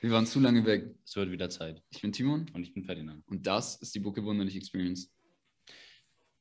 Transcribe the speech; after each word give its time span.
Wir 0.00 0.10
waren 0.12 0.26
zu 0.26 0.40
lange 0.40 0.64
weg. 0.64 0.94
Es 1.04 1.14
wird 1.16 1.30
wieder 1.30 1.50
Zeit. 1.50 1.82
Ich 1.90 2.00
bin 2.00 2.12
Timon 2.12 2.46
Und 2.54 2.62
ich 2.62 2.72
bin 2.72 2.84
Ferdinand. 2.84 3.22
und 3.28 3.46
das 3.46 3.76
ist 3.76 3.94
die 3.94 4.00
Bucke 4.00 4.24
Wunderlich 4.24 4.56
Experience. 4.56 5.12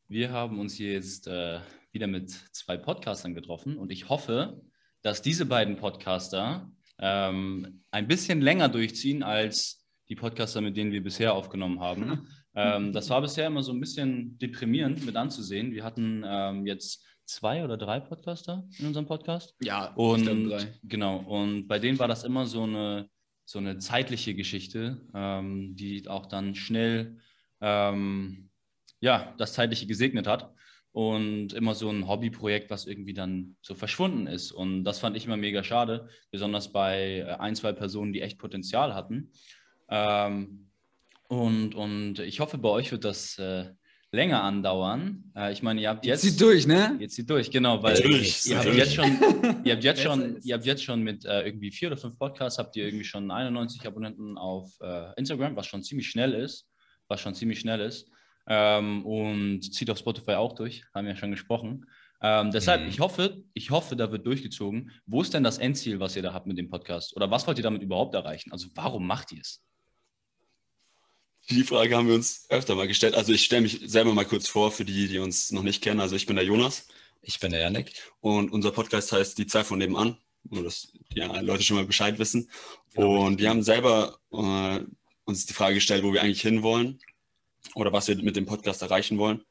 Wir 0.08 0.32
haben 0.32 0.60
uns 0.60 0.76
hier 0.76 0.94
jetzt 0.94 1.28
äh, 1.28 1.60
wieder 1.92 2.08
mit 2.08 2.30
zwei 2.54 2.78
Podcastern 2.78 3.36
getroffen 3.36 3.78
und 3.78 3.92
ich 3.92 4.08
hoffe, 4.10 4.62
dass 5.02 5.22
diese 5.22 5.46
beiden 5.46 5.76
Podcaster 5.76 6.72
ähm, 7.00 7.84
ein 7.92 8.08
bisschen 8.08 8.42
länger 8.42 8.70
durchziehen 8.70 9.24
als 9.24 9.86
die 10.08 10.16
Podcaster, 10.16 10.62
mit 10.62 10.78
denen 10.78 10.92
wir 10.92 11.04
bisher 11.04 11.34
aufgenommen 11.34 11.80
haben. 11.80 12.28
ähm, 12.56 12.94
das 12.94 13.10
war 13.10 13.22
bisher 13.22 13.48
immer 13.48 13.62
so 13.62 13.72
ein 13.74 13.80
bisschen 13.80 14.38
deprimierend 14.40 15.06
mit 15.06 15.16
anzusehen. 15.16 15.72
Wir 15.74 15.84
hatten 15.84 16.24
ähm, 16.26 16.66
jetzt 16.66 17.06
zwei 17.26 17.64
oder 17.64 17.78
drei 17.78 18.00
Podcaster 18.00 18.68
in 18.80 18.88
unserem 18.88 19.06
Podcast. 19.06 19.54
Ja, 19.62 19.94
Und 19.96 20.26
drei. 20.50 20.80
genau, 20.84 21.18
und 21.18 21.68
bei 21.68 21.78
denen 21.78 22.00
war 22.00 22.08
das 22.08 22.24
immer 22.24 22.46
so 22.48 22.64
eine, 22.64 23.08
so 23.50 23.58
eine 23.58 23.80
zeitliche 23.80 24.36
Geschichte, 24.36 25.02
ähm, 25.16 25.76
die 25.76 26.08
auch 26.08 26.28
dann 26.28 26.54
schnell 26.54 27.18
ähm, 27.62 28.52
ja, 29.00 29.34
das 29.40 29.54
Zeitliche 29.54 29.88
gesegnet 29.88 30.28
hat. 30.28 30.54
Und 30.92 31.54
immer 31.54 31.74
so 31.74 31.90
ein 31.90 32.08
Hobbyprojekt, 32.08 32.70
was 32.70 32.86
irgendwie 32.86 33.16
dann 33.16 33.56
so 33.62 33.74
verschwunden 33.74 34.28
ist. 34.28 34.52
Und 34.52 34.84
das 34.84 35.00
fand 35.00 35.18
ich 35.18 35.26
immer 35.26 35.38
mega 35.38 35.64
schade, 35.64 36.10
besonders 36.30 36.72
bei 36.72 37.20
äh, 37.20 37.24
ein, 37.40 37.56
zwei 37.56 37.74
Personen, 37.74 38.14
die 38.14 38.22
echt 38.22 38.38
Potenzial 38.38 38.94
hatten. 38.94 39.32
Ähm, 39.90 40.70
und, 41.28 41.74
und 41.74 42.20
ich 42.20 42.42
hoffe, 42.42 42.60
bei 42.60 42.70
euch 42.70 42.92
wird 42.92 43.04
das 43.04 43.40
äh, 43.40 43.72
länger 44.12 44.44
andauern. 44.44 45.32
Äh, 45.36 45.52
ich 45.52 45.62
meine, 45.62 45.82
ihr 45.82 45.90
habt 45.90 46.06
jetzt. 46.06 46.24
Jetzt 46.24 46.34
zieht 46.34 46.42
durch, 46.42 46.66
ne? 46.68 46.98
Jetzt 47.00 47.16
zieht 47.16 47.30
durch, 47.30 47.52
genau, 47.52 47.82
weil 47.84 47.94
Natürlich, 47.94 48.46
ihr 48.48 48.58
habt 48.58 48.66
natürlich. 48.68 48.86
jetzt 48.86 48.96
schon, 48.96 49.64
ihr 49.66 49.74
habt 49.74 49.84
jetzt 49.84 50.02
schon, 50.02 50.38
ihr 50.42 50.54
habt 50.56 50.66
jetzt 50.66 50.84
schon 50.84 51.02
mit 51.04 51.26
äh, 51.26 51.42
irgendwie 51.46 51.72
vier 51.72 51.90
oder 51.90 51.98
fünf 51.98 52.18
Podcasts 52.18 52.58
habt 52.58 52.76
ihr 52.76 52.86
irgendwie 52.86 53.06
schon 53.06 53.30
91 53.30 53.86
Abonnenten 53.86 54.38
auf 54.38 54.72
äh, 54.82 55.14
Instagram, 55.18 55.56
was 55.56 55.68
schon 55.68 55.84
ziemlich 55.84 56.10
schnell 56.10 56.34
ist, 56.34 56.68
was 57.08 57.22
schon 57.22 57.36
ziemlich 57.36 57.60
schnell 57.60 57.80
ist. 57.82 58.10
Ähm, 58.48 59.06
und 59.06 59.62
zieht 59.74 59.92
auf 59.92 60.00
Spotify 60.00 60.32
auch 60.32 60.56
durch, 60.56 60.84
haben 60.96 61.06
wir 61.06 61.14
ja 61.14 61.20
schon 61.20 61.32
gesprochen. 61.32 61.86
Ähm, 62.22 62.50
deshalb, 62.52 62.82
Mhm. 62.82 62.90
ich 62.90 63.00
hoffe, 63.00 63.44
ich 63.54 63.70
hoffe, 63.70 63.96
da 63.96 64.12
wird 64.12 64.26
durchgezogen. 64.26 64.92
Wo 65.06 65.22
ist 65.22 65.34
denn 65.34 65.44
das 65.44 65.58
Endziel, 65.60 66.00
was 66.00 66.16
ihr 66.16 66.22
da 66.24 66.34
habt 66.34 66.48
mit 66.48 66.58
dem 66.58 66.68
Podcast? 66.68 67.16
Oder 67.16 67.30
was 67.30 67.46
wollt 67.48 67.58
ihr 67.60 67.64
damit 67.64 67.82
überhaupt 67.84 68.16
erreichen? 68.16 68.52
Also 68.52 68.68
warum 68.74 69.06
macht 69.08 69.32
ihr 69.32 69.40
es? 69.42 69.64
Die 71.50 71.64
Frage 71.64 71.96
haben 71.96 72.08
wir 72.08 72.16
uns 72.16 72.46
öfter 72.50 72.76
mal 72.76 72.88
gestellt. 72.88 73.16
Also 73.16 73.34
ich 73.34 73.44
stelle 73.44 73.64
mich 73.64 73.82
selber 73.86 74.14
mal 74.14 74.26
kurz 74.26 74.48
vor 74.48 74.72
für 74.72 74.86
die, 74.86 75.08
die 75.08 75.18
uns 75.20 75.52
noch 75.52 75.64
nicht 75.64 75.82
kennen. 75.82 76.00
Also 76.00 76.16
ich 76.16 76.26
bin 76.26 76.36
der 76.36 76.46
Jonas 76.46 76.88
Ich 77.22 77.40
bin 77.40 77.52
der 77.52 77.62
Janik. 77.62 77.92
und 78.22 78.52
unser 78.52 78.72
Podcast 78.72 79.12
heißt 79.12 79.38
Die 79.38 79.48
Zeit 79.48 79.66
von 79.66 79.80
nebenan. 79.80 80.18
Nur, 80.44 80.64
dass 80.64 80.92
die 81.14 81.20
Leute 81.20 81.64
schon 81.64 81.78
mal 81.78 81.86
Bescheid 81.86 82.18
wissen. 82.20 82.50
Und 82.96 83.40
wir 83.40 83.50
haben 83.50 83.64
selber 83.64 84.20
äh, 84.32 84.80
uns 85.26 85.46
die 85.46 85.54
Frage 85.54 85.76
gestellt, 85.76 86.04
wo 86.04 86.14
wir 86.14 86.22
eigentlich 86.22 86.42
hinwollen 86.42 87.00
oder 87.76 87.92
was 87.92 88.08
wir 88.08 88.16
mit 88.18 88.36
dem 88.36 88.46
Podcast 88.46 88.82
erreichen 88.82 89.18
wollen. 89.18 89.44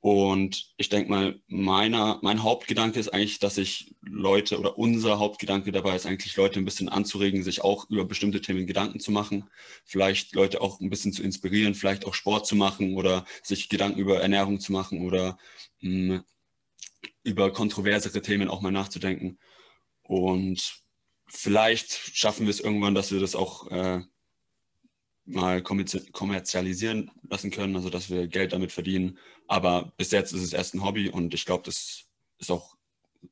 Und 0.00 0.72
ich 0.76 0.88
denke 0.90 1.10
mal, 1.10 1.40
meiner, 1.48 2.20
mein 2.22 2.44
Hauptgedanke 2.44 3.00
ist 3.00 3.08
eigentlich, 3.08 3.40
dass 3.40 3.58
ich 3.58 3.96
Leute 4.00 4.58
oder 4.60 4.78
unser 4.78 5.18
Hauptgedanke 5.18 5.72
dabei 5.72 5.96
ist 5.96 6.06
eigentlich, 6.06 6.36
Leute 6.36 6.60
ein 6.60 6.64
bisschen 6.64 6.88
anzuregen, 6.88 7.42
sich 7.42 7.62
auch 7.62 7.90
über 7.90 8.04
bestimmte 8.04 8.40
Themen 8.40 8.66
Gedanken 8.66 9.00
zu 9.00 9.10
machen. 9.10 9.50
Vielleicht 9.84 10.34
Leute 10.36 10.60
auch 10.60 10.80
ein 10.80 10.90
bisschen 10.90 11.12
zu 11.12 11.24
inspirieren, 11.24 11.74
vielleicht 11.74 12.06
auch 12.06 12.14
Sport 12.14 12.46
zu 12.46 12.54
machen 12.54 12.94
oder 12.94 13.24
sich 13.42 13.68
Gedanken 13.68 13.98
über 13.98 14.20
Ernährung 14.20 14.60
zu 14.60 14.72
machen 14.72 15.04
oder 15.04 15.36
mh, 15.80 16.22
über 17.24 17.52
kontroversere 17.52 18.22
Themen 18.22 18.48
auch 18.48 18.60
mal 18.60 18.72
nachzudenken. 18.72 19.38
Und 20.02 20.80
vielleicht 21.26 21.92
schaffen 22.16 22.46
wir 22.46 22.50
es 22.50 22.60
irgendwann, 22.60 22.94
dass 22.94 23.10
wir 23.10 23.20
das 23.20 23.34
auch 23.34 23.68
äh, 23.70 24.02
mal 25.28 25.58
kommerzi- 25.60 26.10
kommerzialisieren 26.12 27.10
lassen 27.28 27.50
können, 27.50 27.76
also 27.76 27.90
dass 27.90 28.10
wir 28.10 28.26
Geld 28.28 28.52
damit 28.52 28.72
verdienen. 28.72 29.18
Aber 29.46 29.92
bis 29.96 30.10
jetzt 30.10 30.32
ist 30.32 30.42
es 30.42 30.52
erst 30.52 30.74
ein 30.74 30.84
Hobby 30.84 31.08
und 31.10 31.34
ich 31.34 31.44
glaube, 31.44 31.62
das 31.64 32.04
ist 32.38 32.50
auch 32.50 32.76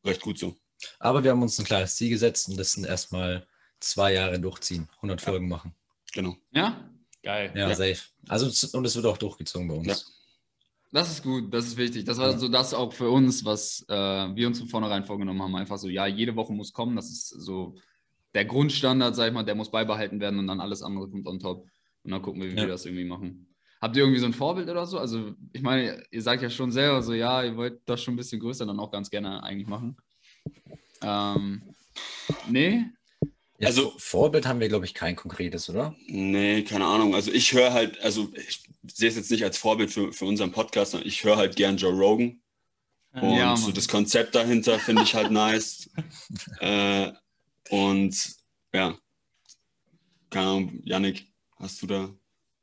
recht 0.05 0.21
gut 0.21 0.39
so. 0.39 0.57
Aber 0.99 1.25
wir 1.25 1.31
haben 1.31 1.43
uns 1.43 1.59
ein 1.59 1.65
kleines 1.65 1.97
Ziel 1.97 2.11
gesetzt 2.11 2.49
und 2.49 2.59
das 2.59 2.73
sind 2.73 2.85
erstmal 2.87 3.47
zwei 3.81 4.13
Jahre 4.13 4.39
durchziehen, 4.41 4.89
100 4.97 5.21
Folgen 5.21 5.49
machen. 5.49 5.75
Genau. 6.13 6.37
Ja, 6.53 6.91
Geil. 7.23 7.51
Ja, 7.57 7.69
Ja. 7.69 7.75
safe. 7.75 7.99
Also 8.29 8.47
und 8.77 8.85
es 8.85 8.95
wird 8.95 9.07
auch 9.07 9.19
durchgezogen 9.19 9.67
bei 9.67 9.75
uns. 9.75 9.87
Ja. 9.89 9.97
das 10.93 11.11
ist 11.11 11.23
gut, 11.25 11.53
das 11.53 11.67
ist 11.67 11.77
wichtig. 11.77 12.05
Das 12.05 12.19
war 12.19 12.39
so 12.39 12.47
das 12.47 12.73
auch 12.73 12.93
für 12.93 13.11
uns, 13.11 13.45
was 13.45 13.85
äh, 13.89 13.95
wir 13.95 14.47
uns 14.47 14.61
von 14.61 14.69
vornherein 14.69 15.05
vorgenommen 15.05 15.43
haben. 15.43 15.57
Einfach 15.57 15.77
so, 15.77 15.89
ja, 15.89 16.07
jede 16.07 16.37
Woche 16.37 16.53
muss 16.53 16.73
kommen. 16.73 16.95
Das 16.95 17.11
ist 17.11 17.29
so 17.31 17.75
der 18.33 18.45
Grundstandard, 18.45 19.17
sag 19.17 19.27
ich 19.29 19.35
mal, 19.35 19.43
der 19.43 19.57
muss 19.57 19.71
beibehalten 19.73 20.21
werden 20.21 20.39
und 20.39 20.47
dann 20.47 20.61
alles 20.61 20.83
andere 20.83 21.09
kommt 21.09 21.27
on 21.27 21.41
top. 21.41 21.67
Und 22.07 22.13
dann 22.13 22.23
gucken 22.23 22.41
wir, 22.41 22.49
wie 22.51 22.55
Ja. 22.57 22.63
wir 22.63 22.69
das 22.69 22.87
irgendwie 22.87 23.05
machen. 23.05 23.49
Habt 23.83 23.95
ihr 23.97 24.03
irgendwie 24.05 24.21
so 24.21 24.27
ein 24.27 24.33
Vorbild 24.33 24.69
oder 24.71 24.87
so? 24.87 24.99
Also, 24.99 25.35
ich 25.53 25.61
meine, 25.61 26.03
ihr 26.11 26.23
sagt 26.23 26.41
ja 26.43 26.49
schon 26.49 26.73
selber 26.73 27.03
so, 27.03 27.13
ja, 27.13 27.43
ihr 27.45 27.57
wollt 27.57 27.81
das 27.85 28.03
schon 28.03 28.15
ein 28.15 28.17
bisschen 28.17 28.41
größer 28.41 28.65
dann 28.65 28.81
auch 28.81 28.91
ganz 28.91 29.11
gerne 29.11 29.43
eigentlich 29.43 29.67
machen. 29.69 29.97
Ähm, 31.03 31.63
nee? 32.49 32.85
Ja, 33.59 33.69
Also- 33.69 33.93
Vorbild 33.99 34.47
haben 34.47 34.61
wir, 34.61 34.69
glaube 34.69 34.85
ich, 34.87 34.95
kein 34.95 35.17
konkretes, 35.17 35.69
oder? 35.69 35.95
Nee, 36.07 36.63
keine 36.63 36.87
Ahnung. 36.87 37.15
Also 37.15 37.33
ich 37.33 37.53
höre 37.53 37.73
halt, 37.73 38.01
also 38.03 38.31
ich 38.49 38.65
sehe 38.85 39.09
es 39.09 39.17
jetzt 39.17 39.31
nicht 39.31 39.45
als 39.45 39.59
Vorbild 39.59 39.91
für, 39.91 40.13
für 40.13 40.25
unseren 40.27 40.53
Podcast, 40.53 40.93
sondern 40.93 41.09
ich 41.09 41.23
höre 41.25 41.37
halt 41.37 41.57
gern 41.57 41.77
Joe 41.77 41.93
Rogan. 41.93 42.41
Und 43.13 43.35
Ja, 43.37 43.57
so 43.57 43.73
das 43.73 43.89
Konzept 43.89 44.35
dahinter 44.35 44.79
finde 44.79 45.03
ich 45.03 45.15
halt 45.15 45.31
nice. 45.31 45.91
Äh, 46.61 47.13
und 47.71 48.37
ja, 48.73 48.97
keine 50.31 50.47
Ahnung, 50.47 50.81
Yannick, 50.85 51.27
hast 51.57 51.83
du 51.83 51.87
da? 51.87 52.15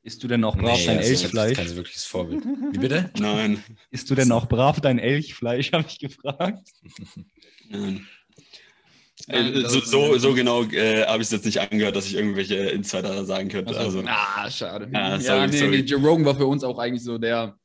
Isst 0.02 0.22
du 0.22 0.28
denn 0.28 0.44
auch 0.44 0.56
brav 0.56 0.84
dein 0.84 0.98
also, 0.98 1.10
das 1.12 1.22
ist 1.22 1.22
Elchfleisch? 1.24 1.56
kein 1.56 1.76
wirkliches 1.76 2.04
Vorbild. 2.04 2.44
Wie 2.44 2.78
bitte? 2.78 3.10
Nein, 3.18 3.62
Isst 3.90 4.10
du 4.10 4.14
denn 4.14 4.32
auch 4.32 4.46
brav 4.48 4.80
dein 4.80 4.98
Elchfleisch, 4.98 5.72
habe 5.72 5.86
ich 5.88 5.98
gefragt. 5.98 6.68
nein. 7.68 8.06
Nein, 9.26 9.54
Äh, 9.54 9.62
das 9.62 9.72
so, 9.72 9.78
ist- 9.78 9.88
so, 9.88 10.18
so 10.18 10.34
genau 10.34 10.64
äh, 10.64 11.06
habe 11.06 11.22
ich 11.22 11.28
es 11.28 11.32
jetzt 11.32 11.46
nicht 11.46 11.58
angehört, 11.60 11.96
dass 11.96 12.06
ich 12.06 12.14
irgendwelche 12.14 12.56
Insider 12.56 13.24
sagen 13.24 13.48
könnte. 13.48 13.70
Ach 13.70 13.90
so. 13.90 13.98
Also, 14.00 14.02
Ah, 14.06 14.50
schade. 14.50 14.90
Ah, 14.92 15.16
ja, 15.16 15.20
sorry, 15.20 15.48
nee, 15.48 15.56
sorry. 15.58 15.70
nee, 15.78 15.84
Joe 15.88 16.00
Rogan 16.02 16.24
war 16.26 16.36
für 16.36 16.46
uns 16.46 16.62
auch 16.64 16.78
eigentlich 16.78 17.02
so 17.02 17.16
der, 17.16 17.56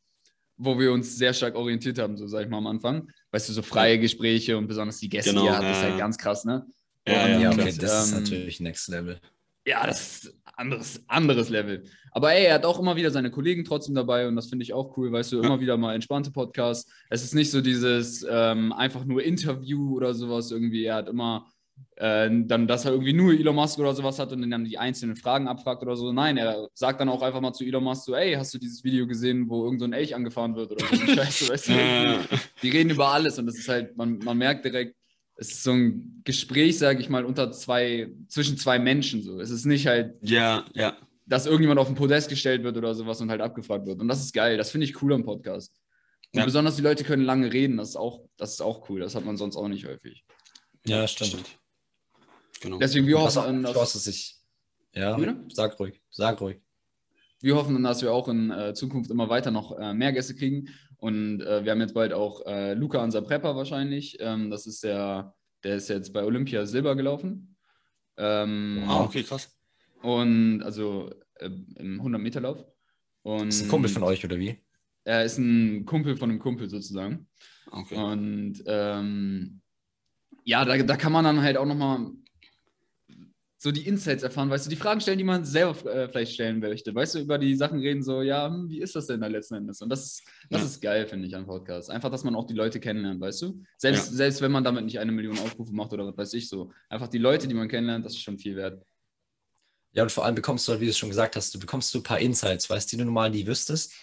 wo 0.55 0.79
wir 0.79 0.93
uns 0.93 1.17
sehr 1.17 1.33
stark 1.33 1.55
orientiert 1.55 1.97
haben, 1.99 2.15
so 2.15 2.27
sag 2.27 2.43
ich 2.43 2.49
mal 2.49 2.59
am 2.59 2.67
Anfang. 2.67 3.09
Weißt 3.31 3.49
du, 3.49 3.53
so 3.53 3.61
freie 3.61 3.99
Gespräche 3.99 4.57
und 4.57 4.67
besonders 4.67 4.99
die 4.99 5.09
Gäste, 5.09 5.31
Genau, 5.31 5.41
die 5.41 5.47
er 5.47 5.57
hat, 5.57 5.63
das 5.63 5.71
ist 5.71 5.77
ja, 5.77 5.81
halt 5.83 5.93
ja. 5.93 5.97
ganz 5.97 6.17
krass, 6.17 6.45
ne? 6.45 6.65
ja, 7.05 7.27
ja, 7.27 7.39
Ja, 7.41 7.51
okay, 7.51 7.73
das 7.77 8.05
ist 8.07 8.13
Ähm, 8.13 8.23
natürlich 8.23 8.59
Next 8.61 8.87
Level. 8.87 9.19
Ja, 9.65 9.85
das 9.85 10.23
ist 10.23 10.35
anderes, 10.55 11.03
anderes 11.07 11.49
Level. 11.49 11.83
Aber 12.11 12.33
ey, 12.33 12.45
er 12.45 12.55
hat 12.55 12.65
auch 12.65 12.79
immer 12.79 12.95
wieder 12.95 13.11
seine 13.11 13.31
Kollegen 13.31 13.63
trotzdem 13.63 13.95
dabei 13.95 14.27
und 14.27 14.35
das 14.35 14.47
finde 14.47 14.63
ich 14.63 14.73
auch 14.73 14.97
cool, 14.97 15.11
weißt 15.11 15.31
du, 15.31 15.41
immer 15.41 15.59
wieder 15.59 15.77
mal 15.77 15.95
entspannte 15.95 16.31
Podcasts. 16.31 16.91
Es 17.09 17.23
ist 17.23 17.35
nicht 17.35 17.51
so 17.51 17.61
dieses 17.61 18.25
ähm, 18.29 18.73
einfach 18.73 19.05
nur 19.05 19.23
Interview 19.23 19.95
oder 19.95 20.13
sowas 20.13 20.51
irgendwie. 20.51 20.85
Er 20.85 20.95
hat 20.95 21.09
immer 21.09 21.47
äh, 21.95 22.29
dann, 22.31 22.67
dass 22.67 22.85
er 22.85 22.91
irgendwie 22.91 23.13
nur 23.13 23.33
Elon 23.33 23.55
Musk 23.55 23.79
oder 23.79 23.93
sowas 23.93 24.19
hat 24.19 24.31
und 24.31 24.49
dann 24.49 24.65
die 24.65 24.77
einzelnen 24.77 25.15
Fragen 25.15 25.47
abfragt 25.47 25.81
oder 25.83 25.95
so. 25.95 26.11
Nein, 26.11 26.37
er 26.37 26.67
sagt 26.73 26.99
dann 27.01 27.09
auch 27.09 27.21
einfach 27.21 27.41
mal 27.41 27.53
zu 27.53 27.63
Elon 27.63 27.83
Musk 27.83 28.05
so, 28.05 28.15
ey, 28.15 28.33
hast 28.33 28.53
du 28.53 28.57
dieses 28.57 28.83
Video 28.83 29.07
gesehen, 29.07 29.49
wo 29.49 29.65
irgend 29.65 29.79
so 29.79 29.85
ein 29.85 29.93
Elch 29.93 30.15
angefahren 30.15 30.55
wird 30.55 30.71
oder 30.71 30.85
so 30.85 31.01
eine 31.01 31.07
Scheiße, 31.15 31.49
weißt 31.49 31.69
du? 31.69 32.37
Die 32.63 32.69
reden 32.69 32.89
über 32.89 33.09
alles 33.09 33.37
und 33.37 33.45
das 33.45 33.57
ist 33.57 33.69
halt, 33.69 33.95
man, 33.97 34.19
man 34.19 34.37
merkt 34.37 34.65
direkt, 34.65 34.95
es 35.39 35.51
ist 35.51 35.63
so 35.63 35.71
ein 35.71 36.21
Gespräch, 36.25 36.77
sage 36.77 36.99
ich 36.99 37.09
mal, 37.09 37.23
unter 37.23 37.51
zwei, 37.51 38.11
zwischen 38.27 38.57
zwei 38.57 38.77
Menschen 38.77 39.23
so. 39.23 39.39
Es 39.39 39.49
ist 39.49 39.65
nicht 39.65 39.87
halt, 39.87 40.15
ja, 40.21 40.65
ja. 40.73 40.97
dass 41.25 41.45
irgendjemand 41.45 41.79
auf 41.79 41.87
den 41.87 41.95
Podest 41.95 42.27
gestellt 42.29 42.63
wird 42.63 42.75
oder 42.75 42.93
sowas 42.93 43.21
und 43.21 43.29
halt 43.29 43.39
abgefragt 43.39 43.87
wird. 43.87 44.01
Und 44.01 44.09
das 44.09 44.19
ist 44.21 44.33
geil, 44.33 44.57
das 44.57 44.69
finde 44.69 44.85
ich 44.85 45.01
cool 45.01 45.13
am 45.13 45.23
Podcast. 45.23 45.73
Und 46.33 46.39
Ja. 46.39 46.45
besonders 46.45 46.75
die 46.75 46.81
Leute 46.81 47.05
können 47.05 47.23
lange 47.23 47.53
reden, 47.53 47.77
das 47.77 47.89
ist, 47.89 47.95
auch, 47.95 48.25
das 48.35 48.51
ist 48.51 48.61
auch 48.61 48.89
cool, 48.89 48.99
das 48.99 49.15
hat 49.15 49.23
man 49.23 49.37
sonst 49.37 49.55
auch 49.55 49.69
nicht 49.69 49.87
häufig. 49.87 50.25
Ja, 50.85 51.07
stimmt. 51.07 51.45
Genau. 52.59 52.77
Deswegen, 52.77 53.07
wir 53.07 53.19
hoffen, 53.19 53.63
Chance, 53.63 53.73
dass, 53.73 53.93
dass 53.93 54.07
ich. 54.07 54.35
Ja, 54.93 55.15
Bitte? 55.15 55.37
sag 55.53 55.79
ruhig. 55.79 56.01
Sag 56.09 56.41
ruhig. 56.41 56.59
wir 57.41 57.55
hoffen, 57.55 57.81
dass 57.81 58.01
wir 58.01 58.11
auch 58.11 58.27
in 58.27 58.51
äh, 58.51 58.73
Zukunft 58.73 59.09
immer 59.09 59.29
weiter 59.29 59.51
noch 59.51 59.77
äh, 59.79 59.93
mehr 59.93 60.11
Gäste 60.11 60.35
kriegen. 60.35 60.67
Und 60.97 61.41
äh, 61.41 61.63
wir 61.63 61.71
haben 61.71 61.79
jetzt 61.79 61.93
bald 61.93 62.11
auch 62.11 62.45
äh, 62.45 62.73
Luca, 62.73 63.01
unser 63.01 63.21
Prepper 63.21 63.55
wahrscheinlich. 63.55 64.17
Ähm, 64.19 64.49
das 64.49 64.67
ist 64.67 64.83
der, 64.83 65.33
der 65.63 65.75
ist 65.75 65.89
jetzt 65.89 66.13
bei 66.13 66.23
Olympia 66.23 66.65
Silber 66.65 66.95
gelaufen. 66.95 67.55
Ähm, 68.17 68.83
Ah, 68.87 69.03
okay, 69.03 69.23
krass. 69.23 69.55
Und 70.01 70.61
also 70.63 71.09
äh, 71.35 71.49
im 71.75 72.01
100-Meter-Lauf. 72.01 72.65
Und 73.23 73.49
Ist 73.49 73.63
ein 73.63 73.69
Kumpel 73.69 73.89
von 73.89 74.03
euch, 74.03 74.23
oder 74.23 74.37
wie? 74.39 74.57
Er 75.03 75.23
ist 75.25 75.37
ein 75.37 75.85
Kumpel 75.85 76.15
von 76.15 76.29
einem 76.29 76.39
Kumpel 76.39 76.69
sozusagen. 76.69 77.27
Okay. 77.71 77.95
Und 77.95 78.63
ähm, 78.65 79.61
ja, 80.43 80.65
da, 80.65 80.77
da 80.77 80.97
kann 80.97 81.11
man 81.11 81.25
dann 81.25 81.41
halt 81.41 81.57
auch 81.57 81.65
nochmal 81.65 82.11
so 83.61 83.73
die 83.73 83.85
Insights 83.85 84.23
erfahren, 84.23 84.49
weißt 84.49 84.65
du, 84.65 84.69
die 84.69 84.77
Fragen 84.77 85.01
stellen, 85.01 85.17
die 85.17 85.25
man 85.25 85.43
selber 85.43 85.93
äh, 85.93 86.07
vielleicht 86.07 86.31
stellen 86.33 86.59
möchte. 86.59 86.95
Weißt 86.95 87.15
du, 87.15 87.19
über 87.19 87.37
die 87.37 87.55
Sachen 87.55 87.79
reden, 87.79 88.01
so, 88.01 88.21
ja, 88.21 88.47
hm, 88.47 88.69
wie 88.69 88.79
ist 88.79 88.95
das 88.95 89.07
denn 89.07 89.19
da 89.19 89.27
letzten 89.27 89.55
Endes? 89.55 89.81
Und 89.81 89.89
das, 89.89 90.05
ist- 90.05 90.23
das 90.49 90.61
Ja. 90.61 90.67
ist 90.67 90.81
geil, 90.81 91.05
finde 91.07 91.27
ich, 91.27 91.35
an 91.35 91.45
Podcasts. 91.45 91.89
Einfach, 91.89 92.09
dass 92.09 92.23
man 92.23 92.35
auch 92.35 92.47
die 92.47 92.53
Leute 92.53 92.79
kennenlernt, 92.79 93.19
weißt 93.19 93.41
du? 93.41 93.61
Selbst, 93.77 94.11
Ja. 94.11 94.15
selbst 94.15 94.41
wenn 94.41 94.53
man 94.53 94.63
damit 94.63 94.85
nicht 94.85 94.97
eine 94.97 95.11
Million 95.11 95.37
Aufrufe 95.39 95.73
macht 95.73 95.91
oder 95.91 96.07
was 96.07 96.17
weiß 96.17 96.33
ich 96.35 96.47
so. 96.47 96.71
Einfach 96.87 97.09
die 97.09 97.17
Leute, 97.17 97.49
die 97.49 97.53
man 97.53 97.67
kennenlernt, 97.67 98.05
das 98.05 98.13
ist 98.13 98.21
schon 98.21 98.39
viel 98.39 98.55
wert. 98.55 98.81
Ja, 99.91 100.03
und 100.03 100.11
vor 100.11 100.23
allem 100.23 100.35
bekommst 100.35 100.65
du, 100.67 100.71
halt, 100.71 100.79
wie 100.81 100.85
du 100.85 100.91
es 100.91 100.97
schon 100.97 101.09
gesagt 101.09 101.35
hast, 101.35 101.53
du 101.53 101.59
bekommst 101.59 101.93
du 101.93 101.99
ein 101.99 102.03
paar 102.03 102.19
Insights, 102.19 102.69
weißt 102.69 102.89
du, 102.91 102.95
die 102.95 102.99
du 103.01 103.05
normal 103.05 103.29
nie 103.31 103.45
wüsstest, 103.45 103.93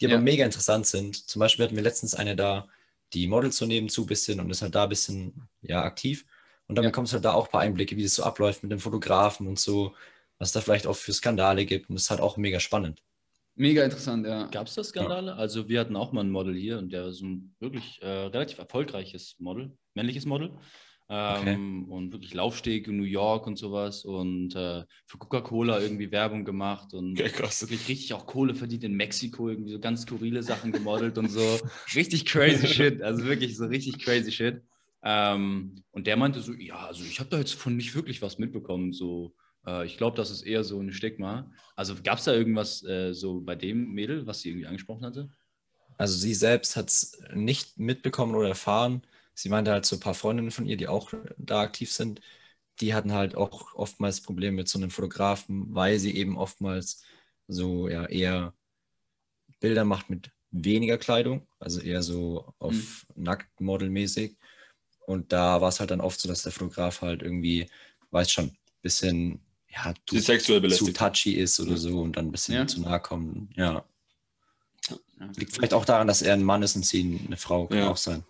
die 0.00 0.06
aber 0.06 0.16
Ja. 0.16 0.20
mega 0.20 0.44
interessant 0.44 0.86
sind. 0.86 1.28
Zum 1.28 1.40
Beispiel 1.40 1.64
hatten 1.64 1.76
wir 1.76 1.82
letztens 1.82 2.14
eine 2.14 2.36
da, 2.36 2.68
die 3.14 3.28
modelt 3.28 3.54
so 3.54 3.64
nebenzu 3.64 4.02
ein 4.02 4.06
bisschen 4.08 4.40
und 4.40 4.50
ist 4.50 4.60
halt 4.60 4.74
da 4.74 4.82
ein 4.82 4.88
bisschen, 4.90 5.48
ja, 5.62 5.82
aktiv. 5.84 6.26
Und 6.68 6.76
dann 6.76 6.84
Ja. 6.84 6.90
bekommst 6.90 7.12
du 7.12 7.14
halt 7.16 7.24
da 7.24 7.32
auch 7.32 7.46
ein 7.46 7.50
paar 7.50 7.60
Einblicke, 7.62 7.96
wie 7.96 8.02
das 8.02 8.14
so 8.14 8.24
abläuft 8.24 8.62
mit 8.62 8.72
dem 8.72 8.80
Fotografen 8.80 9.46
und 9.46 9.58
so, 9.58 9.94
was 10.38 10.52
da 10.52 10.60
vielleicht 10.60 10.86
auch 10.86 10.96
für 10.96 11.12
Skandale 11.12 11.64
gibt. 11.66 11.88
Und 11.88 11.96
das 11.96 12.04
ist 12.04 12.10
halt 12.10 12.20
auch 12.20 12.36
mega 12.36 12.60
spannend. 12.60 13.02
Mega 13.58 13.84
interessant, 13.84 14.26
ja. 14.26 14.46
Gab 14.48 14.66
es 14.66 14.74
da 14.74 14.84
Skandale? 14.84 15.34
Also 15.34 15.68
wir 15.68 15.80
hatten 15.80 15.96
auch 15.96 16.12
mal 16.12 16.20
ein 16.22 16.30
Model 16.30 16.54
hier 16.54 16.78
und 16.78 16.92
der 16.92 17.06
ist 17.06 17.22
ein 17.22 17.54
wirklich 17.58 18.02
äh, 18.02 18.06
relativ 18.06 18.58
erfolgreiches 18.58 19.36
Model, 19.38 19.76
männliches 19.94 20.26
Model. 20.26 20.58
Ähm, 21.08 21.86
Und 21.88 22.12
wirklich 22.12 22.34
Laufsteg 22.34 22.88
in 22.88 22.96
New 22.98 23.04
York 23.04 23.46
und 23.46 23.56
sowas 23.56 24.04
und 24.04 24.54
äh, 24.56 24.84
für 25.06 25.18
Coca-Cola 25.18 25.80
irgendwie 25.80 26.10
Werbung 26.10 26.44
gemacht 26.44 26.92
und 26.92 27.18
Okay, 27.18 27.30
wirklich 27.60 27.88
richtig 27.88 28.12
auch 28.12 28.26
Kohle 28.26 28.54
verdient 28.54 28.84
in 28.84 28.94
Mexiko, 28.94 29.48
irgendwie 29.48 29.72
so 29.72 29.78
ganz 29.80 30.02
skurrile 30.02 30.42
Sachen 30.42 30.72
gemodelt 30.72 31.16
und 31.16 31.28
so. 31.28 31.66
Richtig 31.94 32.26
crazy 32.26 32.66
shit, 32.66 33.00
also 33.02 33.24
wirklich 33.24 33.56
so 33.56 33.66
richtig 33.66 34.00
crazy 34.04 34.32
shit. 34.32 34.62
Ähm, 35.08 35.84
und 35.92 36.08
der 36.08 36.16
meinte 36.16 36.40
so, 36.40 36.52
ja, 36.52 36.84
also 36.84 37.04
ich 37.04 37.20
habe 37.20 37.30
da 37.30 37.38
jetzt 37.38 37.54
von 37.54 37.76
nicht 37.76 37.94
wirklich 37.94 38.22
was 38.22 38.38
mitbekommen, 38.38 38.92
so. 38.92 39.36
Äh, 39.64 39.86
ich 39.86 39.98
glaube, 39.98 40.16
das 40.16 40.32
ist 40.32 40.42
eher 40.42 40.64
so 40.64 40.80
ein 40.80 40.92
Stigma. 40.92 41.48
Also 41.76 41.94
gab 42.02 42.18
es 42.18 42.24
da 42.24 42.32
irgendwas 42.32 42.82
äh, 42.82 43.14
so 43.14 43.40
bei 43.40 43.54
dem 43.54 43.92
Mädel, 43.92 44.26
was 44.26 44.40
sie 44.40 44.50
irgendwie 44.50 44.66
angesprochen 44.66 45.04
hatte? 45.04 45.30
Also 45.96 46.18
sie 46.18 46.34
selbst 46.34 46.74
hat 46.74 46.88
es 46.90 47.22
nicht 47.32 47.78
mitbekommen 47.78 48.34
oder 48.34 48.48
erfahren. 48.48 49.02
Sie 49.32 49.48
meinte 49.48 49.70
halt 49.70 49.86
so 49.86 49.94
ein 49.94 50.00
paar 50.00 50.14
Freundinnen 50.14 50.50
von 50.50 50.66
ihr, 50.66 50.76
die 50.76 50.88
auch 50.88 51.12
da 51.38 51.60
aktiv 51.60 51.92
sind, 51.92 52.20
die 52.80 52.92
hatten 52.92 53.12
halt 53.12 53.36
auch 53.36 53.74
oftmals 53.74 54.20
Probleme 54.20 54.56
mit 54.56 54.68
so 54.68 54.78
einem 54.78 54.90
Fotografen, 54.90 55.72
weil 55.72 56.00
sie 56.00 56.16
eben 56.16 56.36
oftmals 56.36 57.04
so 57.46 57.88
ja 57.88 58.06
eher 58.06 58.54
Bilder 59.60 59.84
macht 59.84 60.10
mit 60.10 60.30
weniger 60.50 60.98
Kleidung, 60.98 61.46
also 61.60 61.80
eher 61.80 62.02
so 62.02 62.52
auf 62.58 63.06
nacktmodelmäßig. 63.14 64.36
Und 65.06 65.32
da 65.32 65.60
war 65.60 65.68
es 65.68 65.78
halt 65.80 65.90
dann 65.90 66.00
oft 66.00 66.20
so, 66.20 66.28
dass 66.28 66.42
der 66.42 66.52
Fotograf 66.52 67.00
halt 67.00 67.22
irgendwie, 67.22 67.68
weiß 68.10 68.30
schon, 68.30 68.46
ein 68.46 68.56
bisschen 68.82 69.40
ja, 69.68 69.94
zu 70.06 70.60
belästigt. 70.60 70.96
touchy 70.96 71.34
ist 71.34 71.60
oder 71.60 71.76
so 71.76 72.00
und 72.00 72.16
dann 72.16 72.26
ein 72.26 72.32
bisschen 72.32 72.54
Ja. 72.54 72.66
zu 72.66 72.80
nahe 72.80 73.00
kommen. 73.00 73.50
Ja. 73.56 73.84
Liegt 75.36 75.52
vielleicht 75.52 75.74
auch 75.74 75.84
daran, 75.84 76.06
dass 76.08 76.22
er 76.22 76.34
ein 76.34 76.42
Mann 76.42 76.62
ist 76.62 76.76
und 76.76 76.84
sie 76.84 77.20
eine 77.26 77.36
Frau, 77.36 77.66
kann 77.66 77.78
Ja. 77.78 77.90
auch 77.90 77.96
sein. 77.96 78.24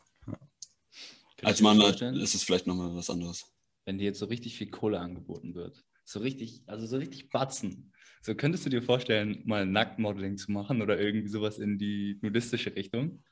Als 1.42 1.60
Mann 1.60 1.80
ist 1.80 2.34
es 2.34 2.42
vielleicht 2.42 2.66
nochmal 2.66 2.94
was 2.94 3.10
anderes. 3.10 3.44
wenn 3.84 3.98
dir 3.98 4.04
jetzt 4.04 4.18
so 4.18 4.26
richtig 4.26 4.56
viel 4.58 4.68
Kohle 4.70 4.98
angeboten 4.98 5.54
wird. 5.54 5.84
So 6.04 6.18
richtig, 6.18 6.62
also 6.66 6.86
so 6.86 6.96
richtig 6.96 7.30
Batzen. 7.30 7.92
So 8.20 8.34
könntest 8.34 8.66
du 8.66 8.70
dir 8.70 8.82
vorstellen, 8.82 9.42
mal 9.44 9.64
Nacktmodeling 9.64 10.38
zu 10.38 10.50
machen 10.50 10.82
oder 10.82 10.98
irgendwie 10.98 11.28
sowas 11.28 11.58
in 11.58 11.78
die 11.78 12.18
nudistische 12.20 12.74
Richtung? 12.74 13.22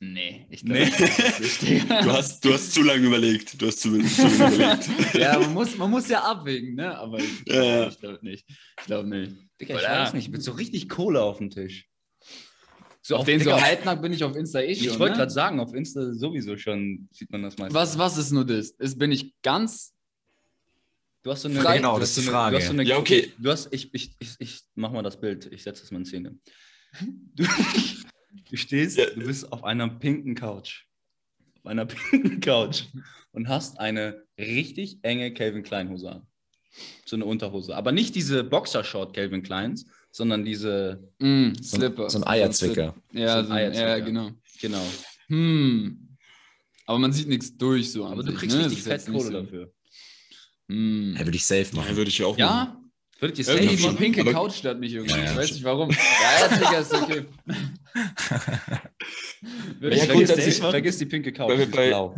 Nee, 0.00 0.46
ich 0.50 0.62
Nee. 0.62 0.84
Du 1.88 2.12
hast, 2.12 2.44
du 2.44 2.52
hast 2.52 2.72
zu 2.72 2.82
lange 2.82 3.06
überlegt. 3.06 3.60
Du 3.60 3.66
hast 3.66 3.80
zu, 3.80 3.98
zu 4.00 4.22
lange 4.22 4.54
überlegt. 4.54 4.88
ja, 5.14 5.38
man 5.40 5.52
muss, 5.54 5.76
man 5.76 5.90
muss 5.90 6.08
ja 6.08 6.22
abwägen, 6.22 6.76
ne? 6.76 6.96
Aber 6.96 7.18
ich, 7.18 7.42
Ja, 7.46 7.62
ja. 7.64 7.88
ich 7.88 7.98
glaube 7.98 8.18
nicht. 8.22 8.46
Ich 8.78 8.86
glaube 8.86 9.08
nicht. 9.08 9.34
Digga, 9.60 9.76
ich 9.76 9.82
weiß 9.82 10.14
nicht, 10.14 10.30
mit 10.30 10.42
so 10.42 10.52
richtig 10.52 10.88
Kohle 10.88 11.20
auf 11.20 11.38
dem 11.38 11.50
Tisch. 11.50 11.88
So 13.02 13.16
auf 13.16 13.20
Auf- 13.22 13.26
den 13.26 13.40
so 13.40 13.46
Digga. 13.50 13.60
halbnackt 13.60 14.02
bin 14.02 14.12
ich 14.12 14.22
auf 14.22 14.36
Insta 14.36 14.60
eh 14.60 14.74
schon. 14.76 14.84
Ich 14.84 14.98
wollte 15.00 15.12
ne? 15.14 15.18
gerade 15.18 15.32
sagen, 15.32 15.58
auf 15.58 15.74
Insta 15.74 16.12
sowieso 16.14 16.56
schon 16.56 17.08
sieht 17.10 17.30
man 17.32 17.42
das 17.42 17.56
meistens. 17.58 17.74
Was, 17.74 17.98
was 17.98 18.18
ist 18.18 18.30
nur 18.30 18.44
das? 18.46 18.70
Ist, 18.70 18.98
bin 18.98 19.10
ich 19.10 19.34
ganz. 19.42 19.94
Du 21.24 21.32
hast 21.32 21.42
so 21.42 21.48
eine. 21.48 21.60
Frei- 21.60 21.78
Genau, 21.78 21.98
das 21.98 22.10
ist 22.10 22.14
so 22.16 22.20
die 22.20 22.28
eine, 22.28 22.36
Frage. 22.36 22.52
Du 22.56 22.60
hast 22.60 22.66
so 22.68 22.72
eine, 22.72 22.82
Ja, 22.84 22.98
okay. 22.98 23.32
Du 23.38 23.50
hast, 23.50 23.68
ich, 23.72 23.92
ich, 23.92 24.12
ich, 24.20 24.36
ich 24.38 24.60
mach 24.76 24.92
mal 24.92 25.02
das 25.02 25.18
Bild. 25.20 25.48
Ich 25.52 25.64
setze 25.64 25.82
das 25.82 25.90
mal 25.90 25.98
in 25.98 26.04
Szene. 26.04 26.38
Du, 27.34 27.44
du 28.50 28.56
stehst, 28.56 28.98
Ja. 28.98 29.06
du 29.10 29.26
bist 29.26 29.50
auf 29.52 29.64
einer 29.64 29.88
pinken 29.88 30.34
Couch. 30.34 30.84
Auf 31.58 31.66
einer 31.66 31.86
pinken 31.86 32.40
Couch. 32.40 32.84
Und 33.32 33.48
hast 33.48 33.78
eine 33.78 34.24
richtig 34.38 34.98
enge 35.02 35.32
Calvin 35.34 35.62
Klein 35.62 35.90
Hose 35.90 36.10
an. 36.10 36.26
So 37.04 37.16
eine 37.16 37.24
Unterhose. 37.24 37.74
Aber 37.76 37.92
nicht 37.92 38.14
diese 38.14 38.44
Boxershort 38.44 39.14
Calvin 39.14 39.42
Kleins, 39.42 39.86
sondern 40.10 40.44
diese, 40.44 41.08
Mm, 41.18 41.52
So, 41.60 41.76
Slipper. 41.76 42.08
so 42.10 42.18
ein 42.18 42.24
Eierzwicker. 42.26 42.94
Ja, 43.12 43.42
So 43.42 43.48
ein 43.50 43.52
Eierzwicker. 43.52 43.88
ja, 43.98 44.04
genau. 44.04 44.30
genau. 44.60 44.84
Hm. 45.28 46.16
Aber 46.86 46.98
man 46.98 47.12
sieht 47.12 47.28
nichts 47.28 47.56
durch 47.56 47.92
so. 47.92 48.04
an 48.06 48.12
Aber 48.12 48.22
du 48.22 48.30
sich, 48.30 48.38
kriegst 48.40 48.56
ne? 48.56 48.64
richtig 48.64 48.84
Das 48.84 48.86
ist 48.86 48.88
fett 48.88 49.00
jetzt 49.00 49.08
nicht 49.08 49.18
Kohle 49.18 49.32
so. 49.36 49.42
dafür. 49.42 49.72
Hm. 50.68 51.14
Ja, 51.18 51.24
würde 51.26 51.36
ich 51.36 51.44
safe 51.44 51.66
Ja, 51.72 51.76
machen. 51.76 51.96
würde 51.96 52.08
ich 52.10 52.18
ja 52.18 52.26
auch 52.26 52.38
machen. 52.38 52.40
Ja, 52.40 52.77
Würdet 53.20 53.38
ihr 53.38 53.48
irgendwie 53.48 53.64
safe 53.64 53.76
die 53.76 53.82
schon. 53.82 53.92
machen? 53.92 53.96
pinke 54.02 54.20
Aber- 54.22 54.32
Couch 54.32 54.52
stört 54.54 54.78
mich 54.80 54.92
irgendwie. 54.92 55.12
Ja, 55.16 55.24
ja. 55.24 55.30
Ich 55.32 55.36
weiß 55.36 55.52
nicht 55.52 55.64
warum. 55.64 55.90
Ja, 55.90 55.96
ja, 56.40 56.48
Digga, 56.56 56.78
ist 56.78 56.94
okay. 56.94 57.24
Würde 59.80 59.96
Ja, 59.96 60.02
ich 60.04 60.08
Vergiss, 60.10 60.34
die- 60.56 60.60
vergiss 60.62 60.98
die 60.98 61.06
pinke 61.06 61.32
Couch, 61.32 61.48
Bei- 61.48 61.66
bei- 61.66 61.88
blau. 61.88 62.14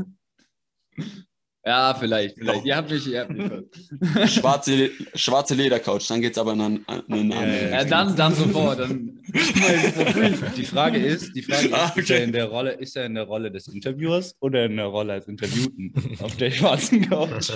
Ja, 1.64 1.94
vielleicht, 1.94 2.38
vielleicht. 2.38 2.64
Ihr 2.64 2.74
habt 2.74 2.90
mich, 2.90 3.06
ihr 3.06 3.20
habt 3.20 3.30
mich. 3.32 4.30
Schwarze, 4.32 4.90
schwarze 5.14 5.54
Ledercouch, 5.54 6.06
dann 6.08 6.22
geht's 6.22 6.38
aber 6.38 6.54
in 6.54 6.60
eine, 6.62 6.80
eine 6.86 7.36
andere 7.36 7.70
Ja, 7.70 7.84
dann, 7.84 8.16
dann 8.16 8.34
sofort. 8.34 8.80
Dann. 8.80 9.18
Die 10.56 10.64
Frage 10.64 10.98
ist, 10.98 11.36
die 11.36 11.42
Frage 11.42 11.66
ist, 11.68 11.74
Ah, 11.74 11.92
ist, 11.94 12.10
er 12.10 12.16
okay. 12.16 12.24
in 12.24 12.32
der 12.32 12.46
Rolle, 12.46 12.72
ist 12.72 12.96
er 12.96 13.04
in 13.04 13.14
der 13.14 13.24
Rolle 13.24 13.50
des 13.52 13.68
Interviewers 13.68 14.34
oder 14.40 14.64
in 14.64 14.76
der 14.76 14.86
Rolle 14.86 15.12
als 15.12 15.28
Interviewten 15.28 15.92
auf 16.20 16.34
der 16.36 16.50
schwarzen 16.50 17.08
Couch? 17.08 17.50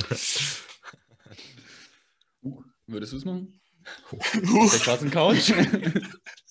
Würdest 2.86 3.12
du 3.12 3.16
es 3.16 3.24
machen? 3.24 3.60
Auf 4.10 4.72
der 4.72 4.78
schwarzen 4.78 5.10
Couch? 5.10 5.52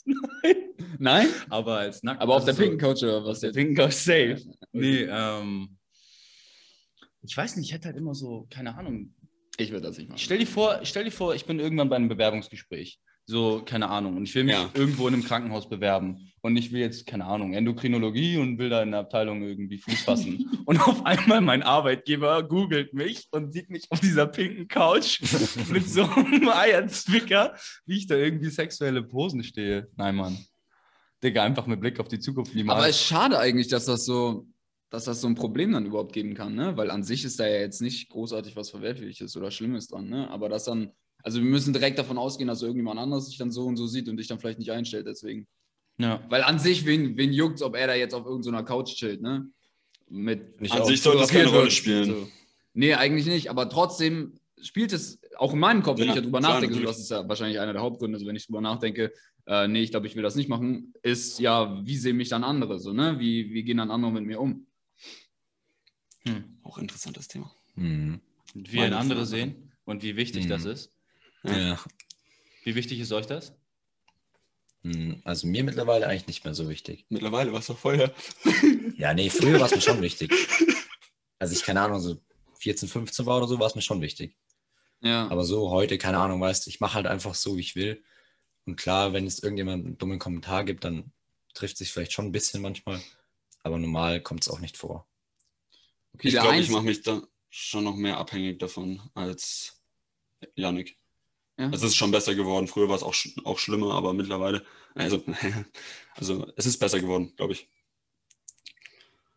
Nein? 1.00 1.28
Aber 1.50 1.78
als 1.78 2.04
nackt. 2.04 2.22
Aber 2.22 2.36
auf 2.36 2.46
der 2.46 2.54
pinken 2.54 2.78
Couch 2.78 3.04
oder 3.04 3.26
was 3.26 3.40
der 3.40 3.52
pinken 3.52 3.76
Couch 3.76 3.94
safe. 3.94 4.42
Nee, 4.72 5.04
ähm. 5.04 5.78
Ich 7.22 7.36
weiß 7.36 7.56
nicht, 7.56 7.68
ich 7.68 7.74
hätte 7.74 7.88
halt 7.88 7.98
immer 7.98 8.14
so, 8.14 8.48
keine 8.50 8.76
Ahnung. 8.76 9.14
Ich 9.58 9.72
würde 9.72 9.88
das 9.88 9.98
nicht 9.98 10.10
machen. 10.10 10.20
Stell 10.20 10.40
dir 10.40 10.48
vor, 10.48 10.80
stell 10.84 11.06
dir 11.06 11.12
vor, 11.12 11.36
ich 11.36 11.46
bin 11.46 11.60
irgendwann 11.60 11.90
bei 11.90 11.96
einem 11.96 12.10
Bewerbungsgespräch. 12.10 13.00
So, 13.26 13.62
keine 13.66 13.90
Ahnung. 13.90 14.18
Und 14.18 14.24
ich 14.24 14.36
will 14.36 14.44
mich 14.44 14.54
Ja. 14.56 14.70
irgendwo 14.74 15.08
in 15.08 15.14
einem 15.14 15.24
Krankenhaus 15.24 15.70
bewerben. 15.70 16.30
Und 16.42 16.58
ich 16.58 16.74
will 16.74 16.82
jetzt, 16.82 17.08
keine 17.08 17.24
Ahnung, 17.26 17.54
Endokrinologie 17.54 18.36
und 18.38 18.58
will 18.58 18.70
da 18.70 18.84
in 18.84 18.92
der 18.92 19.00
Abteilung 19.00 19.42
irgendwie 19.44 19.78
Fuß 19.78 20.02
fassen. 20.02 20.50
und 20.66 20.78
auf 20.86 21.06
einmal 21.06 21.40
mein 21.40 21.64
Arbeitgeber 21.64 22.44
googelt 22.44 22.94
mich 22.94 23.28
und 23.32 23.54
sieht 23.54 23.70
mich 23.70 23.90
auf 23.92 24.02
dieser 24.02 24.28
pinken 24.28 24.68
Couch 24.68 25.22
mit 25.72 25.88
so 25.88 26.04
einem 26.04 26.50
Eierzwicker, 26.50 27.56
wie 27.86 27.98
ich 27.98 28.08
da 28.08 28.16
irgendwie 28.16 28.50
sexuelle 28.50 29.04
Posen 29.04 29.42
stehe. 29.44 29.88
Nein, 29.96 30.16
Mann. 30.16 30.38
Digga, 31.24 31.44
einfach 31.44 31.66
mit 31.66 31.80
Blick 31.80 32.02
auf 32.02 32.10
die 32.10 32.20
Zukunft 32.20 32.54
niemals. 32.54 32.78
Aber 32.78 32.90
es 32.90 32.98
ist 32.98 33.06
schade 33.06 33.40
eigentlich, 33.40 33.70
dass 33.70 33.86
das 33.86 34.04
so, 34.04 34.46
dass 34.90 35.06
das 35.06 35.22
so 35.22 35.28
ein 35.28 35.36
Problem 35.36 35.72
dann 35.72 35.86
überhaupt 35.86 36.12
geben 36.12 36.34
kann, 36.34 36.56
ne? 36.56 36.76
Weil 36.76 36.92
an 36.92 37.04
sich 37.04 37.24
ist 37.24 37.40
da 37.40 37.48
ja 37.48 37.62
jetzt 37.62 37.82
nicht 37.82 38.10
großartig 38.10 38.58
was 38.58 38.70
Verwerfliches 38.70 39.38
oder 39.38 39.50
Schlimmes 39.50 39.88
dran, 39.88 40.10
ne? 40.10 40.30
Aber 40.30 40.50
das 40.50 40.66
dann, 40.66 40.92
also 41.24 41.40
wir 41.40 41.46
müssen 41.50 41.74
direkt 41.74 41.98
davon 41.98 42.18
ausgehen, 42.18 42.48
dass 42.48 42.62
irgendjemand 42.62 43.00
anderes 43.00 43.26
sich 43.28 43.38
dann 43.38 43.52
so 43.52 43.66
und 43.66 43.76
so 43.78 43.88
sieht 43.88 44.08
und 44.10 44.18
dich 44.18 44.28
dann 44.28 44.40
vielleicht 44.40 44.60
nicht 44.60 44.72
einstellt, 44.72 45.08
deswegen. 45.08 45.48
ja. 45.98 46.24
Weil 46.30 46.44
an 46.44 46.60
sich, 46.60 46.86
wen, 46.86 47.18
wen 47.18 47.34
juckt's, 47.34 47.62
ob 47.64 47.76
er 47.76 47.88
da 47.88 47.96
jetzt 47.96 48.14
auf 48.14 48.26
irgendeiner 48.26 48.64
Couch 48.64 48.94
chillt, 48.96 49.22
ne? 49.22 49.50
Mit 50.10 50.62
Nicht 50.62 50.74
An 50.74 50.86
sich 50.86 51.02
sollte 51.02 51.24
es 51.24 51.30
keine 51.30 51.48
Rolle 51.50 51.72
spielen. 51.72 52.06
So. 52.06 52.28
Nee, 52.74 52.94
eigentlich 52.94 53.26
nicht, 53.26 53.50
aber 53.50 53.68
trotzdem 53.70 54.34
spielt 54.62 54.94
es 54.94 55.20
auch 55.38 55.54
in 55.54 55.60
meinem 55.60 55.82
Kopf, 55.82 55.98
wenn 56.00 56.08
Ja, 56.08 56.14
ich 56.16 56.20
darüber 56.22 56.40
klar, 56.40 56.54
nachdenke, 56.56 56.76
so, 56.76 56.82
das 56.84 57.00
ist 57.00 57.10
ja 57.10 57.28
wahrscheinlich 57.28 57.60
einer 57.60 57.74
der 57.74 57.82
Hauptgründe, 57.82 58.20
so 58.20 58.26
wenn 58.28 58.36
ich 58.36 58.46
drüber 58.46 58.62
nachdenke, 58.62 59.12
äh, 59.48 59.68
nee, 59.68 59.82
ich 59.82 59.92
glaube, 59.92 60.08
ich 60.08 60.16
will 60.16 60.24
das 60.24 60.36
nicht 60.36 60.50
machen, 60.50 60.94
ist 61.02 61.40
ja, 61.40 61.84
wie 61.86 61.98
sehen 61.98 62.18
mich 62.18 62.30
dann 62.30 62.44
andere 62.44 62.80
so, 62.80 62.94
ne? 62.94 63.20
Wie, 63.20 63.54
wie 63.54 63.64
gehen 63.64 63.78
dann 63.78 63.92
andere 63.92 64.12
mit 64.12 64.26
mir 64.26 64.40
um? 64.40 64.68
Hm. 66.26 66.44
Auch 66.64 66.78
interessantes 66.78 67.28
Thema. 67.28 67.52
Und 67.76 68.22
wie 68.54 68.76
Meine 68.78 68.96
ein 68.96 69.02
andere 69.02 69.26
Frage. 69.26 69.30
sehen 69.30 69.72
und 69.86 70.04
wie 70.04 70.16
wichtig 70.16 70.46
Mhm. 70.46 70.50
das 70.50 70.66
ist. 70.66 70.92
Ja. 71.44 71.80
Wie 72.64 72.76
wichtig 72.76 73.00
ist 73.00 73.12
euch 73.12 73.26
das? 73.26 73.54
Mhm. 74.84 75.22
Also 75.24 75.48
mir 75.48 75.64
mittlerweile 75.64 76.08
eigentlich 76.08 76.28
nicht 76.28 76.44
mehr 76.44 76.54
so 76.54 76.70
wichtig. 76.70 77.06
Mittlerweile 77.10 77.52
war 77.52 77.60
es 77.60 77.68
doch 77.68 77.78
vorher. 77.78 78.14
Ja, 78.98 79.14
nee, 79.14 79.30
früher 79.30 79.60
war 79.60 79.68
es 79.68 79.76
mir 79.76 79.82
schon 79.82 80.02
wichtig. 80.02 80.32
Als 81.40 81.52
ich, 81.52 81.64
keine 81.64 81.82
Ahnung, 81.82 82.00
so 82.00 82.18
14, 82.60 82.88
15 82.88 83.26
war 83.26 83.38
oder 83.38 83.48
so, 83.48 83.60
war 83.60 83.68
es 83.68 83.76
mir 83.76 83.82
schon 83.82 84.02
wichtig. 84.02 84.36
Ja. 85.02 85.28
Aber 85.30 85.44
so 85.44 85.70
heute, 85.72 85.98
keine 85.98 86.20
Ahnung, 86.20 86.40
weißt 86.40 86.66
du, 86.66 86.70
ich 86.70 86.80
mache 86.80 86.96
halt 86.96 87.08
einfach 87.08 87.36
so, 87.36 87.58
wie 87.58 87.62
ich 87.62 87.76
will. 87.76 88.04
Und 88.66 88.78
klar, 88.78 89.12
wenn 89.12 89.28
es 89.28 89.40
irgendjemand 89.40 89.86
einen 89.86 89.98
dummen 89.98 90.20
Kommentar 90.20 90.64
gibt, 90.64 90.86
dann 90.86 91.12
trifft 91.54 91.78
sich 91.78 91.92
vielleicht 91.92 92.14
schon 92.14 92.26
ein 92.26 92.32
bisschen 92.32 92.62
manchmal. 92.62 93.02
Aber 93.64 93.78
normal 93.78 94.22
kommt 94.22 94.44
es 94.44 94.50
auch 94.50 94.60
nicht 94.60 94.78
vor. 94.78 95.08
okay, 96.14 96.30
Ich 96.30 96.34
glaube, 96.34 96.58
ich 96.58 96.70
mache 96.70 96.84
mich 96.84 97.02
da 97.02 97.22
schon 97.50 97.84
noch 97.84 97.96
mehr 97.96 98.18
abhängig 98.18 98.60
davon 98.60 99.02
als 99.14 99.82
Yannick. 100.56 100.98
Ja. 101.58 101.70
Es 101.72 101.84
ist 101.84 101.96
schon 101.96 102.12
besser 102.12 102.36
geworden. 102.36 102.68
Früher 102.68 102.90
war 102.90 102.96
es 102.96 103.04
auch, 103.04 103.14
sch 103.14 103.36
auch 103.44 103.60
schlimmer, 103.60 103.94
aber 103.94 104.14
mittlerweile, 104.14 104.64
also, 104.96 105.24
also 106.16 106.48
es 106.56 106.66
ist 106.66 106.80
besser 106.80 107.00
geworden, 107.00 107.34
glaube 107.36 107.54
ich. 107.54 107.68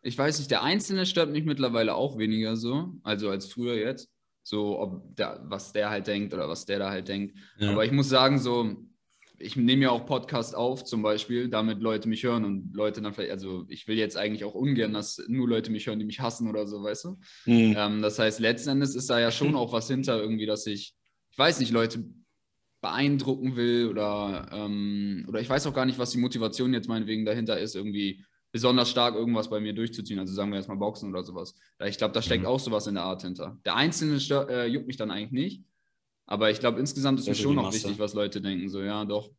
ich 0.01 0.17
weiß 0.17 0.39
nicht, 0.39 0.49
der 0.51 0.63
Einzelne 0.63 1.05
stört 1.05 1.31
mich 1.31 1.45
mittlerweile 1.45 1.93
auch 1.95 2.17
weniger 2.17 2.55
so, 2.55 2.93
also 3.03 3.29
als 3.29 3.45
früher 3.51 3.75
jetzt. 3.75 4.09
so 4.43 4.79
ob 4.79 5.15
der, 5.17 5.41
was 5.43 5.73
der 5.73 5.89
halt 5.89 6.07
denkt 6.07 6.33
oder 6.33 6.47
was 6.47 6.65
der 6.65 6.79
da 6.79 6.89
halt 6.89 7.07
denkt. 7.09 7.35
Ja. 7.57 7.71
Aber 7.71 7.83
ich 7.85 7.91
muss 7.91 8.07
sagen, 8.09 8.39
so, 8.39 8.75
ich 9.39 9.55
nehme 9.57 9.83
ja 9.83 9.89
auch 9.91 10.05
Podcast 10.05 10.55
auf, 10.55 10.83
zum 10.85 11.01
Beispiel, 11.03 11.49
damit 11.49 11.81
Leute 11.81 12.07
mich 12.09 12.23
hören 12.23 12.45
und 12.45 12.73
Leute 12.73 13.01
dann 13.01 13.13
vielleicht, 13.13 13.31
also 13.33 13.65
ich 13.67 13.87
will 13.87 13.97
jetzt 13.97 14.17
eigentlich 14.17 14.45
auch 14.45 14.55
ungern, 14.55 14.93
dass 14.93 15.21
nur 15.27 15.47
Leute 15.47 15.69
mich 15.71 15.85
hören, 15.87 15.99
die 15.99 16.05
mich 16.05 16.21
hassen 16.21 16.49
oder 16.49 16.65
so, 16.65 16.81
weißt 16.81 17.03
du? 17.05 17.09
Mhm. 17.45 17.75
Ähm, 17.77 18.01
das 18.01 18.17
heißt, 18.17 18.39
letzten 18.39 18.69
Endes 18.69 18.95
ist 18.95 19.09
da 19.09 19.19
ja 19.19 19.31
schon 19.31 19.55
auch 19.55 19.73
was 19.73 19.87
hinter 19.87 20.19
irgendwie, 20.19 20.45
dass 20.45 20.65
ich, 20.65 20.95
ich 21.37 21.39
weiß 21.39 21.59
nicht, 21.59 21.71
Leute 21.71 22.03
beeindrucken 22.81 23.55
will 23.55 23.89
oder, 23.89 24.49
ähm, 24.51 25.23
oder 25.27 25.39
ich 25.39 25.47
weiß 25.47 25.67
auch 25.67 25.73
gar 25.73 25.85
nicht, 25.85 25.99
was 25.99 26.09
die 26.09 26.17
Motivation 26.17 26.73
jetzt 26.73 26.87
meinetwegen 26.89 27.25
dahinter 27.25 27.59
ist, 27.59 27.75
irgendwie 27.75 28.25
besonders 28.51 28.89
stark 28.89 29.13
irgendwas 29.13 29.47
bei 29.47 29.59
mir 29.59 29.73
durchzuziehen. 29.73 30.17
Also 30.17 30.33
sagen 30.33 30.49
wir 30.49 30.57
jetzt 30.57 30.67
mal 30.67 30.77
Boxen 30.77 31.09
oder 31.11 31.23
sowas. 31.23 31.53
Ich 31.85 31.99
glaube, 31.99 32.15
da 32.15 32.23
steckt 32.23 32.41
Mhm. 32.41 32.47
auch 32.47 32.59
sowas 32.59 32.87
in 32.87 32.95
der 32.95 33.03
Art 33.03 33.21
hinter. 33.21 33.59
Der 33.65 33.75
Einzelne 33.75 34.17
äh, 34.49 34.65
juckt 34.65 34.87
mich 34.87 34.97
dann 34.97 35.11
eigentlich 35.11 35.31
nicht. 35.31 35.63
Aber 36.25 36.49
ich 36.49 36.59
glaube, 36.59 36.79
insgesamt 36.79 37.19
ist 37.19 37.27
mir 37.27 37.35
schon 37.35 37.55
noch 37.55 37.71
wichtig, 37.71 37.99
was 37.99 38.15
Leute 38.15 38.41
denken. 38.41 38.67
So, 38.67 38.81
ja, 38.81 39.05
doch. 39.05 39.29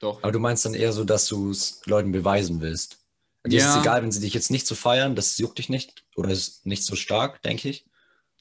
Doch. 0.00 0.22
Aber 0.22 0.32
du 0.32 0.38
meinst 0.38 0.66
dann 0.66 0.74
eher 0.74 0.92
so, 0.92 1.04
dass 1.04 1.28
du 1.28 1.50
es 1.50 1.80
Leuten 1.86 2.12
beweisen 2.12 2.60
willst. 2.60 2.98
Dir 3.46 3.56
ist 3.56 3.64
Ja. 3.64 3.76
es 3.76 3.82
egal, 3.82 4.02
wenn 4.02 4.12
sie 4.12 4.20
dich 4.20 4.34
jetzt 4.34 4.50
nicht 4.50 4.66
so 4.66 4.74
feiern, 4.74 5.16
das 5.16 5.38
juckt 5.38 5.56
dich 5.56 5.70
nicht 5.70 6.04
oder 6.14 6.28
ist 6.28 6.66
nicht 6.66 6.84
so 6.84 6.94
stark, 6.94 7.40
denke 7.42 7.70
ich. 7.70 7.86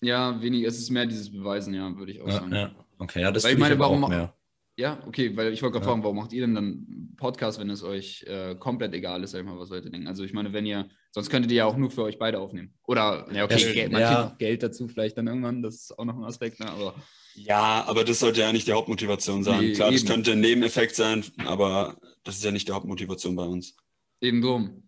Ja, 0.02 0.42
weniger, 0.42 0.68
es 0.68 0.78
ist 0.78 0.90
mehr 0.90 1.06
dieses 1.06 1.32
Beweisen, 1.32 1.74
ja, 1.74 1.96
würde 1.96 2.12
ich 2.12 2.22
auch 2.22 2.28
Ja, 2.28 2.34
sagen. 2.34 2.52
ja. 2.54 2.87
Okay, 3.00 3.22
ja, 3.22 3.32
das 3.32 3.44
Weil 3.44 3.54
ich 3.54 3.60
meine, 3.60 3.77
warum 3.80 4.04
auch 4.04 4.10
mehr. 4.10 4.34
Ja, 4.80 5.01
okay, 5.08 5.36
weil 5.36 5.54
ich 5.54 5.63
wollte 5.63 5.74
gerade 5.74 5.86
Ja. 5.86 5.92
fragen, 5.92 6.04
warum 6.04 6.18
macht 6.18 6.34
ihr 6.34 6.42
denn 6.42 6.54
dann 6.54 7.13
Podcast, 7.18 7.60
wenn 7.60 7.70
es 7.72 7.82
euch 7.84 8.24
äh, 8.27 8.56
komplett 8.60 8.94
egal 8.94 9.24
ist, 9.24 9.32
sag 9.32 9.39
ich 9.39 9.46
mal, 9.46 9.58
was 9.58 9.70
Leute 9.70 9.89
denken? 9.89 10.08
Also 10.08 10.24
ich 10.24 10.34
meine, 10.34 10.54
wenn 10.54 10.68
ihr, 10.68 10.88
sonst 11.12 11.32
könntet 11.32 11.51
ihr 11.51 11.58
ja 11.58 11.66
auch 11.66 11.77
nur 11.77 11.89
für 11.89 12.04
euch 12.04 12.20
beide 12.20 12.39
aufnehmen. 12.39 12.75
Oder, 12.84 13.27
ja, 13.34 13.46
okay, 13.46 13.58
Ja, 13.60 13.74
Geld, 13.74 13.92
man 13.92 14.01
ja. 14.01 14.36
Geld 14.38 14.62
dazu 14.62 14.88
vielleicht 14.88 15.18
dann 15.18 15.25
irgendwann, 15.25 15.63
das 15.63 15.75
ist 15.75 15.98
auch 15.98 16.06
noch 16.06 16.16
ein 16.16 16.24
Aspekt, 16.24 16.60
ne? 16.60 16.70
aber 16.70 16.94
Ja, 17.34 17.86
aber 17.88 18.04
das 18.04 18.20
sollte 18.20 18.42
ja 18.42 18.54
nicht 18.54 18.68
die 18.68 18.74
Hauptmotivation 18.74 19.44
sein. 19.44 19.62
Nee, 19.62 19.74
Klar, 19.74 19.92
das 19.92 20.01
eben. 20.01 20.10
könnte 20.10 20.34
ein 20.34 20.42
Nebeneffekt 20.42 20.96
sein, 20.96 21.25
aber 21.38 21.98
das 22.24 22.36
ist 22.36 22.44
ja 22.44 22.51
nicht 22.51 22.68
die 22.68 22.74
Hauptmotivation 22.74 23.36
bei 23.36 23.46
uns. 23.46 23.75
eben 24.22 24.42
drum. 24.44 24.84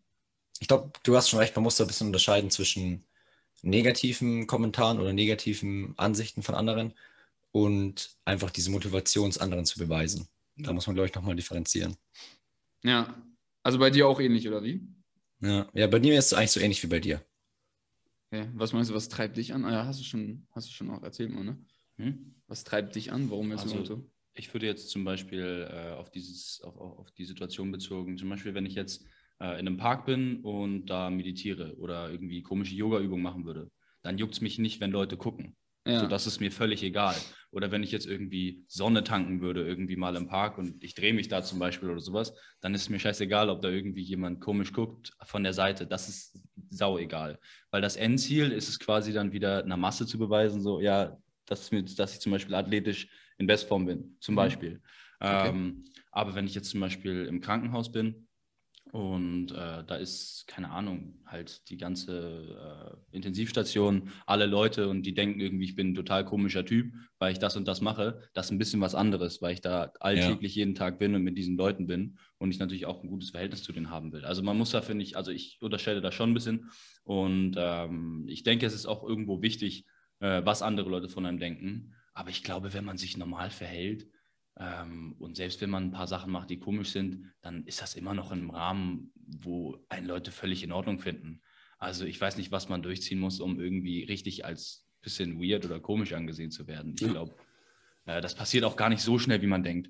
Ich 0.59 0.67
glaube, 0.67 0.91
du 1.03 1.15
hast 1.15 1.29
schon 1.29 1.39
recht, 1.39 1.55
man 1.55 1.63
muss 1.63 1.77
da 1.77 1.83
ein 1.85 1.87
bisschen 1.87 2.07
unterscheiden 2.07 2.51
zwischen 2.51 3.05
negativen 3.63 4.45
Kommentaren 4.45 4.99
oder 4.99 5.13
negativen 5.13 5.93
Ansichten 5.97 6.43
von 6.43 6.53
anderen 6.55 6.93
und 7.51 8.15
einfach 8.25 8.51
diese 8.51 8.71
Motivation, 8.71 9.29
es 9.29 9.37
anderen 9.37 9.65
zu 9.65 9.79
beweisen. 9.79 10.27
Da 10.57 10.73
muss 10.73 10.87
man, 10.87 10.95
glaube 10.95 11.07
ich, 11.07 11.15
nochmal 11.15 11.35
differenzieren. 11.35 11.95
Ja, 12.83 13.15
also 13.63 13.79
bei 13.79 13.89
dir 13.89 14.07
auch 14.07 14.19
ähnlich, 14.19 14.47
oder 14.47 14.63
wie? 14.63 14.85
Ja. 15.41 15.69
ja, 15.73 15.87
bei 15.87 15.99
mir 15.99 16.17
ist 16.19 16.27
es 16.27 16.33
eigentlich 16.33 16.51
so 16.51 16.59
ähnlich 16.59 16.83
wie 16.83 16.87
bei 16.87 16.99
dir. 16.99 17.23
Okay. 18.31 18.49
Was 18.55 18.73
meinst 18.73 18.89
du, 18.91 18.93
was 18.93 19.09
treibt 19.09 19.37
dich 19.37 19.53
an? 19.53 19.65
Ah, 19.65 19.71
ja, 19.71 19.85
hast 19.85 19.99
du 19.99 20.03
schon, 20.03 20.45
hast 20.51 20.67
du 20.67 20.73
schon 20.73 20.89
auch 20.91 21.01
erzählt, 21.01 21.31
mal, 21.31 21.43
ne? 21.43 21.57
Hm? 21.97 22.35
Was 22.47 22.63
treibt 22.63 22.95
dich 22.95 23.11
an? 23.11 23.29
Warum 23.31 23.51
ist 23.51 23.61
Also- 23.61 23.77
du 23.77 23.85
so? 23.85 24.09
Ich 24.35 24.53
würde 24.53 24.67
jetzt 24.67 24.89
zum 24.89 25.03
Beispiel 25.03 25.67
äh, 25.69 25.91
auf, 25.95 26.11
dieses, 26.11 26.61
auf, 26.61 26.77
auf, 26.77 26.99
auf 26.99 27.11
die 27.11 27.25
Situation 27.25 27.71
bezogen, 27.71 28.17
zum 28.17 28.29
Beispiel, 28.29 28.53
wenn 28.53 28.65
ich 28.65 28.75
jetzt 28.75 29.03
äh, 29.41 29.59
in 29.59 29.67
einem 29.67 29.75
Park 29.77 30.05
bin 30.05 30.41
und 30.43 30.85
da 30.85 31.09
meditiere 31.09 31.75
oder 31.77 32.09
irgendwie 32.09 32.41
komische 32.41 32.73
Yoga-Übungen 32.75 33.23
machen 33.23 33.43
würde, 33.45 33.69
dann 34.01 34.17
juckt 34.17 34.35
es 34.35 34.41
mich 34.41 34.57
nicht, 34.57 34.79
wenn 34.79 34.91
Leute 34.91 35.17
gucken. 35.17 35.57
Ja. 35.91 36.00
So, 36.01 36.08
das 36.08 36.27
ist 36.27 36.39
mir 36.39 36.51
völlig 36.51 36.84
egal. 36.84 37.15
Oder 37.51 37.72
wenn 37.72 37.81
ich 37.84 37.91
jetzt 37.91 38.05
irgendwie 38.05 38.63
Sonne 38.67 39.03
tanken 39.03 39.41
würde, 39.41 39.65
irgendwie 39.65 39.96
mal 39.96 40.15
im 40.15 40.27
Park 40.27 40.58
und 40.58 40.84
ich 40.84 40.93
drehe 40.93 41.13
mich 41.13 41.27
da 41.27 41.41
zum 41.41 41.58
Beispiel 41.60 41.89
oder 41.89 42.00
sowas, 42.00 42.34
dann 42.62 42.75
ist 42.75 42.89
mir 42.89 43.00
scheißegal, 43.00 43.50
ob 43.50 43.62
da 43.62 43.69
irgendwie 43.69 44.03
jemand 44.03 44.39
komisch 44.39 44.72
guckt 44.72 45.13
von 45.24 45.43
der 45.43 45.53
Seite. 45.53 45.88
Das 45.88 46.08
ist 46.10 46.39
sau 46.69 46.98
egal. 46.98 47.39
Weil 47.72 47.81
das 47.81 47.96
Endziel 47.96 48.51
ist 48.51 48.69
es 48.69 48.79
quasi 48.79 49.13
dann 49.13 49.31
wieder 49.31 49.63
einer 49.63 49.77
Masse 49.77 50.05
zu 50.05 50.19
beweisen, 50.19 50.62
so, 50.62 50.79
ja, 50.79 51.17
dass, 51.46 51.72
mir, 51.72 51.84
dass 51.84 52.13
ich 52.13 52.19
zum 52.19 52.31
Beispiel 52.31 52.53
athletisch 52.55 53.10
in 53.39 53.48
Bestform 53.48 53.86
bin, 53.86 54.17
zum 54.19 54.36
Mhm. 54.36 54.38
Beispiel. 54.38 54.81
Okay. 55.19 55.50
Ähm, 55.50 55.84
aber 56.12 56.36
wenn 56.36 56.46
ich 56.46 56.55
jetzt 56.55 56.69
zum 56.69 56.79
Beispiel 56.79 57.25
im 57.25 57.41
Krankenhaus 57.41 57.91
bin 57.91 58.27
und 58.91 59.51
äh, 59.51 59.84
da 59.86 59.96
ist, 59.96 60.46
keine 60.48 60.72
Ahnung, 60.72 61.19
halt 61.25 61.69
die 61.69 61.77
ganze 61.77 62.98
äh, 63.12 63.15
Intensivstation, 63.15 64.10
alle 64.25 64.48
Leute 64.48 64.89
und 64.89 65.03
die 65.03 65.13
denken 65.13 65.39
irgendwie, 65.39 65.65
ich 65.65 65.75
bin 65.75 65.89
ein 65.91 65.96
total 65.96 66.25
komischer 66.25 66.65
Typ, 66.65 66.93
weil 67.19 67.31
ich 67.31 67.39
das 67.39 67.55
und 67.55 67.67
das 67.67 67.81
mache, 67.81 68.22
das 68.34 68.48
ist 68.48 68.51
ein 68.51 68.58
bisschen 68.58 68.81
was 68.81 68.96
anderes, 68.96 69.41
weil 69.41 69.53
ich 69.53 69.62
da 69.62 69.91
alltäglich 70.00 70.55
jeden 70.55 70.74
Tag 70.74 70.98
bin 70.98 71.13
und 71.13 71.22
mit 71.22 71.38
diesen 71.38 71.55
Leuten 71.55 71.86
bin 71.86 72.17
und 72.39 72.51
ich 72.51 72.58
natürlich 72.58 72.88
auch 72.88 73.03
ein 73.03 73.10
gutes 73.10 73.29
Verhältnis 73.29 73.62
zu 73.62 73.74
denen 73.74 73.91
haben 73.91 74.12
will. 74.12 74.25
Also 74.25 74.41
man 74.41 74.58
muss 74.58 74.72
da, 74.72 74.81
finde 74.81 75.03
ich, 75.03 75.15
also 75.15 75.31
ich 75.31 75.60
unterstelle 75.62 76.01
da 76.01 76.12
schon 76.12 76.31
ein 76.31 76.36
bisschen 76.36 76.72
und 77.03 77.55
ähm, 77.58 78.25
ich 78.27 78.41
denke, 78.41 78.65
es 78.65 78.74
ist 78.74 78.88
auch 78.88 79.03
irgendwo 79.03 79.43
wichtig, 79.43 79.86
äh, 80.19 80.41
was 80.43 80.63
andere 80.63 80.89
Leute 80.89 81.10
von 81.10 81.25
einem 81.27 81.39
denken. 81.39 81.93
Aber 82.13 82.31
ich 82.31 82.43
glaube, 82.43 82.74
wenn 82.74 82.86
man 82.86 82.98
sich 82.98 83.17
normal 83.17 83.51
verhält 83.51 84.08
und 84.59 85.37
selbst 85.37 85.61
wenn 85.61 85.69
man 85.69 85.85
ein 85.85 85.91
paar 85.91 86.07
Sachen 86.07 86.31
macht, 86.31 86.49
die 86.49 86.59
komisch 86.59 86.91
sind, 86.91 87.31
dann 87.41 87.65
ist 87.65 87.81
das 87.81 87.95
immer 87.95 88.13
noch 88.13 88.31
im 88.31 88.49
Rahmen, 88.49 89.13
wo 89.15 89.77
einen 89.87 90.05
Leute 90.05 90.31
völlig 90.31 90.63
in 90.63 90.73
Ordnung 90.73 90.99
finden. 90.99 91.41
Also 91.77 92.03
ich 92.03 92.19
weiß 92.19 92.35
nicht, 92.35 92.51
was 92.51 92.67
man 92.67 92.81
durchziehen 92.81 93.19
muss, 93.19 93.39
um 93.39 93.59
irgendwie 93.59 94.03
richtig 94.03 94.43
als 94.43 94.85
bisschen 95.01 95.41
weird 95.41 95.65
oder 95.65 95.79
komisch 95.79 96.11
angesehen 96.11 96.51
zu 96.51 96.67
werden. 96.67 96.95
Ich 96.99 97.07
glaube, 97.07 97.33
äh, 98.05 98.19
das 98.19 98.35
passiert 98.35 98.65
auch 98.65 98.75
gar 98.75 98.89
nicht 98.89 99.01
so 99.01 99.17
schnell, 99.17 99.41
wie 99.41 99.47
man 99.47 99.63
denkt. 99.63 99.89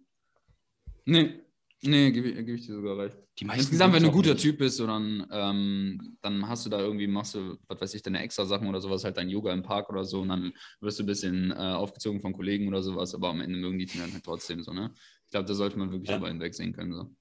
Nee, 1.05 1.39
nee, 1.83 2.11
gebe 2.11 2.31
geb 2.43 2.55
ich 2.55 2.65
dir 2.65 2.73
sogar 2.75 2.97
recht. 2.97 3.17
Insgesamt, 3.39 3.93
wenn 3.93 4.03
du 4.03 4.09
ein 4.09 4.11
auch 4.11 4.15
guter 4.15 4.33
nicht. 4.33 4.41
Typ 4.43 4.57
bist, 4.57 4.79
dann, 4.79 5.25
ähm, 5.31 6.17
dann 6.21 6.47
hast 6.47 6.65
du 6.65 6.69
da 6.69 6.79
irgendwie, 6.79 7.07
machst 7.07 7.35
du, 7.35 7.57
was 7.67 7.79
weiß 7.81 7.93
ich, 7.93 8.01
deine 8.01 8.21
extra 8.21 8.45
Sachen 8.45 8.67
oder 8.67 8.81
sowas, 8.81 9.03
halt 9.03 9.17
dein 9.17 9.29
Yoga 9.29 9.53
im 9.53 9.63
Park 9.63 9.89
oder 9.89 10.03
so 10.03 10.21
und 10.21 10.29
dann 10.29 10.51
wirst 10.81 10.99
du 10.99 11.03
ein 11.03 11.07
bisschen 11.07 11.51
äh, 11.51 11.55
aufgezogen 11.55 12.21
von 12.21 12.33
Kollegen 12.33 12.67
oder 12.67 12.81
sowas, 12.83 13.15
aber 13.15 13.29
am 13.29 13.41
Ende 13.41 13.57
mögen 13.57 13.79
die 13.79 13.85
dich 13.85 13.99
dann 13.99 14.11
halt 14.11 14.23
trotzdem 14.23 14.61
so, 14.63 14.73
ne? 14.73 14.91
Ich 15.25 15.31
glaube, 15.31 15.45
da 15.47 15.53
sollte 15.53 15.77
man 15.77 15.91
wirklich 15.91 16.09
Ja. 16.09 16.15
drüber 16.17 16.27
hinwegsehen 16.29 16.73
können. 16.73 16.93
So. 16.93 17.15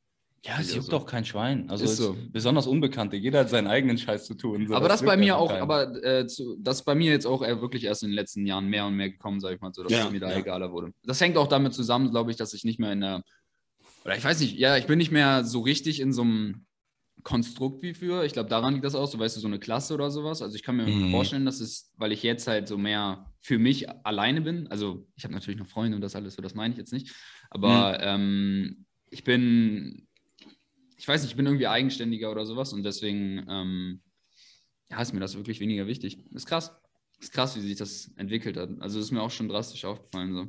Ja, 0.45 0.61
es 0.61 0.73
juckt 0.73 0.87
so. 0.87 0.93
doch 0.93 1.05
kein 1.07 1.25
Schwein. 1.25 1.69
Also 1.69 1.87
so. 1.87 2.17
besonders 2.31 2.67
Unbekannte. 2.67 3.17
Jeder 3.17 3.41
hat 3.41 3.50
seinen 3.50 3.67
eigenen 3.67 3.99
Scheiß 3.99 4.25
zu 4.25 4.35
tun. 4.35 4.67
So, 4.69 4.75
aber 4.75 4.88
das 4.88 5.03
bei 5.03 5.15
juckt 5.15 5.19
mir 5.25 5.37
auch, 5.37 5.49
keinen. 5.50 5.62
aber 5.62 6.05
äh, 6.05 6.27
zu, 6.27 6.57
das 6.61 6.79
ist 6.79 6.85
bei 6.85 6.95
mir 6.95 7.11
jetzt 7.11 7.27
auch 7.27 7.41
wirklich 7.43 7.85
erst 7.85 8.05
in 8.05 8.11
den 8.11 8.15
letzten 8.15 8.47
Jahren 8.47 8.67
mehr 8.69 8.87
und 8.87 8.95
mehr 8.95 9.11
gekommen, 9.11 9.41
sag 9.41 9.55
ich 9.55 9.61
mal 9.61 9.73
so, 9.75 9.83
dass 9.83 9.93
Ja, 9.93 10.07
es 10.07 10.12
mir 10.12 10.21
da 10.21 10.31
ja. 10.31 10.38
egaler 10.38 10.71
wurde. 10.73 10.93
Das 11.05 11.21
hängt 11.21 11.37
auch 11.37 11.49
damit 11.49 11.75
zusammen, 11.75 12.11
glaube 12.11 12.31
ich, 12.31 12.37
dass 12.37 12.55
ich 12.55 12.65
nicht 12.65 12.79
mehr 12.79 12.93
in 12.93 13.00
der, 13.00 13.23
oder 14.09 14.17
ich 14.17 14.25
weiß 14.25 14.41
nicht, 14.41 14.57
ja, 14.57 14.79
ich 14.79 14.87
bin 14.87 14.97
nicht 14.97 15.11
mehr 15.11 15.45
so 15.45 15.61
richtig 15.61 16.00
in 16.00 16.15
so 16.15 16.23
einem 16.23 16.65
Konstrukt 17.25 17.83
wie 17.83 17.93
früher. 17.93 18.25
Ich 18.25 18.33
glaube, 18.33 18.49
daran 18.49 18.73
liegt 18.73 18.87
das 18.87 18.95
auch, 18.95 19.07
so 19.07 19.19
weißt 19.19 19.37
du, 19.37 19.41
so 19.41 19.49
eine 19.49 19.59
Klasse 19.59 19.93
oder 19.93 20.11
sowas. 20.11 20.41
Also 20.41 20.57
ich 20.57 20.62
kann 20.62 20.77
mir 20.77 20.87
Mhm. 20.87 21.11
vorstellen, 21.11 21.45
dass 21.45 21.61
es, 21.61 21.93
weil 21.99 22.12
ich 22.12 22.23
jetzt 22.23 22.47
halt 22.47 22.69
so 22.69 22.79
mehr 22.79 23.31
für 23.43 23.59
mich 23.59 23.87
alleine 24.07 24.41
bin, 24.41 24.67
also 24.69 25.07
ich 25.15 25.25
habe 25.25 25.35
natürlich 25.35 25.61
noch 25.61 25.67
Freunde 25.67 25.95
und 25.95 26.00
das 26.00 26.17
alles, 26.17 26.37
so 26.37 26.41
das 26.41 26.55
meine 26.55 26.73
ich 26.73 26.79
jetzt 26.79 26.95
nicht, 26.95 27.15
aber 27.50 27.99
ähm, 28.00 28.87
ich 29.11 29.25
bin, 29.25 30.09
ich 30.97 31.07
weiß 31.07 31.21
nicht, 31.21 31.33
ich 31.33 31.37
bin 31.37 31.45
irgendwie 31.45 31.67
eigenständiger 31.67 32.31
oder 32.31 32.47
sowas 32.47 32.73
und 32.73 32.85
deswegen 32.85 33.45
ähm, 33.47 34.00
ja, 34.91 35.03
ist 35.03 35.12
mir 35.12 35.21
das 35.21 35.37
wirklich 35.37 35.61
weniger 35.61 35.87
wichtig. 35.87 36.25
Ist 36.33 36.47
krass. 36.47 36.75
Ist 37.21 37.35
krass, 37.35 37.57
wie 37.57 37.61
sich 37.61 37.77
das 37.77 38.11
entwickelt 38.17 38.57
hat. 38.57 38.71
Also 38.81 39.00
ist 39.00 39.11
mir 39.11 39.21
auch 39.21 39.31
schon 39.31 39.50
drastisch 39.50 39.85
aufgefallen. 39.85 40.33
So. 40.33 40.47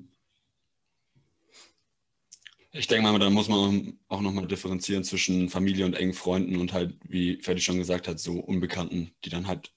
Ich 2.71 2.87
denke 2.87 3.09
mal, 3.11 3.17
da 3.17 3.29
muss 3.29 3.47
man 3.47 3.97
auch 4.07 4.21
nochmal 4.21 4.47
differenzieren 4.47 5.03
zwischen 5.03 5.49
Familie 5.49 5.85
und 5.85 5.95
engen 5.95 6.13
Freunden 6.13 6.57
und 6.57 6.71
halt, 6.71 6.95
wie 7.03 7.41
Ferdi 7.41 7.61
schon 7.61 7.79
gesagt 7.79 8.07
hat, 8.07 8.19
so 8.19 8.33
Unbekannten, 8.39 9.11
die 9.25 9.29
dann 9.29 9.47
halt 9.47 9.73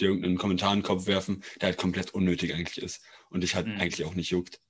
dir 0.00 0.08
irgendeinen 0.08 0.38
Kommentar 0.38 0.72
in 0.72 0.80
den 0.80 0.84
Kopf 0.84 1.06
werfen, 1.06 1.44
der 1.60 1.68
halt 1.68 1.78
komplett 1.78 2.14
unnötig 2.14 2.52
eigentlich 2.54 2.82
ist 2.82 3.00
und 3.30 3.42
dich 3.42 3.54
halt 3.54 3.68
Mhm. 3.68 3.76
eigentlich 3.78 4.04
auch 4.06 4.14
nicht 4.14 4.30
juckt. 4.30 4.60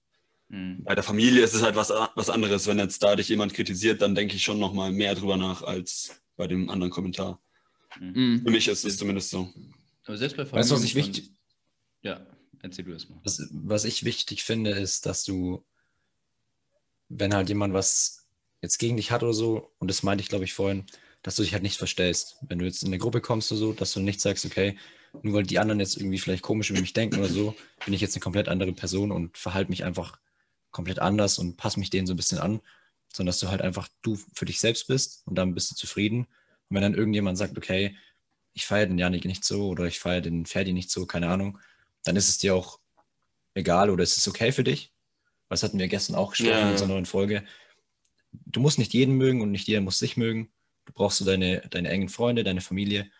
Mhm. 0.48 0.84
Bei 0.84 0.94
der 0.94 1.04
Familie 1.04 1.42
ist 1.42 1.54
es 1.54 1.62
halt 1.62 1.76
was, 1.76 1.90
was 1.90 2.28
anderes. 2.30 2.66
Wenn 2.66 2.78
jetzt 2.78 3.02
da 3.02 3.16
dich 3.16 3.28
jemand 3.28 3.54
kritisiert, 3.54 4.02
dann 4.02 4.14
denke 4.14 4.36
ich 4.36 4.42
schon 4.42 4.58
nochmal 4.58 4.92
mehr 4.92 5.14
drüber 5.14 5.38
nach 5.38 5.62
als 5.62 6.22
bei 6.36 6.46
dem 6.46 6.68
anderen 6.68 6.90
Kommentar. 6.92 7.40
Mhm. 8.00 8.42
Für 8.44 8.50
mich 8.50 8.68
ist 8.68 8.84
es 8.84 8.98
zumindest 8.98 9.30
so. 9.30 9.48
Aber 10.04 10.16
selbst 10.18 10.36
bei 10.36 10.50
Weißt 10.50 10.70
du, 10.70 10.74
was 10.74 10.84
ich 10.84 10.94
wichtig, 10.94 11.30
Ja, 12.02 12.26
erzähl 12.60 12.84
du 12.84 12.92
es 12.92 13.08
mal. 13.08 13.20
was, 13.24 13.40
was 13.52 13.84
ich 13.84 14.04
wichtig 14.04 14.42
finde, 14.44 14.72
ist, 14.72 15.06
dass 15.06 15.24
du, 15.24 15.64
wenn 17.18 17.34
halt 17.34 17.48
jemand 17.48 17.74
was 17.74 18.26
jetzt 18.60 18.78
gegen 18.78 18.96
dich 18.96 19.10
hat 19.10 19.22
oder 19.22 19.34
so, 19.34 19.72
und 19.78 19.88
das 19.88 20.02
meinte 20.02 20.22
ich, 20.22 20.28
glaube 20.28 20.44
ich, 20.44 20.54
vorhin, 20.54 20.84
dass 21.22 21.36
du 21.36 21.42
dich 21.42 21.52
halt 21.52 21.62
nicht 21.62 21.76
verstellst. 21.76 22.36
Wenn 22.42 22.58
du 22.58 22.64
jetzt 22.64 22.82
in 22.82 22.88
eine 22.88 22.98
Gruppe 22.98 23.20
kommst 23.20 23.52
oder 23.52 23.58
so, 23.58 23.72
dass 23.72 23.92
du 23.92 24.00
nicht 24.00 24.20
sagst, 24.20 24.44
okay, 24.44 24.76
nur 25.22 25.34
weil 25.34 25.42
die 25.42 25.58
anderen 25.58 25.80
jetzt 25.80 25.96
irgendwie 25.96 26.18
vielleicht 26.18 26.42
komisch 26.42 26.70
über 26.70 26.80
mich 26.80 26.94
denken 26.94 27.18
oder 27.18 27.28
so, 27.28 27.54
bin 27.84 27.94
ich 27.94 28.00
jetzt 28.00 28.14
eine 28.14 28.22
komplett 28.22 28.48
andere 28.48 28.72
Person 28.72 29.12
und 29.12 29.36
verhalte 29.36 29.70
mich 29.70 29.84
einfach 29.84 30.18
komplett 30.70 31.00
anders 31.00 31.38
und 31.38 31.56
passe 31.56 31.78
mich 31.78 31.90
denen 31.90 32.06
so 32.06 32.14
ein 32.14 32.16
bisschen 32.16 32.38
an, 32.38 32.60
sondern 33.12 33.28
dass 33.28 33.40
du 33.40 33.48
halt 33.48 33.60
einfach 33.60 33.88
du 34.00 34.18
für 34.34 34.46
dich 34.46 34.58
selbst 34.58 34.86
bist 34.88 35.22
und 35.26 35.36
dann 35.36 35.54
bist 35.54 35.70
du 35.70 35.74
zufrieden. 35.74 36.20
Und 36.68 36.76
wenn 36.76 36.82
dann 36.82 36.94
irgendjemand 36.94 37.36
sagt, 37.36 37.58
okay, 37.58 37.96
ich 38.54 38.66
feiere 38.66 38.86
den 38.86 38.98
Janik 38.98 39.24
nicht 39.26 39.44
so 39.44 39.68
oder 39.68 39.84
ich 39.84 39.98
feiere 40.00 40.22
den 40.22 40.46
Ferdi 40.46 40.72
nicht 40.72 40.90
so, 40.90 41.06
keine 41.06 41.28
Ahnung, 41.28 41.58
dann 42.04 42.16
ist 42.16 42.28
es 42.28 42.38
dir 42.38 42.54
auch 42.54 42.80
egal 43.54 43.90
oder 43.90 44.02
es 44.02 44.16
ist 44.16 44.28
okay 44.28 44.50
für 44.50 44.64
dich. 44.64 44.92
Was 45.52 45.62
hatten 45.62 45.78
wir 45.78 45.86
gestern 45.86 46.16
auch 46.16 46.30
gesprochen 46.30 46.50
Ja, 46.50 46.62
in 46.62 46.70
unserer 46.70 46.88
neuen 46.88 47.04
Folge. 47.04 47.44
Du 48.32 48.60
musst 48.60 48.78
nicht 48.78 48.94
jeden 48.94 49.16
mögen 49.16 49.42
und 49.42 49.50
nicht 49.50 49.68
jeder 49.68 49.82
muss 49.82 49.98
dich 49.98 50.16
mögen. 50.16 50.50
Du 50.86 50.94
brauchst 50.94 51.18
so 51.18 51.26
deine, 51.26 51.60
deine 51.68 51.90
engen 51.90 52.08
Freunde, 52.08 52.42
deine 52.42 52.62
Familie 52.62 53.10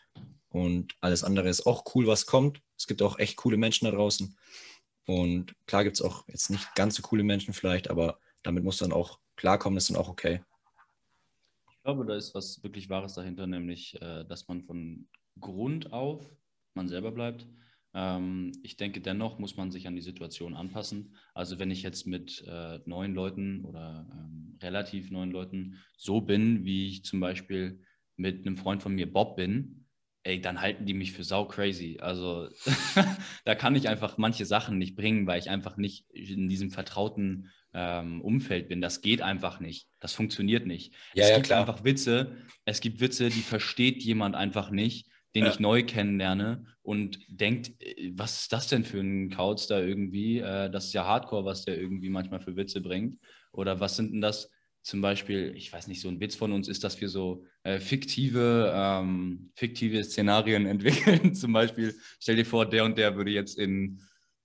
und 0.49 0.97
alles 1.03 1.25
andere 1.25 1.51
ist 1.51 1.67
auch 1.67 1.85
cool, 1.95 2.07
was 2.07 2.25
kommt. 2.25 2.63
Es 2.79 2.87
gibt 2.87 3.03
auch 3.03 3.19
echt 3.19 3.37
coole 3.37 3.59
Menschen 3.59 3.85
da 3.85 3.91
draußen. 3.91 4.35
Und 5.05 5.55
klar 5.67 5.85
gibt 5.85 5.97
es 5.97 6.01
auch 6.01 6.27
jetzt 6.27 6.49
nicht 6.49 6.75
ganz 6.75 6.95
so 6.95 7.03
coole 7.03 7.23
Menschen 7.23 7.53
vielleicht, 7.53 7.91
aber 7.91 8.19
damit 8.43 8.65
muss 8.65 8.79
dann 8.79 8.95
auch 8.95 9.19
klarkommen, 9.37 9.77
ist 9.77 9.91
dann 9.91 9.99
auch 9.99 10.09
okay. 10.09 10.43
Ich 11.71 11.83
glaube, 11.83 12.07
da 12.07 12.17
ist 12.17 12.35
was 12.35 12.63
wirklich 12.63 12.89
Wahres 12.89 13.13
dahinter, 13.13 13.47
nämlich, 13.47 14.01
äh, 14.01 14.25
dass 14.25 14.49
man 14.49 14.63
von 14.63 15.07
Grund 15.39 15.93
auf 15.93 16.25
man 16.73 16.89
selber 16.89 17.13
bleibt. 17.13 17.47
Ähm, 17.95 18.53
ich 18.63 18.77
denke, 18.77 19.01
dennoch 19.01 19.39
muss 19.39 19.57
man 19.57 19.71
sich 19.71 19.87
an 19.87 19.97
die 19.97 20.03
Situation 20.03 20.55
anpassen. 20.55 21.15
Also 21.35 21.59
wenn 21.59 21.71
ich 21.71 21.83
jetzt 21.83 22.07
mit 22.07 22.45
äh, 22.47 22.81
neuen 22.87 23.15
Leuten 23.15 23.65
oder 23.65 24.07
ähm, 24.13 24.59
relativ 24.63 25.11
neuen 25.11 25.31
Leuten 25.31 25.79
so 25.97 26.21
bin, 26.21 26.65
wie 26.65 26.89
ich 26.89 27.05
zum 27.05 27.21
Beispiel 27.21 27.81
mit 28.17 28.47
einem 28.47 28.57
Freund 28.57 28.83
von 28.83 28.95
mir 28.95 29.13
Bob 29.13 29.37
bin, 29.37 29.87
ey, 30.25 30.41
dann 30.41 30.61
halten 30.61 30.87
die 30.87 30.95
mich 30.95 31.13
für 31.13 31.25
sau 31.25 31.47
crazy. 31.47 31.99
Also 32.01 32.49
da 33.45 33.55
kann 33.55 33.75
ich 33.75 33.89
einfach 33.89 34.19
manche 34.19 34.47
Sachen 34.47 34.79
nicht 34.79 34.95
bringen, 34.95 35.27
weil 35.27 35.41
ich 35.41 35.51
einfach 35.51 35.77
nicht 35.77 36.09
in 36.11 36.49
diesem 36.49 36.71
vertrauten 36.71 37.51
ähm, 37.75 38.21
Umfeld 38.21 38.69
bin. 38.69 38.81
Das 38.81 39.01
geht 39.01 39.23
einfach 39.23 39.61
nicht. 39.61 39.89
Das 40.01 40.13
funktioniert 40.13 40.67
nicht. 40.67 40.95
Ja, 41.15 41.25
es 41.25 41.31
ja, 41.31 41.37
gibt 41.37 41.47
klar. 41.47 41.61
einfach 41.61 41.85
Witze. 41.85 42.37
Es 42.65 42.81
gibt 42.81 43.01
Witze, 43.01 43.31
die 43.31 43.41
versteht 43.41 44.03
jemand 44.03 44.37
einfach 44.37 44.71
nicht, 44.71 45.09
den 45.35 45.45
Ja. 45.45 45.51
ich 45.51 45.61
neu 45.61 45.83
kennenlerne 45.85 46.67
und 46.83 47.19
denkt, 47.29 47.73
äh, 47.81 48.13
was 48.15 48.43
ist 48.43 48.53
das 48.53 48.69
denn 48.69 48.85
für 48.85 49.01
ein 49.01 49.31
Kauz 49.31 49.67
da 49.67 49.81
irgendwie? 49.81 50.39
Äh, 50.39 50.71
das 50.71 50.87
ist 50.87 50.93
ja 50.95 51.07
Hardcore, 51.07 51.45
was 51.45 51.65
der 51.65 51.79
irgendwie 51.81 52.11
manchmal 52.11 52.41
für 52.41 52.57
Witze 52.57 52.81
bringt. 52.81 53.19
Oder 53.53 53.81
was 53.81 53.97
sind 53.97 54.13
denn 54.13 54.21
das? 54.21 54.51
Zum 54.85 55.01
Beispiel, 55.01 55.55
ich 55.57 55.73
weiß 55.73 55.87
nicht, 55.87 56.01
so 56.01 56.09
ein 56.09 56.19
Witz 56.19 56.35
von 56.35 56.51
uns 56.53 56.67
ist, 56.67 56.83
dass 56.83 57.01
wir 57.01 57.09
so 57.09 57.45
äh, 57.63 57.79
fiktive, 57.79 58.73
ähm, 58.75 59.51
fiktive 59.55 60.03
Szenarien 60.03 60.67
entwickeln. 60.75 61.35
Zum 61.35 61.53
Beispiel, 61.53 61.95
stell 62.19 62.37
dir 62.37 62.45
vor, 62.47 62.67
der 62.69 62.85
und 62.85 62.99
der 62.99 63.15
würde 63.17 63.31
jetzt 63.31 63.59
in 63.59 64.01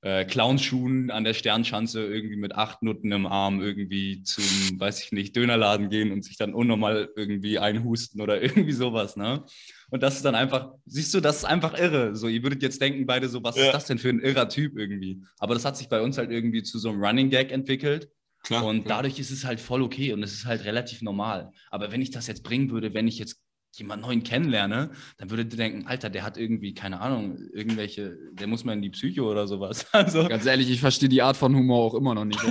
äh, 0.08 0.24
Clownschuhen 0.24 1.12
an 1.12 1.26
der 1.26 1.34
Sternschanze 1.34 2.02
irgendwie 2.06 2.38
mit 2.38 2.56
acht 2.56 2.82
Nutten 2.82 3.12
im 3.12 3.26
Arm 3.26 3.62
irgendwie 3.62 4.24
zum, 4.24 4.46
weiß 4.80 5.04
ich 5.04 5.12
nicht, 5.12 5.36
Dönerladen 5.36 5.90
gehen 5.90 6.14
und 6.14 6.24
sich 6.24 6.38
dann 6.38 6.54
unnormal 6.54 7.10
irgendwie 7.18 7.60
einhusten 7.60 8.22
oder 8.22 8.42
irgendwie 8.42 8.72
sowas, 8.72 9.18
ne? 9.18 9.44
Und 9.90 10.04
das 10.04 10.16
ist 10.16 10.24
dann 10.24 10.36
einfach, 10.36 10.72
siehst 10.86 11.14
du, 11.14 11.20
das 11.20 11.40
ist 11.40 11.44
einfach 11.46 11.78
irre. 11.78 12.16
So, 12.16 12.30
ihr 12.30 12.42
würdet 12.42 12.62
jetzt 12.62 12.82
denken, 12.82 13.06
beide 13.06 13.28
so, 13.28 13.44
was 13.44 13.58
Ja. 13.58 13.66
ist 13.66 13.74
das 13.74 13.86
denn 13.86 13.98
für 13.98 14.08
ein 14.10 14.22
irrer 14.22 14.48
Typ 14.48 14.78
irgendwie? 14.78 15.24
Aber 15.40 15.54
das 15.56 15.66
hat 15.66 15.76
sich 15.76 15.90
bei 15.90 16.00
uns 16.02 16.18
halt 16.18 16.32
irgendwie 16.32 16.64
zu 16.64 16.80
so 16.80 16.90
einem 16.90 17.04
Running 17.04 17.30
Gag 17.30 17.52
entwickelt. 17.52 18.10
Klar. 18.44 18.66
Und 18.66 18.86
klar. 18.86 19.00
dadurch 19.00 19.20
ist 19.20 19.32
es 19.32 19.44
halt 19.44 19.60
voll 19.60 19.82
okay 19.82 20.14
und 20.14 20.24
es 20.24 20.32
ist 20.34 20.46
halt 20.46 20.64
relativ 20.64 21.02
normal. 21.02 21.52
Aber 21.70 21.92
wenn 21.92 22.02
ich 22.02 22.12
das 22.12 22.28
jetzt 22.28 22.44
bringen 22.44 22.70
würde, 22.72 22.94
wenn 22.94 23.08
ich 23.10 23.20
jetzt 23.20 23.42
jemanden 23.80 24.06
neuen 24.06 24.24
kennenlerne, 24.24 24.92
dann 25.18 25.30
würde 25.30 25.46
der 25.46 25.58
denken, 25.58 25.88
Alter, 25.88 26.10
der 26.10 26.24
hat 26.24 26.38
irgendwie, 26.38 26.74
keine 26.74 27.00
Ahnung, 27.02 27.38
irgendwelche, 27.54 28.18
der 28.34 28.48
muss 28.48 28.64
mal 28.64 28.74
in 28.74 28.82
die 28.82 28.90
Psycho 28.90 29.30
oder 29.30 29.48
sowas. 29.48 29.86
Also, 29.98 30.28
Ganz 30.28 30.46
ehrlich, 30.46 30.70
ich 30.70 30.80
verstehe 30.80 31.10
die 31.10 31.22
Art 31.22 31.38
von 31.38 31.56
Humor 31.56 31.86
auch 31.86 31.94
immer 31.96 32.14
noch 32.14 32.26
nicht. 32.26 32.40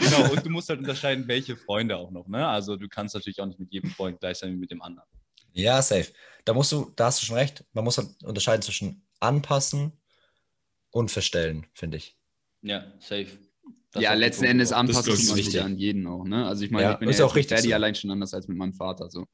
Genau, 0.00 0.32
und 0.32 0.44
du 0.44 0.50
musst 0.50 0.68
halt 0.68 0.78
unterscheiden, 0.78 1.26
welche 1.28 1.56
Freunde 1.56 1.96
auch 1.96 2.10
noch, 2.10 2.26
ne? 2.28 2.46
Also 2.46 2.76
du 2.76 2.88
kannst 2.88 3.14
natürlich 3.14 3.40
auch 3.40 3.46
nicht 3.46 3.58
mit 3.58 3.72
jedem 3.72 3.90
Freund 3.90 4.20
gleich 4.20 4.38
sein 4.38 4.52
wie 4.52 4.56
mit 4.56 4.70
dem 4.70 4.80
anderen. 4.80 5.08
Ja, 5.52 5.82
safe. 5.82 6.12
Da 6.44 6.54
musst 6.54 6.70
du, 6.72 6.92
da 6.96 7.06
hast 7.06 7.20
du 7.20 7.26
schon 7.26 7.36
recht. 7.36 7.64
Man 7.72 7.84
muss 7.84 7.98
halt 7.98 8.08
unterscheiden 8.22 8.62
zwischen 8.62 9.06
anpassen 9.20 9.92
und 10.90 11.10
verstellen, 11.10 11.66
finde 11.74 11.96
ich. 11.96 12.16
Ja, 12.62 12.92
safe. 13.00 13.28
Das 13.96 14.04
ja, 14.04 14.14
letzten 14.14 14.44
Endes 14.44 14.72
anpasst 14.72 15.06
man 15.08 15.16
sich 15.16 15.60
an 15.60 15.76
jeden 15.78 16.06
auch, 16.06 16.24
ne? 16.24 16.46
Also 16.46 16.64
ich 16.64 16.70
meine, 16.70 16.84
Ja, 16.84 16.92
ich 16.92 16.98
bin 16.98 17.08
ist 17.08 17.18
ja 17.18 17.24
auch 17.26 17.34
richtig 17.34 17.56
Ferdi 17.56 17.68
so. 17.68 17.74
allein 17.74 17.94
schon 17.94 18.10
anders 18.10 18.32
als 18.34 18.48
mit 18.48 18.56
meinem 18.56 18.72
Vater. 18.74 19.10
So. 19.10 19.26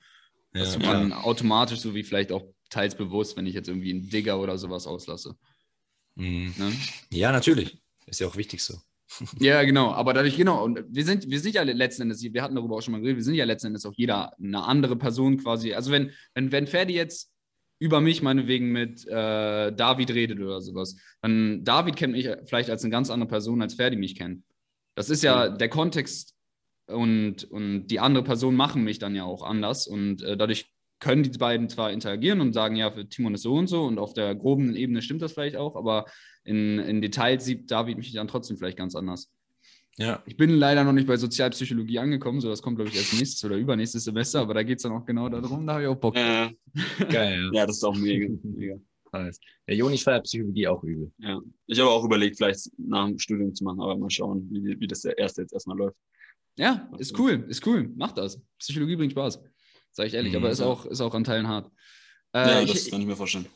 Das 0.53 0.75
Ja. 0.75 0.81
tut 0.81 0.87
man 0.87 1.13
automatisch, 1.13 1.81
so 1.81 1.95
wie 1.95 2.03
vielleicht 2.03 2.33
auch 2.33 2.45
teils 2.71 2.95
bewusst, 2.95 3.37
wenn 3.37 3.47
ich 3.47 3.55
jetzt 3.55 3.69
irgendwie 3.69 3.91
einen 3.91 4.09
Digger 4.09 4.41
oder 4.41 4.59
sowas 4.59 4.87
auslasse. 4.87 5.35
Mhm. 6.15 6.55
Ne? 6.59 6.73
ja, 7.11 7.33
natürlich. 7.33 7.79
Ist 8.07 8.21
ja 8.21 8.27
auch 8.27 8.37
wichtig 8.37 8.63
so. 8.63 8.75
Ja, 9.41 9.63
genau. 9.63 9.93
Aber 9.93 10.15
dadurch, 10.15 10.37
genau, 10.37 10.65
und 10.65 10.81
wir 10.89 11.05
sind, 11.05 11.29
wir 11.29 11.39
sind 11.41 11.55
ja 11.55 11.63
letzten 11.63 12.03
Endes, 12.03 12.23
wir 12.23 12.43
hatten 12.43 12.55
darüber 12.55 12.77
auch 12.77 12.83
schon 12.83 12.93
mal 12.93 13.01
geredet, 13.01 13.19
wir 13.19 13.25
sind 13.25 13.35
ja 13.35 13.45
letzten 13.45 13.69
Endes 13.69 13.85
auch 13.87 13.93
jeder 13.95 14.33
eine 14.39 14.63
andere 14.65 14.97
Person 14.97 15.37
quasi. 15.39 15.75
Also 15.75 15.91
wenn, 15.93 16.13
wenn, 16.35 16.51
wenn 16.51 16.67
Ferdi 16.67 16.95
jetzt 16.95 17.31
über 17.79 18.01
mich 18.01 18.23
meinetwegen 18.23 18.71
mit 18.73 19.07
äh, 19.09 19.73
David 19.73 20.11
redet 20.13 20.39
oder 20.41 20.61
sowas, 20.61 20.97
dann 21.21 21.65
David 21.65 21.97
kennt 21.97 22.13
mich 22.13 22.29
vielleicht 22.47 22.71
als 22.71 22.85
eine 22.85 22.91
ganz 22.91 23.11
andere 23.11 23.29
Person, 23.29 23.61
als 23.61 23.75
Ferdi 23.75 23.97
mich 23.97 24.15
kennt. 24.15 24.45
Das 24.95 25.11
ist 25.11 25.23
ja 25.23 25.49
der 25.49 25.69
Kontext 25.69 26.35
und, 26.87 27.45
und 27.45 27.87
die 27.87 28.01
andere 28.01 28.25
Person 28.25 28.57
machen 28.57 28.85
mich 28.85 28.99
dann 28.99 29.15
ja 29.15 29.25
auch 29.25 29.43
anders 29.43 29.87
und 29.87 30.23
äh, 30.23 30.37
dadurch 30.37 30.71
können 31.01 31.25
die 31.25 31.37
beiden 31.37 31.69
zwar 31.69 31.91
interagieren 31.91 32.41
und 32.41 32.53
sagen, 32.53 32.77
ja, 32.77 32.91
für 32.91 33.09
Timon 33.09 33.35
ist 33.35 33.43
so 33.43 33.55
und 33.55 33.67
so 33.67 33.85
und 33.85 33.99
auf 33.99 34.15
der 34.15 34.35
groben 34.35 34.77
Ebene 34.77 35.03
stimmt 35.03 35.23
das 35.23 35.33
vielleicht 35.33 35.57
auch, 35.57 35.75
aber 35.75 36.05
in, 36.45 36.79
in 36.79 37.03
Details 37.03 37.45
sieht 37.45 37.71
David 37.71 37.97
mich 37.97 38.13
dann 38.13 38.29
trotzdem 38.29 38.57
vielleicht 38.57 38.79
ganz 38.79 38.95
anders. 38.95 39.33
Ja. 39.99 40.23
Ich 40.27 40.37
bin 40.37 40.51
leider 40.51 40.85
noch 40.85 40.93
nicht 40.93 41.07
bei 41.07 41.17
Sozialpsychologie 41.17 41.99
angekommen, 41.99 42.41
so 42.41 42.49
das 42.49 42.63
kommt, 42.63 42.77
glaube 42.77 42.91
ich, 42.91 42.97
erst 42.97 43.15
nächstes 43.15 43.45
oder 43.45 43.57
übernächstes 43.57 44.05
Semester, 44.05 44.41
aber 44.41 44.55
da 44.55 44.63
geht 44.63 44.79
es 44.79 44.85
dann 44.85 44.93
auch 44.93 45.05
genau 45.05 45.29
darum, 45.29 45.67
da 45.67 45.75
habe 45.75 45.83
ich 45.83 45.89
auch 45.89 45.97
Bock. 45.97 46.17
Äh, 46.17 46.51
Geil, 47.11 47.51
ja, 47.53 47.67
das 47.67 47.77
ist 47.77 47.85
auch 47.85 47.97
mega. 47.97 48.33
mega. 48.43 48.77
Nice. 49.13 49.39
Der 49.69 49.77
Joni 49.77 49.99
feiert 49.99 50.25
Psychologie 50.25 50.67
auch 50.69 50.83
übel. 50.83 51.13
Ja. 51.19 51.41
Ich 51.67 51.79
habe 51.79 51.91
auch 51.91 52.05
überlegt, 52.05 52.39
vielleicht 52.39 52.71
nach 52.79 53.07
dem 53.07 53.19
Studium 53.19 53.55
zu 53.55 53.65
machen, 53.65 53.81
aber 53.81 53.97
mal 53.97 54.11
schauen, 54.11 54.49
wie, 54.51 54.79
wie 54.81 54.87
das 54.87 55.03
der 55.03 55.19
erste 55.19 55.43
jetzt 55.43 55.53
erstmal 55.53 55.77
läuft. 55.77 55.97
Ja, 56.57 56.91
ist 56.99 57.19
cool, 57.19 57.45
ist 57.49 57.67
cool, 57.67 57.91
macht 57.97 58.19
das. 58.19 58.41
Psychologie 58.59 58.97
bringt 58.97 59.13
Spaß, 59.13 59.41
sage 59.91 60.07
ich 60.09 60.15
ehrlich, 60.15 60.33
Mhm. 60.33 60.39
aber 60.39 60.51
ist 60.51 60.61
auch, 60.61 60.87
ist 60.87 61.01
auch 61.01 61.15
an 61.15 61.25
Teilen 61.25 61.47
hart. 61.49 61.71
Äh, 62.35 62.39
ja, 62.47 62.63
ich, 62.63 62.73
das 62.73 62.91
kann 62.91 63.01
ich 63.01 63.07
mir 63.07 63.17
vorstellen. 63.17 63.47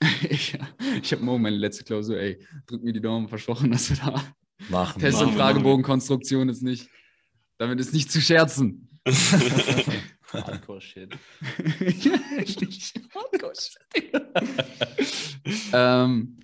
ich, 0.30 0.58
ich 1.02 1.12
habe 1.12 1.22
morgen 1.22 1.42
meine 1.42 1.56
letzte 1.56 1.84
Klausur, 1.84 2.18
ey, 2.18 2.38
drück 2.66 2.82
mir 2.82 2.92
die 2.92 3.00
Daumen, 3.00 3.28
versprochen, 3.28 3.70
dass 3.70 3.90
wir 3.90 3.96
da 3.96 4.22
Machen. 4.68 5.00
Test- 5.00 5.20
und 5.22 5.34
Fragebogenkonstruktion 5.34 6.48
ist 6.48 6.62
nicht, 6.62 6.88
damit 7.58 7.80
ist 7.80 7.92
nicht 7.92 8.12
zu 8.12 8.20
scherzen. 8.20 8.88
Hardcore-Shit. 10.32 11.14
ja, 12.00 12.12
echt. 12.38 12.94
Hardcore 13.14 13.52
shit. 13.54 14.12
ähm, 15.72 16.38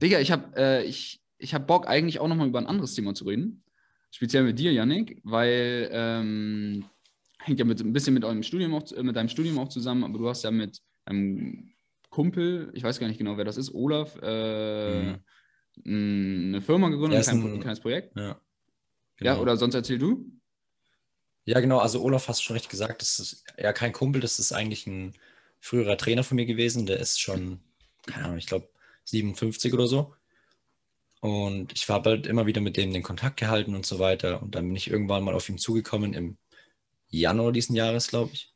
Digga, 0.00 0.20
ich 0.20 0.30
habe 0.30 0.56
äh, 0.56 0.84
ich, 0.84 1.20
ich 1.38 1.54
hab 1.54 1.66
Bock, 1.66 1.86
eigentlich 1.88 2.20
auch 2.20 2.28
nochmal 2.28 2.48
über 2.48 2.58
ein 2.58 2.66
anderes 2.66 2.94
Thema 2.94 3.14
zu 3.14 3.24
reden. 3.24 3.62
Speziell 4.10 4.44
mit 4.44 4.58
dir, 4.58 4.72
Yannick, 4.72 5.20
weil 5.24 5.88
ähm, 5.92 6.84
hängt 7.40 7.58
ja 7.58 7.64
mit, 7.64 7.80
ein 7.80 7.92
bisschen 7.92 8.14
mit 8.14 8.24
eurem 8.24 8.42
Studium 8.42 8.74
auch, 8.74 8.90
äh, 8.92 9.02
mit 9.02 9.16
deinem 9.16 9.28
Studium 9.28 9.58
auch 9.58 9.68
zusammen, 9.68 10.04
aber 10.04 10.18
du 10.18 10.28
hast 10.28 10.42
ja 10.44 10.50
mit 10.50 10.80
einem 11.04 11.72
Kumpel, 12.10 12.70
ich 12.74 12.82
weiß 12.82 12.98
gar 12.98 13.08
nicht 13.08 13.18
genau, 13.18 13.36
wer 13.36 13.44
das 13.44 13.56
ist, 13.56 13.74
Olaf, 13.74 14.16
äh, 14.22 15.02
Mhm. 15.02 15.18
eine 15.84 16.62
Firma 16.62 16.88
gegründet, 16.88 17.26
Ja, 17.26 17.32
ein, 17.32 17.42
ein- 17.44 17.52
ein 17.54 17.60
kleines 17.60 17.80
Projekt. 17.80 18.16
Ja. 18.16 18.22
Ja, 19.20 19.32
Genau. 19.32 19.42
oder 19.42 19.56
sonst 19.56 19.74
erzähl 19.74 19.98
du? 19.98 20.30
Ja, 21.46 21.60
genau. 21.60 21.78
Also 21.78 22.02
Olaf 22.02 22.28
hast 22.28 22.42
schon 22.42 22.56
recht 22.56 22.68
gesagt, 22.68 23.00
das 23.00 23.18
ist 23.20 23.44
ja 23.56 23.72
kein 23.72 23.92
Kumpel, 23.92 24.20
das 24.20 24.38
ist 24.38 24.52
eigentlich 24.52 24.86
ein 24.86 25.14
früherer 25.60 25.96
Trainer 25.96 26.24
von 26.24 26.34
mir 26.36 26.44
gewesen. 26.44 26.86
Der 26.86 26.98
ist 26.98 27.20
schon, 27.20 27.60
keine 28.06 28.26
Ahnung, 28.26 28.38
ich 28.38 28.46
glaube 28.46 28.68
57 29.04 29.72
oder 29.72 29.86
so. 29.86 30.12
Und 31.20 31.72
ich 31.72 31.88
habe 31.88 32.10
halt 32.10 32.26
immer 32.26 32.46
wieder 32.46 32.60
mit 32.60 32.76
dem 32.76 32.92
den 32.92 33.02
Kontakt 33.02 33.38
gehalten 33.38 33.74
und 33.74 33.86
so 33.86 33.98
weiter. 33.98 34.42
Und 34.42 34.54
dann 34.54 34.66
bin 34.66 34.76
ich 34.76 34.90
irgendwann 34.90 35.24
mal 35.24 35.34
auf 35.34 35.48
ihn 35.48 35.58
zugekommen 35.58 36.14
im 36.14 36.36
Januar 37.08 37.52
diesen 37.52 37.76
Jahres, 37.76 38.08
glaube 38.08 38.32
ich. 38.34 38.52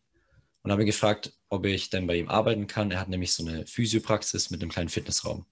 Und 0.62 0.72
habe 0.72 0.82
ihn 0.82 0.86
gefragt, 0.86 1.32
ob 1.48 1.64
ich 1.64 1.90
denn 1.90 2.06
bei 2.06 2.16
ihm 2.16 2.28
arbeiten 2.28 2.66
kann. 2.66 2.90
Er 2.90 3.00
hat 3.00 3.08
nämlich 3.08 3.32
so 3.32 3.46
eine 3.46 3.66
Physiopraxis 3.66 4.50
mit 4.50 4.60
einem 4.60 4.70
kleinen 4.70 4.88
Fitnessraum. 4.88 5.46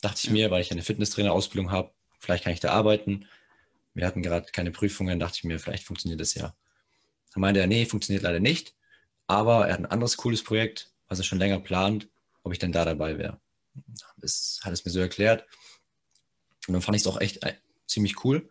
Dachte 0.00 0.18
ich 0.18 0.24
Ja. 0.24 0.32
mir, 0.32 0.50
weil 0.50 0.62
ich 0.62 0.70
eine 0.70 0.82
Fitnesstrainerausbildung 0.82 1.72
habe, 1.72 1.92
vielleicht 2.20 2.44
kann 2.44 2.52
ich 2.52 2.60
da 2.60 2.72
arbeiten. 2.72 3.26
Wir 3.98 4.06
hatten 4.06 4.22
gerade 4.22 4.52
keine 4.52 4.70
Prüfungen, 4.70 5.18
dachte 5.18 5.38
ich 5.38 5.44
mir, 5.44 5.58
vielleicht 5.58 5.82
funktioniert 5.82 6.20
das 6.20 6.34
ja. 6.34 6.54
Dann 7.34 7.40
meinte 7.40 7.58
er, 7.58 7.66
nee, 7.66 7.84
funktioniert 7.84 8.22
leider 8.22 8.38
nicht. 8.38 8.76
Aber 9.26 9.66
er 9.66 9.72
hat 9.72 9.80
ein 9.80 9.86
anderes 9.86 10.16
cooles 10.16 10.44
Projekt, 10.44 10.92
was 11.08 11.18
er 11.18 11.24
schon 11.24 11.40
länger 11.40 11.58
plant, 11.58 12.08
ob 12.44 12.52
ich 12.52 12.60
denn 12.60 12.70
da 12.70 12.84
dabei 12.84 13.18
wäre. 13.18 13.40
Das 14.16 14.60
hat 14.62 14.72
es 14.72 14.84
mir 14.84 14.92
so 14.92 15.00
erklärt. 15.00 15.46
Und 16.68 16.74
dann 16.74 16.82
fand 16.82 16.94
ich 16.94 17.02
es 17.02 17.08
auch 17.08 17.20
echt 17.20 17.42
äh, 17.42 17.54
ziemlich 17.88 18.24
cool. 18.24 18.48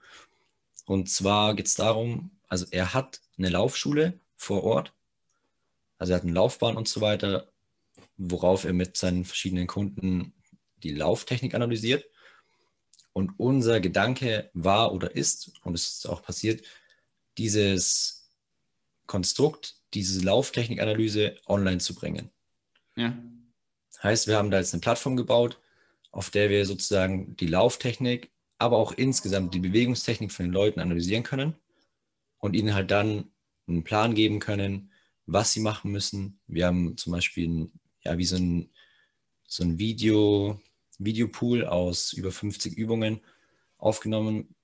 Und 0.86 1.10
zwar 1.10 1.56
geht 1.56 1.68
es 1.68 1.76
darum, 1.76 2.32
also 2.50 2.66
er 2.72 2.94
hat 2.94 3.22
eine 3.38 3.48
Laufschule 3.48 4.20
vor 4.36 4.66
Ort. 4.66 4.94
Also 5.98 6.12
er 6.12 6.18
hat 6.18 6.24
eine 6.24 6.34
Laufbahn 6.34 6.76
und 6.76 6.90
so 6.90 7.00
weiter, 7.00 7.54
worauf 8.18 8.66
er 8.66 8.74
mit 8.74 8.98
seinen 8.98 9.24
verschiedenen 9.24 9.68
Kunden 9.68 10.34
die 10.84 10.92
Lauftechnik 10.92 11.56
analysiert. 11.56 12.06
Und 13.18 13.34
unser 13.40 13.80
Gedanke 13.80 14.52
war 14.54 14.94
oder 14.94 15.16
ist, 15.16 15.52
und 15.64 15.74
es 15.74 15.88
ist 15.88 16.08
auch 16.08 16.22
passiert, 16.22 16.64
dieses 17.40 18.30
Konstrukt, 19.08 19.78
diese 19.96 20.24
Lauftechnikanalyse 20.24 21.36
online 21.48 21.80
zu 21.80 21.96
bringen. 21.96 22.30
Ja. 22.96 23.18
Heißt, 24.04 24.28
wir 24.28 24.38
haben 24.38 24.52
da 24.52 24.60
jetzt 24.60 24.76
eine 24.76 24.82
Plattform 24.82 25.18
gebaut, 25.18 25.60
auf 26.12 26.30
der 26.30 26.52
wir 26.52 26.64
sozusagen 26.68 27.36
die 27.38 27.48
Lauftechnik, 27.48 28.30
aber 28.60 28.78
auch 28.78 28.92
insgesamt 28.92 29.52
die 29.56 29.62
Bewegungstechnik 29.62 30.32
von 30.32 30.46
den 30.46 30.54
Leuten 30.54 30.80
analysieren 30.80 31.24
können 31.24 31.56
und 32.38 32.54
ihnen 32.56 32.76
halt 32.76 32.92
dann 32.92 33.32
einen 33.68 33.84
Plan 33.84 34.14
geben 34.14 34.38
können, 34.38 34.92
was 35.26 35.54
sie 35.54 35.62
machen 35.62 35.90
müssen. 35.92 36.40
Wir 36.46 36.68
haben 36.68 36.96
zum 36.98 37.14
Beispiel 37.14 37.48
ein, 37.48 37.80
ja, 38.04 38.16
wie 38.20 38.26
so 38.26 38.36
ein, 38.36 38.70
so 39.48 39.64
ein 39.64 39.80
Video, 39.80 40.62
Videopool 40.98 41.66
aus 41.66 42.14
über 42.14 42.32
50 42.32 42.78
Übungen 42.78 43.22
aufgenommen, 43.78 44.56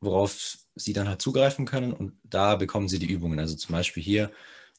worauf 0.00 0.58
sie 0.74 0.92
dann 0.92 1.08
halt 1.08 1.22
zugreifen 1.22 1.66
können 1.66 1.92
und 1.92 2.18
da 2.24 2.56
bekommen 2.56 2.88
sie 2.88 2.98
die 2.98 3.10
Übungen. 3.10 3.38
Also 3.38 3.56
zum 3.56 3.72
Beispiel 3.72 4.02
hier, 4.02 4.30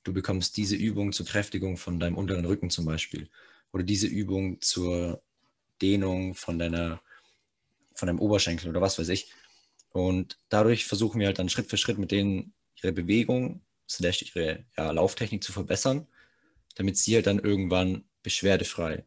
du 0.03 0.13
bekommst 0.13 0.57
diese 0.57 0.75
Übung 0.75 1.11
zur 1.11 1.25
Kräftigung 1.25 1.77
von 1.77 1.99
deinem 1.99 2.17
unteren 2.17 2.45
Rücken 2.45 2.69
zum 2.69 2.85
Beispiel 2.85 3.29
oder 3.71 3.83
diese 3.83 4.07
Übung 4.07 4.61
zur 4.61 5.21
Dehnung 5.81 6.35
von 6.35 6.59
deiner, 6.59 7.01
von 7.93 8.07
deinem 8.07 8.19
Oberschenkel 8.19 8.69
oder 8.69 8.81
was 8.81 8.97
weiß 8.99 9.09
ich. 9.09 9.31
Und 9.89 10.39
dadurch 10.49 10.85
versuchen 10.85 11.19
wir 11.19 11.27
halt 11.27 11.39
dann 11.39 11.49
Schritt 11.49 11.69
für 11.69 11.77
Schritt 11.77 11.97
mit 11.97 12.11
denen 12.11 12.53
ihre 12.81 12.91
Bewegung, 12.91 13.61
slash 13.89 14.23
ihre 14.23 14.65
ja, 14.77 14.91
Lauftechnik 14.91 15.43
zu 15.43 15.53
verbessern, 15.53 16.07
damit 16.75 16.97
sie 16.97 17.15
halt 17.15 17.27
dann 17.27 17.39
irgendwann 17.39 18.05
beschwerdefrei 18.23 19.05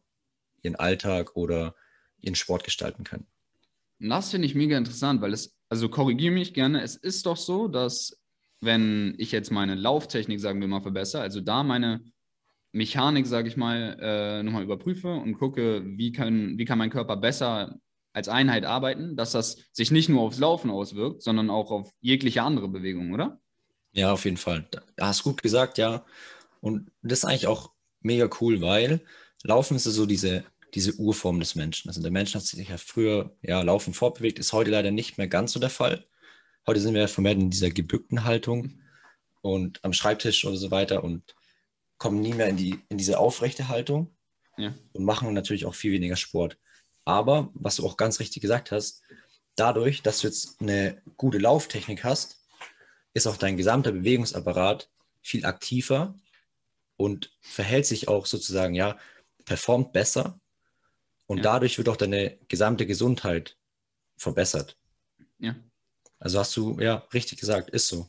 ihren 0.62 0.76
Alltag 0.76 1.36
oder 1.36 1.74
ihren 2.20 2.34
Sport 2.34 2.64
gestalten 2.64 3.04
können. 3.04 3.26
Das 4.00 4.30
finde 4.30 4.46
ich 4.46 4.54
mega 4.54 4.76
interessant, 4.76 5.20
weil 5.20 5.32
es, 5.32 5.56
also 5.68 5.88
korrigiere 5.88 6.32
mich 6.32 6.54
gerne, 6.54 6.82
es 6.82 6.96
ist 6.96 7.26
doch 7.26 7.36
so, 7.36 7.68
dass 7.68 8.18
wenn 8.60 9.14
ich 9.18 9.32
jetzt 9.32 9.50
meine 9.50 9.74
Lauftechnik, 9.74 10.40
sagen 10.40 10.60
wir 10.60 10.68
mal, 10.68 10.82
verbessere, 10.82 11.22
also 11.22 11.40
da 11.40 11.62
meine 11.62 12.02
Mechanik, 12.72 13.26
sage 13.26 13.48
ich 13.48 13.56
mal, 13.56 13.96
äh, 14.00 14.42
nochmal 14.42 14.62
überprüfe 14.62 15.08
und 15.08 15.34
gucke, 15.34 15.82
wie 15.84 16.12
kann, 16.12 16.58
wie 16.58 16.64
kann 16.64 16.78
mein 16.78 16.90
Körper 16.90 17.16
besser 17.16 17.78
als 18.12 18.28
Einheit 18.28 18.64
arbeiten, 18.64 19.16
dass 19.16 19.32
das 19.32 19.58
sich 19.72 19.90
nicht 19.90 20.08
nur 20.08 20.22
aufs 20.22 20.38
Laufen 20.38 20.70
auswirkt, 20.70 21.22
sondern 21.22 21.50
auch 21.50 21.70
auf 21.70 21.90
jegliche 22.00 22.42
andere 22.42 22.68
Bewegung, 22.68 23.12
oder? 23.12 23.40
Ja, 23.92 24.12
auf 24.12 24.24
jeden 24.24 24.36
Fall. 24.36 24.68
Da 24.96 25.06
hast 25.06 25.20
du 25.20 25.30
gut 25.30 25.42
gesagt, 25.42 25.78
ja. 25.78 26.04
Und 26.60 26.90
das 27.02 27.20
ist 27.20 27.24
eigentlich 27.24 27.46
auch 27.46 27.72
mega 28.00 28.28
cool, 28.40 28.60
weil 28.60 29.00
Laufen 29.42 29.76
ist 29.76 29.84
so 29.84 30.06
diese, 30.06 30.44
diese 30.74 30.94
Urform 30.94 31.40
des 31.40 31.54
Menschen. 31.54 31.88
Also 31.88 32.02
der 32.02 32.10
Mensch 32.10 32.34
hat 32.34 32.42
sich 32.42 32.68
ja 32.68 32.76
früher 32.76 33.36
ja, 33.42 33.62
Laufen 33.62 33.94
fortbewegt, 33.94 34.38
ist 34.38 34.52
heute 34.52 34.70
leider 34.70 34.90
nicht 34.90 35.18
mehr 35.18 35.28
ganz 35.28 35.52
so 35.52 35.60
der 35.60 35.70
Fall. 35.70 36.06
Heute 36.66 36.80
sind 36.80 36.94
wir 36.94 37.02
ja 37.02 37.08
vermehrt 37.08 37.38
in 37.38 37.50
dieser 37.50 37.70
gebückten 37.70 38.24
Haltung 38.24 38.80
und 39.40 39.82
am 39.84 39.92
Schreibtisch 39.92 40.44
oder 40.44 40.56
so 40.56 40.70
weiter 40.70 41.04
und 41.04 41.34
kommen 41.96 42.20
nie 42.20 42.34
mehr 42.34 42.48
in, 42.48 42.56
die, 42.56 42.78
in 42.88 42.98
diese 42.98 43.18
aufrechte 43.18 43.68
Haltung 43.68 44.14
Ja. 44.56 44.74
und 44.92 45.04
machen 45.04 45.32
natürlich 45.34 45.66
auch 45.66 45.74
viel 45.74 45.92
weniger 45.92 46.16
Sport. 46.16 46.58
Aber, 47.04 47.50
was 47.54 47.76
du 47.76 47.86
auch 47.86 47.96
ganz 47.96 48.20
richtig 48.20 48.42
gesagt 48.42 48.70
hast, 48.70 49.02
dadurch, 49.56 50.02
dass 50.02 50.20
du 50.20 50.26
jetzt 50.26 50.60
eine 50.60 51.00
gute 51.16 51.38
Lauftechnik 51.38 52.04
hast, 52.04 52.44
ist 53.14 53.26
auch 53.26 53.36
dein 53.36 53.56
gesamter 53.56 53.92
Bewegungsapparat 53.92 54.90
viel 55.22 55.46
aktiver 55.46 56.14
und 56.96 57.32
verhält 57.40 57.86
sich 57.86 58.08
auch 58.08 58.26
sozusagen, 58.26 58.74
ja, 58.74 58.98
performt 59.48 59.92
besser 59.92 60.38
und 61.26 61.38
Ja. 61.38 61.42
dadurch 61.44 61.76
wird 61.78 61.88
auch 61.88 61.96
deine 61.96 62.38
gesamte 62.48 62.86
Gesundheit 62.86 63.56
verbessert. 64.16 64.76
Ja. 65.38 65.56
Also 66.20 66.38
hast 66.38 66.56
du, 66.56 66.78
ja, 66.80 66.96
richtig 67.14 67.38
gesagt, 67.40 67.70
ist 67.70 67.88
so. 67.88 68.08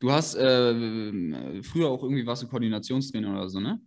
Du 0.00 0.12
hast 0.12 0.34
äh, 0.36 1.62
früher 1.62 1.88
auch 1.88 2.02
irgendwie 2.02 2.24
warst 2.26 2.42
du 2.42 2.46
Koordinationstrainer 2.48 3.30
oder 3.32 3.48
so, 3.48 3.58
ne? 3.60 3.80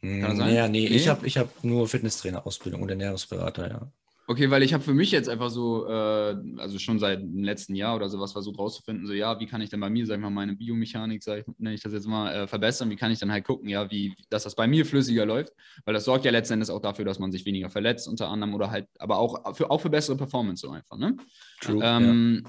Kann 0.00 0.20
das 0.22 0.38
sein? 0.38 0.54
Ja, 0.54 0.68
nee, 0.68 0.88
Nee? 0.88 0.96
ich 0.96 1.08
habe 1.08 1.26
ich 1.26 1.36
hab 1.36 1.62
nur 1.64 1.88
Fitnesstrainer-Ausbildung 1.88 2.80
und 2.82 2.88
Ernährungsberater, 2.90 3.68
ja. 3.68 3.92
Okay, 4.30 4.48
weil 4.48 4.62
ich 4.62 4.72
habe 4.72 4.84
für 4.84 4.94
mich 4.94 5.10
jetzt 5.10 5.28
einfach 5.28 5.50
so, 5.50 5.88
äh, 5.88 6.36
also 6.58 6.78
schon 6.78 7.00
seit 7.00 7.20
dem 7.20 7.42
letzten 7.42 7.74
Jahr 7.74 7.96
oder 7.96 8.08
sowas 8.08 8.30
versucht 8.30 8.60
rauszufinden, 8.60 9.04
so 9.04 9.12
ja, 9.12 9.40
wie 9.40 9.46
kann 9.46 9.60
ich 9.60 9.70
denn 9.70 9.80
bei 9.80 9.90
mir, 9.90 10.06
sag 10.06 10.18
ich 10.18 10.22
mal, 10.22 10.30
meine 10.30 10.54
Biomechanik, 10.54 11.20
sag 11.24 11.40
ich, 11.40 11.44
nenne 11.58 11.74
ich 11.74 11.82
das 11.82 11.92
jetzt 11.92 12.06
mal, 12.06 12.32
äh, 12.32 12.46
verbessern, 12.46 12.90
wie 12.90 12.94
kann 12.94 13.10
ich 13.10 13.18
dann 13.18 13.32
halt 13.32 13.44
gucken, 13.44 13.68
ja, 13.68 13.90
wie, 13.90 14.14
dass 14.28 14.44
das 14.44 14.54
bei 14.54 14.68
mir 14.68 14.86
flüssiger 14.86 15.26
läuft, 15.26 15.52
weil 15.84 15.94
das 15.94 16.04
sorgt 16.04 16.24
ja 16.24 16.30
letzten 16.30 16.52
Endes 16.54 16.70
auch 16.70 16.80
dafür, 16.80 17.04
dass 17.04 17.18
man 17.18 17.32
sich 17.32 17.44
weniger 17.44 17.70
verletzt 17.70 18.06
unter 18.06 18.28
anderem 18.28 18.54
oder 18.54 18.70
halt, 18.70 18.86
aber 19.00 19.18
auch 19.18 19.56
für, 19.56 19.68
auch 19.68 19.80
für 19.80 19.90
bessere 19.90 20.16
Performance 20.16 20.60
so 20.64 20.70
einfach, 20.70 20.96
ne? 20.96 21.16
True. 21.60 21.80
Ähm, 21.82 22.44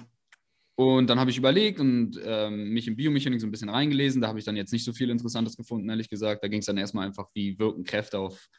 Und 0.76 1.10
dann 1.10 1.20
habe 1.20 1.32
ich 1.32 1.38
überlegt 1.40 1.80
und 1.80 2.20
ähm, 2.24 2.70
mich 2.70 2.88
in 2.88 2.96
Biomechanik 2.96 3.42
so 3.42 3.48
ein 3.48 3.52
bisschen 3.52 3.70
reingelesen. 3.70 4.22
Da 4.22 4.28
habe 4.28 4.38
ich 4.38 4.46
dann 4.46 4.56
jetzt 4.56 4.72
nicht 4.72 4.86
so 4.86 4.94
viel 4.94 5.10
Interessantes 5.10 5.58
gefunden, 5.58 5.90
ehrlich 5.90 6.10
gesagt. 6.10 6.44
Da 6.44 6.48
ging 6.48 6.60
es 6.60 6.68
dann 6.68 6.78
erstmal 6.78 7.08
einfach, 7.08 7.28
wie 7.34 7.58
wirken 7.58 7.84
Kräfte 7.84 8.20
auf 8.20 8.50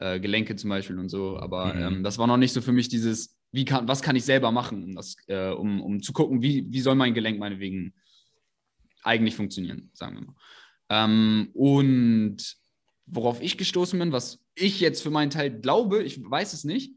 äh, 0.00 0.18
Gelenke 0.18 0.56
zum 0.56 0.70
Beispiel 0.70 0.98
und 0.98 1.08
so. 1.08 1.38
Aber 1.38 1.74
Mhm. 1.74 1.82
ähm, 1.82 2.02
das 2.02 2.18
war 2.18 2.26
noch 2.26 2.36
nicht 2.38 2.52
so 2.52 2.60
für 2.60 2.72
mich 2.72 2.88
dieses, 2.88 3.36
wie 3.52 3.64
kann, 3.64 3.86
was 3.86 4.02
kann 4.02 4.16
ich 4.16 4.24
selber 4.24 4.50
machen, 4.50 4.82
um, 4.82 4.94
das, 4.94 5.14
äh, 5.28 5.50
um, 5.50 5.80
um 5.80 6.02
zu 6.02 6.12
gucken, 6.12 6.42
wie, 6.42 6.66
wie 6.70 6.80
soll 6.80 6.94
mein 6.94 7.14
Gelenk 7.14 7.38
meinetwegen 7.38 7.94
eigentlich 9.02 9.34
funktionieren, 9.36 9.90
sagen 9.92 10.16
wir 10.16 10.22
mal. 10.26 10.34
Ähm, 10.88 11.50
und 11.54 12.38
worauf 13.06 13.40
ich 13.42 13.56
gestoßen 13.58 13.98
bin, 13.98 14.12
was 14.12 14.40
ich 14.54 14.80
jetzt 14.80 15.02
für 15.02 15.10
meinen 15.10 15.30
Teil 15.30 15.50
glaube, 15.60 16.02
ich 16.02 16.20
weiß 16.22 16.52
es 16.52 16.64
nicht, 16.64 16.94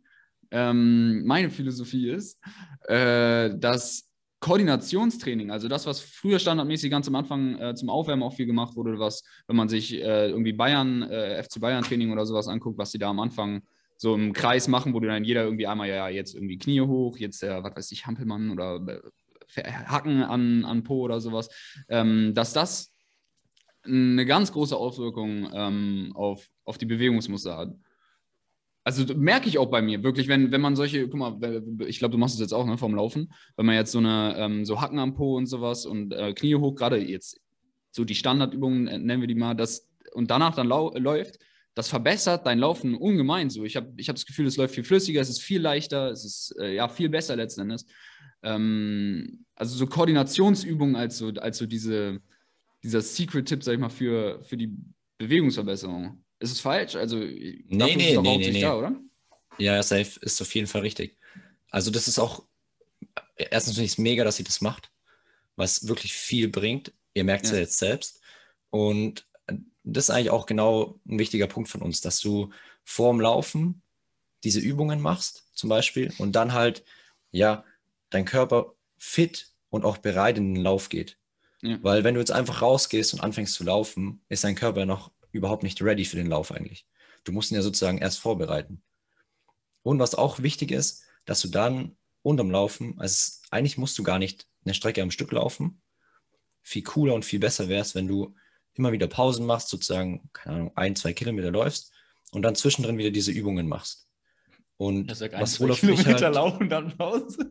ähm, 0.51 1.25
meine 1.25 1.49
Philosophie 1.49 2.09
ist, 2.09 2.39
äh, 2.87 3.57
dass 3.57 4.09
Koordinationstraining, 4.43 5.51
also 5.51 5.69
das, 5.69 5.85
was 5.85 6.01
früher 6.01 6.37
standardmäßig 6.37 6.91
ganz 6.91 7.07
am 7.07 7.15
Anfang 7.15 7.57
äh, 7.59 7.75
zum 7.75 7.89
Aufwärmen 7.89 8.23
auch 8.23 8.33
viel 8.33 8.45
gemacht 8.45 8.75
wurde, 8.75 8.99
was, 8.99 9.23
wenn 9.47 9.55
man 9.55 9.69
sich 9.69 9.93
äh, 9.93 10.27
irgendwie 10.27 10.51
Bayern, 10.51 11.01
äh, 11.03 11.41
FC 11.41 11.61
Bayern 11.61 11.81
Training 11.81 12.11
oder 12.11 12.25
sowas 12.25 12.49
anguckt, 12.49 12.77
was 12.77 12.91
die 12.91 12.99
da 12.99 13.09
am 13.09 13.21
Anfang 13.21 13.61
so 13.95 14.13
im 14.15 14.33
Kreis 14.33 14.67
machen, 14.67 14.93
wo 14.93 14.99
dann 14.99 15.23
jeder 15.23 15.45
irgendwie 15.45 15.65
einmal, 15.65 15.87
ja, 15.87 16.09
jetzt 16.09 16.35
irgendwie 16.35 16.57
Knie 16.57 16.81
hoch, 16.81 17.17
jetzt 17.19 17.41
der, 17.41 17.63
was 17.63 17.73
weiß 17.73 17.91
ich, 17.93 18.05
Hampelmann 18.05 18.51
oder 18.51 18.81
äh, 19.55 19.63
Hacken 19.63 20.21
an, 20.23 20.65
an 20.65 20.83
Po 20.83 21.03
oder 21.03 21.21
sowas, 21.21 21.47
ähm, 21.87 22.33
dass 22.33 22.51
das 22.51 22.93
eine 23.85 24.25
ganz 24.25 24.51
große 24.51 24.75
Auswirkung 24.75 25.49
ähm, 25.53 26.11
auf, 26.15 26.49
auf 26.65 26.77
die 26.77 26.85
Bewegungsmuster 26.85 27.55
hat. 27.55 27.69
Also 28.83 29.05
merke 29.15 29.47
ich 29.47 29.57
auch 29.57 29.69
bei 29.69 29.81
mir, 29.81 30.03
wirklich, 30.03 30.27
wenn, 30.27 30.51
wenn 30.51 30.59
man 30.59 30.75
solche, 30.75 31.07
guck 31.07 31.17
mal, 31.17 31.63
ich 31.87 31.99
glaube, 31.99 32.11
du 32.11 32.17
machst 32.17 32.35
es 32.35 32.41
jetzt 32.41 32.53
auch, 32.53 32.65
ne, 32.65 32.77
vom 32.77 32.95
Laufen, 32.95 33.33
wenn 33.55 33.65
man 33.65 33.75
jetzt 33.75 33.93
so 33.93 33.99
eine, 33.99 34.35
ähm, 34.37 34.65
so 34.65 34.81
Hacken 34.81 34.99
am 34.99 35.13
Po 35.13 35.37
und 35.37 35.45
sowas 35.45 35.85
und 35.85 36.13
äh, 36.13 36.33
Knie 36.33 36.55
hoch, 36.55 36.75
gerade 36.75 36.97
jetzt 36.97 37.39
so 37.91 38.03
die 38.03 38.15
Standardübungen, 38.15 38.87
äh, 38.87 38.99
nennen 38.99 39.21
wir 39.21 39.27
die 39.27 39.35
mal, 39.35 39.53
das 39.53 39.87
und 40.13 40.29
danach 40.29 40.55
dann 40.55 40.67
lau 40.67 40.91
läuft, 40.97 41.39
das 41.75 41.89
verbessert 41.89 42.45
dein 42.45 42.59
Laufen 42.59 42.95
ungemein 42.95 43.49
so. 43.49 43.63
Ich 43.63 43.75
habe 43.75 43.93
ich 43.97 44.09
hab 44.09 44.15
das 44.15 44.25
Gefühl, 44.25 44.45
es 44.45 44.57
läuft 44.57 44.75
viel 44.75 44.83
flüssiger, 44.83 45.21
es 45.21 45.29
ist 45.29 45.41
viel 45.41 45.61
leichter, 45.61 46.11
es 46.11 46.23
ist 46.23 46.55
äh, 46.59 46.75
ja 46.75 46.87
viel 46.87 47.09
besser 47.09 47.35
letzten 47.35 47.61
Endes. 47.61 47.85
Ähm, 48.43 49.45
also 49.55 49.75
so 49.75 49.87
Koordinationsübungen 49.87 50.95
als 50.95 51.17
so, 51.17 51.29
als 51.29 51.57
so 51.57 51.65
diese, 51.65 52.21
dieser 52.83 53.01
Secret-Tipp, 53.01 53.63
sag 53.63 53.73
ich 53.73 53.79
mal, 53.79 53.89
für, 53.89 54.43
für 54.43 54.57
die 54.57 54.75
Bewegungsverbesserung. 55.17 56.22
Ist 56.43 56.51
es 56.51 56.59
falsch? 56.59 56.95
Also, 56.95 57.15
nee, 57.15 57.63
nee, 57.69 57.95
nee, 57.95 58.17
nee, 58.17 58.51
nee. 58.51 58.61
da, 58.61 58.75
oder? 58.75 58.93
Ja, 59.57 59.81
safe 59.81 60.19
ist 60.19 60.41
auf 60.41 60.53
jeden 60.53 60.67
Fall 60.67 60.81
richtig. 60.81 61.17
Also 61.69 61.89
das 61.89 62.09
ist 62.09 62.19
auch, 62.19 62.43
erstens 63.37 63.75
finde 63.75 63.85
ich 63.85 63.93
es 63.93 63.97
mega, 63.97 64.25
dass 64.25 64.35
sie 64.35 64.43
das 64.43 64.59
macht, 64.59 64.91
was 65.55 65.87
wirklich 65.87 66.11
viel 66.11 66.49
bringt. 66.49 66.91
Ihr 67.13 67.23
merkt 67.23 67.45
es 67.45 67.51
ja. 67.51 67.55
Ja. 67.55 67.61
jetzt 67.61 67.77
selbst. 67.77 68.19
Und 68.71 69.25
das 69.85 70.09
ist 70.09 70.09
eigentlich 70.09 70.31
auch 70.31 70.45
genau 70.45 70.99
ein 71.07 71.17
wichtiger 71.17 71.47
Punkt 71.47 71.69
von 71.69 71.81
uns, 71.81 72.01
dass 72.01 72.19
du 72.19 72.51
vorm 72.83 73.21
Laufen 73.21 73.81
diese 74.43 74.59
Übungen 74.59 74.99
machst, 74.99 75.45
zum 75.53 75.69
Beispiel, 75.69 76.11
und 76.17 76.33
dann 76.33 76.51
halt, 76.51 76.83
ja, 77.31 77.63
dein 78.09 78.25
Körper 78.25 78.73
fit 78.97 79.47
und 79.69 79.85
auch 79.85 79.97
bereit 79.97 80.37
in 80.37 80.55
den 80.55 80.63
Lauf 80.63 80.89
geht. 80.89 81.17
Ja. 81.61 81.81
Weil 81.81 82.03
wenn 82.03 82.15
du 82.15 82.19
jetzt 82.19 82.33
einfach 82.33 82.61
rausgehst 82.61 83.13
und 83.13 83.21
anfängst 83.21 83.53
zu 83.53 83.63
laufen, 83.63 84.21
ist 84.27 84.43
dein 84.43 84.55
Körper 84.55 84.85
noch 84.85 85.09
überhaupt 85.33 85.63
nicht 85.63 85.81
ready 85.81 86.05
für 86.05 86.15
den 86.15 86.27
Lauf 86.27 86.51
eigentlich. 86.51 86.87
Du 87.25 87.31
musst 87.31 87.51
ihn 87.51 87.55
ja 87.55 87.61
sozusagen 87.61 87.97
erst 87.97 88.19
vorbereiten. 88.19 88.81
Und 89.81 89.99
was 89.99 90.15
auch 90.15 90.41
wichtig 90.41 90.71
ist, 90.71 91.03
dass 91.25 91.41
du 91.41 91.49
dann 91.49 91.97
unterm 92.21 92.51
Laufen, 92.51 92.95
also 92.99 93.33
eigentlich 93.51 93.77
musst 93.77 93.97
du 93.97 94.03
gar 94.03 94.19
nicht 94.19 94.47
eine 94.63 94.73
Strecke 94.73 95.01
am 95.01 95.11
Stück 95.11 95.31
laufen. 95.31 95.81
Viel 96.61 96.83
cooler 96.83 97.13
und 97.13 97.25
viel 97.25 97.39
besser 97.39 97.67
wäre 97.67 97.81
es, 97.81 97.95
wenn 97.95 98.07
du 98.07 98.35
immer 98.73 98.91
wieder 98.91 99.07
Pausen 99.07 99.45
machst, 99.45 99.69
sozusagen, 99.69 100.29
keine 100.31 100.55
Ahnung, 100.55 100.71
ein, 100.75 100.95
zwei 100.95 101.13
Kilometer 101.13 101.51
läufst 101.51 101.91
und 102.31 102.43
dann 102.43 102.55
zwischendrin 102.55 102.97
wieder 102.97 103.11
diese 103.11 103.31
Übungen 103.31 103.67
machst. 103.67 104.07
Und 104.77 105.07
Das 105.07 105.19
sagt 105.19 105.33
ein, 105.33 105.41
was 105.41 105.53
zwei 105.53 105.65
Olaf 105.65 105.83
mich 105.83 105.99
Kilometer 105.99 106.25
halt, 106.25 106.35
laufen, 106.35 106.69
dann 106.69 106.97
Pause. 106.97 107.49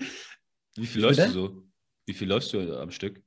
Wie 0.76 0.86
viel 0.86 1.02
läufst 1.02 1.26
du 1.26 1.30
so? 1.30 1.62
Wie 2.06 2.14
viel 2.14 2.28
läufst 2.28 2.52
du 2.52 2.78
am 2.78 2.90
Stück? 2.90 3.22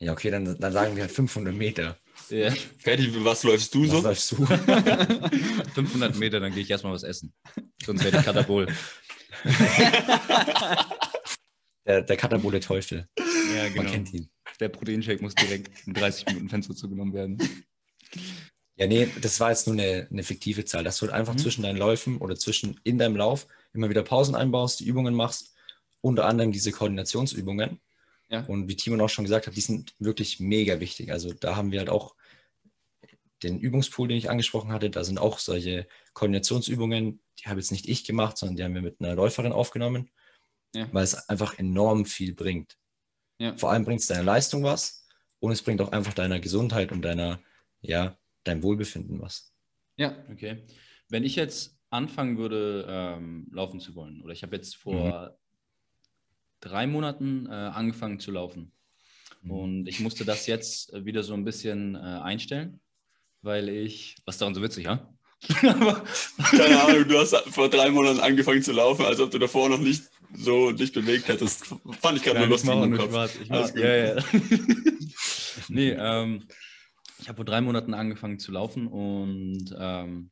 ja, 0.00 0.12
okay, 0.12 0.30
dann, 0.30 0.58
dann 0.58 0.72
sagen 0.72 0.96
wir 0.96 1.02
halt 1.02 1.12
500 1.12 1.54
Meter. 1.54 1.98
Ja. 2.30 2.50
Fertig, 2.78 3.10
was 3.24 3.42
läufst 3.44 3.74
du 3.74 3.82
Was 3.84 3.90
so? 3.90 4.00
läufst 4.02 4.32
du? 4.32 4.46
500 5.74 6.16
Meter, 6.16 6.40
dann 6.40 6.52
gehe 6.52 6.62
ich 6.62 6.70
erstmal 6.70 6.92
was 6.92 7.02
essen. 7.02 7.32
Sonst 7.84 8.04
werde 8.04 8.18
ich 8.18 8.24
Katabol. 8.24 8.66
Der, 11.86 12.02
der 12.02 12.16
Katabole 12.18 12.60
Teufel. 12.60 13.08
Ja, 13.18 13.70
Man 13.74 13.86
kennt 13.86 14.12
ihn. 14.12 14.28
Der 14.60 14.68
Proteinshake 14.68 15.22
muss 15.22 15.34
direkt 15.34 15.86
in 15.86 15.94
30 15.94 16.26
Minuten 16.26 16.50
Fenster 16.50 16.74
zugenommen 16.74 17.14
werden. 17.14 17.38
Ja, 18.76 18.86
nee, 18.86 19.08
das 19.22 19.40
war 19.40 19.48
jetzt 19.50 19.66
nur 19.66 19.74
eine, 19.74 20.06
eine 20.10 20.22
fiktive 20.22 20.66
Zahl, 20.66 20.84
dass 20.84 20.98
du 20.98 21.06
halt 21.06 21.14
einfach 21.14 21.32
Mhm. 21.32 21.38
zwischen 21.38 21.62
deinen 21.62 21.78
Läufen 21.78 22.18
oder 22.18 22.36
zwischen 22.36 22.78
in 22.84 22.98
deinem 22.98 23.16
Lauf 23.16 23.46
immer 23.72 23.88
wieder 23.88 24.02
Pausen 24.02 24.34
einbaust, 24.34 24.80
die 24.80 24.84
Übungen 24.86 25.14
machst, 25.14 25.54
unter 26.02 26.26
anderem 26.26 26.52
diese 26.52 26.72
Koordinationsübungen. 26.72 27.80
Ja. 28.30 28.44
Und 28.46 28.68
wie 28.68 28.76
Timon 28.76 29.00
auch 29.00 29.08
schon 29.08 29.24
gesagt 29.24 29.46
hat, 29.46 29.56
die 29.56 29.60
sind 29.60 29.94
wirklich 29.98 30.38
mega 30.40 30.80
wichtig. 30.80 31.10
Also 31.12 31.32
da 31.32 31.56
haben 31.56 31.72
wir 31.72 31.78
halt 31.78 31.88
auch 31.88 32.14
den 33.42 33.58
Übungspool, 33.58 34.08
den 34.08 34.18
ich 34.18 34.30
angesprochen 34.30 34.72
hatte, 34.72 34.90
da 34.90 35.04
sind 35.04 35.18
auch 35.18 35.38
solche 35.38 35.86
Koordinationsübungen, 36.12 37.20
die 37.38 37.44
habe 37.48 37.60
jetzt 37.60 37.70
nicht 37.70 37.88
ich 37.88 38.04
gemacht, 38.04 38.36
sondern 38.36 38.56
die 38.56 38.64
haben 38.64 38.74
wir 38.74 38.82
mit 38.82 39.00
einer 39.00 39.14
Läuferin 39.14 39.52
aufgenommen, 39.52 40.10
Ja. 40.74 40.92
weil 40.92 41.04
es 41.04 41.28
einfach 41.28 41.58
enorm 41.58 42.04
viel 42.04 42.34
bringt. 42.34 42.76
Ja. 43.38 43.56
Vor 43.56 43.70
allem 43.70 43.84
bringt 43.84 44.00
es 44.00 44.08
deiner 44.08 44.24
Leistung 44.24 44.64
was 44.64 45.06
und 45.38 45.52
es 45.52 45.62
bringt 45.62 45.80
auch 45.80 45.92
einfach 45.92 46.14
deiner 46.14 46.40
Gesundheit 46.40 46.90
und 46.90 47.02
deiner, 47.02 47.40
ja, 47.80 48.18
deinem 48.44 48.62
Wohlbefinden 48.62 49.20
was. 49.20 49.52
Ja. 49.96 50.16
Okay. 50.30 50.64
Wenn 51.08 51.24
ich 51.24 51.36
jetzt 51.36 51.78
anfangen 51.90 52.36
würde, 52.36 52.86
ähm, 52.88 53.48
laufen 53.52 53.80
zu 53.80 53.94
wollen, 53.94 54.20
oder 54.22 54.32
ich 54.32 54.42
habe 54.42 54.56
jetzt 54.56 54.76
vor 54.76 55.38
drei 56.60 56.86
Monaten 56.86 57.46
äh, 57.46 57.50
angefangen 57.50 58.20
zu 58.20 58.30
laufen 58.30 58.72
Mhm. 59.42 59.50
und 59.50 59.86
ich 59.88 60.00
musste 60.00 60.24
das 60.24 60.46
jetzt 60.46 60.92
äh, 60.92 61.04
wieder 61.04 61.22
so 61.22 61.34
ein 61.34 61.44
bisschen 61.44 61.94
äh, 61.94 61.98
einstellen, 61.98 62.80
weil 63.42 63.68
ich, 63.68 64.16
was 64.24 64.34
ist 64.34 64.40
daran 64.40 64.54
so 64.54 64.62
witzig, 64.62 64.86
ja? 64.86 65.08
Keine 65.48 66.82
Ahnung, 66.82 67.06
du 67.08 67.18
hast 67.18 67.36
vor 67.50 67.68
drei 67.68 67.90
Monaten 67.90 68.18
angefangen 68.18 68.62
zu 68.62 68.72
laufen, 68.72 69.04
als 69.04 69.20
ob 69.20 69.30
du 69.30 69.38
davor 69.38 69.68
noch 69.68 69.78
nicht 69.78 70.02
so 70.34 70.72
dich 70.72 70.92
bewegt 70.92 71.28
hättest. 71.28 71.66
Fand 72.00 72.18
ich 72.18 72.24
gerade 72.24 72.40
nur 72.40 72.48
lustig 72.48 72.70
mach 72.70 72.82
im 72.82 72.96
Kopf. 72.96 73.10
Spaß. 73.10 73.36
Ich 73.42 73.48
mach, 73.48 73.74
ja, 73.76 74.16
ja. 74.16 74.24
nee, 75.68 75.90
ähm, 75.90 76.44
ich 77.20 77.28
habe 77.28 77.36
vor 77.36 77.44
drei 77.44 77.60
Monaten 77.60 77.94
angefangen 77.94 78.40
zu 78.40 78.50
laufen 78.50 78.88
und 78.88 79.72
ähm, 79.78 80.30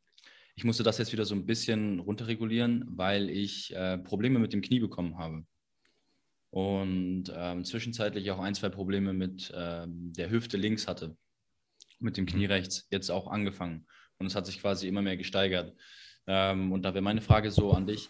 ich 0.57 0.65
musste 0.65 0.83
das 0.83 0.99
jetzt 0.99 1.13
wieder 1.13 1.25
so 1.25 1.37
ein 1.37 1.47
bisschen 1.47 2.01
runterregulieren, 2.01 2.85
weil 2.89 3.31
ich 3.31 3.75
äh, 3.77 3.99
Probleme 3.99 4.41
mit 4.41 4.53
dem 4.53 4.63
Knie 4.63 4.81
bekommen 4.81 5.19
habe. 5.19 5.45
Und 6.57 7.25
ähm, 7.37 7.67
zwischenzeitlich 7.67 8.31
auch 8.31 8.39
ein, 8.39 8.55
zwei 8.55 8.71
Probleme 8.71 9.13
mit 9.13 9.53
ähm, 9.55 10.15
der 10.15 10.31
Hüfte 10.31 10.57
links 10.57 10.89
hatte, 10.89 11.15
mit 11.99 12.17
dem 12.17 12.25
Knie 12.25 12.47
rechts, 12.47 12.87
jetzt 12.91 13.11
auch 13.11 13.27
angefangen. 13.27 13.87
Und 14.17 14.29
es 14.29 14.35
hat 14.35 14.47
sich 14.47 14.59
quasi 14.63 14.89
immer 14.89 15.03
mehr 15.03 15.19
gesteigert. 15.19 15.77
Ähm, 16.27 16.73
und 16.73 16.81
da 16.81 16.95
wäre 16.95 17.03
meine 17.03 17.21
Frage 17.21 17.51
so 17.51 17.73
an 17.73 17.87
dich, 17.87 18.09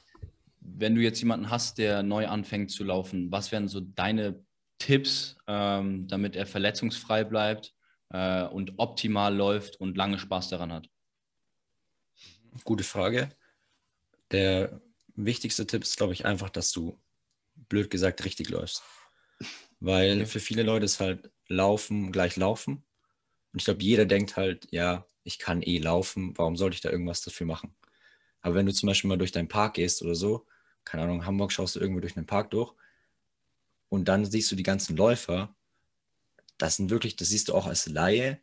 wenn 0.61 0.94
du 0.94 1.00
jetzt 1.00 1.18
jemanden 1.18 1.50
hast, 1.50 1.78
der 1.78 2.04
neu 2.04 2.28
anfängt 2.28 2.70
zu 2.70 2.85
laufen, 2.85 3.32
was 3.32 3.50
wären 3.50 3.66
so 3.66 3.80
deine 3.80 4.44
Tipps, 4.78 5.37
ähm, 5.48 6.06
damit 6.06 6.37
er 6.37 6.46
verletzungsfrei 6.46 7.24
bleibt 7.24 7.74
äh, 8.11 8.44
und 8.44 8.74
optimal 8.76 9.35
läuft 9.35 9.80
und 9.80 9.96
lange 9.96 10.20
Spaß 10.20 10.50
daran 10.50 10.72
hat? 10.72 10.88
Gute 12.62 12.85
Frage. 12.85 13.28
Der 14.30 14.80
wichtigste 15.16 15.66
Tipp 15.66 15.82
ist, 15.82 15.96
glaube 15.96 16.12
ich, 16.12 16.24
einfach, 16.24 16.50
dass 16.50 16.70
du, 16.70 16.96
blöd 17.69 17.90
gesagt, 17.90 18.25
richtig 18.25 18.49
läufst. 18.49 18.83
Weil 19.81 20.21
Okay. 20.21 20.27
für 20.27 20.40
viele 20.40 20.62
Leute 20.62 20.85
ist 20.87 21.01
halt 21.01 21.31
Laufen 21.49 22.12
gleich 22.12 22.37
Laufen. 22.37 22.85
Und 23.53 23.61
ich 23.61 23.64
glaube, 23.64 23.83
jeder 23.83 24.07
denkt 24.07 24.37
halt, 24.37 24.69
ja, 24.71 25.07
ich 25.25 25.38
kann 25.38 25.62
eh 25.62 25.79
laufen, 25.79 26.37
warum 26.38 26.57
sollte 26.57 26.75
ich 26.75 26.81
da 26.81 26.90
irgendwas 26.90 27.23
dafür 27.23 27.47
machen? 27.47 27.75
Aber 28.42 28.55
wenn 28.55 28.66
du 28.66 28.73
zum 28.73 28.87
Beispiel 28.87 29.09
mal 29.09 29.19
durch 29.19 29.33
deinen 29.33 29.49
Park 29.49 29.75
gehst 29.75 30.03
oder 30.03 30.14
so, 30.14 30.47
keine 30.85 31.03
Ahnung, 31.05 31.21
in 31.21 31.27
Hamburg 31.27 31.53
schaust 31.53 31.77
du 31.77 31.81
irgendwo 31.81 32.01
durch 32.01 32.14
den 32.14 32.27
Park 32.27 32.51
durch 32.51 32.75
und 33.88 34.07
dann 34.09 34.25
siehst 34.25 34.51
du 34.53 34.57
die 34.57 34.62
ganzen 34.62 34.97
Läufer, 34.97 35.55
das 36.59 36.77
sind 36.77 36.90
wirklich, 36.90 37.16
das 37.16 37.29
siehst 37.29 37.49
du 37.49 37.55
auch 37.55 37.66
als 37.66 37.87
Laie, 37.87 38.40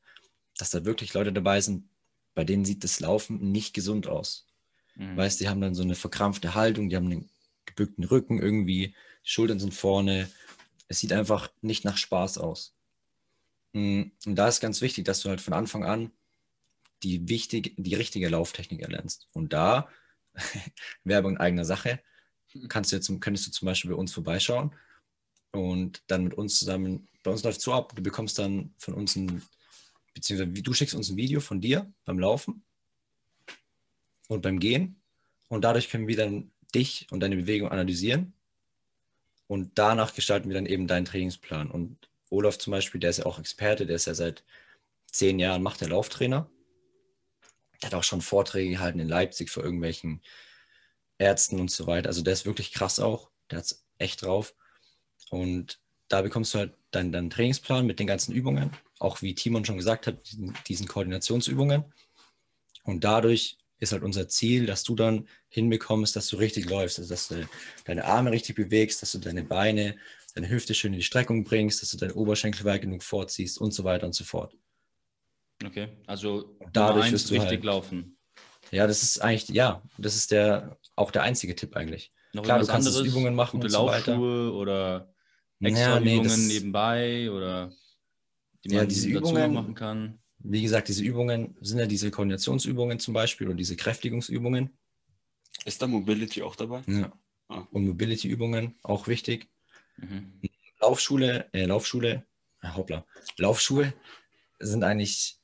dass 0.58 0.71
da 0.71 0.86
wirklich 0.86 1.13
Leute 1.13 1.34
dabei 1.34 1.62
sind, 1.62 1.89
bei 2.36 2.43
denen 2.43 2.65
sieht 2.65 2.84
das 2.84 2.99
Laufen 2.99 3.52
nicht 3.52 3.73
gesund 3.73 4.08
aus. 4.08 4.47
Mhm. 4.95 5.17
Weißt, 5.17 5.39
die 5.39 5.49
haben 5.49 5.62
dann 5.62 5.76
so 5.76 5.84
eine 5.84 5.95
verkrampfte 5.95 6.56
Haltung, 6.56 6.89
die 6.89 6.95
haben 6.95 7.12
einen 7.12 7.30
gebückten 7.65 8.04
Rücken 8.04 8.39
irgendwie, 8.39 8.95
die 9.26 9.30
Schultern 9.30 9.60
sind 9.60 9.73
vorne. 9.73 10.30
Es 10.88 10.99
sieht 10.99 11.13
einfach 11.13 11.52
nicht 11.62 11.86
nach 11.86 11.97
Spaß 11.97 12.38
aus. 12.38 12.76
Mm, 13.73 14.04
Und 14.26 14.36
da 14.36 14.47
ist 14.47 14.60
ganz 14.62 14.82
wichtig, 14.82 15.06
dass 15.06 15.21
du 15.21 15.30
halt 15.30 15.41
von 15.41 15.54
Anfang 15.54 15.84
an 15.84 16.12
die, 17.04 17.28
wichtig, 17.28 17.73
die 17.78 17.95
richtige 17.95 18.30
Lauftechnik 18.30 18.82
erlernst. 18.82 19.28
Und 19.34 19.54
da, 19.54 19.89
Werbung 21.04 21.34
in 21.34 21.38
eigener 21.38 21.65
Sache, 21.65 21.99
kannst 22.69 22.91
du 22.91 22.95
jetzt, 22.95 23.12
könntest 23.19 23.47
du 23.47 23.52
zum 23.52 23.65
Beispiel 23.65 23.91
bei 23.91 23.97
uns 23.97 24.13
vorbeischauen 24.13 24.73
und 25.52 26.04
dann 26.08 26.23
mit 26.23 26.34
uns 26.34 26.60
zusammen, 26.60 27.08
bei 27.23 27.32
uns 27.32 27.43
läuft 27.43 27.60
es 27.60 27.63
so 27.63 27.73
ab, 27.73 27.95
du 27.95 28.02
bekommst 28.02 28.38
dann 28.39 28.73
von 28.78 28.93
uns 28.93 29.15
ein, 29.15 29.41
beziehungsweise 30.13 30.52
du 30.52 30.73
schickst 30.73 30.95
uns 30.95 31.10
ein 31.10 31.17
Video 31.17 31.39
von 31.39 31.62
dir 31.62 31.91
beim 32.06 32.19
Laufen 32.19 32.63
und 34.28 34.41
beim 34.41 34.60
Gehen. 34.60 35.02
Und 35.49 35.63
dadurch 35.63 35.89
können 35.89 36.08
wir 36.08 36.17
dann 36.17 36.52
dich 36.75 37.07
und 37.12 37.19
deine 37.19 37.36
Bewegung 37.36 37.69
analysieren. 37.69 38.33
Und 39.47 39.71
danach 39.75 40.13
gestalten 40.13 40.49
wir 40.49 40.55
dann 40.55 40.65
eben 40.65 40.88
deinen 40.88 41.05
Trainingsplan. 41.05 41.69
Und 41.69 42.09
Olaf 42.29 42.57
zum 42.57 42.71
Beispiel, 42.71 42.99
der 42.99 43.12
ist 43.12 43.17
ja 43.17 43.25
auch 43.25 43.39
Experte, 43.39 43.86
der 43.86 43.97
ist 43.97 44.05
ja 44.05 44.15
seit 44.15 44.43
zehn 45.12 45.39
Jahren 45.39 45.62
macht 45.62 45.81
der 45.81 45.89
Lauftrainer. 45.89 46.49
Der 47.81 47.88
hat 47.88 47.93
auch 47.93 48.03
schon 48.03 48.21
Vorträge 48.21 48.71
gehalten 48.71 48.99
in 48.99 49.07
Leipzig 49.07 49.49
vor 49.49 49.63
irgendwelchen 49.63 50.21
Ärzten 51.17 51.59
und 51.59 51.69
so 51.69 51.86
weiter. 51.88 52.09
Also 52.09 52.21
der 52.21 52.33
ist 52.33 52.45
wirklich 52.45 52.71
krass 52.71 52.99
auch. 52.99 53.29
Der 53.51 53.59
hat 53.59 53.65
es 53.65 53.86
echt 53.97 54.23
drauf. 54.23 54.55
Und 55.29 55.79
da 56.07 56.21
bekommst 56.21 56.53
du 56.53 56.59
halt 56.59 56.73
deinen, 56.91 57.12
deinen 57.12 57.29
Trainingsplan 57.29 57.86
mit 57.86 57.99
den 57.99 58.07
ganzen 58.07 58.33
Übungen. 58.33 58.71
Auch 58.99 59.21
wie 59.21 59.36
Timon 59.36 59.65
schon 59.65 59.77
gesagt 59.77 60.07
hat, 60.07 60.31
diesen, 60.31 60.57
diesen 60.67 60.88
Koordinationsübungen. 60.88 61.86
Und 62.83 63.03
dadurch 63.03 63.57
ist 63.79 63.91
halt 63.91 64.03
unser 64.03 64.27
Ziel, 64.27 64.65
dass 64.65 64.83
du 64.83 64.95
dann 64.95 65.27
hinbekommst, 65.49 66.15
dass 66.15 66.27
du 66.27 66.38
richtig 66.38 66.69
läufst, 66.69 66.99
also 66.99 67.09
dass 67.13 67.27
du 67.27 67.47
deine 67.86 68.05
Arme 68.05 68.31
richtig 68.31 68.55
bewegst, 68.55 69.01
dass 69.01 69.12
du 69.12 69.19
deine 69.19 69.43
Beine, 69.43 69.95
deine 70.36 70.49
Hüfte 70.49 70.73
schön 70.73 70.93
in 70.93 70.99
die 70.99 71.03
Streckung 71.05 71.43
bringst, 71.43 71.81
dass 71.81 71.89
du 71.91 71.97
deine 71.97 72.13
Oberschenkel 72.15 72.63
weit 72.65 72.81
genug 72.81 73.03
vorziehst 73.03 73.57
und 73.59 73.73
so 73.73 73.83
weiter 73.83 74.05
und 74.05 74.13
so 74.13 74.23
fort. 74.23 74.55
Okay, 75.65 75.89
also 76.07 76.57
dadurch 76.71 77.12
wirst 77.12 77.29
du 77.29 77.33
richtig 77.36 77.49
halt- 77.51 77.63
laufen. 77.63 78.17
Ja, 78.71 78.88
das 78.88 79.03
ist 79.03 79.19
eigentlich, 79.19 79.49
ja, 79.49 79.83
das 79.97 80.15
ist 80.15 80.31
der 80.31 80.77
auch 80.95 81.12
der 81.12 81.21
einzige 81.23 81.55
Tipp 81.55 81.75
eigentlich. 81.75 82.12
Noch 82.33 82.43
Klar, 82.43 82.59
du 82.59 82.65
kannst 82.65 82.88
anderes? 82.88 83.05
Übungen 83.07 83.36
machen 83.36 83.59
Gute 83.59 83.67
und 83.67 83.71
so 83.81 83.86
weiter. 83.86 84.19
Oder 84.19 85.13
Ja, 85.59 85.67
extra 85.69 85.99
nee, 85.99 86.15
Übungen 86.15 86.47
nebenbei 86.47 87.29
oder 87.31 87.71
die 88.63 88.69
Ja, 88.71 88.79
man 88.79 88.88
diese 88.89 89.12
dazu 89.12 89.19
noch 89.25 89.29
Übungen- 89.31 89.53
machen 89.53 89.75
kann. 89.75 90.19
Wie 90.43 90.62
gesagt, 90.62 90.89
diese 90.89 91.03
Übungen 91.03 91.56
sind 91.62 91.79
ja 91.79 91.86
diese 91.86 92.12
Koordinationsübungen 92.12 92.99
zum 92.99 93.13
Beispiel 93.13 93.47
oder 93.47 93.56
diese 93.56 93.77
Kräftigungsübungen. 93.77 94.69
Ist 95.65 95.82
da 95.82 95.88
Mobility 95.88 96.41
auch 96.43 96.56
dabei? 96.56 96.84
Ja. 96.88 97.13
Ah. 97.47 97.67
Und 97.71 97.86
Mobility-Übungen, 97.88 98.75
auch 98.84 99.08
wichtig. 99.08 99.47
Mhm. 99.97 100.41
Laufschule, 100.82 101.49
äh, 101.53 101.65
Laufschule, 101.65 102.25
äh, 102.62 102.67
hoppla, 102.75 103.06
Laufschuhe 103.38 103.93
sind 104.60 104.84
eigentlich 104.84 105.39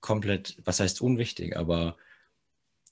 komplett, 0.00 0.56
was 0.64 0.80
heißt 0.80 1.00
unwichtig, 1.00 1.56
aber 1.56 1.96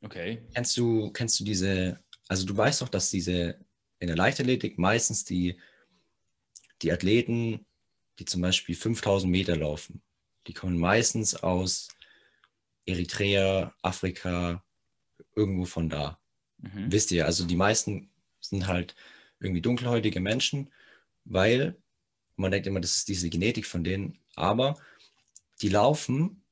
Okay. 0.02 0.42
kennst 0.54 0.76
du, 0.76 1.10
kennst 1.12 1.38
du 1.38 1.44
diese, 1.44 2.02
also 2.28 2.46
du 2.46 2.56
weißt 2.56 2.82
doch, 2.82 2.88
dass 2.88 3.10
diese 3.10 3.64
in 4.00 4.08
der 4.08 4.16
Leichtathletik 4.16 4.78
meistens 4.78 5.24
die, 5.24 5.60
die 6.82 6.92
Athleten, 6.92 7.66
die 8.18 8.24
zum 8.24 8.40
Beispiel 8.40 8.74
5000 8.74 9.30
Meter 9.30 9.56
laufen, 9.56 10.02
die 10.46 10.54
kommen 10.54 10.78
meistens 10.78 11.34
aus 11.34 11.88
Eritrea, 12.86 13.74
Afrika, 13.82 14.64
irgendwo 15.34 15.64
von 15.64 15.88
da. 15.88 16.18
Mhm. 16.58 16.90
Wisst 16.90 17.10
ihr, 17.12 17.26
also 17.26 17.44
die 17.44 17.56
meisten 17.56 18.10
sind 18.40 18.66
halt 18.66 18.94
irgendwie 19.40 19.62
dunkelhäutige 19.62 20.20
Menschen, 20.20 20.70
weil 21.24 21.76
man 22.36 22.50
denkt 22.50 22.66
immer, 22.66 22.80
das 22.80 22.96
ist 22.96 23.08
diese 23.08 23.30
Genetik 23.30 23.66
von 23.66 23.84
denen, 23.84 24.18
aber 24.34 24.78
die 25.60 25.68
laufen, 25.68 26.42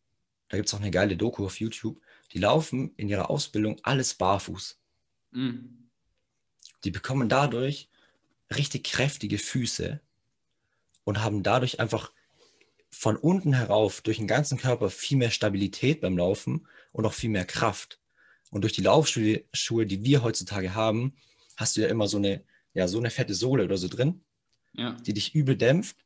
da 0.48 0.57
gibt 0.57 0.68
es 0.68 0.74
auch 0.74 0.81
eine 0.81 0.90
geile 0.90 1.16
Doku 1.16 1.44
auf 1.44 1.61
YouTube, 1.61 2.00
die 2.33 2.38
laufen 2.38 2.94
in 2.96 3.09
ihrer 3.09 3.31
Ausbildung 3.31 3.81
alles 3.83 4.14
barfuß. 4.14 4.79
Mhm. 5.33 5.90
Die 6.85 6.90
bekommen 6.90 7.29
dadurch 7.29 7.88
richtig 8.55 8.85
kräftige 8.85 9.38
Füße 9.38 10.00
und 11.05 11.22
haben 11.22 11.42
dadurch 11.42 11.81
einfach 11.81 12.12
von 12.90 13.16
unten 13.16 13.53
herauf 13.53 14.00
durch 14.03 14.18
den 14.18 14.26
ganzen 14.26 14.59
Körper 14.59 14.90
viel 14.90 15.16
mehr 15.16 15.31
Stabilität 15.31 16.00
beim 16.00 16.18
Laufen 16.18 16.66
und 16.92 17.07
auch 17.07 17.12
viel 17.12 17.31
mehr 17.31 17.44
Kraft. 17.44 17.98
Und 18.50 18.62
durch 18.62 18.72
die 18.72 18.83
Laufschuhe, 18.83 19.44
Schuhe, 19.53 19.87
die 19.87 20.03
wir 20.05 20.22
heutzutage 20.22 20.74
haben, 20.74 21.14
hast 21.57 21.76
du 21.76 21.83
ja 21.83 21.88
immer 21.88 22.09
so 22.09 22.16
eine, 22.16 22.42
ja, 22.74 22.88
so 22.88 22.98
eine 22.98 23.11
fette 23.11 23.35
Sohle 23.35 23.64
oder 23.64 23.76
so 23.76 23.88
drin, 23.88 24.22
Ja. 24.72 24.92
die 25.07 25.14
dich 25.14 25.35
übel 25.35 25.57
dämpft. 25.57 25.96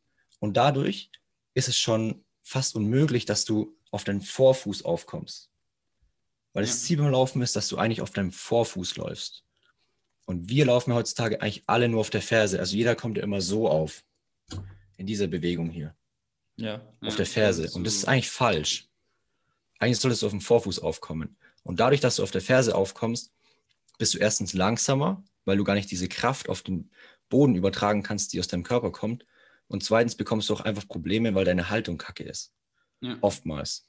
Und 0.41 0.57
dadurch 0.57 1.11
ist 1.55 1.69
es 1.69 1.79
schon 1.79 2.23
fast 2.43 2.75
unmöglich, 2.75 3.25
dass 3.25 3.45
du 3.47 3.75
auf 3.91 4.05
deinen 4.05 4.21
Vorfuß 4.21 4.85
aufkommst. 4.85 5.51
Weil 6.53 6.65
das 6.65 6.73
Ja. 6.83 6.87
Ziel 6.87 6.97
beim 6.99 7.11
Laufen 7.11 7.41
ist, 7.41 7.57
dass 7.57 7.69
du 7.69 7.79
eigentlich 7.79 8.03
auf 8.03 8.11
deinem 8.11 8.33
Vorfuß 8.33 8.97
läufst. 8.97 9.43
Und 10.27 10.49
wir 10.49 10.67
laufen 10.67 10.93
heutzutage 10.93 11.41
eigentlich 11.41 11.65
alle 11.67 11.89
nur 11.89 12.01
auf 12.01 12.11
der 12.11 12.23
Ferse. 12.23 12.59
Also 12.59 12.77
jeder 12.77 12.95
kommt 12.95 13.17
ja 13.17 13.23
immer 13.23 13.41
so 13.41 13.69
auf. 13.69 14.05
In 14.97 15.07
dieser 15.07 15.27
Bewegung 15.27 15.71
hier. 15.71 15.95
Ja. 16.57 16.77
Auf 17.01 17.11
Ja, 17.13 17.17
der 17.17 17.27
Ferse. 17.27 17.71
Und 17.73 17.85
das 17.85 17.95
ist 17.95 18.09
eigentlich 18.09 18.31
falsch. 18.31 18.89
Eigentlich 19.79 19.99
solltest 19.99 20.23
du 20.23 20.27
auf 20.27 20.33
dem 20.33 20.41
Vorfuß 20.41 20.79
aufkommen. 20.79 21.37
Und 21.63 21.81
dadurch, 21.81 22.01
dass 22.01 22.17
du 22.17 22.23
auf 22.23 22.31
der 22.31 22.41
Ferse 22.41 22.75
aufkommst, 22.75 23.33
bist 23.99 24.15
du 24.15 24.19
erstens 24.19 24.53
langsamer, 24.53 25.23
weil 25.45 25.57
du 25.57 25.65
gar 25.65 25.75
nicht 25.75 25.91
diese 25.91 26.09
Kraft 26.09 26.49
auf 26.49 26.63
den 26.63 26.91
Boden 27.29 27.55
übertragen 27.55 28.03
kannst, 28.03 28.33
die 28.33 28.41
aus 28.41 28.49
deinem 28.49 28.63
Körper 28.63 28.93
kommt. 28.93 29.27
Und 29.67 29.83
zweitens 29.83 30.15
bekommst 30.15 30.49
du 30.49 30.55
auch 30.55 30.61
einfach 30.61 30.87
Probleme, 30.87 31.35
weil 31.35 31.45
deine 31.45 31.71
Haltung 31.71 31.99
kacke 31.99 32.25
ist. 32.25 32.53
Ja. 33.01 33.17
Oftmals. 33.21 33.87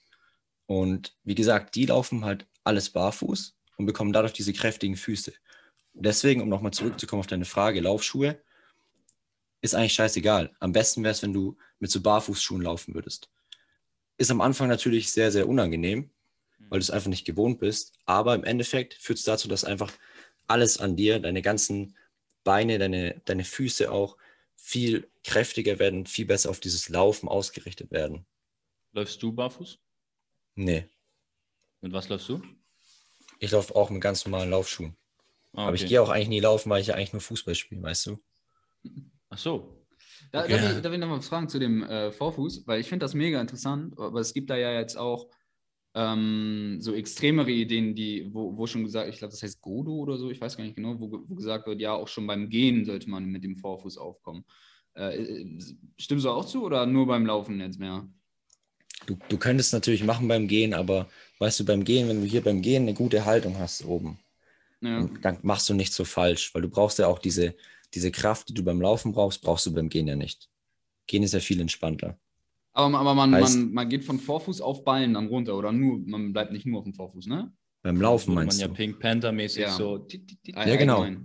Und 0.66 1.16
wie 1.24 1.36
gesagt, 1.36 1.76
die 1.76 1.86
laufen 1.86 2.26
halt 2.26 2.48
alles 2.64 2.90
barfuß 2.90 3.56
und 3.78 3.86
bekommen 3.86 4.14
dadurch 4.14 4.34
diese 4.34 4.54
kräftigen 4.54 4.96
Füße. 4.96 5.34
Deswegen, 5.94 6.42
um 6.42 6.50
nochmal 6.50 6.74
zurückzukommen 6.74 7.20
auf 7.20 7.28
deine 7.28 7.46
Frage, 7.46 7.82
Laufschuhe 7.82 8.42
ist 9.66 9.76
eigentlich 9.76 9.94
scheißegal. 9.94 10.56
Am 10.60 10.72
besten 10.74 11.04
wäre 11.04 11.12
es, 11.14 11.24
wenn 11.24 11.34
du 11.34 11.58
mit 11.80 11.92
so 11.92 12.02
Barfußschuhen 12.02 12.62
laufen 12.62 12.94
würdest. 12.96 13.30
Ist 14.18 14.32
am 14.32 14.42
Anfang 14.42 14.68
natürlich 14.70 15.12
sehr, 15.12 15.32
sehr 15.32 15.48
unangenehm, 15.50 16.12
weil 16.70 16.80
du 16.80 16.84
es 16.84 16.92
einfach 16.92 17.10
nicht 17.10 17.26
gewohnt 17.26 17.60
bist. 17.60 17.94
Aber 18.06 18.36
im 18.36 18.44
Endeffekt 18.44 18.96
führt 18.96 19.20
es 19.20 19.26
dazu, 19.26 19.48
dass 19.48 19.66
einfach 19.66 19.94
alles 20.48 20.80
an 20.80 20.96
dir, 20.96 21.20
deine 21.20 21.42
ganzen 21.42 21.96
Beine, 22.44 22.80
deine, 22.80 23.22
deine 23.26 23.44
Füße 23.44 23.92
auch 23.92 24.18
viel 24.56 25.10
kräftiger 25.24 25.80
werden, 25.80 26.06
viel 26.06 26.26
besser 26.26 26.50
auf 26.50 26.60
dieses 26.60 26.90
Laufen 26.90 27.30
ausgerichtet 27.30 27.92
werden. 27.92 28.26
Läufst 28.94 29.22
du 29.22 29.32
barfuß? 29.32 29.78
Nee, 30.56 30.90
Mit 31.82 31.94
was 31.94 32.10
läufst 32.10 32.28
du? 32.28 32.42
ich 33.40 33.52
laufe 33.52 33.74
auch 33.76 33.90
mit 33.92 34.02
ganz 34.02 34.26
normalen 34.26 34.50
Laufschuhen. 34.50 34.98
Ah, 35.54 35.68
Aber 35.68 35.76
ich 35.76 35.82
okay. 35.82 35.90
gehe 35.90 36.02
auch 36.02 36.10
eigentlich 36.10 36.30
nie 36.30 36.40
laufen, 36.42 36.70
weil 36.70 36.82
ich 36.82 36.88
ja 36.88 36.96
eigentlich 36.96 37.14
nur 37.14 37.22
Fußball 37.22 37.56
spiele, 37.56 37.82
weißt 37.84 38.08
du? 38.08 38.20
Ach 39.36 39.40
so. 39.40 39.86
Da, 40.32 40.44
Okay. 40.44 40.52
darf, 40.54 40.78
ich, 40.78 40.82
darf 40.82 40.94
ich 40.94 41.00
noch 41.00 41.10
mal 41.10 41.18
was 41.18 41.28
fragen 41.28 41.50
zu 41.50 41.60
dem 41.60 41.84
äh, 41.84 42.10
Vorfuß? 42.12 42.66
Weil 42.68 42.80
ich 42.80 42.88
finde 42.88 43.04
das 43.04 43.14
mega 43.14 43.42
interessant, 43.42 44.00
aber 44.00 44.22
es 44.22 44.34
gibt 44.34 44.50
da 44.50 44.56
ja 44.56 44.72
jetzt 44.72 44.98
auch 44.98 45.28
ähm, 45.94 46.78
so 46.80 46.94
extremere 46.94 47.52
Ideen, 47.52 47.96
die, 47.96 48.30
wo, 48.34 48.56
wo 48.58 48.66
schon 48.66 48.86
gesagt, 48.86 49.10
ich 49.10 49.18
glaube, 49.18 49.32
das 49.32 49.44
heißt 49.44 49.62
Godo 49.62 49.92
oder 49.92 50.18
so, 50.18 50.32
ich 50.32 50.40
weiß 50.40 50.56
gar 50.56 50.64
nicht 50.64 50.78
genau, 50.78 50.98
wo, 51.00 51.12
wo 51.28 51.36
gesagt 51.36 51.68
wird, 51.68 51.82
ja, 51.82 51.94
auch 51.94 52.08
schon 52.08 52.26
beim 52.28 52.50
Gehen 52.50 52.86
sollte 52.86 53.10
man 53.10 53.26
mit 53.26 53.44
dem 53.44 53.58
Vorfuß 53.58 53.98
aufkommen. 53.98 54.46
Äh, 54.96 55.18
äh, 55.18 55.60
stimmst 55.98 56.24
du 56.24 56.30
auch 56.30 56.46
zu 56.46 56.64
oder 56.64 56.86
nur 56.86 57.08
beim 57.08 57.26
Laufen 57.26 57.60
jetzt 57.60 57.80
mehr? 57.80 58.08
Du, 59.06 59.18
du 59.28 59.38
könntest 59.38 59.74
natürlich 59.74 60.06
machen 60.06 60.30
beim 60.30 60.48
Gehen, 60.48 60.74
aber 60.74 61.10
weißt 61.40 61.60
du, 61.60 61.66
beim 61.66 61.84
Gehen, 61.84 62.08
wenn 62.08 62.22
du 62.22 62.28
hier 62.28 62.42
beim 62.42 62.62
Gehen 62.62 62.84
eine 62.84 62.94
gute 62.94 63.26
Haltung 63.26 63.60
hast 63.60 63.84
oben, 63.84 64.18
Ja. 64.82 65.10
dann 65.22 65.40
machst 65.44 65.68
du 65.68 65.74
nicht 65.74 65.92
so 65.92 66.06
falsch, 66.06 66.56
weil 66.56 66.62
du 66.62 66.70
brauchst 66.70 67.00
ja 67.00 67.08
auch 67.08 67.20
diese, 67.20 67.54
diese 67.96 68.12
Kraft, 68.12 68.50
die 68.50 68.54
du 68.54 68.64
beim 68.64 68.82
Laufen 68.82 69.12
brauchst, 69.14 69.42
brauchst 69.42 69.66
du 69.66 69.74
beim 69.74 69.90
Gehen 69.90 70.08
ja 70.08 70.16
nicht. 70.16 70.50
Gehen 71.08 71.24
ist 71.24 71.34
ja 71.34 71.40
viel 71.40 71.60
entspannter. 71.62 72.20
Aber, 72.74 72.98
aber 73.00 73.16
man, 73.16 73.34
Heißt- 73.34 73.58
man, 73.58 73.72
man 73.74 73.90
geht 73.90 74.04
von 74.04 74.20
Vorfuß 74.20 74.60
auf 74.62 74.84
Ballen 74.84 75.14
dann 75.14 75.28
runter 75.28 75.58
oder 75.58 75.72
nur, 75.72 76.00
man 76.06 76.34
bleibt 76.34 76.52
nicht 76.52 76.66
nur 76.66 76.80
auf 76.80 76.84
dem 76.84 76.94
Vorfuß, 76.94 77.28
ne? 77.28 77.52
Beim 77.84 78.02
Laufen 78.02 78.34
meinst 78.34 78.58
man 78.60 78.62
ja 78.62 78.68
du? 78.68 78.74
Pink 78.74 79.00
Panther-mäßig 79.00 79.62
Ja. 79.64 79.72
so. 79.72 80.00
tit, 80.00 80.28
tit, 80.28 80.44
tit. 80.44 80.58
All- 80.58 80.78
genau. 80.78 81.06
Du 81.06 81.22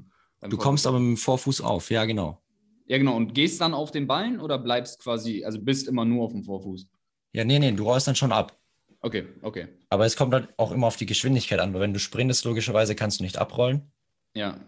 Vorfuß. 0.50 0.58
kommst 0.58 0.86
aber 0.86 1.00
mit 1.00 1.08
dem 1.08 1.16
Vorfuß 1.16 1.60
auf, 1.62 1.90
ja 1.90 2.04
genau. 2.04 2.40
Ja, 2.86 2.98
genau. 2.98 3.16
Und 3.16 3.34
gehst 3.34 3.60
dann 3.60 3.74
auf 3.74 3.90
den 3.90 4.06
Ballen 4.06 4.40
oder 4.40 4.58
bleibst 4.58 5.00
quasi, 5.02 5.44
also 5.44 5.60
bist 5.60 5.88
immer 5.88 6.04
nur 6.04 6.24
auf 6.24 6.32
dem 6.32 6.44
Vorfuß? 6.44 6.86
Ja, 7.32 7.44
nee, 7.44 7.58
nee, 7.58 7.72
du 7.72 7.84
rollst 7.84 8.06
dann 8.06 8.16
schon 8.16 8.32
ab. 8.32 8.56
Okay, 9.00 9.26
okay. 9.42 9.68
Aber 9.88 10.04
es 10.04 10.16
kommt 10.16 10.34
halt 10.34 10.48
auch 10.56 10.72
immer 10.72 10.86
auf 10.86 10.96
die 10.96 11.06
Geschwindigkeit 11.06 11.58
an, 11.60 11.72
weil 11.72 11.80
wenn 11.80 11.92
du 11.94 11.98
sprintest, 11.98 12.44
logischerweise 12.44 12.94
kannst 12.94 13.18
du 13.20 13.24
nicht 13.24 13.38
abrollen. 13.38 13.90
Ja. 14.34 14.60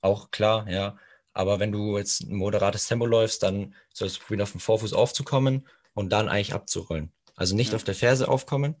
Auch 0.00 0.30
klar, 0.30 0.68
ja. 0.68 0.96
Aber 1.38 1.60
wenn 1.60 1.70
du 1.70 1.96
jetzt 1.96 2.22
ein 2.22 2.34
moderates 2.34 2.88
Tempo 2.88 3.06
läufst, 3.06 3.44
dann 3.44 3.72
sollst 3.94 4.16
du 4.16 4.20
probieren, 4.22 4.40
auf 4.40 4.50
dem 4.50 4.60
Vorfuß 4.60 4.92
aufzukommen 4.92 5.68
und 5.94 6.10
dann 6.10 6.28
eigentlich 6.28 6.52
abzurollen. 6.52 7.12
Also 7.36 7.54
nicht 7.54 7.70
Ja. 7.70 7.76
auf 7.76 7.84
der 7.84 7.94
Ferse 7.94 8.26
aufkommen. 8.26 8.74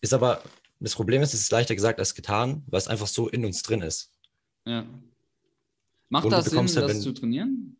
Ist 0.00 0.14
aber, 0.14 0.44
das 0.78 0.94
Problem 0.94 1.22
ist, 1.22 1.34
es 1.34 1.40
ist 1.40 1.50
leichter 1.50 1.74
gesagt 1.74 1.98
als 1.98 2.14
getan, 2.14 2.62
weil 2.68 2.78
es 2.78 2.86
einfach 2.86 3.08
so 3.08 3.28
in 3.28 3.44
uns 3.44 3.64
drin 3.64 3.82
ist. 3.82 4.12
Ja. 4.64 4.86
Macht 6.08 6.26
Und 6.26 6.30
das 6.30 6.44
Sinn, 6.44 6.66
ja, 6.68 6.86
das 6.86 7.00
zu 7.02 7.12
trainieren? 7.12 7.76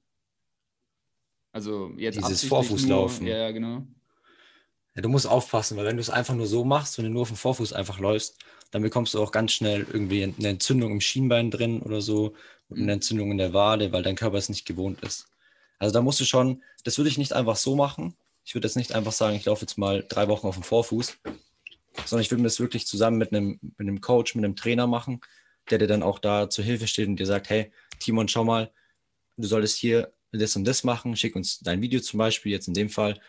Also 1.52 1.92
jetzt 1.96 2.16
Dieses 2.16 2.42
Vorfußlaufen. 2.46 3.24
Nur, 3.24 3.32
ja, 3.32 3.42
ja, 3.42 3.50
genau. 3.52 3.86
Ja, 4.96 5.02
du 5.02 5.08
musst 5.08 5.28
aufpassen, 5.28 5.76
weil 5.76 5.86
wenn 5.86 5.96
du 5.96 6.00
es 6.00 6.10
einfach 6.10 6.34
nur 6.34 6.48
so 6.48 6.64
machst, 6.64 6.98
wenn 6.98 7.04
du 7.04 7.10
nur 7.12 7.22
auf 7.22 7.28
dem 7.28 7.36
Vorfuß 7.36 7.72
einfach 7.72 8.00
läufst, 8.00 8.36
dann 8.72 8.82
bekommst 8.82 9.14
du 9.14 9.22
auch 9.22 9.30
ganz 9.30 9.52
schnell 9.52 9.86
irgendwie 9.92 10.24
eine 10.24 10.48
Entzündung 10.48 10.90
im 10.90 11.00
Schienbein 11.00 11.52
drin 11.52 11.82
oder 11.82 12.00
so 12.00 12.34
und 12.70 12.80
eine 12.80 12.92
Entzündung 12.92 13.30
in 13.30 13.38
der 13.38 13.52
Wade, 13.52 13.92
weil 13.92 14.02
dein 14.02 14.16
Körper 14.16 14.38
es 14.38 14.48
nicht 14.48 14.64
gewohnt 14.64 15.02
ist. 15.02 15.26
Also 15.78 15.92
da 15.92 16.02
musst 16.02 16.20
du 16.20 16.24
schon, 16.24 16.62
das 16.84 16.98
würde 16.98 17.10
ich 17.10 17.18
nicht 17.18 17.32
einfach 17.32 17.56
so 17.56 17.76
machen. 17.76 18.16
Ich 18.44 18.54
würde 18.54 18.66
jetzt 18.66 18.76
nicht 18.76 18.94
einfach 18.94 19.12
sagen, 19.12 19.36
ich 19.36 19.44
laufe 19.44 19.62
jetzt 19.62 19.78
mal 19.78 20.04
drei 20.08 20.28
Wochen 20.28 20.46
auf 20.46 20.54
dem 20.54 20.62
Vorfuß, 20.62 21.18
sondern 22.06 22.22
ich 22.22 22.30
würde 22.30 22.42
mir 22.42 22.48
das 22.48 22.60
wirklich 22.60 22.86
zusammen 22.86 23.18
mit 23.18 23.32
einem, 23.32 23.58
mit 23.60 23.80
einem 23.80 24.00
Coach, 24.00 24.34
mit 24.34 24.44
einem 24.44 24.56
Trainer 24.56 24.86
machen, 24.86 25.20
der 25.70 25.78
dir 25.78 25.86
dann 25.86 26.02
auch 26.02 26.18
da 26.18 26.48
zur 26.48 26.64
Hilfe 26.64 26.86
steht 26.86 27.08
und 27.08 27.16
dir 27.16 27.26
sagt, 27.26 27.50
hey, 27.50 27.72
Timon, 27.98 28.28
schau 28.28 28.44
mal, 28.44 28.70
du 29.36 29.46
solltest 29.46 29.76
hier 29.76 30.12
das 30.32 30.56
und 30.56 30.64
das 30.64 30.84
machen, 30.84 31.16
schick 31.16 31.34
uns 31.34 31.60
dein 31.60 31.82
Video 31.82 32.00
zum 32.00 32.18
Beispiel, 32.18 32.52
jetzt 32.52 32.68
in 32.68 32.74
dem 32.74 32.88
Fall, 32.88 33.20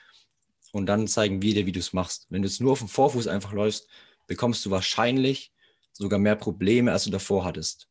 und 0.71 0.85
dann 0.85 1.07
zeigen 1.07 1.41
wir 1.41 1.53
dir, 1.53 1.65
wie 1.65 1.71
du 1.71 1.79
es 1.79 1.93
machst. 1.93 2.27
Wenn 2.29 2.41
du 2.41 2.47
jetzt 2.47 2.61
nur 2.61 2.73
auf 2.73 2.79
dem 2.79 2.87
Vorfuß 2.87 3.27
einfach 3.27 3.51
läufst, 3.51 3.87
bekommst 4.27 4.65
du 4.65 4.71
wahrscheinlich 4.71 5.51
sogar 5.91 6.19
mehr 6.19 6.35
Probleme, 6.35 6.91
als 6.91 7.03
du 7.03 7.09
davor 7.09 7.43
hattest, 7.43 7.89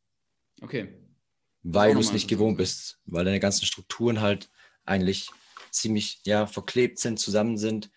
Okay. 0.62 0.88
Weil 1.62 1.94
du 1.94 2.00
es 2.00 2.12
nicht 2.12 2.24
interessant. 2.24 2.28
gewohnt 2.28 2.56
bist, 2.58 2.98
weil 3.06 3.24
deine 3.24 3.40
ganzen 3.40 3.66
Strukturen 3.66 4.20
halt 4.20 4.50
eigentlich 4.84 5.30
ziemlich 5.70 6.20
ja, 6.24 6.46
verklebt 6.46 6.98
sind, 6.98 7.18
zusammen 7.18 7.56
sind 7.58 7.90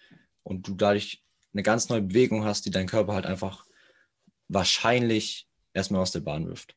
und 0.44 0.68
du 0.68 0.76
dadurch 0.76 1.24
eine 1.54 1.64
ganz 1.64 1.90
neue 1.90 2.02
Bewegung 2.02 2.44
hast, 2.44 2.66
die 2.66 2.72
deinen 2.72 2.88
Körper 2.88 3.14
halt 3.14 3.26
einfach 3.26 3.66
wahrscheinlich 4.48 5.48
erstmal 5.74 6.02
aus 6.02 6.12
der 6.12 6.22
Bahn 6.22 6.48
wirft. 6.48 6.76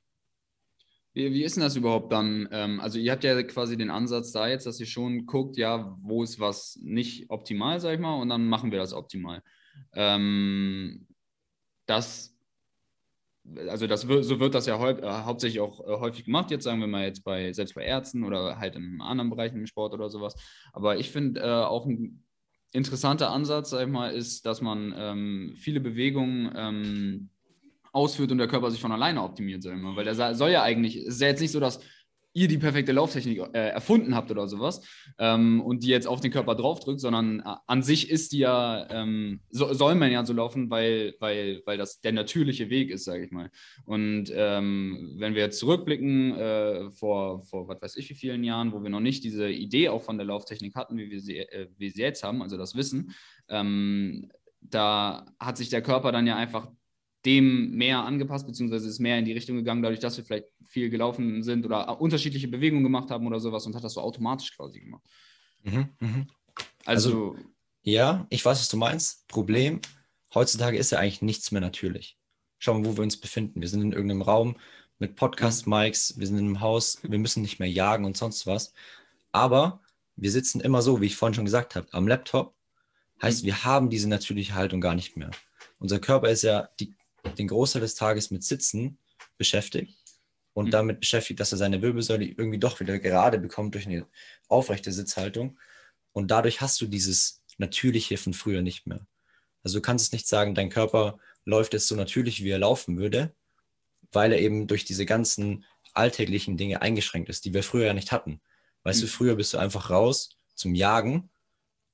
Wie, 1.12 1.32
wie 1.32 1.44
ist 1.44 1.56
denn 1.56 1.62
das 1.62 1.76
überhaupt 1.76 2.12
dann? 2.12 2.46
Ähm, 2.52 2.78
also 2.78 2.98
ihr 2.98 3.10
habt 3.10 3.24
ja 3.24 3.42
quasi 3.42 3.76
den 3.78 3.90
Ansatz 3.90 4.32
da 4.32 4.48
jetzt, 4.48 4.66
dass 4.66 4.78
ihr 4.80 4.86
schon 4.86 5.24
guckt, 5.24 5.56
ja, 5.56 5.96
wo 6.02 6.22
ist 6.22 6.38
was 6.38 6.78
nicht 6.82 7.30
optimal, 7.30 7.80
sag 7.80 7.94
ich 7.94 8.00
mal, 8.00 8.20
und 8.20 8.28
dann 8.28 8.46
machen 8.46 8.70
wir 8.70 8.78
das 8.78 8.92
optimal. 8.92 9.42
Ähm, 9.94 11.06
das, 11.86 12.35
also 13.68 13.86
das 13.86 14.08
wird, 14.08 14.24
so 14.24 14.40
wird 14.40 14.54
das 14.54 14.66
ja 14.66 14.78
häu- 14.78 15.00
äh, 15.00 15.24
hauptsächlich 15.24 15.60
auch 15.60 15.80
äh, 15.80 16.00
häufig 16.00 16.24
gemacht, 16.24 16.50
jetzt 16.50 16.64
sagen 16.64 16.80
wir 16.80 16.86
mal 16.86 17.04
jetzt 17.04 17.24
bei, 17.24 17.52
selbst 17.52 17.74
bei 17.74 17.84
Ärzten 17.84 18.24
oder 18.24 18.58
halt 18.58 18.76
in 18.76 19.00
anderen 19.00 19.30
Bereichen 19.30 19.58
im 19.58 19.66
Sport 19.66 19.94
oder 19.94 20.10
sowas. 20.10 20.34
Aber 20.72 20.98
ich 20.98 21.10
finde 21.10 21.40
äh, 21.40 21.44
auch 21.44 21.86
ein 21.86 22.24
interessanter 22.72 23.30
Ansatz, 23.30 23.70
sag 23.70 23.86
ich 23.86 23.92
mal, 23.92 24.12
ist, 24.12 24.44
dass 24.44 24.60
man 24.60 24.94
ähm, 24.96 25.54
viele 25.56 25.80
Bewegungen 25.80 26.52
ähm, 26.56 27.30
ausführt 27.92 28.30
und 28.32 28.38
der 28.38 28.48
Körper 28.48 28.70
sich 28.70 28.80
von 28.80 28.92
alleine 28.92 29.22
optimiert, 29.22 29.62
sag 29.62 29.76
ich 29.76 29.82
mal. 29.82 29.96
Weil 29.96 30.04
der 30.04 30.34
soll 30.34 30.50
ja 30.50 30.62
eigentlich, 30.62 30.96
ist 30.96 31.20
ja 31.20 31.28
jetzt 31.28 31.40
nicht 31.40 31.52
so, 31.52 31.60
dass 31.60 31.80
ihr 32.36 32.48
die 32.48 32.58
perfekte 32.58 32.92
Lauftechnik 32.92 33.38
äh, 33.54 33.70
erfunden 33.70 34.14
habt 34.14 34.30
oder 34.30 34.46
sowas 34.46 34.82
ähm, 35.18 35.62
und 35.62 35.82
die 35.82 35.88
jetzt 35.88 36.06
auf 36.06 36.20
den 36.20 36.30
Körper 36.30 36.54
draufdrückt, 36.54 37.00
sondern 37.00 37.40
äh, 37.40 37.54
an 37.66 37.82
sich 37.82 38.10
ist 38.10 38.32
die 38.32 38.40
ja, 38.40 38.86
ähm, 38.90 39.40
so, 39.48 39.72
soll 39.72 39.94
man 39.94 40.12
ja 40.12 40.24
so 40.24 40.34
laufen, 40.34 40.68
weil, 40.68 41.14
weil, 41.18 41.62
weil 41.64 41.78
das 41.78 42.02
der 42.02 42.12
natürliche 42.12 42.68
Weg 42.68 42.90
ist, 42.90 43.04
sage 43.04 43.24
ich 43.24 43.30
mal. 43.30 43.50
Und 43.86 44.30
ähm, 44.34 45.14
wenn 45.16 45.34
wir 45.34 45.42
jetzt 45.42 45.58
zurückblicken 45.58 46.36
äh, 46.36 46.90
vor, 46.90 47.42
vor 47.42 47.68
was 47.68 47.80
weiß 47.80 47.96
ich 47.96 48.10
wie 48.10 48.14
vielen 48.14 48.44
Jahren, 48.44 48.72
wo 48.72 48.82
wir 48.82 48.90
noch 48.90 49.00
nicht 49.00 49.24
diese 49.24 49.48
Idee 49.48 49.88
auch 49.88 50.02
von 50.02 50.18
der 50.18 50.26
Lauftechnik 50.26 50.74
hatten, 50.74 50.98
wie 50.98 51.10
wir 51.10 51.20
sie, 51.20 51.38
äh, 51.38 51.68
wie 51.78 51.88
sie 51.88 52.02
jetzt 52.02 52.22
haben, 52.22 52.42
also 52.42 52.58
das 52.58 52.76
Wissen, 52.76 53.14
ähm, 53.48 54.30
da 54.60 55.24
hat 55.40 55.56
sich 55.56 55.70
der 55.70 55.80
Körper 55.80 56.12
dann 56.12 56.26
ja 56.26 56.36
einfach 56.36 56.68
dem 57.26 57.72
mehr 57.72 58.04
angepasst, 58.04 58.46
beziehungsweise 58.46 58.88
ist 58.88 59.00
mehr 59.00 59.18
in 59.18 59.24
die 59.24 59.32
Richtung 59.32 59.56
gegangen, 59.56 59.82
dadurch, 59.82 60.00
dass 60.00 60.16
wir 60.16 60.24
vielleicht 60.24 60.46
viel 60.64 60.88
gelaufen 60.88 61.42
sind 61.42 61.66
oder 61.66 62.00
unterschiedliche 62.00 62.48
Bewegungen 62.48 62.84
gemacht 62.84 63.10
haben 63.10 63.26
oder 63.26 63.40
sowas 63.40 63.66
und 63.66 63.74
hat 63.74 63.84
das 63.84 63.94
so 63.94 64.00
automatisch 64.00 64.56
quasi 64.56 64.80
gemacht. 64.80 65.02
Mhm, 65.64 65.88
mhm. 66.00 66.26
Also, 66.84 67.36
Ja, 67.82 68.26
ich 68.30 68.44
weiß, 68.44 68.60
was 68.60 68.68
du 68.68 68.76
meinst. 68.76 69.28
Problem, 69.28 69.80
heutzutage 70.34 70.78
ist 70.78 70.92
ja 70.92 70.98
eigentlich 70.98 71.22
nichts 71.22 71.50
mehr 71.50 71.60
natürlich. 71.60 72.18
Schau 72.58 72.74
mal, 72.74 72.86
wo 72.86 72.96
wir 72.96 73.02
uns 73.02 73.16
befinden. 73.16 73.60
Wir 73.60 73.68
sind 73.68 73.82
in 73.82 73.92
irgendeinem 73.92 74.22
Raum 74.22 74.56
mit 74.98 75.16
Podcast-Mics, 75.16 76.18
wir 76.18 76.26
sind 76.26 76.38
in 76.38 76.46
einem 76.46 76.60
Haus, 76.60 76.98
wir 77.02 77.18
müssen 77.18 77.42
nicht 77.42 77.58
mehr 77.58 77.70
jagen 77.70 78.04
und 78.04 78.16
sonst 78.16 78.46
was. 78.46 78.72
Aber 79.32 79.82
wir 80.14 80.30
sitzen 80.30 80.60
immer 80.60 80.80
so, 80.80 81.00
wie 81.00 81.06
ich 81.06 81.16
vorhin 81.16 81.34
schon 81.34 81.44
gesagt 81.44 81.76
habe, 81.76 81.88
am 81.92 82.08
Laptop. 82.08 82.54
Heißt, 83.20 83.44
wir 83.44 83.64
haben 83.64 83.90
diese 83.90 84.08
natürliche 84.08 84.54
Haltung 84.54 84.80
gar 84.80 84.94
nicht 84.94 85.16
mehr. 85.16 85.30
Unser 85.78 85.98
Körper 85.98 86.30
ist 86.30 86.42
ja 86.42 86.68
die, 86.80 86.94
den 87.34 87.48
Großteil 87.48 87.82
des 87.82 87.94
Tages 87.94 88.30
mit 88.30 88.44
Sitzen 88.44 88.98
beschäftigt 89.38 89.96
und 90.54 90.66
Mhm. 90.66 90.70
damit 90.70 91.00
beschäftigt, 91.00 91.40
dass 91.40 91.52
er 91.52 91.58
seine 91.58 91.82
Wirbelsäule 91.82 92.24
irgendwie 92.24 92.58
doch 92.58 92.80
wieder 92.80 92.98
gerade 92.98 93.38
bekommt 93.38 93.74
durch 93.74 93.86
eine 93.86 94.06
aufrechte 94.48 94.92
Sitzhaltung. 94.92 95.58
Und 96.12 96.30
dadurch 96.30 96.60
hast 96.60 96.80
du 96.80 96.86
dieses 96.86 97.42
Natürliche 97.58 98.16
von 98.16 98.32
früher 98.34 98.62
nicht 98.62 98.86
mehr. 98.86 99.06
Also 99.62 99.78
du 99.78 99.82
kannst 99.82 100.06
es 100.06 100.12
nicht 100.12 100.28
sagen, 100.28 100.54
dein 100.54 100.70
Körper 100.70 101.18
läuft 101.44 101.72
jetzt 101.74 101.88
so 101.88 101.96
natürlich, 101.96 102.42
wie 102.42 102.50
er 102.50 102.58
laufen 102.58 102.96
würde, 102.96 103.34
weil 104.12 104.32
er 104.32 104.40
eben 104.40 104.66
durch 104.66 104.84
diese 104.84 105.04
ganzen 105.06 105.64
alltäglichen 105.92 106.56
Dinge 106.56 106.82
eingeschränkt 106.82 107.28
ist, 107.28 107.44
die 107.44 107.54
wir 107.54 107.62
früher 107.62 107.86
ja 107.86 107.94
nicht 107.94 108.12
hatten. 108.12 108.40
Weißt 108.84 109.02
du, 109.02 109.06
Mhm. 109.06 109.10
früher 109.10 109.34
bist 109.36 109.52
du 109.54 109.58
einfach 109.58 109.90
raus 109.90 110.38
zum 110.54 110.74
Jagen 110.74 111.30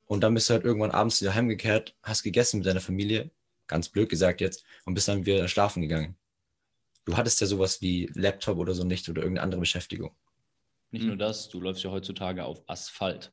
und 0.07 0.21
dann 0.23 0.35
bist 0.35 0.49
du 0.51 0.55
halt 0.55 0.65
irgendwann 0.65 0.91
abends 0.91 1.21
wieder 1.21 1.35
heimgekehrt, 1.35 1.97
hast 2.03 2.23
gegessen 2.23 2.59
mit 2.59 2.67
deiner 2.67 2.81
Familie, 2.81 3.31
ganz 3.73 3.89
blöd 3.89 4.09
gesagt 4.09 4.41
jetzt, 4.41 4.65
und 4.85 4.95
bist 4.95 5.09
dann 5.09 5.27
wieder 5.27 5.49
schlafen 5.49 5.83
gegangen. 5.83 6.17
Du 7.05 7.17
hattest 7.17 7.41
ja 7.41 7.47
sowas 7.47 7.81
wie 7.81 8.09
Laptop 8.15 8.59
oder 8.59 8.75
so 8.75 8.85
nicht 8.85 9.09
oder 9.09 9.23
irgendeine 9.23 9.45
andere 9.45 9.61
Beschäftigung. 9.61 10.15
Nicht 10.91 11.03
Mhm. 11.03 11.09
nur 11.09 11.17
das, 11.17 11.49
du 11.49 11.61
läufst 11.61 11.83
ja 11.83 11.91
heutzutage 11.91 12.45
auf 12.45 12.63
Asphalt. 12.69 13.33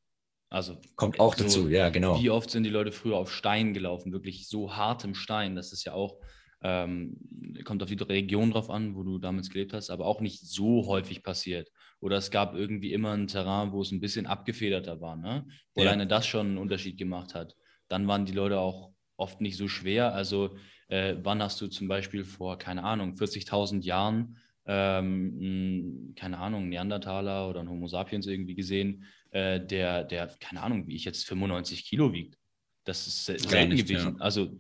Also 0.50 0.80
Kommt 0.96 1.20
auch 1.20 1.36
so, 1.36 1.44
dazu, 1.44 1.70
ja, 1.70 1.90
genau. 1.90 2.20
Wie 2.20 2.32
oft 2.32 2.50
sind 2.50 2.64
die 2.64 2.72
Leute 2.72 2.92
früher 2.92 3.18
auf 3.18 3.32
Stein 3.32 3.74
gelaufen, 3.76 4.12
wirklich 4.12 4.48
so 4.48 4.76
hartem 4.76 5.14
Stein. 5.14 5.56
Das 5.56 5.72
ist 5.72 5.84
ja 5.86 5.94
auch 5.94 6.18
ähm, 6.62 7.18
kommt 7.64 7.82
auf 7.84 7.90
die 7.90 7.96
Region 7.96 8.52
drauf 8.52 8.70
an, 8.70 8.96
wo 8.96 9.04
du 9.04 9.18
damals 9.18 9.50
gelebt 9.50 9.72
hast, 9.74 9.90
aber 9.90 10.06
auch 10.06 10.20
nicht 10.20 10.42
so 10.46 10.88
häufig 10.88 11.24
passiert. 11.24 11.72
Oder 12.02 12.18
es 12.18 12.32
gab 12.32 12.54
irgendwie 12.56 12.92
immer 12.92 13.12
ein 13.14 13.28
Terrain, 13.28 13.72
wo 13.72 13.82
es 13.82 13.92
ein 13.92 14.02
bisschen 14.02 14.26
abgefederter 14.26 15.00
war, 15.00 15.16
ne? 15.16 15.48
wo 15.74 15.82
Ja. 15.84 15.88
alleine 15.90 16.08
das 16.08 16.28
schon 16.28 16.48
einen 16.48 16.58
Unterschied 16.58 16.98
gemacht 16.98 17.34
hat. 17.34 17.56
Dann 17.88 18.08
waren 18.08 18.26
die 18.26 18.34
Leute 18.34 18.60
auch 18.60 18.92
oft 19.20 19.42
nicht 19.42 19.58
so 19.58 19.68
schwer. 19.68 20.14
Also 20.14 20.56
äh, 20.88 21.16
wann 21.22 21.42
hast 21.42 21.62
du 21.62 21.68
zum 21.68 21.88
Beispiel 21.88 22.24
vor, 22.26 22.58
keine 22.58 22.84
Ahnung, 22.84 23.14
40.000 23.14 23.84
Jahren, 23.84 24.38
ähm, 24.66 26.14
keine 26.16 26.38
Ahnung, 26.38 26.70
Neandertaler 26.70 27.50
oder 27.50 27.62
ein 27.62 27.70
Homo 27.70 27.88
sapiens 27.88 28.28
irgendwie 28.28 28.56
gesehen, 28.56 29.06
äh, 29.32 29.60
der, 29.60 30.04
der, 30.04 30.28
keine 30.40 30.62
Ahnung, 30.64 30.88
wie 30.88 30.96
ich 30.96 31.06
jetzt 31.06 31.26
95 31.28 31.86
Kilo 31.86 32.14
wiegt. 32.14 32.38
Das 32.86 33.08
ist 33.08 33.26
selten 33.26 33.74
nicht, 33.74 33.88
gewesen. 33.88 34.20
Also 34.22 34.60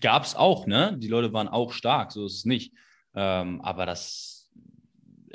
gab 0.00 0.24
es 0.24 0.34
auch, 0.34 0.66
ne? 0.66 0.96
Die 0.98 1.08
Leute 1.08 1.32
waren 1.32 1.48
auch 1.48 1.72
stark, 1.72 2.12
so 2.12 2.26
ist 2.26 2.34
es 2.34 2.44
nicht. 2.44 2.72
Ähm, 3.14 3.60
aber 3.60 3.86
das 3.86 4.50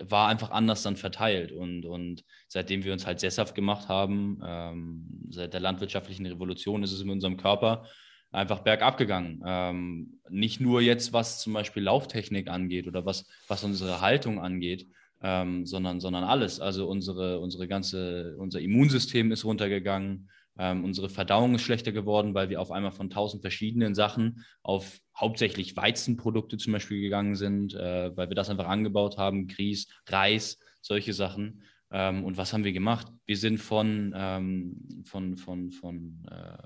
war 0.03 0.27
einfach 0.27 0.51
anders 0.51 0.83
dann 0.83 0.97
verteilt. 0.97 1.51
Und, 1.51 1.85
und 1.85 2.23
seitdem 2.47 2.83
wir 2.83 2.93
uns 2.93 3.05
halt 3.05 3.19
sesshaft 3.19 3.55
gemacht 3.55 3.87
haben, 3.87 4.41
ähm, 4.45 5.05
seit 5.29 5.53
der 5.53 5.61
landwirtschaftlichen 5.61 6.25
Revolution 6.25 6.83
ist 6.83 6.91
es 6.91 7.01
in 7.01 7.09
unserem 7.09 7.37
Körper 7.37 7.85
einfach 8.31 8.59
bergab 8.59 8.97
gegangen. 8.97 9.41
Ähm, 9.45 10.19
nicht 10.29 10.61
nur 10.61 10.81
jetzt, 10.81 11.13
was 11.13 11.39
zum 11.39 11.53
Beispiel 11.53 11.83
Lauftechnik 11.83 12.49
angeht 12.49 12.87
oder 12.87 13.05
was, 13.05 13.25
was 13.47 13.63
unsere 13.63 14.01
Haltung 14.01 14.39
angeht, 14.39 14.87
ähm, 15.21 15.65
sondern, 15.65 15.99
sondern 15.99 16.23
alles. 16.23 16.59
Also 16.59 16.87
unsere, 16.87 17.39
unsere 17.39 17.67
ganze, 17.67 18.35
unser 18.37 18.59
Immunsystem 18.59 19.31
ist 19.31 19.45
runtergegangen. 19.45 20.29
Ähm, 20.57 20.83
unsere 20.83 21.09
Verdauung 21.09 21.55
ist 21.55 21.61
schlechter 21.61 21.91
geworden, 21.91 22.33
weil 22.33 22.49
wir 22.49 22.61
auf 22.61 22.71
einmal 22.71 22.91
von 22.91 23.09
tausend 23.09 23.41
verschiedenen 23.41 23.95
Sachen 23.95 24.43
auf 24.63 24.99
hauptsächlich 25.17 25.75
Weizenprodukte 25.75 26.57
zum 26.57 26.73
Beispiel 26.73 27.01
gegangen 27.01 27.35
sind, 27.35 27.73
äh, 27.73 28.15
weil 28.15 28.29
wir 28.29 28.35
das 28.35 28.49
einfach 28.49 28.67
angebaut 28.67 29.17
haben, 29.17 29.47
Grieß, 29.47 29.87
Reis, 30.07 30.57
solche 30.81 31.13
Sachen. 31.13 31.63
Ähm, 31.91 32.23
und 32.23 32.37
was 32.37 32.53
haben 32.53 32.63
wir 32.63 32.73
gemacht? 32.73 33.07
Wir 33.25 33.37
sind 33.37 33.59
von, 33.59 34.13
ähm, 34.15 35.03
von, 35.05 35.37
von, 35.37 35.71
von 35.71 36.25
äh, 36.29 36.57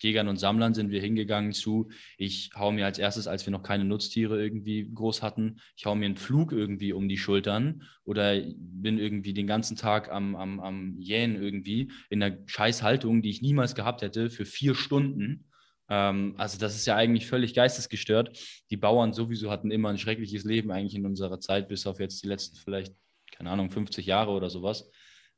Jägern 0.00 0.28
und 0.28 0.38
Sammlern 0.38 0.74
sind 0.74 0.90
wir 0.90 1.00
hingegangen 1.00 1.52
zu, 1.52 1.88
ich 2.18 2.50
hau 2.54 2.72
mir 2.72 2.84
als 2.84 2.98
erstes, 2.98 3.26
als 3.26 3.46
wir 3.46 3.50
noch 3.52 3.62
keine 3.62 3.84
Nutztiere 3.84 4.42
irgendwie 4.42 4.90
groß 4.92 5.22
hatten, 5.22 5.60
ich 5.76 5.86
hau 5.86 5.94
mir 5.94 6.06
einen 6.06 6.16
Flug 6.16 6.52
irgendwie 6.52 6.92
um 6.92 7.08
die 7.08 7.16
Schultern 7.16 7.82
oder 8.04 8.40
bin 8.56 8.98
irgendwie 8.98 9.34
den 9.34 9.46
ganzen 9.46 9.76
Tag 9.76 10.10
am, 10.10 10.36
am, 10.36 10.60
am 10.60 10.98
Jähen 10.98 11.40
irgendwie 11.40 11.90
in 12.10 12.22
einer 12.22 12.36
Scheißhaltung, 12.46 13.22
die 13.22 13.30
ich 13.30 13.42
niemals 13.42 13.74
gehabt 13.74 14.02
hätte, 14.02 14.30
für 14.30 14.44
vier 14.44 14.74
Stunden. 14.74 15.46
Ähm, 15.88 16.34
also 16.38 16.58
das 16.58 16.74
ist 16.74 16.86
ja 16.86 16.96
eigentlich 16.96 17.26
völlig 17.26 17.54
geistesgestört. 17.54 18.38
Die 18.70 18.76
Bauern 18.76 19.12
sowieso 19.12 19.50
hatten 19.50 19.70
immer 19.70 19.90
ein 19.90 19.98
schreckliches 19.98 20.44
Leben 20.44 20.70
eigentlich 20.70 20.94
in 20.94 21.06
unserer 21.06 21.40
Zeit, 21.40 21.68
bis 21.68 21.86
auf 21.86 22.00
jetzt 22.00 22.22
die 22.22 22.28
letzten 22.28 22.56
vielleicht, 22.56 22.94
keine 23.32 23.50
Ahnung, 23.50 23.70
50 23.70 24.06
Jahre 24.06 24.32
oder 24.32 24.50
sowas. 24.50 24.90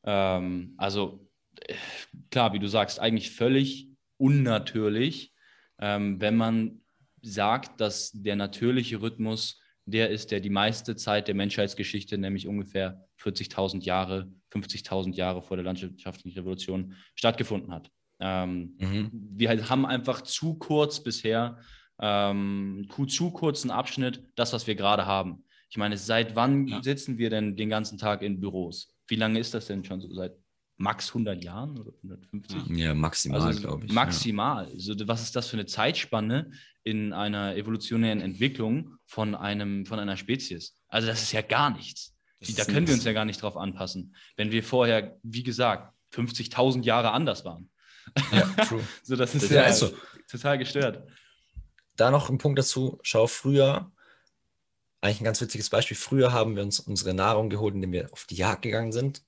Ähm, 0.05 0.75
also 0.77 1.29
äh, 1.61 1.75
klar, 2.31 2.53
wie 2.53 2.59
du 2.59 2.69
sagst, 2.69 3.01
eigentlich 3.01 3.31
völlig 3.31 3.91
unnatürlich, 4.19 5.33
ähm, 5.79 6.21
wenn 6.21 6.37
man 6.37 6.81
sagt, 7.23 7.81
dass 7.81 8.13
der 8.13 8.37
natürliche 8.37 9.01
Rhythmus 9.01 9.61
der 9.89 10.11
ist, 10.11 10.33
der 10.33 10.41
die 10.41 10.51
meiste 10.51 10.97
Zeit 10.97 11.29
der 11.29 11.35
Menschheitsgeschichte, 11.37 12.19
nämlich 12.19 12.49
ungefähr 12.49 13.07
40.000 13.23 13.85
Jahre, 13.85 14.33
50.000 14.51 15.15
Jahre 15.15 15.43
vor 15.43 15.57
der 15.57 15.65
landwirtschaftlichen 15.65 16.37
Revolution 16.39 16.95
stattgefunden 17.15 17.73
hat. 17.73 17.91
Ähm, 18.19 18.77
Mhm. 18.81 19.11
wir 19.13 19.49
halt 19.49 19.69
haben 19.71 19.87
einfach 19.87 20.23
zu 20.23 20.55
kurz 20.55 21.03
bisher, 21.03 21.59
ähm, 22.01 22.89
zu 23.09 23.31
kurzen 23.31 23.71
Abschnitt, 23.71 24.25
das, 24.35 24.53
was 24.53 24.67
wir 24.67 24.75
gerade 24.75 25.07
haben. 25.07 25.45
Ich 25.71 25.77
meine, 25.77 25.97
seit 25.97 26.35
wann 26.35 26.67
Ja. 26.67 26.83
sitzen 26.83 27.19
wir 27.19 27.31
denn 27.31 27.57
den 27.57 27.69
ganzen 27.69 27.97
Tag 27.99 28.23
in 28.23 28.41
Büros? 28.41 28.93
Wie 29.07 29.17
lange 29.17 29.39
ist 29.39 29.55
das 29.55 29.67
denn 29.67 29.85
schon 29.85 30.01
so? 30.01 30.13
Seit 30.13 30.33
max 30.77 31.09
100 31.09 31.43
Jahren 31.43 31.79
oder 31.79 31.93
150? 32.03 32.77
Ja, 32.77 32.95
maximal, 32.95 33.41
Also 33.41 33.61
glaube 33.61 33.87
ich. 33.87 33.93
Maximal. 33.93 34.67
Also, 34.67 34.95
was 35.07 35.23
ist 35.23 35.37
das 35.37 35.49
für 35.49 35.57
eine 35.57 35.67
Zeitspanne 35.67 36.51
in 36.85 37.13
einer 37.13 37.57
evolutionären 37.57 38.21
Entwicklung 38.21 38.97
von, 39.07 39.35
einem, 39.35 39.87
von 39.87 39.99
einer 39.99 40.17
Spezies? 40.17 40.75
Also 40.89 41.07
das 41.09 41.23
ist 41.23 41.33
ja 41.33 41.43
gar 41.43 41.71
nichts. 41.71 42.15
Das 42.41 42.55
da 42.55 42.65
können 42.65 42.87
wir 42.87 42.95
uns 42.95 43.05
ja 43.05 43.13
gar 43.13 43.25
nicht 43.25 43.41
drauf 43.41 43.57
anpassen. 43.57 44.15
Wenn 44.37 44.51
wir 44.51 44.63
vorher, 44.63 45.17
wie 45.23 45.43
gesagt, 45.43 45.93
50.000 46.15 46.83
Jahre 46.83 47.13
anders 47.13 47.45
waren. 47.45 47.71
Ja, 48.31 48.39
ja 48.57 48.65
true. 48.65 48.83
So, 49.03 49.17
das 49.17 49.35
ist 49.35 49.45
Das 49.45 49.51
ja, 49.51 49.63
ist 49.65 49.79
so. 49.81 49.93
total 50.29 50.59
gestört. 50.59 51.09
Da 51.97 52.11
noch 52.11 52.29
ein 52.29 52.39
Punkt 52.39 52.59
dazu. 52.59 52.99
Schau, 53.03 53.27
früher, 53.27 53.91
eigentlich 55.01 55.21
ein 55.21 55.25
ganz 55.25 55.41
witziges 55.41 55.71
Beispiel. 55.71 55.97
Früher 55.97 56.33
haben 56.33 56.57
wir 56.57 56.63
uns 56.63 56.79
unsere 56.79 57.15
Nahrung 57.15 57.49
geholt, 57.49 57.75
indem 57.75 57.93
wir 57.93 58.13
auf 58.13 58.27
die 58.27 58.37
Jagd 58.37 58.63
gegangen 58.63 58.93
sind. 58.93 59.23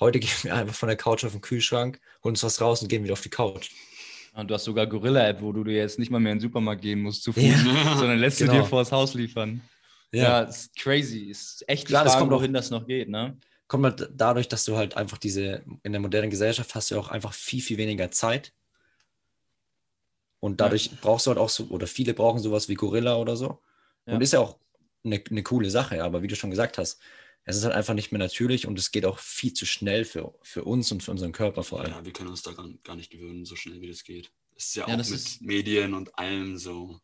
Heute 0.00 0.18
gehen 0.18 0.30
wir 0.42 0.54
einfach 0.54 0.74
von 0.74 0.88
der 0.88 0.96
Couch 0.96 1.24
auf 1.24 1.32
den 1.32 1.40
Kühlschrank, 1.40 2.00
holen 2.24 2.32
uns 2.32 2.42
was 2.42 2.60
raus 2.60 2.82
und 2.82 2.88
gehen 2.88 3.04
wieder 3.04 3.12
auf 3.12 3.20
die 3.20 3.28
Couch. 3.30 3.70
Und 4.34 4.48
du 4.48 4.54
hast 4.54 4.64
sogar 4.64 4.86
Gorilla-App, 4.86 5.42
wo 5.42 5.52
du 5.52 5.62
dir 5.64 5.74
jetzt 5.76 5.98
nicht 5.98 6.10
mal 6.10 6.20
mehr 6.20 6.32
in 6.32 6.38
den 6.38 6.42
Supermarkt 6.42 6.82
gehen 6.82 7.00
musst 7.02 7.22
zu 7.22 7.32
Fuß, 7.32 7.42
Ja, 7.42 7.96
sondern 7.98 8.18
lässt 8.18 8.38
genau. 8.38 8.52
du 8.54 8.58
dir 8.60 8.64
vors 8.64 8.90
Haus 8.92 9.14
liefern. 9.14 9.60
Ja, 10.12 10.42
ist 10.42 10.74
crazy. 10.76 11.24
Ist 11.30 11.64
echt 11.68 11.86
Klar, 11.86 12.04
das 12.04 12.14
Frage, 12.14 12.22
kommt 12.24 12.32
auch- 12.32 12.38
wohin 12.40 12.52
das 12.52 12.70
noch 12.70 12.86
geht, 12.86 13.08
ne? 13.08 13.36
kommt 13.68 13.84
halt 13.84 14.10
dadurch, 14.16 14.48
dass 14.48 14.64
du 14.64 14.76
halt 14.76 14.96
einfach 14.96 15.16
diese, 15.16 15.62
in 15.84 15.92
der 15.92 16.00
modernen 16.00 16.28
Gesellschaft 16.28 16.74
hast 16.74 16.90
du 16.90 16.98
auch 16.98 17.08
einfach 17.08 17.32
viel, 17.32 17.62
viel 17.62 17.76
weniger 17.78 18.10
Zeit. 18.10 18.52
Und 20.40 20.60
dadurch 20.60 20.90
brauchst 21.00 21.26
du 21.26 21.30
halt 21.30 21.38
auch 21.38 21.48
so, 21.50 21.66
oder 21.66 21.86
viele 21.86 22.12
brauchen 22.14 22.40
sowas 22.40 22.68
wie 22.68 22.74
Gorilla 22.74 23.14
oder 23.16 23.36
so. 23.36 23.60
Ja. 24.06 24.14
Und 24.14 24.22
ist 24.22 24.32
ja 24.32 24.40
auch 24.40 24.58
eine, 25.04 25.22
eine 25.30 25.42
coole 25.44 25.70
Sache, 25.70 26.02
aber 26.02 26.20
wie 26.22 26.26
du 26.26 26.34
schon 26.34 26.50
gesagt 26.50 26.78
hast, 26.78 26.98
es 27.50 27.56
ist 27.58 27.64
halt 27.64 27.74
einfach 27.74 27.94
nicht 27.94 28.10
mehr 28.12 28.18
natürlich 28.18 28.66
und 28.66 28.78
es 28.78 28.90
geht 28.92 29.04
auch 29.04 29.18
viel 29.18 29.52
zu 29.52 29.66
schnell 29.66 30.04
für, 30.04 30.34
für 30.42 30.64
uns 30.64 30.90
und 30.92 31.02
für 31.02 31.10
unseren 31.10 31.32
Körper 31.32 31.62
vor 31.62 31.80
allem. 31.80 31.90
Ja, 31.92 32.04
wir 32.04 32.12
können 32.12 32.30
uns 32.30 32.42
daran 32.42 32.78
gar 32.82 32.96
nicht 32.96 33.10
gewöhnen, 33.10 33.44
so 33.44 33.56
schnell 33.56 33.80
wie 33.80 33.88
das 33.88 34.04
geht. 34.04 34.30
Das 34.54 34.66
ist 34.66 34.76
ja, 34.76 34.86
Ja, 34.86 34.94
auch 34.94 34.98
das 34.98 35.10
mit 35.10 35.18
ist- 35.20 35.42
Medien 35.42 35.94
und 35.94 36.18
allem 36.18 36.56
so. 36.58 36.98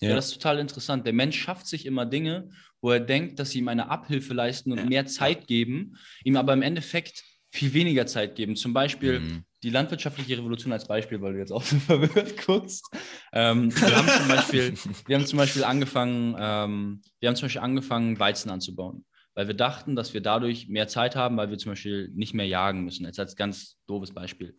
Ja. 0.00 0.14
das 0.14 0.28
ist 0.28 0.34
total 0.34 0.58
interessant. 0.58 1.04
Der 1.06 1.12
Mensch 1.12 1.38
schafft 1.38 1.66
sich 1.66 1.84
immer 1.84 2.06
Dinge, 2.06 2.50
wo 2.80 2.90
er 2.90 3.00
denkt, 3.00 3.38
dass 3.38 3.50
sie 3.50 3.58
ihm 3.58 3.68
eine 3.68 3.90
Abhilfe 3.90 4.32
leisten 4.32 4.72
und 4.72 4.78
Ja. 4.78 4.84
mehr 4.86 5.06
Zeit 5.06 5.46
geben, 5.46 5.96
ihm 6.24 6.36
aber 6.36 6.54
im 6.54 6.62
Endeffekt 6.62 7.22
viel 7.52 7.74
weniger 7.74 8.06
Zeit 8.06 8.34
geben. 8.36 8.56
Zum 8.56 8.72
Beispiel 8.72 9.20
Mhm. 9.20 9.44
die 9.62 9.68
landwirtschaftliche 9.70 10.38
Revolution 10.38 10.72
als 10.72 10.86
Beispiel, 10.86 11.20
weil 11.20 11.34
du 11.34 11.38
jetzt 11.40 11.50
auch 11.52 11.62
so 11.64 11.76
verwirrt 11.80 12.46
guckst. 12.46 12.86
Ähm, 13.32 13.74
wir, 13.74 13.94
haben 13.96 14.08
zum 14.08 14.28
Beispiel, 14.28 14.74
wir 15.06 15.16
haben 15.18 15.26
zum 15.26 15.36
Beispiel 15.36 15.64
angefangen, 15.64 16.34
ähm, 16.38 17.02
wir 17.18 17.28
haben 17.28 17.36
zum 17.36 17.46
Beispiel 17.46 17.60
angefangen, 17.60 18.18
Weizen 18.18 18.50
anzubauen, 18.50 19.04
weil 19.34 19.46
wir 19.46 19.54
dachten, 19.54 19.96
dass 19.96 20.14
wir 20.14 20.20
dadurch 20.20 20.68
mehr 20.68 20.88
Zeit 20.88 21.16
haben, 21.16 21.36
weil 21.36 21.50
wir 21.50 21.58
zum 21.58 21.72
Beispiel 21.72 22.10
nicht 22.14 22.34
mehr 22.34 22.46
jagen 22.46 22.84
müssen. 22.84 23.06
Jetzt 23.06 23.20
als 23.20 23.36
ganz 23.36 23.78
doofes 23.86 24.12
Beispiel. 24.12 24.56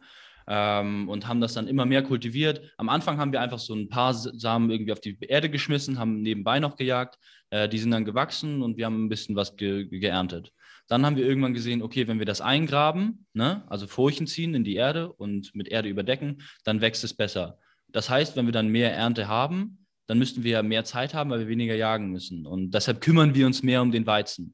Ähm, 0.47 1.07
und 1.07 1.27
haben 1.27 1.41
das 1.41 1.53
dann 1.53 1.67
immer 1.67 1.85
mehr 1.85 2.03
kultiviert. 2.03 2.61
Am 2.77 2.89
Anfang 2.89 3.17
haben 3.17 3.31
wir 3.31 3.41
einfach 3.41 3.59
so 3.59 3.75
ein 3.75 3.89
paar 3.89 4.13
Samen 4.13 4.71
irgendwie 4.71 4.91
auf 4.91 4.99
die 4.99 5.17
Erde 5.21 5.49
geschmissen, 5.49 5.99
haben 5.99 6.21
nebenbei 6.21 6.59
noch 6.59 6.77
gejagt. 6.77 7.17
Äh, 7.51 7.69
die 7.69 7.77
sind 7.77 7.91
dann 7.91 8.05
gewachsen 8.05 8.61
und 8.61 8.77
wir 8.77 8.85
haben 8.85 9.05
ein 9.05 9.09
bisschen 9.09 9.35
was 9.35 9.55
ge 9.55 9.85
ge 9.85 9.99
geerntet. 9.99 10.51
Dann 10.87 11.05
haben 11.05 11.15
wir 11.15 11.25
irgendwann 11.25 11.53
gesehen, 11.53 11.81
okay, 11.81 12.07
wenn 12.07 12.19
wir 12.19 12.25
das 12.25 12.41
eingraben, 12.41 13.25
ne, 13.33 13.63
also 13.69 13.87
Furchen 13.87 14.27
ziehen 14.27 14.53
in 14.55 14.63
die 14.63 14.75
Erde 14.75 15.13
und 15.13 15.55
mit 15.55 15.69
Erde 15.69 15.89
überdecken, 15.89 16.41
dann 16.65 16.81
wächst 16.81 17.03
es 17.03 17.13
besser. 17.13 17.59
Das 17.87 18.09
heißt, 18.09 18.35
wenn 18.35 18.45
wir 18.45 18.51
dann 18.51 18.67
mehr 18.67 18.93
Ernte 18.93 19.27
haben, 19.27 19.85
dann 20.07 20.17
müssten 20.17 20.43
wir 20.43 20.63
mehr 20.63 20.83
Zeit 20.83 21.13
haben, 21.13 21.29
weil 21.29 21.39
wir 21.39 21.47
weniger 21.47 21.75
jagen 21.75 22.11
müssen. 22.11 22.45
Und 22.45 22.71
deshalb 22.71 22.99
kümmern 22.99 23.35
wir 23.35 23.45
uns 23.45 23.63
mehr 23.63 23.81
um 23.81 23.91
den 23.91 24.05
Weizen. 24.05 24.53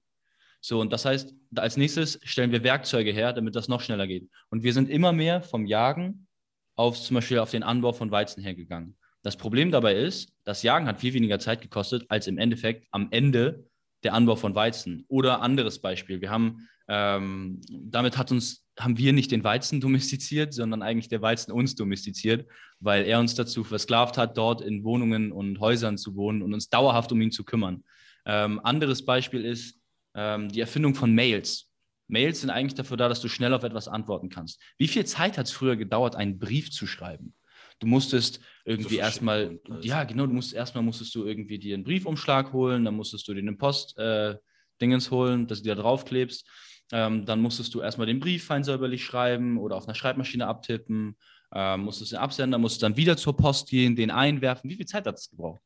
So, 0.61 0.81
und 0.81 0.91
das 0.91 1.05
heißt, 1.05 1.33
als 1.55 1.77
nächstes 1.77 2.19
stellen 2.23 2.51
wir 2.51 2.63
Werkzeuge 2.63 3.11
her, 3.11 3.33
damit 3.33 3.55
das 3.55 3.67
noch 3.67 3.81
schneller 3.81 4.07
geht. 4.07 4.29
Und 4.49 4.63
wir 4.63 4.73
sind 4.73 4.89
immer 4.89 5.13
mehr 5.13 5.41
vom 5.41 5.65
Jagen 5.65 6.27
auf 6.75 6.99
zum 6.99 7.15
Beispiel 7.15 7.39
auf 7.39 7.51
den 7.51 7.63
Anbau 7.63 7.93
von 7.93 8.11
Weizen 8.11 8.43
hergegangen. 8.43 8.95
Das 9.23 9.35
Problem 9.35 9.71
dabei 9.71 9.95
ist, 9.95 10.31
das 10.45 10.63
Jagen 10.63 10.87
hat 10.87 10.99
viel 10.99 11.13
weniger 11.13 11.39
Zeit 11.39 11.61
gekostet, 11.61 12.05
als 12.09 12.27
im 12.27 12.37
Endeffekt 12.37 12.87
am 12.91 13.07
Ende 13.11 13.65
der 14.03 14.13
Anbau 14.13 14.35
von 14.35 14.55
Weizen. 14.55 15.05
Oder 15.07 15.41
anderes 15.41 15.79
Beispiel. 15.79 16.21
Wir 16.21 16.29
haben, 16.29 16.67
ähm, 16.87 17.59
damit 17.69 18.17
hat 18.17 18.31
uns, 18.31 18.65
haben 18.79 18.97
wir 18.97 19.11
nicht 19.11 19.31
den 19.31 19.43
Weizen 19.43 19.81
domestiziert, 19.81 20.53
sondern 20.53 20.81
eigentlich 20.81 21.09
der 21.09 21.21
Weizen 21.21 21.51
uns 21.51 21.75
domestiziert, 21.75 22.47
weil 22.79 23.05
er 23.05 23.19
uns 23.19 23.33
dazu 23.33 23.63
versklavt 23.63 24.17
hat, 24.17 24.37
dort 24.37 24.61
in 24.61 24.83
Wohnungen 24.83 25.31
und 25.31 25.59
Häusern 25.59 25.97
zu 25.97 26.15
wohnen 26.15 26.41
und 26.41 26.53
uns 26.53 26.69
dauerhaft 26.69 27.11
um 27.11 27.21
ihn 27.21 27.31
zu 27.31 27.43
kümmern. 27.43 27.83
Ähm, 28.25 28.61
anderes 28.63 29.03
Beispiel 29.03 29.43
ist 29.43 29.79
ähm, 30.17 30.49
die 30.49 30.59
Erfindung 30.59 30.95
von 30.95 31.13
Mails. 31.13 31.69
Mails 32.07 32.41
sind 32.41 32.49
eigentlich 32.49 32.75
dafür 32.75 32.97
da, 32.97 33.07
dass 33.07 33.21
du 33.21 33.29
schnell 33.29 33.53
auf 33.53 33.63
etwas 33.63 33.87
antworten 33.87 34.29
kannst. 34.29 34.61
Wie 34.77 34.87
viel 34.87 35.05
Zeit 35.05 35.37
hat 35.37 35.45
es 35.45 35.51
früher 35.51 35.75
gedauert, 35.75 36.15
einen 36.15 36.39
Brief 36.39 36.71
zu 36.71 36.87
schreiben? 36.87 37.33
Du 37.79 37.85
musstest 37.85 38.39
irgendwie 38.65 38.95
So 38.95 39.01
erstmal, 39.01 39.59
ja, 39.81 40.03
genau, 40.03 40.25
du 40.25 40.33
musst 40.33 40.53
erstmal 40.53 40.83
musstest 40.83 41.13
du 41.13 41.25
irgendwie 41.25 41.59
dir 41.59 41.75
einen 41.75 41.83
Briefumschlag 41.83 42.51
holen, 42.51 42.85
dann 42.85 42.95
musstest 42.95 43.27
du 43.27 43.33
dir 43.33 43.41
einen 43.41 43.57
Post 43.57 43.97
äh, 43.99 44.35
Dingens 44.81 45.11
holen, 45.11 45.47
dass 45.47 45.61
du 45.61 45.69
da 45.69 45.75
draufklebst. 45.75 46.47
Ähm, 46.91 47.25
dann 47.25 47.41
musstest 47.41 47.73
du 47.75 47.81
erstmal 47.81 48.07
den 48.07 48.19
Brief 48.19 48.45
fein 48.45 48.63
säuberlich 48.63 49.03
schreiben 49.03 49.57
oder 49.57 49.75
auf 49.75 49.85
einer 49.87 49.95
Schreibmaschine 49.95 50.47
abtippen, 50.47 51.17
ähm, 51.53 51.81
musstest 51.81 52.13
den 52.13 52.19
Absender, 52.19 52.57
musst 52.57 52.81
dann 52.81 52.97
wieder 52.97 53.17
zur 53.17 53.35
Post 53.35 53.69
gehen, 53.69 53.95
den 53.95 54.09
einwerfen. 54.09 54.69
Wie 54.69 54.75
viel 54.75 54.85
Zeit 54.85 55.05
hat 55.05 55.15
es 55.15 55.29
gebraucht? 55.29 55.61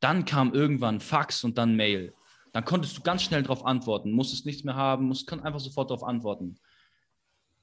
Dann 0.00 0.24
kam 0.24 0.52
irgendwann 0.52 1.00
Fax 1.00 1.44
und 1.44 1.56
dann 1.56 1.76
Mail. 1.76 2.12
Dann 2.54 2.64
konntest 2.64 2.96
du 2.96 3.02
ganz 3.02 3.24
schnell 3.24 3.42
darauf 3.42 3.66
antworten, 3.66 4.12
musstest 4.12 4.46
nichts 4.46 4.62
mehr 4.62 4.76
haben, 4.76 5.08
musst 5.08 5.30
einfach 5.32 5.58
sofort 5.58 5.90
darauf 5.90 6.04
antworten. 6.04 6.54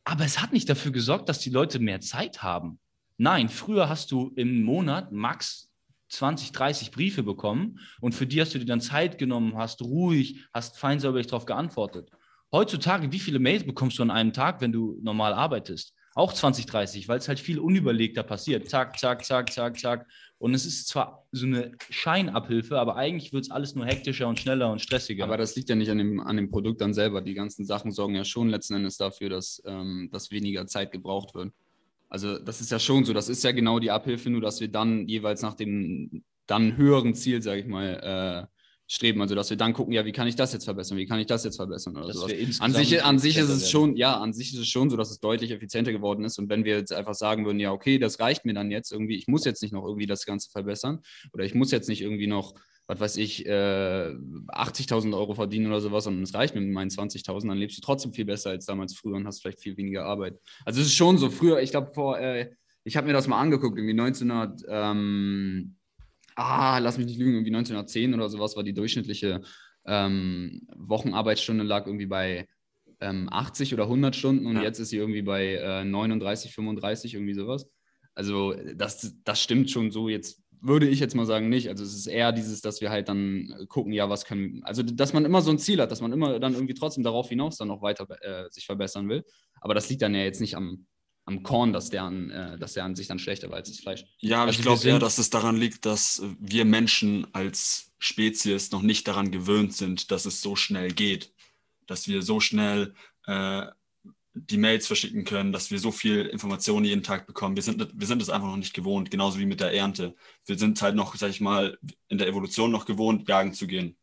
Aber 0.04 0.26
es 0.26 0.42
hat 0.42 0.52
nicht 0.52 0.70
dafür 0.70 0.92
gesorgt, 0.92 1.30
dass 1.30 1.40
die 1.40 1.50
Leute 1.50 1.80
mehr 1.80 2.02
Zeit 2.02 2.44
haben. 2.44 2.78
Nein, 3.18 3.48
früher 3.48 3.88
hast 3.88 4.12
du 4.12 4.34
im 4.36 4.64
Monat 4.64 5.14
max 5.14 5.72
20, 6.10 6.52
30 6.52 6.92
Briefe 6.92 7.24
bekommen 7.24 7.80
und 8.02 8.14
für 8.14 8.28
die 8.28 8.42
hast 8.42 8.54
du 8.54 8.60
dir 8.60 8.66
dann 8.66 8.82
Zeit 8.82 9.18
genommen, 9.18 9.56
hast 9.56 9.82
ruhig, 9.82 10.44
hast 10.54 10.78
feinsäuberlich 10.78 11.28
darauf 11.28 11.46
geantwortet. 11.46 12.10
Heutzutage, 12.52 13.14
wie 13.14 13.20
viele 13.20 13.40
Mails 13.40 13.66
bekommst 13.66 13.98
du 13.98 14.04
an 14.04 14.12
einem 14.12 14.34
Tag, 14.34 14.60
wenn 14.60 14.74
du 14.74 15.00
normal 15.02 15.34
arbeitest? 15.34 15.94
Auch 16.16 16.34
20, 16.34 16.66
30, 16.66 17.08
weil 17.08 17.20
es 17.20 17.30
halt 17.30 17.40
viel 17.40 17.60
unüberlegter 17.60 18.24
passiert. 18.24 18.70
Zack, 18.70 19.00
zack, 19.00 19.24
zack, 19.24 19.54
zack, 19.54 19.80
zack. 19.80 20.06
Und 20.42 20.56
es 20.56 20.66
ist 20.66 20.88
zwar 20.88 21.28
so 21.32 21.46
eine 21.46 21.72
Scheinabhilfe, 21.92 22.80
aber 22.80 22.96
eigentlich 22.96 23.32
wird 23.32 23.44
es 23.44 23.52
alles 23.52 23.76
nur 23.76 23.86
hektischer 23.86 24.28
und 24.28 24.40
schneller 24.40 24.72
und 24.72 24.82
stressiger. 24.82 25.24
Aber 25.24 25.38
das 25.38 25.56
liegt 25.56 25.70
ja 25.70 25.76
nicht 25.76 25.92
an 25.92 26.00
dem, 26.00 26.20
an 26.20 26.36
dem 26.36 26.50
Produkt 26.50 26.82
dann 26.82 26.96
selber. 26.96 27.22
Die 27.22 27.36
ganzen 27.36 27.64
Sachen 27.64 27.92
sorgen 27.92 28.16
ja 28.16 28.24
schon 28.24 28.50
letzten 28.50 28.74
Endes 28.74 28.98
dafür, 28.98 29.30
dass, 29.30 29.62
ähm, 29.68 30.10
dass 30.12 30.32
weniger 30.32 30.66
Zeit 30.66 30.92
gebraucht 30.92 31.36
wird. 31.36 31.54
Also 32.10 32.40
das 32.40 32.60
ist 32.60 32.72
ja 32.72 32.80
schon 32.80 33.06
so. 33.06 33.14
Das 33.14 33.30
ist 33.30 33.44
ja 33.44 33.52
genau 33.52 33.78
die 33.78 33.92
Abhilfe, 33.92 34.32
nur 34.32 34.42
dass 34.42 34.60
wir 34.62 34.68
dann 34.68 35.08
jeweils 35.08 35.44
nach 35.44 35.54
dem 35.54 36.24
dann 36.48 36.76
höheren 36.76 37.14
Ziel, 37.14 37.44
sage 37.44 37.62
ich 37.62 37.68
mal, 37.68 38.48
äh, 38.50 38.61
streben. 38.92 39.22
Also 39.22 39.36
dass 39.36 39.50
wir 39.50 39.56
dann 39.56 39.72
gucken, 39.72 39.94
ja, 39.94 40.06
wie 40.06 40.12
kann 40.12 40.28
ich 40.28 40.36
das 40.36 40.52
jetzt 40.52 40.66
verbessern, 40.66 40.98
wie 40.98 41.06
kann 41.06 41.18
ich 41.18 41.26
das 41.26 41.46
jetzt 41.46 41.56
verbessern 41.56 41.96
oder 41.96 42.12
sowas. 42.12 42.34
An 42.60 42.74
sich, 42.74 43.04
an 43.04 43.20
sich 43.20 43.38
ist 43.38 43.48
es 43.48 43.72
schon, 43.72 43.96
ja, 43.96 44.18
an 44.18 44.34
sich 44.34 44.54
ist 44.54 44.60
es 44.60 44.68
schon 44.68 44.90
so, 44.90 44.98
dass 44.98 45.10
es 45.12 45.22
deutlich 45.22 45.52
effizienter 45.52 45.94
geworden 45.94 46.26
ist. 46.26 46.38
Und 46.38 46.50
wenn 46.50 46.66
wir 46.66 46.76
jetzt 46.76 46.92
einfach 46.92 47.14
sagen 47.14 47.46
würden, 47.46 47.60
ja, 47.60 47.72
okay, 47.72 48.00
das 48.00 48.20
reicht 48.20 48.44
mir 48.44 48.54
dann 48.54 48.70
jetzt 48.70 48.92
irgendwie, 48.92 49.16
ich 49.16 49.28
muss 49.28 49.46
jetzt 49.46 49.62
nicht 49.62 49.72
noch 49.72 49.86
irgendwie 49.86 50.08
das 50.08 50.26
Ganze 50.26 50.50
verbessern 50.50 51.00
oder 51.32 51.46
ich 51.46 51.56
muss 51.56 51.72
jetzt 51.72 51.88
nicht 51.88 52.02
irgendwie 52.02 52.28
noch, 52.28 52.54
was 52.86 53.00
weiß 53.00 53.18
ich, 53.18 53.46
äh, 53.46 54.10
80.000 54.50 55.16
Euro 55.16 55.36
verdienen 55.36 55.68
oder 55.68 55.80
sowas, 55.80 56.04
sondern 56.04 56.24
es 56.24 56.34
reicht 56.34 56.54
mir 56.54 56.62
mit 56.62 56.74
meinen 56.74 56.90
20.000, 56.90 57.48
dann 57.48 57.58
lebst 57.58 57.78
du 57.78 57.82
trotzdem 57.82 58.12
viel 58.12 58.26
besser 58.26 58.50
als 58.50 58.66
damals 58.66 58.94
früher 58.94 59.16
und 59.16 59.26
hast 59.26 59.42
vielleicht 59.42 59.62
viel 59.62 59.78
weniger 59.78 60.04
Arbeit. 60.04 60.38
Also 60.66 60.82
es 60.82 60.88
ist 60.88 60.96
schon 60.96 61.18
so, 61.18 61.30
früher, 61.30 61.62
ich 61.62 61.72
glaube 61.72 61.94
vor, 61.94 62.20
äh, 62.20 62.50
ich 62.84 62.98
habe 62.98 63.08
mir 63.08 63.14
das 63.14 63.28
mal 63.28 63.40
angeguckt, 63.40 63.78
irgendwie 63.78 63.94
1900, 63.94 64.64
ähm, 64.68 65.78
ah, 66.36 66.78
lass 66.80 66.98
mich 66.98 67.08
nicht 67.08 67.20
lügen, 67.20 67.34
irgendwie 67.34 67.52
1910 67.52 68.14
oder 68.14 68.30
sowas 68.30 68.56
war 68.56 68.64
die 68.64 68.74
durchschnittliche 68.74 69.42
ähm, 69.86 70.68
Wochenarbeitsstunde 70.76 71.64
lag 71.64 71.88
irgendwie 71.88 72.06
bei 72.06 72.48
ähm, 73.00 73.30
80 73.32 73.74
oder 73.74 73.84
100 73.84 74.16
Stunden 74.16 74.46
und 74.46 74.58
ja. 74.58 74.64
jetzt 74.64 74.80
ist 74.80 74.90
sie 74.90 74.98
irgendwie 74.98 75.24
bei 75.24 75.56
äh, 75.56 75.84
39, 75.84 76.54
35, 76.54 77.16
irgendwie 77.16 77.34
sowas. 77.34 77.68
Also 78.14 78.54
das, 78.76 79.16
das 79.24 79.42
stimmt 79.42 79.72
schon 79.72 79.92
so 79.92 80.10
jetzt 80.10 80.42
würde 80.62 80.88
ich 80.88 81.00
jetzt 81.00 81.16
mal 81.16 81.26
sagen, 81.26 81.50
nicht. 81.50 81.70
Also 81.70 81.84
es 81.84 81.96
ist 81.96 82.06
eher 82.06 82.32
dieses, 82.32 82.62
dass 82.62 82.82
wir 82.82 82.92
halt 82.92 83.10
dann 83.10 83.66
gucken, 83.68 83.94
ja, 83.94 84.10
was 84.10 84.26
können, 84.26 84.62
also 84.64 84.84
dass 84.84 85.12
man 85.12 85.26
immer 85.26 85.42
so 85.42 85.50
ein 85.50 85.58
Ziel 85.58 85.82
hat, 85.82 85.92
dass 85.92 86.02
man 86.02 86.14
immer 86.14 86.40
dann 86.40 86.54
irgendwie 86.54 86.76
trotzdem 86.76 87.04
darauf 87.04 87.30
hinaus 87.30 87.58
dann 87.58 87.68
noch 87.68 87.82
weiter 87.82 88.08
äh, 88.22 88.50
sich 88.52 88.68
verbessern 88.68 89.10
will. 89.10 89.26
Aber 89.60 89.74
das 89.74 89.90
liegt 89.90 90.04
dann 90.04 90.14
ja 90.14 90.22
jetzt 90.22 90.40
nicht 90.40 90.56
am, 90.56 90.86
am 91.26 91.44
Korn, 91.44 91.74
dass 91.74 91.90
der, 91.90 92.04
an, 92.04 92.30
äh, 92.30 92.58
dass 92.58 92.74
der 92.74 92.84
an 92.84 92.96
sich 92.96 93.08
dann 93.08 93.20
schlechter 93.20 93.50
war 93.50 93.58
als 93.58 93.70
das 93.70 93.80
Fleisch. 93.80 94.06
Ja, 94.20 94.44
also 94.44 94.58
ich 94.58 94.62
glaube 94.62 94.88
eher, 94.88 95.00
dass 95.00 95.18
es 95.18 95.30
daran 95.30 95.58
liegt, 95.58 95.86
dass 95.86 96.22
wir 96.40 96.66
Menschen 96.66 97.28
als 97.34 97.92
Spezies 98.00 98.72
noch 98.72 98.82
nicht 98.82 99.08
daran 99.08 99.32
gewöhnt 99.32 99.74
sind, 99.74 100.12
dass 100.12 100.26
es 100.26 100.42
so 100.42 100.56
schnell 100.56 100.92
geht. 100.92 101.34
Dass 101.86 102.08
wir 102.08 102.22
so 102.22 102.40
schnell 102.40 102.96
äh, 103.28 103.68
die 104.34 104.58
Mails 104.58 104.88
verschicken 104.88 105.26
können, 105.26 105.52
dass 105.52 105.72
wir 105.72 105.80
so 105.80 105.92
viel 105.92 106.26
Informationen 106.26 106.86
jeden 106.86 107.04
Tag 107.04 107.28
bekommen. 107.28 107.56
Wir 107.56 107.64
sind, 107.64 107.88
wir 107.94 108.08
sind 108.08 108.22
es 108.22 108.30
einfach 108.30 108.48
noch 108.48 108.58
nicht 108.58 108.74
gewohnt, 108.74 109.12
genauso 109.12 109.40
wie 109.40 109.46
mit 109.46 109.60
der 109.60 109.74
Ernte. 109.74 110.16
Wir 110.46 110.58
sind 110.58 110.82
halt 110.82 110.96
noch, 110.96 111.16
sag 111.16 111.30
ich 111.30 111.42
mal, 111.42 111.78
in 112.08 112.18
der 112.18 112.28
Evolution 112.28 112.72
noch 112.72 112.86
gewohnt, 112.86 113.28
jagen 113.28 113.54
zu 113.54 113.68
gehen 113.68 113.98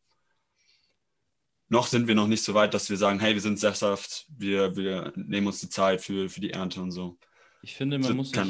noch 1.69 1.85
sind 1.87 2.07
wir 2.07 2.15
noch 2.15 2.27
nicht 2.27 2.43
so 2.43 2.53
weit, 2.55 2.73
dass 2.73 2.89
wir 2.89 2.97
sagen, 2.97 3.19
hey, 3.19 3.33
wir 3.33 3.41
sind 3.41 3.59
sesshaft, 3.59 4.25
wir, 4.35 4.75
wir 4.75 5.13
nehmen 5.15 5.47
uns 5.47 5.61
die 5.61 5.69
Zeit 5.69 6.01
für, 6.01 6.27
für 6.27 6.41
die 6.41 6.51
Ernte 6.51 6.81
und 6.81 6.91
so. 6.91 7.17
Ich 7.61 7.75
finde, 7.75 7.99
man 7.99 8.07
so, 8.07 8.15
muss 8.15 8.31
sich, 8.31 8.41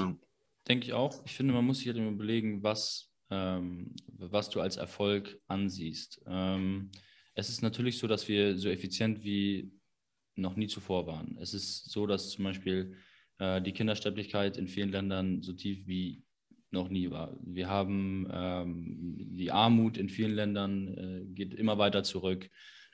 denke 0.68 0.86
ich 0.86 0.94
auch, 0.94 1.24
ich 1.26 1.34
finde, 1.34 1.54
man 1.54 1.66
muss 1.66 1.80
sich 1.80 1.88
halt 1.88 1.98
immer 1.98 2.12
überlegen, 2.12 2.64
was, 2.64 3.12
ähm, 3.30 3.94
was 4.08 4.50
du 4.50 4.62
als 4.62 4.78
Erfolg 4.78 5.38
ansiehst. 5.48 6.22
Ähm, 6.28 6.92
es 7.36 7.50
ist 7.50 7.62
natürlich 7.62 7.98
so, 7.98 8.08
dass 8.08 8.28
wir 8.28 8.58
so 8.58 8.70
effizient 8.70 9.24
wie 9.24 9.70
noch 10.36 10.56
nie 10.56 10.68
zuvor 10.68 11.06
waren. 11.06 11.38
Es 11.42 11.54
ist 11.54 11.90
so, 11.92 12.08
dass 12.08 12.30
zum 12.30 12.46
Beispiel 12.46 12.96
äh, 13.40 13.62
die 13.62 13.74
Kindersterblichkeit 13.74 14.56
in 14.58 14.68
vielen 14.68 14.92
Ländern 14.92 15.42
so 15.42 15.52
tief 15.54 15.86
wie 15.86 16.24
noch 16.72 16.88
nie 16.88 17.10
war. 17.10 17.38
Wir 17.42 17.68
haben 17.68 18.30
ähm, 18.32 19.16
die 19.36 19.52
Armut 19.52 19.98
in 19.98 20.08
vielen 20.08 20.36
Ländern 20.36 20.88
äh, 20.98 21.26
geht 21.34 21.54
immer 21.54 21.78
weiter 21.78 22.04
zurück 22.04 22.50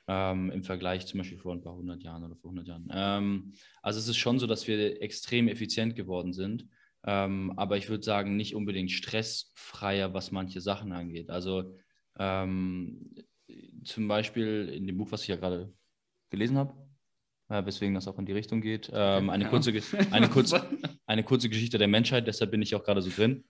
ähm, 0.08 0.50
im 0.50 0.62
Vergleich 0.62 1.06
zum 1.06 1.18
Beispiel 1.18 1.38
vor 1.38 1.52
ein 1.52 1.62
paar 1.62 1.74
hundert 1.74 2.02
Jahren 2.02 2.24
oder 2.24 2.36
vor 2.36 2.50
100 2.50 2.68
Jahren. 2.68 2.88
Ähm, 2.92 3.52
also 3.82 3.98
es 3.98 4.08
ist 4.08 4.16
schon 4.16 4.38
so, 4.38 4.46
dass 4.46 4.66
wir 4.68 5.02
extrem 5.02 5.48
effizient 5.48 5.96
geworden 5.96 6.32
sind, 6.32 6.66
ähm, 7.04 7.52
aber 7.56 7.76
ich 7.76 7.88
würde 7.88 8.04
sagen, 8.04 8.36
nicht 8.36 8.54
unbedingt 8.54 8.90
stressfreier, 8.90 10.14
was 10.14 10.30
manche 10.30 10.60
Sachen 10.60 10.92
angeht. 10.92 11.30
Also 11.30 11.76
ähm, 12.18 13.14
zum 13.84 14.08
Beispiel 14.08 14.68
in 14.68 14.86
dem 14.86 14.96
Buch, 14.96 15.10
was 15.10 15.22
ich 15.22 15.28
ja 15.28 15.36
gerade 15.36 15.72
gelesen 16.30 16.56
habe, 16.56 16.74
äh, 17.48 17.64
weswegen 17.64 17.94
das 17.94 18.08
auch 18.08 18.18
in 18.18 18.26
die 18.26 18.32
Richtung 18.32 18.60
geht, 18.60 18.90
ähm, 18.92 19.30
eine, 19.30 19.44
ja. 19.44 19.50
kurze, 19.50 19.72
eine, 20.10 20.28
kurze, 20.30 20.68
eine 21.06 21.24
kurze 21.24 21.48
Geschichte 21.48 21.78
der 21.78 21.88
Menschheit, 21.88 22.26
deshalb 22.26 22.50
bin 22.50 22.62
ich 22.62 22.74
auch 22.74 22.84
gerade 22.84 23.02
so 23.02 23.10
drin 23.10 23.44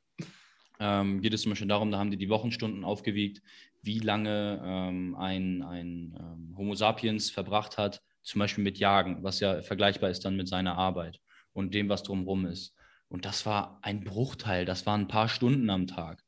ähm, 0.81 1.20
geht 1.20 1.35
es 1.35 1.43
zum 1.43 1.51
Beispiel 1.51 1.68
darum, 1.68 1.91
da 1.91 1.99
haben 1.99 2.11
die 2.11 2.16
die 2.16 2.29
Wochenstunden 2.29 2.85
aufgewiegt, 2.85 3.43
wie 3.83 3.99
lange 3.99 4.61
ähm, 4.64 5.14
ein, 5.16 5.62
ein 5.62 6.16
ähm, 6.18 6.55
Homo 6.57 6.74
sapiens 6.74 7.31
verbracht 7.31 7.79
hat, 7.79 8.03
zum 8.22 8.41
Beispiel 8.41 8.64
mit 8.64 8.79
Jagen, 8.79 9.22
was 9.22 9.41
ja 9.41 9.62
vergleichbar 9.62 10.11
ist 10.11 10.24
dann 10.24 10.37
mit 10.37 10.49
seiner 10.49 10.77
Arbeit 10.77 11.20
und 11.53 11.74
dem, 11.74 11.89
was 11.89 12.03
drumherum 12.03 12.47
ist. 12.47 12.74
Und 13.09 13.24
das 13.24 13.47
war 13.47 13.79
ein 13.83 14.03
Bruchteil, 14.03 14.64
das 14.64 14.85
waren 14.87 15.03
ein 15.03 15.09
paar 15.09 15.29
Stunden 15.29 15.70
am 15.70 15.87
Tag. 15.87 16.22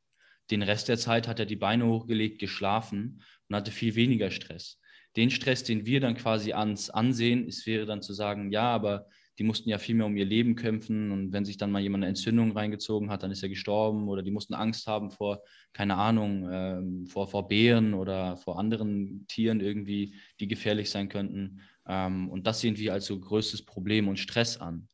Den 0.49 0.61
Rest 0.61 0.87
der 0.87 0.97
Zeit 0.97 1.27
hat 1.27 1.39
er 1.39 1.45
die 1.45 1.55
Beine 1.55 1.85
hochgelegt, 1.85 2.39
geschlafen 2.39 3.21
und 3.47 3.55
hatte 3.55 3.71
viel 3.71 3.95
weniger 3.95 4.31
Stress. 4.31 4.79
Den 5.15 5.29
Stress, 5.29 5.63
den 5.63 5.85
wir 5.85 5.99
dann 5.99 6.15
quasi 6.15 6.53
ans 6.53 6.89
ansehen, 6.89 7.47
ist, 7.47 7.65
wäre 7.65 7.85
dann 7.85 8.01
zu 8.01 8.13
sagen, 8.13 8.51
ja, 8.51 8.71
aber 8.71 9.07
die 9.39 9.45
mussten 9.45 9.69
ja 9.69 9.77
viel 9.77 9.95
mehr 9.95 10.05
um 10.05 10.17
ihr 10.17 10.25
Leben 10.25 10.57
kämpfen 10.57 11.11
und 11.11 11.31
wenn 11.31 11.45
sich 11.45 11.55
dann 11.55 11.71
mal 11.71 11.81
jemand 11.81 12.03
eine 12.03 12.09
Entzündung 12.09 12.51
reingezogen 12.51 13.09
hat, 13.09 13.23
dann 13.23 13.31
ist 13.31 13.41
er 13.41 13.47
gestorben 13.47 14.09
oder 14.09 14.21
die 14.21 14.31
mussten 14.31 14.53
Angst 14.53 14.85
haben 14.85 15.11
vor, 15.11 15.41
keine 15.71 15.95
Ahnung, 15.95 16.49
ähm, 16.51 17.07
vor, 17.07 17.29
vor 17.29 17.47
Bären 17.47 17.93
oder 17.93 18.35
vor 18.35 18.59
anderen 18.59 19.25
Tieren 19.27 19.61
irgendwie, 19.61 20.13
die 20.41 20.49
gefährlich 20.49 20.89
sein 20.91 21.07
könnten. 21.07 21.61
Ähm, 21.87 22.29
und 22.29 22.47
das 22.47 22.59
sehen 22.59 22.77
wir 22.77 22.91
als 22.91 23.05
so 23.05 23.17
größtes 23.17 23.63
Problem 23.63 24.09
und 24.09 24.19
Stress 24.19 24.57
an. 24.57 24.89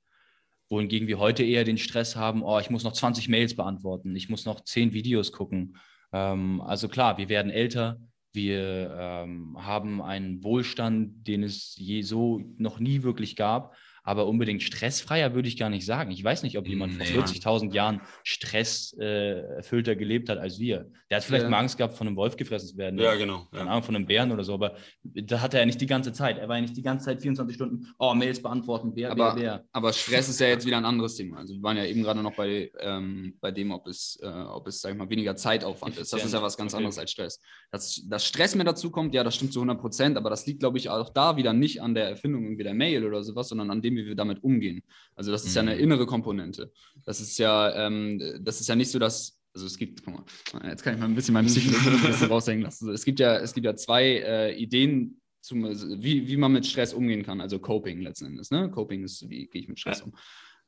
Wohingegen 0.69 1.07
wir 1.07 1.17
heute 1.17 1.43
eher 1.43 1.63
den 1.63 1.79
Stress 1.79 2.15
haben, 2.15 2.43
oh, 2.43 2.59
ich 2.59 2.69
muss 2.69 2.83
noch 2.83 2.93
20 2.93 3.27
Mails 3.29 3.55
beantworten, 3.55 4.15
ich 4.15 4.29
muss 4.29 4.45
noch 4.45 4.63
10 4.63 4.93
Videos 4.93 5.31
gucken. 5.31 5.77
Ähm, 6.13 6.61
also 6.61 6.87
klar, 6.87 7.17
wir 7.17 7.29
werden 7.29 7.49
älter, 7.49 7.99
wir 8.31 8.95
ähm, 8.95 9.57
haben 9.57 10.03
einen 10.03 10.43
Wohlstand, 10.43 11.27
den 11.27 11.41
es 11.41 11.75
je 11.77 12.03
so 12.03 12.43
noch 12.57 12.79
nie 12.79 13.01
wirklich 13.01 13.35
gab 13.35 13.75
aber 14.05 14.27
unbedingt 14.27 14.61
stressfreier 14.61 15.33
würde 15.33 15.47
ich 15.47 15.57
gar 15.57 15.69
nicht 15.69 15.85
sagen. 15.85 16.11
Ich 16.11 16.23
weiß 16.23 16.43
nicht, 16.43 16.57
ob 16.57 16.67
jemand 16.67 16.97
nee. 16.97 17.05
vor 17.05 17.23
40.000 17.23 17.73
Jahren 17.73 18.01
stresserfüllter 18.23 19.91
äh, 19.93 19.95
gelebt 19.95 20.29
hat 20.29 20.37
als 20.37 20.59
wir. 20.59 20.91
Der 21.09 21.17
hat 21.17 21.23
vielleicht 21.23 21.43
ja. 21.43 21.49
mal 21.49 21.59
Angst 21.59 21.77
gehabt, 21.77 21.95
von 21.95 22.07
einem 22.07 22.15
Wolf 22.15 22.37
gefressen 22.37 22.69
zu 22.69 22.77
werden. 22.77 22.99
Ja, 22.99 23.15
genau. 23.15 23.47
Keine 23.51 23.69
Ahnung, 23.69 23.83
von 23.83 23.95
einem 23.95 24.05
Bären 24.05 24.31
oder 24.31 24.43
so, 24.43 24.53
aber 24.53 24.75
da 25.03 25.41
hatte 25.41 25.57
er 25.57 25.65
nicht 25.65 25.81
die 25.81 25.87
ganze 25.87 26.13
Zeit. 26.13 26.37
Er 26.37 26.47
war 26.47 26.55
ja 26.55 26.61
nicht 26.61 26.77
die 26.77 26.83
ganze 26.83 27.05
Zeit 27.05 27.21
24 27.21 27.55
Stunden, 27.55 27.87
oh, 27.97 28.13
Mails 28.13 28.41
beantworten, 28.41 28.93
Bär, 28.93 29.11
aber, 29.11 29.33
Bär, 29.33 29.41
Bär. 29.41 29.65
Aber 29.71 29.91
Stress 29.91 30.29
ist 30.29 30.39
ja 30.39 30.47
jetzt 30.47 30.67
wieder 30.67 30.77
ein 30.77 30.85
anderes 30.85 31.15
Thema. 31.15 31.37
Also 31.37 31.55
wir 31.55 31.63
waren 31.63 31.77
ja 31.77 31.85
eben 31.85 32.03
gerade 32.03 32.21
noch 32.21 32.35
bei, 32.35 32.71
ähm, 32.79 33.35
bei 33.41 33.51
dem, 33.51 33.71
ob 33.71 33.87
es, 33.87 34.19
äh, 34.21 34.27
ob 34.27 34.67
es, 34.67 34.81
sag 34.81 34.91
ich 34.91 34.97
mal, 34.97 35.09
weniger 35.09 35.35
Zeitaufwand 35.35 35.97
ist. 35.97 36.13
Das 36.13 36.23
ist 36.23 36.33
ja 36.33 36.43
was 36.43 36.57
ganz 36.57 36.73
okay. 36.73 36.77
anderes 36.77 36.99
als 36.99 37.11
Stress. 37.11 37.41
Dass, 37.71 38.03
dass 38.07 38.25
Stress 38.25 38.53
mehr 38.53 38.65
dazu 38.65 38.91
kommt, 38.91 39.15
ja, 39.15 39.23
das 39.23 39.35
stimmt 39.35 39.51
zu 39.51 39.59
100 39.59 39.81
Prozent, 39.81 40.17
aber 40.17 40.29
das 40.29 40.45
liegt, 40.45 40.59
glaube 40.59 40.77
ich, 40.77 40.89
auch 40.89 41.09
da 41.09 41.37
wieder 41.37 41.53
nicht 41.53 41.81
an 41.81 41.95
der 41.95 42.07
Erfindung 42.09 42.43
irgendwie 42.43 42.63
der 42.63 42.75
Mail 42.75 43.03
oder 43.03 43.23
sowas, 43.23 43.49
sondern 43.49 43.71
an 43.71 43.81
dem, 43.81 43.94
wie 43.95 44.05
wir 44.05 44.15
damit 44.15 44.43
umgehen. 44.43 44.83
Also 45.15 45.31
das 45.31 45.45
ist 45.45 45.51
mhm. 45.51 45.55
ja 45.55 45.61
eine 45.61 45.75
mhm. 45.75 45.83
innere 45.83 46.05
Komponente. 46.05 46.71
Das 47.05 47.19
ist 47.19 47.37
ja, 47.37 47.87
ähm, 47.87 48.21
das 48.41 48.59
ist 48.59 48.67
ja 48.67 48.75
nicht 48.75 48.91
so, 48.91 48.99
dass, 48.99 49.39
also 49.53 49.65
es 49.65 49.77
gibt, 49.77 50.03
guck 50.03 50.13
mal, 50.13 50.69
jetzt 50.69 50.83
kann 50.83 50.93
ich 50.93 50.99
mal 50.99 51.07
ein 51.07 51.15
bisschen 51.15 51.33
mein 51.33 51.45
Psychologie 51.45 52.25
raushängen 52.25 52.63
lassen. 52.63 52.85
Also 52.85 52.93
es 52.93 53.05
gibt 53.05 53.19
ja, 53.19 53.37
es 53.37 53.53
gibt 53.53 53.65
ja 53.65 53.75
zwei 53.75 54.03
äh, 54.03 54.55
Ideen, 54.55 55.21
zum, 55.41 55.63
wie, 56.01 56.27
wie 56.27 56.37
man 56.37 56.51
mit 56.51 56.65
Stress 56.65 56.93
umgehen 56.93 57.23
kann, 57.23 57.39
also 57.39 57.59
Coping 57.59 58.01
letzten 58.01 58.25
Endes. 58.25 58.49
Ne? 58.49 58.71
Coping 58.71 59.03
ist, 59.03 59.29
wie 59.29 59.45
gehe 59.45 59.61
ich 59.61 59.67
mit 59.67 59.79
Stress 59.79 59.99
ja. 59.99 60.05
um. 60.05 60.13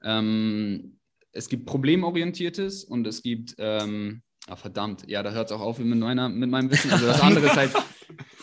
Ähm, 0.03 0.99
es 1.31 1.49
gibt 1.49 1.65
problemorientiertes 1.65 2.83
und 2.83 3.07
es 3.07 3.23
gibt 3.23 3.55
ähm, 3.57 4.21
Ah, 4.49 4.55
verdammt, 4.55 5.03
ja, 5.09 5.21
da 5.23 5.31
hört 5.31 5.47
es 5.47 5.51
auch 5.51 5.59
auf 5.59 5.77
mit, 5.77 5.99
meiner, 5.99 6.29
mit 6.29 6.49
meinem 6.49 6.71
Wissen. 6.71 6.89
Also 6.89 7.05
das 7.05 7.19
andere 7.19 7.47
ist 7.47 7.57
halt 7.57 7.71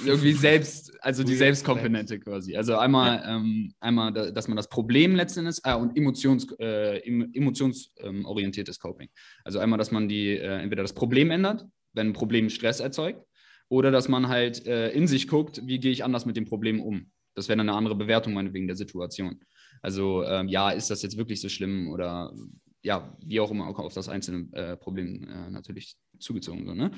irgendwie 0.05 0.33
selbst, 0.33 0.93
also 1.03 1.25
die 1.25 1.35
Selbstkomponente 1.35 2.19
quasi. 2.21 2.57
Also 2.57 2.77
einmal, 2.77 3.17
ja. 3.17 3.37
ähm, 3.37 3.73
einmal, 3.81 4.13
dass 4.13 4.49
man 4.49 4.57
das 4.57 4.69
Problem 4.69 5.15
letzten 5.15 5.41
Endes 5.41 5.61
äh, 5.65 5.75
und 5.75 5.97
Emotions, 5.97 6.47
äh, 6.59 6.99
emotionsorientiertes 7.01 8.77
ähm, 8.77 8.81
Coping. 8.81 9.09
Also 9.45 9.59
einmal, 9.59 9.79
dass 9.79 9.91
man 9.91 10.09
die 10.09 10.31
äh, 10.31 10.61
entweder 10.61 10.83
das 10.83 10.93
Problem 10.93 11.31
ändert, 11.31 11.65
wenn 11.93 12.09
ein 12.09 12.13
Problem 12.13 12.51
Stress 12.51 12.81
erzeugt, 12.81 13.25
oder 13.69 13.91
dass 13.91 14.09
man 14.09 14.29
halt 14.29 14.67
äh, 14.67 14.91
in 14.91 15.07
sich 15.07 15.27
guckt, 15.29 15.63
wie 15.65 15.79
gehe 15.81 15.93
ich 15.93 16.05
anders 16.05 16.27
mit 16.27 16.37
dem 16.37 16.45
Problem 16.45 16.81
um. 16.81 17.11
Das 17.35 17.49
wäre 17.49 17.57
dann 17.57 17.69
eine 17.69 17.77
andere 17.77 17.97
Bewertung 17.97 18.35
meinetwegen 18.35 18.67
der 18.67 18.77
Situation. 18.77 19.41
Also 19.83 20.25
ähm, 20.25 20.49
ja, 20.49 20.71
ist 20.71 20.91
das 20.91 21.03
jetzt 21.03 21.17
wirklich 21.17 21.41
so 21.41 21.49
schlimm 21.49 21.89
oder 21.89 22.33
ja, 22.83 23.17
wie 23.25 23.41
auch 23.41 23.51
immer 23.51 23.67
auf 23.67 23.95
das 23.95 24.09
einzelne 24.09 24.53
äh, 24.53 24.77
Problem 24.77 25.27
äh, 25.29 25.51
natürlich 25.51 25.97
zugezogen. 26.19 26.67
So, 26.67 26.75
ne? 26.75 26.91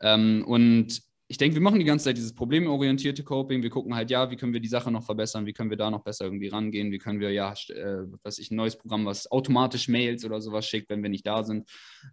Ähm, 0.00 0.44
und 0.46 1.02
ich 1.26 1.38
denke, 1.38 1.54
wir 1.54 1.62
machen 1.62 1.78
die 1.78 1.86
ganze 1.86 2.04
Zeit 2.06 2.16
dieses 2.16 2.34
problemorientierte 2.34 3.24
Coping. 3.24 3.62
Wir 3.62 3.70
gucken 3.70 3.94
halt, 3.94 4.10
ja, 4.10 4.30
wie 4.30 4.36
können 4.36 4.52
wir 4.52 4.60
die 4.60 4.68
Sache 4.68 4.90
noch 4.90 5.04
verbessern, 5.04 5.46
wie 5.46 5.54
können 5.54 5.70
wir 5.70 5.76
da 5.76 5.90
noch 5.90 6.02
besser 6.02 6.26
irgendwie 6.26 6.48
rangehen, 6.48 6.92
wie 6.92 6.98
können 6.98 7.18
wir, 7.18 7.30
ja, 7.30 7.52
äh, 7.52 8.02
was 8.22 8.38
ich, 8.38 8.50
ein 8.50 8.56
neues 8.56 8.76
Programm, 8.76 9.06
was 9.06 9.30
automatisch 9.30 9.88
Mails 9.88 10.24
oder 10.24 10.40
sowas 10.40 10.66
schickt, 10.66 10.90
wenn 10.90 11.02
wir 11.02 11.10
nicht 11.10 11.26
da 11.26 11.42
sind. 11.42 11.68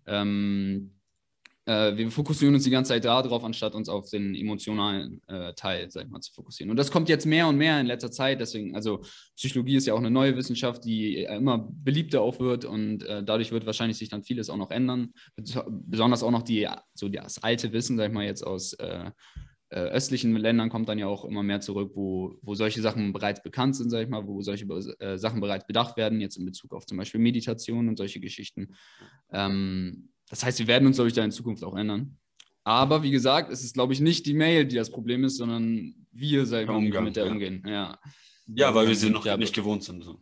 Ähm, 0.06 0.94
äh, 1.72 1.98
wir 1.98 2.12
fokussieren 2.12 2.54
uns 2.54 2.66
die 2.66 2.70
ganze 2.70 2.90
Zeit 2.90 3.06
darauf, 3.06 3.44
anstatt 3.44 3.76
uns 3.76 3.88
auf 3.88 4.10
den 4.10 4.36
emotionalen 4.36 5.22
äh, 5.28 5.54
Teil, 5.54 5.90
sag 5.90 6.06
ich 6.06 6.10
mal, 6.10 6.20
zu 6.20 6.34
fokussieren. 6.34 6.70
Und 6.70 6.78
das 6.78 6.92
kommt 6.92 7.08
jetzt 7.08 7.26
mehr 7.26 7.48
und 7.48 7.58
mehr 7.58 7.80
in 7.80 7.86
letzter 7.86 8.12
Zeit. 8.12 8.42
Deswegen, 8.42 8.76
also 8.76 9.02
Psychologie 9.36 9.78
ist 9.78 9.88
ja 9.88 9.94
auch 9.94 10.00
eine 10.00 10.12
neue 10.12 10.36
Wissenschaft, 10.36 10.84
die 10.84 11.24
immer 11.24 11.70
beliebter 11.72 12.22
auch 12.22 12.40
wird 12.40 12.66
und 12.66 13.04
äh, 13.04 13.24
dadurch 13.24 13.52
wird 13.52 13.66
wahrscheinlich 13.66 13.98
sich 13.98 14.10
dann 14.10 14.24
vieles 14.24 14.50
auch 14.50 14.58
noch 14.58 14.72
ändern. 14.72 15.14
Besonders 15.70 16.24
auch 16.24 16.32
noch 16.32 16.44
die, 16.44 16.68
so 16.94 17.08
das 17.08 17.42
alte 17.42 17.72
Wissen, 17.72 17.98
sag 17.98 18.08
ich 18.08 18.14
mal, 18.14 18.26
jetzt 18.26 18.46
aus 18.46 18.74
äh, 18.74 19.12
äh, 19.70 19.80
östlichen 19.80 20.36
Ländern 20.36 20.70
kommt 20.70 20.90
dann 20.90 21.00
ja 21.00 21.08
auch 21.08 21.24
immer 21.24 21.44
mehr 21.44 21.62
zurück, 21.62 21.94
wo, 21.96 22.38
wo 22.42 22.56
solche 22.56 22.82
Sachen 22.82 23.14
bereits 23.14 23.42
bekannt 23.42 23.78
sind, 23.78 23.90
sag 23.90 24.04
ich 24.04 24.10
mal, 24.10 24.28
wo 24.28 24.42
solche 24.42 24.66
äh, 25.00 25.18
Sachen 25.18 25.40
bereits 25.40 25.66
bedacht 25.66 25.96
werden, 25.96 26.20
jetzt 26.20 26.36
in 26.36 26.46
Bezug 26.46 26.74
auf 26.74 26.86
zum 26.86 26.98
Beispiel 26.98 27.22
Meditation 27.22 27.88
und 27.88 27.98
solche 27.98 28.20
Geschichten. 28.20 28.76
Ähm, 29.32 30.10
das 30.32 30.46
heißt, 30.46 30.60
wir 30.60 30.68
werden 30.68 30.88
uns, 30.88 30.96
glaube 30.96 31.10
ich, 31.10 31.14
da 31.14 31.26
in 31.26 31.32
Zukunft 31.32 31.62
auch 31.62 31.76
ändern. 31.76 32.18
Aber 32.64 33.04
wie 33.04 33.12
gesagt, 33.12 33.52
es 33.52 33.66
ist, 33.66 33.74
glaube 33.74 33.92
ich, 33.92 34.00
nicht 34.00 34.26
die 34.26 34.34
Mail, 34.34 34.66
die 34.66 34.78
das 34.78 34.90
Problem 34.90 35.26
ist, 35.26 35.36
sondern 35.36 35.94
wir, 36.14 36.50
wir, 36.50 36.70
Umgang, 36.70 37.04
mit 37.04 37.18
der 37.18 37.26
ja. 37.26 37.32
umgehen. 37.32 37.64
Ja, 37.68 38.00
ja 38.48 38.74
weil 38.74 38.88
wir 38.88 38.96
sie 38.96 39.10
noch 39.10 39.26
ja, 39.26 39.36
nicht 39.36 39.54
gewohnt 39.54 39.84
sind. 39.84 40.06
So. 40.06 40.22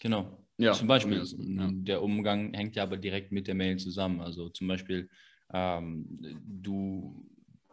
Genau. 0.00 0.44
Ja, 0.58 0.72
zum 0.72 0.88
Beispiel. 0.88 1.22
Ja. 1.38 1.70
Der 1.72 2.02
Umgang 2.02 2.52
hängt 2.52 2.74
ja 2.74 2.82
aber 2.82 2.96
direkt 2.96 3.30
mit 3.30 3.46
der 3.46 3.54
Mail 3.54 3.76
zusammen. 3.76 4.20
Also 4.20 4.48
zum 4.48 4.66
Beispiel, 4.66 5.08
ähm, 5.52 6.04
du 6.44 7.24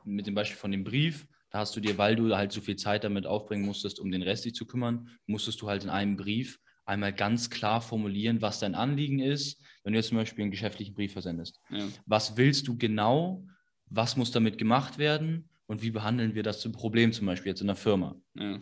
mit 0.05 0.27
dem 0.27 0.36
Beispiel 0.36 0.57
von 0.57 0.71
dem 0.71 0.84
Brief, 0.84 1.27
da 1.49 1.59
hast 1.59 1.75
du 1.75 1.79
dir, 1.79 1.97
weil 1.97 2.15
du 2.15 2.36
halt 2.36 2.51
so 2.51 2.61
viel 2.61 2.75
Zeit 2.75 3.03
damit 3.03 3.25
aufbringen 3.25 3.65
musstest, 3.65 3.99
um 3.99 4.11
den 4.11 4.21
Rest 4.21 4.45
dich 4.45 4.53
zu 4.53 4.67
kümmern, 4.67 5.09
musstest 5.25 5.59
du 5.63 5.67
halt 5.67 5.84
in 5.84 5.89
einem 5.89 6.15
Brief 6.15 6.59
einmal 6.91 7.13
ganz 7.13 7.49
klar 7.49 7.81
formulieren, 7.81 8.41
was 8.41 8.59
dein 8.59 8.75
Anliegen 8.75 9.19
ist, 9.19 9.61
wenn 9.83 9.93
du 9.93 9.99
jetzt 9.99 10.09
zum 10.09 10.17
Beispiel 10.17 10.43
einen 10.43 10.51
geschäftlichen 10.51 10.93
Brief 10.93 11.13
versendest. 11.13 11.59
Ja. 11.69 11.87
Was 12.05 12.37
willst 12.37 12.67
du 12.67 12.77
genau? 12.77 13.45
Was 13.87 14.17
muss 14.17 14.31
damit 14.31 14.57
gemacht 14.57 14.97
werden? 14.97 15.49
Und 15.67 15.81
wie 15.81 15.91
behandeln 15.91 16.35
wir 16.35 16.43
das 16.43 16.59
zum 16.59 16.73
Problem 16.73 17.13
zum 17.13 17.25
Beispiel 17.25 17.51
jetzt 17.51 17.61
in 17.61 17.67
der 17.67 17.77
Firma? 17.77 18.15
Ja. 18.35 18.59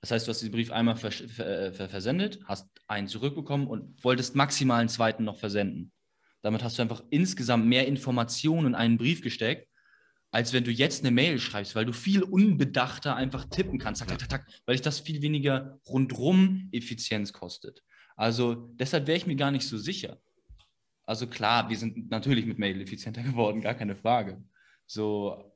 Das 0.00 0.12
heißt, 0.12 0.26
du 0.26 0.30
hast 0.30 0.40
diesen 0.40 0.52
Brief 0.52 0.70
einmal 0.70 0.96
vers 0.96 1.16
ver 1.16 1.72
ver 1.72 1.88
versendet, 1.88 2.40
hast 2.46 2.68
einen 2.88 3.08
zurückbekommen 3.08 3.66
und 3.66 4.02
wolltest 4.04 4.34
maximal 4.34 4.80
einen 4.80 4.88
zweiten 4.88 5.24
noch 5.24 5.38
versenden. 5.38 5.92
Damit 6.40 6.62
hast 6.62 6.78
du 6.78 6.82
einfach 6.82 7.02
insgesamt 7.10 7.66
mehr 7.66 7.86
Informationen 7.86 8.68
in 8.68 8.74
einen 8.74 8.96
Brief 8.96 9.22
gesteckt, 9.22 9.68
als 10.32 10.54
wenn 10.54 10.64
du 10.64 10.70
jetzt 10.70 11.04
eine 11.04 11.10
Mail 11.10 11.38
schreibst, 11.38 11.76
weil 11.76 11.84
du 11.84 11.92
viel 11.92 12.22
unbedachter 12.22 13.14
einfach 13.14 13.44
tippen 13.44 13.78
kannst, 13.78 14.00
tak, 14.00 14.18
tak, 14.18 14.28
tak, 14.28 14.46
weil 14.64 14.74
dich 14.74 14.82
das 14.82 14.98
viel 14.98 15.20
weniger 15.20 15.78
rundrum 15.86 16.70
Effizienz 16.72 17.34
kostet. 17.34 17.84
Also 18.16 18.54
deshalb 18.54 19.06
wäre 19.06 19.18
ich 19.18 19.26
mir 19.26 19.36
gar 19.36 19.50
nicht 19.50 19.68
so 19.68 19.76
sicher. 19.76 20.18
Also 21.04 21.26
klar, 21.26 21.68
wir 21.68 21.76
sind 21.76 22.10
natürlich 22.10 22.46
mit 22.46 22.58
Mail 22.58 22.80
effizienter 22.80 23.22
geworden, 23.22 23.60
gar 23.60 23.74
keine 23.74 23.94
Frage. 23.94 24.42
So, 24.86 25.52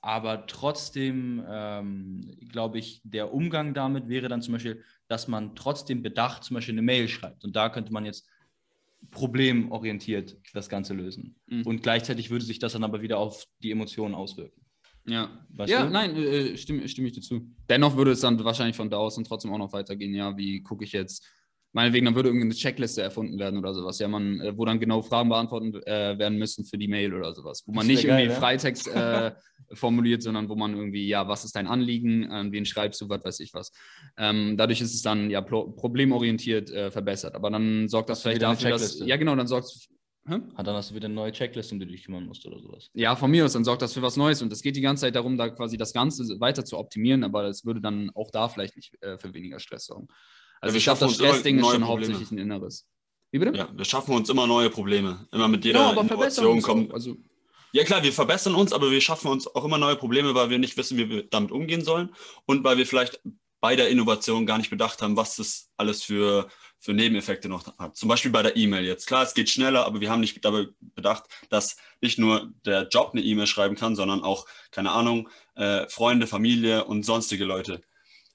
aber 0.00 0.46
trotzdem 0.48 1.44
ähm, 1.48 2.36
glaube 2.48 2.78
ich, 2.78 3.02
der 3.04 3.32
Umgang 3.32 3.74
damit 3.74 4.08
wäre 4.08 4.28
dann 4.28 4.42
zum 4.42 4.54
Beispiel, 4.54 4.82
dass 5.06 5.28
man 5.28 5.54
trotzdem 5.54 6.02
bedacht 6.02 6.42
zum 6.42 6.54
Beispiel 6.54 6.74
eine 6.74 6.82
Mail 6.82 7.08
schreibt. 7.08 7.44
Und 7.44 7.54
da 7.54 7.68
könnte 7.68 7.92
man 7.92 8.04
jetzt 8.04 8.28
problemorientiert 9.10 10.36
das 10.52 10.68
Ganze 10.68 10.94
lösen. 10.94 11.36
Mhm. 11.46 11.62
Und 11.62 11.82
gleichzeitig 11.82 12.30
würde 12.30 12.44
sich 12.44 12.58
das 12.58 12.72
dann 12.74 12.84
aber 12.84 13.02
wieder 13.02 13.18
auf 13.18 13.44
die 13.62 13.70
Emotionen 13.70 14.14
auswirken. 14.14 14.60
Ja, 15.06 15.46
weißt 15.50 15.72
ja, 15.72 15.84
du? 15.84 15.90
nein, 15.90 16.14
äh, 16.16 16.56
stimme, 16.56 16.86
stimme 16.88 17.08
ich 17.08 17.14
dir 17.14 17.22
zu. 17.22 17.50
Dennoch 17.68 17.96
würde 17.96 18.12
es 18.12 18.20
dann 18.20 18.42
wahrscheinlich 18.44 18.76
von 18.76 18.90
da 18.90 18.98
aus 18.98 19.16
und 19.16 19.26
trotzdem 19.26 19.52
auch 19.52 19.58
noch 19.58 19.72
weitergehen. 19.72 20.14
Ja, 20.14 20.36
wie 20.36 20.62
gucke 20.62 20.84
ich 20.84 20.92
jetzt 20.92 21.26
meinetwegen, 21.72 22.06
dann 22.06 22.14
würde 22.14 22.28
irgendeine 22.28 22.54
Checkliste 22.54 23.02
erfunden 23.02 23.38
werden 23.38 23.58
oder 23.58 23.74
sowas, 23.74 23.98
ja, 23.98 24.08
man, 24.08 24.40
äh, 24.40 24.56
wo 24.56 24.64
dann 24.64 24.80
genau 24.80 25.02
Fragen 25.02 25.28
beantwortet 25.28 25.86
äh, 25.86 26.18
werden 26.18 26.38
müssen 26.38 26.64
für 26.64 26.78
die 26.78 26.88
Mail 26.88 27.14
oder 27.14 27.34
sowas, 27.34 27.62
wo 27.66 27.72
man 27.72 27.86
nicht 27.86 28.04
geil, 28.04 28.20
irgendwie 28.20 28.34
ja? 28.34 28.40
Freitext 28.40 28.88
äh, 28.94 29.32
formuliert, 29.72 30.22
sondern 30.22 30.48
wo 30.48 30.56
man 30.56 30.74
irgendwie, 30.74 31.06
ja, 31.06 31.28
was 31.28 31.44
ist 31.44 31.54
dein 31.54 31.66
Anliegen, 31.66 32.30
an 32.30 32.52
wen 32.52 32.64
schreibst 32.64 33.00
du, 33.00 33.08
was 33.08 33.24
weiß 33.24 33.40
ich 33.40 33.54
was. 33.54 33.72
Ähm, 34.16 34.56
dadurch 34.56 34.80
ist 34.80 34.94
es 34.94 35.02
dann 35.02 35.30
ja 35.30 35.40
problemorientiert 35.40 36.70
äh, 36.70 36.90
verbessert, 36.90 37.34
aber 37.34 37.50
dann 37.50 37.88
sorgt 37.88 38.10
das 38.10 38.18
hast 38.18 38.22
vielleicht 38.22 38.42
dafür, 38.42 38.70
dass, 38.70 38.98
ja 38.98 39.16
genau, 39.16 39.36
dann 39.36 39.46
sorgt 39.46 39.66
es 39.66 39.88
Hm? 40.26 40.52
Ah, 40.54 40.62
dann 40.62 40.74
hast 40.74 40.90
du 40.90 40.94
wieder 40.94 41.06
eine 41.06 41.14
neue 41.14 41.32
Checkliste, 41.32 41.74
um 41.74 41.80
die 41.80 41.86
du 41.86 41.92
dich 41.92 42.04
kümmern 42.04 42.26
musst 42.26 42.46
oder 42.46 42.60
sowas. 42.60 42.90
Ja, 42.94 43.16
von 43.16 43.30
mir 43.30 43.44
aus, 43.44 43.54
dann 43.54 43.64
sorgt 43.64 43.80
das 43.82 43.94
für 43.94 44.02
was 44.02 44.16
Neues. 44.16 44.42
Und 44.42 44.52
es 44.52 44.60
geht 44.60 44.76
die 44.76 44.82
ganze 44.82 45.02
Zeit 45.02 45.16
darum, 45.16 45.38
da 45.38 45.48
quasi 45.48 45.76
das 45.76 45.92
Ganze 45.92 46.38
weiter 46.40 46.64
zu 46.64 46.78
optimieren, 46.78 47.24
aber 47.24 47.44
es 47.44 47.64
würde 47.64 47.80
dann 47.80 48.10
auch 48.14 48.30
da 48.30 48.48
vielleicht 48.48 48.76
nicht 48.76 49.02
äh, 49.02 49.16
für 49.16 49.32
weniger 49.32 49.58
Stress 49.58 49.86
sorgen. 49.86 50.08
Also 50.60 50.74
ja, 50.74 50.78
ich 50.78 50.84
glaube, 50.84 51.00
das 51.00 51.14
Stressding 51.14 51.58
ist 51.58 51.70
schon 51.70 51.86
hauptsächlich 51.86 52.30
ein 52.30 52.38
Inneres. 52.38 52.86
Wie 53.30 53.38
bitte? 53.38 53.56
Ja, 53.56 53.68
wir 53.72 53.84
schaffen 53.84 54.14
uns 54.14 54.28
immer 54.28 54.46
neue 54.46 54.70
Probleme. 54.70 55.26
Immer 55.32 55.48
mit 55.48 55.64
jeder 55.64 55.80
ja, 55.80 56.00
Innovation 56.00 56.60
kommen. 56.62 56.92
Also 56.92 57.16
ja 57.72 57.84
klar, 57.84 58.02
wir 58.02 58.12
verbessern 58.12 58.54
uns, 58.54 58.72
aber 58.72 58.90
wir 58.90 59.00
schaffen 59.00 59.28
uns 59.28 59.46
auch 59.46 59.64
immer 59.64 59.78
neue 59.78 59.96
Probleme, 59.96 60.34
weil 60.34 60.50
wir 60.50 60.58
nicht 60.58 60.76
wissen, 60.76 60.98
wie 60.98 61.08
wir 61.08 61.22
damit 61.22 61.52
umgehen 61.52 61.84
sollen 61.84 62.12
und 62.46 62.64
weil 62.64 62.76
wir 62.78 62.86
vielleicht 62.86 63.20
bei 63.60 63.76
der 63.76 63.90
Innovation 63.90 64.46
gar 64.46 64.58
nicht 64.58 64.70
bedacht 64.70 65.02
haben, 65.02 65.16
was 65.16 65.36
das 65.36 65.70
alles 65.76 66.02
für, 66.02 66.48
für 66.78 66.94
Nebeneffekte 66.94 67.48
noch 67.48 67.66
hat. 67.78 67.96
Zum 67.96 68.08
Beispiel 68.08 68.30
bei 68.30 68.42
der 68.42 68.56
E-Mail 68.56 68.84
jetzt. 68.84 69.06
Klar, 69.06 69.22
es 69.22 69.34
geht 69.34 69.50
schneller, 69.50 69.86
aber 69.86 70.00
wir 70.00 70.10
haben 70.10 70.20
nicht 70.20 70.42
dabei 70.44 70.66
bedacht, 70.80 71.24
dass 71.50 71.76
nicht 72.00 72.18
nur 72.18 72.50
der 72.64 72.88
Job 72.88 73.10
eine 73.12 73.22
E-Mail 73.22 73.46
schreiben 73.46 73.76
kann, 73.76 73.94
sondern 73.94 74.22
auch, 74.22 74.46
keine 74.70 74.90
Ahnung, 74.90 75.28
äh, 75.56 75.86
Freunde, 75.88 76.26
Familie 76.26 76.84
und 76.84 77.04
sonstige 77.04 77.44
Leute. 77.44 77.82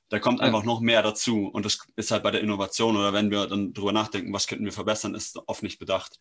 Da 0.10 0.20
kommt 0.20 0.40
einfach 0.40 0.64
noch 0.64 0.82
mehr 0.82 1.02
dazu. 1.02 1.48
Und 1.48 1.66
das 1.66 1.80
ist 1.96 2.12
halt 2.12 2.24
bei 2.24 2.32
der 2.32 2.42
Innovation 2.42 2.96
oder 2.96 3.12
wenn 3.12 3.32
wir 3.32 3.48
dann 3.48 3.74
drüber 3.74 3.92
nachdenken, 3.92 4.32
was 4.34 4.48
könnten 4.48 4.66
wir 4.66 4.72
verbessern, 4.72 5.16
ist 5.16 5.40
oft 5.48 5.64
nicht 5.64 5.80
bedacht. 5.80 6.20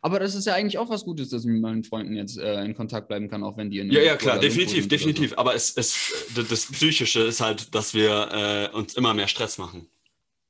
Aber 0.00 0.20
das 0.20 0.34
ist 0.34 0.46
ja 0.46 0.54
eigentlich 0.54 0.78
auch 0.78 0.88
was 0.88 1.04
Gutes, 1.04 1.30
dass 1.30 1.42
ich 1.42 1.50
mit 1.50 1.60
meinen 1.60 1.84
Freunden 1.84 2.14
jetzt 2.14 2.38
äh, 2.38 2.62
in 2.62 2.74
Kontakt 2.74 3.08
bleiben 3.08 3.28
kann, 3.28 3.42
auch 3.42 3.56
wenn 3.56 3.70
die 3.70 3.80
in 3.80 3.90
Ja, 3.90 4.00
ja, 4.00 4.16
klar, 4.16 4.38
definitiv, 4.38 4.88
definitiv. 4.88 5.30
So. 5.30 5.36
Aber 5.36 5.54
es, 5.54 5.76
es, 5.76 6.12
das 6.34 6.66
Psychische 6.66 7.22
ist 7.22 7.40
halt, 7.40 7.74
dass 7.74 7.94
wir 7.94 8.70
äh, 8.72 8.76
uns 8.76 8.94
immer 8.94 9.12
mehr 9.12 9.28
Stress 9.28 9.58
machen. 9.58 9.88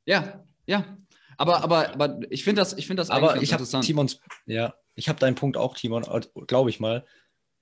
Ja, 0.04 0.44
ja. 0.66 0.98
Aber, 1.38 1.62
aber, 1.62 1.90
aber 1.94 2.20
ich 2.30 2.44
finde 2.44 2.60
das, 2.60 2.76
ich 2.76 2.86
find 2.86 2.98
das 2.98 3.10
aber 3.10 3.40
ich 3.40 3.52
interessant. 3.52 3.84
Timons, 3.84 4.20
ja, 4.46 4.74
ich 4.96 5.08
habe 5.08 5.20
deinen 5.20 5.36
Punkt 5.36 5.56
auch, 5.56 5.76
Timon, 5.76 6.04
glaube 6.46 6.70
ich 6.70 6.80
mal. 6.80 7.06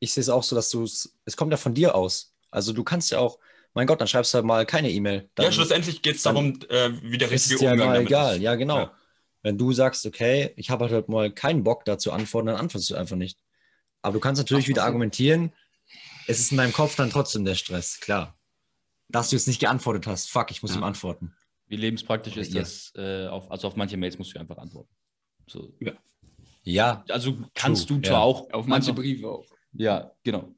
Ich 0.00 0.12
sehe 0.12 0.22
es 0.22 0.28
auch 0.28 0.42
so, 0.42 0.56
dass 0.56 0.70
du 0.70 0.82
es, 0.82 1.16
es 1.24 1.36
kommt 1.36 1.52
ja 1.52 1.56
von 1.56 1.74
dir 1.74 1.94
aus. 1.94 2.34
Also 2.50 2.72
du 2.72 2.84
kannst 2.84 3.10
ja 3.10 3.18
auch, 3.18 3.38
mein 3.76 3.86
Gott, 3.86 4.00
dann 4.00 4.08
schreibst 4.08 4.32
du 4.32 4.36
halt 4.36 4.46
mal 4.46 4.64
keine 4.64 4.90
E-Mail. 4.90 5.28
Ja, 5.38 5.52
schlussendlich 5.52 6.00
geht 6.00 6.16
es 6.16 6.22
darum, 6.22 6.58
äh, 6.70 6.90
wie 7.02 7.18
der 7.18 7.30
richtige 7.30 7.56
ist 7.56 7.60
ja 7.60 7.72
Umgang 7.72 7.88
mal 7.88 8.00
egal, 8.00 8.36
ist. 8.36 8.42
ja 8.42 8.54
genau. 8.54 8.78
Ja. 8.78 8.94
Wenn 9.42 9.58
du 9.58 9.70
sagst, 9.72 10.06
okay, 10.06 10.54
ich 10.56 10.70
habe 10.70 10.88
halt 10.88 11.10
mal 11.10 11.30
keinen 11.30 11.62
Bock 11.62 11.84
da 11.84 11.98
zu 11.98 12.10
antworten, 12.10 12.46
dann 12.46 12.56
antwortest 12.56 12.90
du 12.90 12.96
einfach 12.96 13.16
nicht. 13.16 13.38
Aber 14.00 14.14
du 14.14 14.20
kannst 14.20 14.40
natürlich 14.40 14.64
Ach, 14.64 14.68
wieder 14.68 14.84
argumentieren, 14.84 15.52
es 16.26 16.40
ist 16.40 16.52
in 16.52 16.56
deinem 16.56 16.72
Kopf 16.72 16.96
dann 16.96 17.10
trotzdem 17.10 17.44
der 17.44 17.54
Stress, 17.54 18.00
klar. 18.00 18.38
Dass 19.08 19.28
du 19.28 19.36
jetzt 19.36 19.46
nicht 19.46 19.60
geantwortet 19.60 20.06
hast, 20.06 20.30
fuck, 20.30 20.50
ich 20.50 20.62
muss 20.62 20.72
ja. 20.72 20.80
ihm 20.80 20.84
antworten. 20.84 21.36
Wie 21.66 21.76
lebenspraktisch 21.76 22.38
ist 22.38 22.54
ja. 22.54 22.60
das? 22.60 22.94
Äh, 22.96 23.26
auf, 23.26 23.50
also 23.50 23.68
auf 23.68 23.76
manche 23.76 23.98
Mails 23.98 24.18
musst 24.18 24.34
du 24.34 24.40
einfach 24.40 24.56
antworten. 24.56 24.94
So. 25.46 25.74
Ja. 25.80 25.92
ja. 26.62 27.04
Also 27.10 27.36
kannst 27.54 27.88
True. 27.88 28.00
du 28.00 28.08
zwar 28.08 28.22
auch. 28.22 28.50
Auf 28.54 28.66
manche 28.66 28.94
Briefe 28.94 29.28
auch. 29.28 29.46
Ja, 29.74 30.12
genau. 30.24 30.54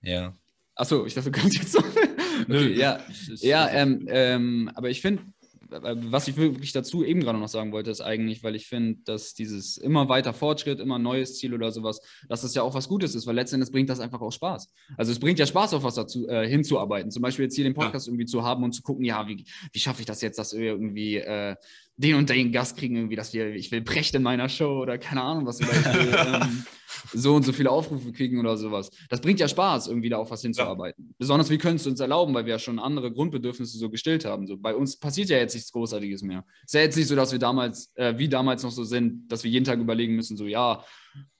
Ja. 0.00 0.36
Achso, 0.80 1.04
ich 1.04 1.12
dachte, 1.12 1.30
du 1.30 1.38
kannst 1.38 1.58
jetzt 1.58 1.72
so. 1.72 1.78
okay, 2.48 2.72
ja, 2.72 3.00
ja 3.40 3.68
ähm, 3.68 4.06
ähm, 4.08 4.70
aber 4.74 4.88
ich 4.88 5.02
finde, 5.02 5.22
was 5.68 6.26
ich 6.26 6.38
wirklich 6.38 6.72
dazu 6.72 7.04
eben 7.04 7.20
gerade 7.20 7.38
noch 7.38 7.48
sagen 7.48 7.70
wollte, 7.70 7.90
ist 7.90 8.00
eigentlich, 8.00 8.42
weil 8.42 8.56
ich 8.56 8.66
finde, 8.66 8.98
dass 9.04 9.34
dieses 9.34 9.76
immer 9.76 10.08
weiter 10.08 10.32
Fortschritt, 10.32 10.80
immer 10.80 10.98
neues 10.98 11.36
Ziel 11.36 11.52
oder 11.52 11.70
sowas, 11.70 12.00
dass 12.28 12.40
das 12.40 12.54
ja 12.54 12.62
auch 12.62 12.74
was 12.74 12.88
Gutes 12.88 13.14
ist, 13.14 13.26
weil 13.26 13.34
letztendlich 13.34 13.70
bringt 13.70 13.90
das 13.90 14.00
einfach 14.00 14.22
auch 14.22 14.32
Spaß. 14.32 14.72
Also 14.96 15.12
es 15.12 15.20
bringt 15.20 15.38
ja 15.38 15.44
Spaß, 15.44 15.74
auf 15.74 15.82
was 15.82 15.96
dazu 15.96 16.26
äh, 16.28 16.48
hinzuarbeiten. 16.48 17.10
Zum 17.10 17.22
Beispiel 17.22 17.44
jetzt 17.44 17.56
hier 17.56 17.64
den 17.64 17.74
Podcast 17.74 18.06
ja. 18.06 18.12
irgendwie 18.12 18.26
zu 18.26 18.42
haben 18.42 18.64
und 18.64 18.72
zu 18.72 18.82
gucken, 18.82 19.04
ja, 19.04 19.28
wie, 19.28 19.44
wie 19.72 19.78
schaffe 19.78 20.00
ich 20.00 20.06
das 20.06 20.22
jetzt, 20.22 20.38
dass 20.38 20.56
wir 20.56 20.64
irgendwie 20.64 21.16
äh, 21.16 21.56
den 21.96 22.14
und 22.14 22.30
den 22.30 22.52
Gast 22.52 22.78
kriegen, 22.78 22.96
irgendwie, 22.96 23.16
dass 23.16 23.34
wir, 23.34 23.54
ich 23.54 23.70
will 23.70 23.82
Brecht 23.82 24.14
in 24.14 24.22
meiner 24.22 24.48
Show 24.48 24.80
oder 24.80 24.96
keine 24.96 25.20
Ahnung 25.20 25.44
was. 25.44 25.60
Ich 25.60 25.68
will, 25.68 26.14
ähm, 26.42 26.64
so 27.12 27.34
und 27.34 27.44
so 27.44 27.52
viele 27.52 27.70
Aufrufe 27.70 28.12
kriegen 28.12 28.38
oder 28.38 28.56
sowas. 28.56 28.90
Das 29.08 29.20
bringt 29.20 29.40
ja 29.40 29.48
Spaß, 29.48 29.88
irgendwie 29.88 30.08
da 30.08 30.18
auf 30.18 30.30
was 30.30 30.42
hinzuarbeiten. 30.42 31.06
Ja. 31.08 31.14
Besonders 31.18 31.50
wir 31.50 31.58
können 31.58 31.76
es 31.76 31.86
uns 31.86 32.00
erlauben, 32.00 32.34
weil 32.34 32.46
wir 32.46 32.52
ja 32.52 32.58
schon 32.58 32.78
andere 32.78 33.12
Grundbedürfnisse 33.12 33.78
so 33.78 33.90
gestillt 33.90 34.24
haben. 34.24 34.46
So, 34.46 34.56
bei 34.56 34.74
uns 34.74 34.98
passiert 34.98 35.28
ja 35.28 35.38
jetzt 35.38 35.54
nichts 35.54 35.72
Großartiges 35.72 36.22
mehr. 36.22 36.44
Es 36.64 36.70
ist 36.70 36.74
ja 36.74 36.80
jetzt 36.80 36.96
nicht 36.96 37.08
so, 37.08 37.16
dass 37.16 37.32
wir 37.32 37.38
damals, 37.38 37.92
äh, 37.96 38.16
wie 38.18 38.28
damals 38.28 38.62
noch 38.62 38.70
so 38.70 38.84
sind, 38.84 39.30
dass 39.30 39.44
wir 39.44 39.50
jeden 39.50 39.64
Tag 39.64 39.78
überlegen 39.78 40.16
müssen, 40.16 40.36
so, 40.36 40.46
ja, 40.46 40.84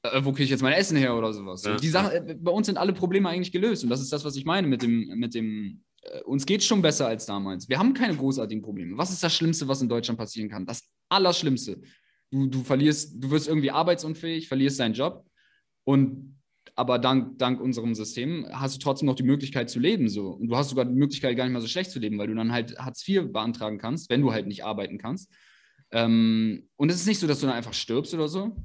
äh, 0.03 0.21
wo 0.25 0.33
kriege 0.33 0.45
ich 0.45 0.51
jetzt 0.51 0.63
mein 0.63 0.73
Essen 0.73 0.97
her 0.97 1.17
oder 1.17 1.33
sowas. 1.33 1.65
Ja. 1.65 1.77
die 1.77 1.89
Sache, 1.89 2.17
äh, 2.17 2.37
bei 2.39 2.51
uns 2.51 2.67
sind 2.67 2.79
alle 2.79 2.93
Probleme 2.93 3.29
eigentlich 3.29 3.53
gelöst. 3.53 3.85
Und 3.85 3.91
das 3.91 4.01
ist 4.01 4.13
das, 4.13 4.25
was 4.25 4.37
ich 4.37 4.45
meine 4.45 4.67
mit 4.67 4.83
dem, 4.83 5.07
mit 5.19 5.35
dem 5.35 5.83
äh, 6.03 6.23
uns 6.23 6.47
geht 6.47 6.63
schon 6.63 6.83
besser 6.83 7.07
als 7.07 7.27
damals. 7.27 7.69
Wir 7.69 7.79
haben 7.79 7.95
keine 7.95 8.17
großartigen 8.17 8.63
Probleme. 8.63 8.97
Was 8.97 9.11
ist 9.11 9.23
das 9.23 9.35
Schlimmste, 9.35 9.69
was 9.69 9.83
in 9.83 9.89
Deutschland 9.89 10.19
passieren 10.19 10.49
kann? 10.49 10.67
Das 10.67 10.89
Allerschlimmste. 11.09 11.81
Du, 12.31 12.47
du 12.47 12.63
verlierst, 12.63 13.15
du 13.17 13.31
wirst 13.31 13.49
irgendwie 13.49 13.71
arbeitsunfähig, 13.71 14.47
verlierst 14.49 14.79
deinen 14.79 14.95
Job 14.95 15.25
und 15.85 16.31
aber 16.77 16.99
dank, 16.99 17.39
dank 17.39 17.61
unserem 17.61 17.95
System 17.95 18.47
hast 18.53 18.75
du 18.77 18.79
trotzdem 18.79 19.07
noch 19.07 19.15
die 19.15 19.23
Möglichkeit 19.23 19.69
zu 19.69 19.79
leben. 19.79 20.09
So. 20.09 20.29
Und 20.29 20.49
du 20.49 20.57
hast 20.57 20.71
sogar 20.71 20.87
die 20.87 20.95
Möglichkeit, 20.95 21.37
gar 21.37 21.45
nicht 21.45 21.53
mal 21.53 21.61
so 21.61 21.67
schlecht 21.67 21.91
zu 21.91 21.99
leben, 21.99 22.19
weil 22.19 22.29
du 22.29 22.35
dann 22.35 22.53
halt 22.53 22.79
Hartz 22.79 23.07
IV 23.07 23.33
beantragen 23.33 23.77
kannst, 23.79 24.09
wenn 24.09 24.23
du 24.23 24.33
halt 24.33 24.47
nicht 24.47 24.65
arbeiten 24.65 24.97
kannst. 24.97 25.31
Ähm, 25.91 26.69
und 26.77 26.91
es 26.91 26.97
ist 26.97 27.07
nicht 27.07 27.19
so, 27.19 27.27
dass 27.27 27.41
du 27.41 27.47
dann 27.47 27.57
einfach 27.57 27.75
stirbst 27.75 28.15
oder 28.15 28.29
so. 28.29 28.57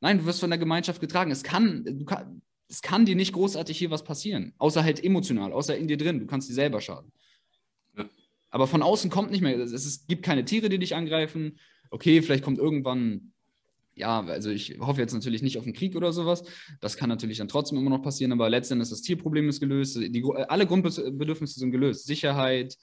Nein, 0.00 0.18
du 0.18 0.24
wirst 0.24 0.40
von 0.40 0.50
der 0.50 0.58
Gemeinschaft 0.58 1.00
getragen. 1.00 1.30
Es 1.30 1.42
kann, 1.42 1.84
du 1.84 2.04
kann, 2.04 2.42
es 2.68 2.80
kann 2.80 3.04
dir 3.04 3.16
nicht 3.16 3.32
großartig 3.34 3.76
hier 3.78 3.90
was 3.90 4.04
passieren, 4.04 4.54
außer 4.58 4.82
halt 4.82 5.04
emotional, 5.04 5.52
außer 5.52 5.76
in 5.76 5.88
dir 5.88 5.98
drin. 5.98 6.20
Du 6.20 6.26
kannst 6.26 6.48
dir 6.48 6.54
selber 6.54 6.80
schaden. 6.80 7.12
Ja. 7.96 8.08
Aber 8.50 8.66
von 8.66 8.82
außen 8.82 9.10
kommt 9.10 9.30
nicht 9.30 9.42
mehr. 9.42 9.58
Es, 9.58 9.72
es 9.72 10.06
gibt 10.06 10.24
keine 10.24 10.44
Tiere, 10.44 10.68
die 10.68 10.78
dich 10.78 10.94
angreifen. 10.94 11.58
Okay, 11.90 12.22
vielleicht 12.22 12.44
kommt 12.44 12.58
irgendwann, 12.58 13.32
ja, 13.94 14.20
also 14.20 14.50
ich 14.50 14.78
hoffe 14.80 15.00
jetzt 15.00 15.12
natürlich 15.12 15.42
nicht 15.42 15.58
auf 15.58 15.64
einen 15.64 15.74
Krieg 15.74 15.94
oder 15.96 16.12
sowas. 16.12 16.44
Das 16.80 16.96
kann 16.96 17.08
natürlich 17.08 17.38
dann 17.38 17.48
trotzdem 17.48 17.78
immer 17.78 17.90
noch 17.90 18.02
passieren, 18.02 18.32
aber 18.32 18.48
letztendlich 18.48 18.84
ist 18.84 18.92
das 18.92 19.02
Tierproblem 19.02 19.48
ist 19.48 19.60
gelöst. 19.60 19.96
Die, 19.96 20.24
alle 20.48 20.66
Grundbedürfnisse 20.66 21.60
sind 21.60 21.72
gelöst. 21.72 22.06
Sicherheit, 22.06 22.76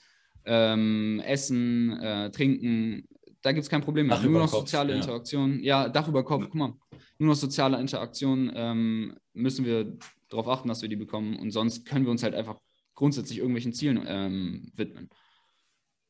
ähm, 0.45 1.22
Essen, 1.26 1.99
äh, 1.99 2.30
Trinken, 2.32 3.07
da 3.41 3.51
gibt 3.51 3.64
es 3.64 3.70
kein 3.70 3.82
Problem 3.82 4.07
mehr. 4.07 4.18
Dach 4.18 4.24
Nur 4.24 4.41
noch 4.41 4.51
Kopf, 4.51 4.62
soziale 4.62 4.91
ja. 4.91 4.97
Interaktion. 4.97 5.64
Ja, 5.64 5.89
Dach 5.89 6.07
über 6.07 6.24
Kopf, 6.24 6.45
guck 6.45 6.55
mal. 6.55 6.74
Nur 7.18 7.30
noch 7.30 7.36
soziale 7.36 7.80
Interaktion 7.80 8.51
ähm, 8.53 9.18
müssen 9.34 9.66
wir 9.66 9.97
darauf 10.30 10.47
achten, 10.47 10.68
dass 10.68 10.82
wir 10.82 10.89
die 10.89 10.95
bekommen. 10.95 11.38
Und 11.38 11.51
sonst 11.51 11.86
können 11.86 12.05
wir 12.05 12.12
uns 12.12 12.24
halt 12.24 12.36
einfach 12.36 12.60
grundsätzlich 12.95 13.38
irgendwelchen 13.39 13.74
Zielen 13.74 14.03
ähm, 14.05 14.72
widmen. 14.76 15.10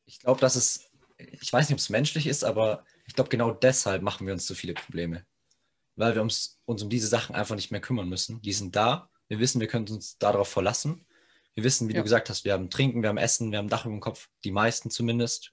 Ich 0.06 0.20
glaube, 0.20 0.40
dass 0.40 0.56
es, 0.56 0.90
ich 1.18 1.52
weiß 1.52 1.68
nicht, 1.68 1.74
ob 1.74 1.78
es 1.78 1.88
menschlich 1.88 2.26
ist, 2.26 2.44
aber 2.44 2.84
ich 3.10 3.16
glaube, 3.16 3.28
genau 3.28 3.50
deshalb 3.50 4.02
machen 4.02 4.24
wir 4.24 4.32
uns 4.32 4.46
so 4.46 4.54
viele 4.54 4.72
Probleme. 4.72 5.26
Weil 5.96 6.14
wir 6.14 6.22
uns, 6.22 6.60
uns 6.64 6.80
um 6.84 6.88
diese 6.88 7.08
Sachen 7.08 7.34
einfach 7.34 7.56
nicht 7.56 7.72
mehr 7.72 7.80
kümmern 7.80 8.08
müssen. 8.08 8.40
Die 8.40 8.52
sind 8.52 8.76
da. 8.76 9.10
Wir 9.26 9.40
wissen, 9.40 9.60
wir 9.60 9.66
können 9.66 9.88
uns 9.88 10.16
darauf 10.18 10.46
verlassen. 10.46 11.04
Wir 11.54 11.64
wissen, 11.64 11.88
wie 11.88 11.94
ja. 11.94 11.98
du 11.98 12.04
gesagt 12.04 12.30
hast, 12.30 12.44
wir 12.44 12.52
haben 12.52 12.70
Trinken, 12.70 13.02
wir 13.02 13.08
haben 13.08 13.18
Essen, 13.18 13.50
wir 13.50 13.58
haben 13.58 13.68
Dach 13.68 13.84
über 13.84 13.96
dem 13.96 14.00
Kopf. 14.00 14.28
Die 14.44 14.52
meisten 14.52 14.90
zumindest. 14.90 15.52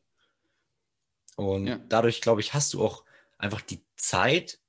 Und 1.35 1.65
ja. 1.65 1.79
dadurch, 1.89 2.21
glaube 2.21 2.41
ich, 2.41 2.53
hast 2.53 2.75
du 2.75 2.85
auch 2.85 3.03
einfach 3.39 3.61
die 3.61 3.83
Zeit, 3.95 4.59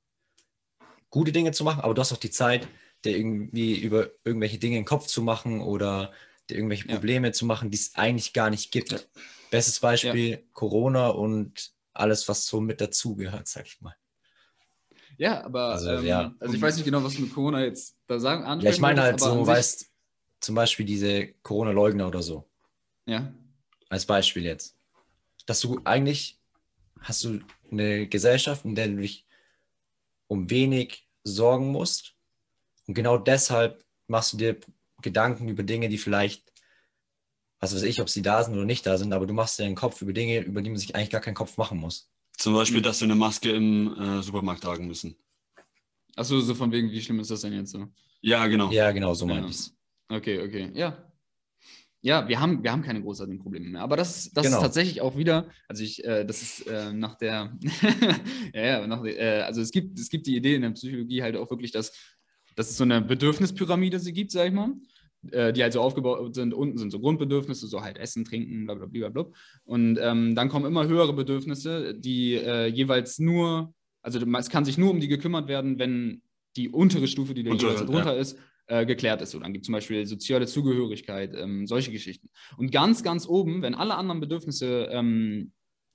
gute 1.11 1.31
Dinge 1.33 1.53
zu 1.53 1.65
machen, 1.65 1.83
aber 1.83 1.93
du 1.93 2.01
hast 2.01 2.15
auch 2.15 2.17
die 2.17 2.31
Zeit, 2.31 2.69
dir 3.05 3.19
irgendwie 3.19 3.79
über 3.79 4.13
irgendwelche 4.25 4.57
Dinge 4.57 4.77
in 4.77 4.83
den 4.85 4.89
Kopf 4.89 5.09
zu 5.09 5.21
machen 5.21 5.61
oder 5.61 6.11
dir 6.49 6.57
irgendwelche 6.57 6.89
Probleme 6.89 7.29
ja. 7.29 7.33
zu 7.35 7.45
machen, 7.45 7.71
die 7.71 7.77
es 7.77 7.97
eigentlich 7.97 8.33
gar 8.33 8.49
nicht 8.49 8.73
gibt. 8.73 9.11
Bestes 9.51 9.79
Beispiel 9.81 10.47
Corona 10.55 11.09
und 11.09 11.77
alles, 11.99 12.29
was 12.29 12.47
so 12.47 12.61
mit 12.61 12.81
dazugehört, 12.81 13.49
sag 13.49 13.67
ich 13.67 13.81
mal. 13.81 13.95
Ja, 15.17 15.45
aber 15.45 15.71
also, 15.71 15.91
ähm, 15.91 16.07
ja. 16.07 16.35
also 16.39 16.55
ich 16.55 16.63
weiß 16.63 16.77
nicht 16.77 16.85
genau, 16.85 17.03
was 17.03 17.15
du 17.15 17.23
mit 17.23 17.35
Corona 17.35 17.65
jetzt 17.65 17.97
da 18.07 18.21
sagen 18.21 18.61
Ja, 18.61 18.71
ich 18.71 18.81
meine 18.81 19.03
halt 19.03 19.19
so, 19.19 19.45
weißt, 19.45 19.91
zum 20.41 20.55
Beispiel 20.55 20.87
diese 20.87 21.29
Corona-Leugner 21.43 22.07
oder 22.07 22.23
so. 22.23 22.49
Ja. 23.07 23.33
Als 23.89 24.07
Beispiel 24.07 24.45
jetzt. 24.45 24.77
Dass 25.47 25.61
du 25.61 25.81
eigentlich 25.85 26.39
hast 27.01 27.25
du 27.25 27.41
eine 27.71 28.07
Gesellschaft, 28.07 28.65
in 28.65 28.75
der 28.75 28.89
du 28.89 28.97
dich 28.97 29.27
um 30.29 30.51
wenig 30.51 31.09
sorgen 31.25 31.73
musst. 31.73 32.15
Und 32.87 32.95
genau 32.95 33.19
deshalb 33.19 33.85
machst 34.07 34.33
du 34.33 34.37
dir 34.37 34.57
Gedanken 35.03 35.49
über 35.49 35.63
Dinge, 35.63 35.89
die 35.89 35.99
vielleicht, 35.99 36.53
was 37.61 37.75
weiß 37.75 37.83
ich, 37.83 38.01
ob 38.01 38.09
sie 38.09 38.23
da 38.23 38.43
sind 38.43 38.55
oder 38.55 38.65
nicht 38.65 38.87
da 38.87 38.99
sind, 38.99 39.13
aber 39.13 39.27
du 39.27 39.35
machst 39.35 39.59
dir 39.59 39.65
einen 39.65 39.75
Kopf 39.75 40.01
über 40.03 40.13
Dinge, 40.13 40.41
über 40.41 40.63
die 40.63 40.71
man 40.71 40.79
sich 40.79 40.95
eigentlich 40.95 41.11
gar 41.11 41.21
keinen 41.21 41.35
Kopf 41.35 41.57
machen 41.57 41.79
muss. 41.79 42.11
Zum 42.37 42.55
Beispiel, 42.55 42.83
dass 42.83 43.01
wir 43.01 43.07
eine 43.07 43.17
Maske 43.17 43.51
im 43.51 43.95
äh, 43.99 44.23
Supermarkt 44.23 44.63
tragen 44.63 44.87
müssen. 44.87 45.17
Achso, 46.15 46.41
so 46.41 46.55
von 46.55 46.71
wegen, 46.71 46.91
wie 46.91 47.01
schlimm 47.01 47.21
ist 47.21 47.31
das 47.31 47.41
denn 47.41 47.53
jetzt 47.53 47.73
so? 47.73 47.87
Ja, 48.21 48.47
genau. 48.47 48.71
Ja, 48.71 48.91
genau, 48.93 49.15
so 49.15 49.27
meine 49.27 49.43
ja. 49.43 49.49
ich 49.49 49.57
es. 49.57 49.77
Okay, 50.09 50.41
okay. 50.41 50.71
Ja, 50.75 51.09
ja, 52.01 52.29
wir 52.29 52.39
haben, 52.39 52.63
wir 52.63 52.71
haben 52.71 52.83
keine 52.83 53.03
großartigen 53.03 53.41
Probleme 53.41 53.69
mehr. 53.69 53.83
Aber 53.83 53.97
das, 53.97 54.31
das 54.33 54.45
genau. 54.45 54.59
ist 54.59 54.63
tatsächlich 54.63 55.01
auch 55.01 55.17
wieder, 55.17 55.49
also 55.67 55.83
ich, 55.83 56.05
äh, 56.05 56.25
das 56.25 56.43
ist 56.43 56.67
äh, 56.69 56.93
nach 56.93 57.17
der, 57.17 57.59
ja, 58.55 58.63
ja, 58.63 58.87
nach, 58.87 59.05
äh, 59.05 59.43
also 59.43 59.61
es 59.61 59.73
gibt, 59.73 59.99
es 59.99 60.09
gibt 60.09 60.27
die 60.27 60.37
Idee 60.37 60.55
in 60.55 60.63
der 60.63 60.71
Psychologie 60.71 61.23
halt 61.23 61.37
auch 61.37 61.51
wirklich, 61.51 61.73
dass, 61.73 61.93
dass 62.55 62.71
es 62.71 62.77
so 62.77 62.85
eine 62.85 63.01
Bedürfnispyramide 63.01 63.99
sie 63.99 64.13
gibt, 64.13 64.31
sag 64.31 64.47
ich 64.47 64.53
mal, 64.53 64.75
äh, 65.31 65.53
die 65.53 65.63
halt 65.63 65.73
so 65.73 65.81
aufgebaut 65.81 66.35
sind. 66.35 66.55
Unten 66.55 66.79
sind 66.79 66.91
so 66.91 67.01
Grundbedürfnisse, 67.01 67.67
so 67.67 67.83
halt 67.83 67.99
Essen, 67.99 68.25
Trinken, 68.25 68.67
bla 68.67 68.75
bla 68.75 68.87
bla 68.87 69.09
bla. 69.09 69.27
Und 69.65 69.99
ähm, 70.01 70.35
dann 70.35 70.49
kommen 70.49 70.67
immer 70.67 70.87
höhere 70.87 71.13
Bedürfnisse, 71.13 71.95
die 71.95 72.35
äh, 72.35 72.67
jeweils 72.67 73.19
nur, 73.19 73.75
also 74.03 74.19
es 74.19 74.51
kann 74.51 74.65
sich 74.65 74.79
nur 74.79 74.91
um 74.91 75.01
die 75.01 75.09
gekümmert 75.09 75.49
werden, 75.49 75.79
wenn 75.79 76.23
die 76.57 76.69
untere 76.69 77.09
Stufe, 77.09 77.35
die 77.35 77.45
da 77.45 77.53
jeweils 77.53 77.85
drunter 77.85 78.15
ja. 78.15 78.21
ist, 78.21 78.39
äh, 78.67 78.87
geklärt 78.87 79.23
ist. 79.23 79.33
So, 79.33 79.39
dann 79.39 79.53
gibt 79.53 79.65
es 79.65 79.67
zum 79.67 79.73
Beispiel 79.73 80.07
soziale 80.07 80.47
Zugehörigkeit, 80.47 81.35
ähm, 81.35 81.67
solche 81.67 81.91
Geschichten. 81.91 82.29
Und 82.57 82.71
ganz, 82.71 83.03
ganz 83.03 83.27
oben, 83.27 83.63
wenn 83.63 83.75
alle 83.75 83.97
anderen 83.97 84.21
Bedürfnisse 84.21 84.89
ähm, 84.91 85.53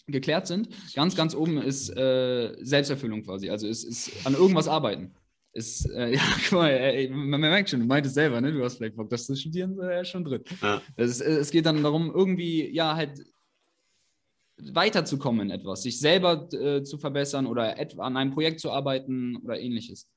geklärt 0.08 0.48
sind, 0.48 0.70
ganz, 0.96 1.16
ganz 1.16 1.36
oben 1.36 1.60
ist 1.60 1.90
äh, 1.96 2.56
Selbsterfüllung 2.62 3.24
quasi. 3.24 3.50
Also 3.50 3.68
ist, 3.68 3.84
ist 3.84 4.26
an 4.26 4.34
irgendwas 4.34 4.68
arbeiten. 4.68 5.14
Ist, 5.54 5.90
äh, 5.90 6.14
ja, 6.16 6.22
guck 6.44 6.60
mal, 6.60 6.70
ey, 6.70 7.10
man, 7.10 7.40
merkt 7.40 7.70
schon, 7.70 7.80
du 7.80 7.86
meintest 7.86 8.16
selber, 8.16 8.42
ne? 8.42 8.52
du 8.52 8.64
hast 8.64 8.78
vielleicht 8.78 8.96
Bock, 8.96 9.10
das 9.10 9.26
zu 9.26 9.36
studieren, 9.36 9.78
ja, 9.80 10.04
schon 10.04 10.24
drin. 10.24 10.44
Ja. 10.62 10.82
Es, 10.96 11.22
es 11.22 11.52
geht 11.52 11.66
dann 11.66 11.84
darum, 11.84 12.12
irgendwie, 12.14 12.70
ja, 12.74 12.96
halt 12.96 13.24
weiterzukommen 14.58 15.50
in 15.50 15.60
etwas, 15.60 15.84
sich 15.84 16.00
selber 16.00 16.48
äh, 16.54 16.84
zu 16.84 16.98
verbessern 16.98 17.48
oder 17.48 17.76
an 17.98 18.18
einem 18.18 18.32
Projekt 18.32 18.60
zu 18.60 18.72
arbeiten 18.72 19.38
oder 19.38 19.60
ähnliches. 19.60 20.10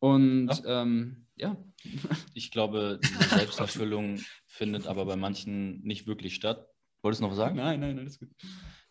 Und 0.00 0.48
ja. 0.48 0.82
Ähm, 0.82 1.26
ja. 1.36 1.56
Ich 2.34 2.50
glaube, 2.50 3.00
diese 3.02 3.28
Selbsterfüllung 3.36 4.20
findet 4.46 4.86
aber 4.86 5.04
bei 5.06 5.16
manchen 5.16 5.80
nicht 5.82 6.06
wirklich 6.06 6.34
statt. 6.34 6.66
Wolltest 7.02 7.20
du 7.20 7.24
noch 7.24 7.30
was 7.30 7.38
sagen? 7.38 7.56
Nein, 7.56 7.80
nein, 7.80 7.98
alles 7.98 8.18
gut. 8.18 8.30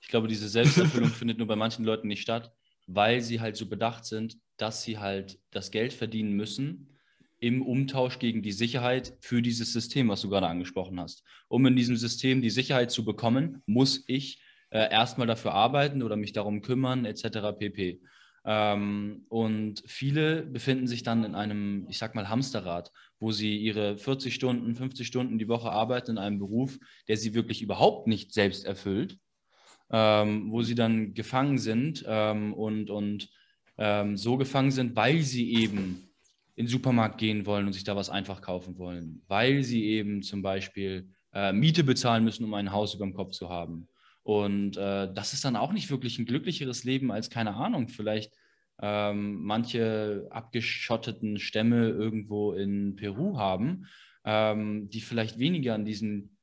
Ich 0.01 0.07
glaube, 0.07 0.27
diese 0.27 0.47
Selbsterfüllung 0.49 1.09
findet 1.09 1.37
nur 1.37 1.47
bei 1.47 1.55
manchen 1.55 1.85
Leuten 1.85 2.07
nicht 2.07 2.21
statt, 2.21 2.53
weil 2.87 3.21
sie 3.21 3.39
halt 3.39 3.55
so 3.55 3.67
bedacht 3.67 4.05
sind, 4.05 4.37
dass 4.57 4.83
sie 4.83 4.97
halt 4.97 5.39
das 5.51 5.71
Geld 5.71 5.93
verdienen 5.93 6.33
müssen 6.33 6.97
im 7.39 7.61
Umtausch 7.61 8.17
gegen 8.17 8.41
die 8.41 8.51
Sicherheit 8.51 9.15
für 9.19 9.41
dieses 9.41 9.71
System, 9.71 10.09
was 10.09 10.21
du 10.21 10.29
gerade 10.29 10.47
angesprochen 10.47 10.99
hast. 10.99 11.23
Um 11.47 11.65
in 11.67 11.75
diesem 11.75 11.95
System 11.95 12.41
die 12.41 12.49
Sicherheit 12.49 12.89
zu 12.89 13.05
bekommen, 13.05 13.61
muss 13.67 14.03
ich 14.07 14.41
äh, 14.71 14.89
erstmal 14.91 15.27
dafür 15.27 15.53
arbeiten 15.53 16.01
oder 16.01 16.15
mich 16.15 16.33
darum 16.33 16.61
kümmern, 16.61 17.05
etc. 17.05 17.57
pp. 17.57 18.01
Ähm, 18.43 19.25
und 19.29 19.83
viele 19.85 20.43
befinden 20.43 20.87
sich 20.87 21.03
dann 21.03 21.23
in 21.23 21.35
einem, 21.35 21.85
ich 21.89 21.97
sag 21.97 22.15
mal, 22.15 22.29
Hamsterrad, 22.29 22.91
wo 23.19 23.31
sie 23.31 23.57
ihre 23.57 23.97
40 23.97 24.33
Stunden, 24.33 24.75
50 24.75 25.05
Stunden 25.05 25.37
die 25.37 25.47
Woche 25.47 25.69
arbeiten 25.69 26.11
in 26.11 26.17
einem 26.17 26.39
Beruf, 26.39 26.79
der 27.07 27.17
sie 27.17 27.33
wirklich 27.33 27.61
überhaupt 27.61 28.07
nicht 28.07 28.33
selbst 28.33 28.65
erfüllt, 28.65 29.19
ähm, 29.91 30.51
wo 30.51 30.61
sie 30.63 30.75
dann 30.75 31.13
gefangen 31.13 31.57
sind 31.57 32.03
ähm, 32.07 32.53
und, 32.53 32.89
und 32.89 33.29
ähm, 33.77 34.17
so 34.17 34.37
gefangen 34.37 34.71
sind, 34.71 34.95
weil 34.95 35.21
sie 35.21 35.53
eben 35.53 36.09
in 36.55 36.65
den 36.65 36.71
Supermarkt 36.71 37.19
gehen 37.19 37.45
wollen 37.45 37.67
und 37.67 37.73
sich 37.73 37.83
da 37.83 37.95
was 37.95 38.09
einfach 38.09 38.41
kaufen 38.41 38.77
wollen, 38.77 39.21
weil 39.27 39.63
sie 39.63 39.85
eben 39.85 40.23
zum 40.23 40.41
Beispiel 40.41 41.09
äh, 41.33 41.53
Miete 41.53 41.83
bezahlen 41.83 42.23
müssen, 42.23 42.43
um 42.43 42.53
ein 42.53 42.71
Haus 42.71 42.95
über 42.95 43.05
dem 43.05 43.13
Kopf 43.13 43.31
zu 43.31 43.49
haben. 43.49 43.87
Und 44.23 44.75
äh, 44.75 45.13
das 45.13 45.33
ist 45.33 45.45
dann 45.45 45.55
auch 45.55 45.71
nicht 45.71 45.89
wirklich 45.89 46.19
ein 46.19 46.25
glücklicheres 46.25 46.83
Leben 46.83 47.11
als, 47.11 47.29
keine 47.29 47.55
Ahnung, 47.55 47.87
vielleicht 47.87 48.33
ähm, 48.81 49.43
manche 49.43 50.27
abgeschotteten 50.31 51.39
Stämme 51.39 51.89
irgendwo 51.89 52.53
in 52.53 52.95
Peru 52.95 53.37
haben, 53.37 53.85
ähm, 54.25 54.89
die 54.89 55.01
vielleicht 55.01 55.39
weniger 55.39 55.75
an 55.75 55.85
diesen, 55.85 56.36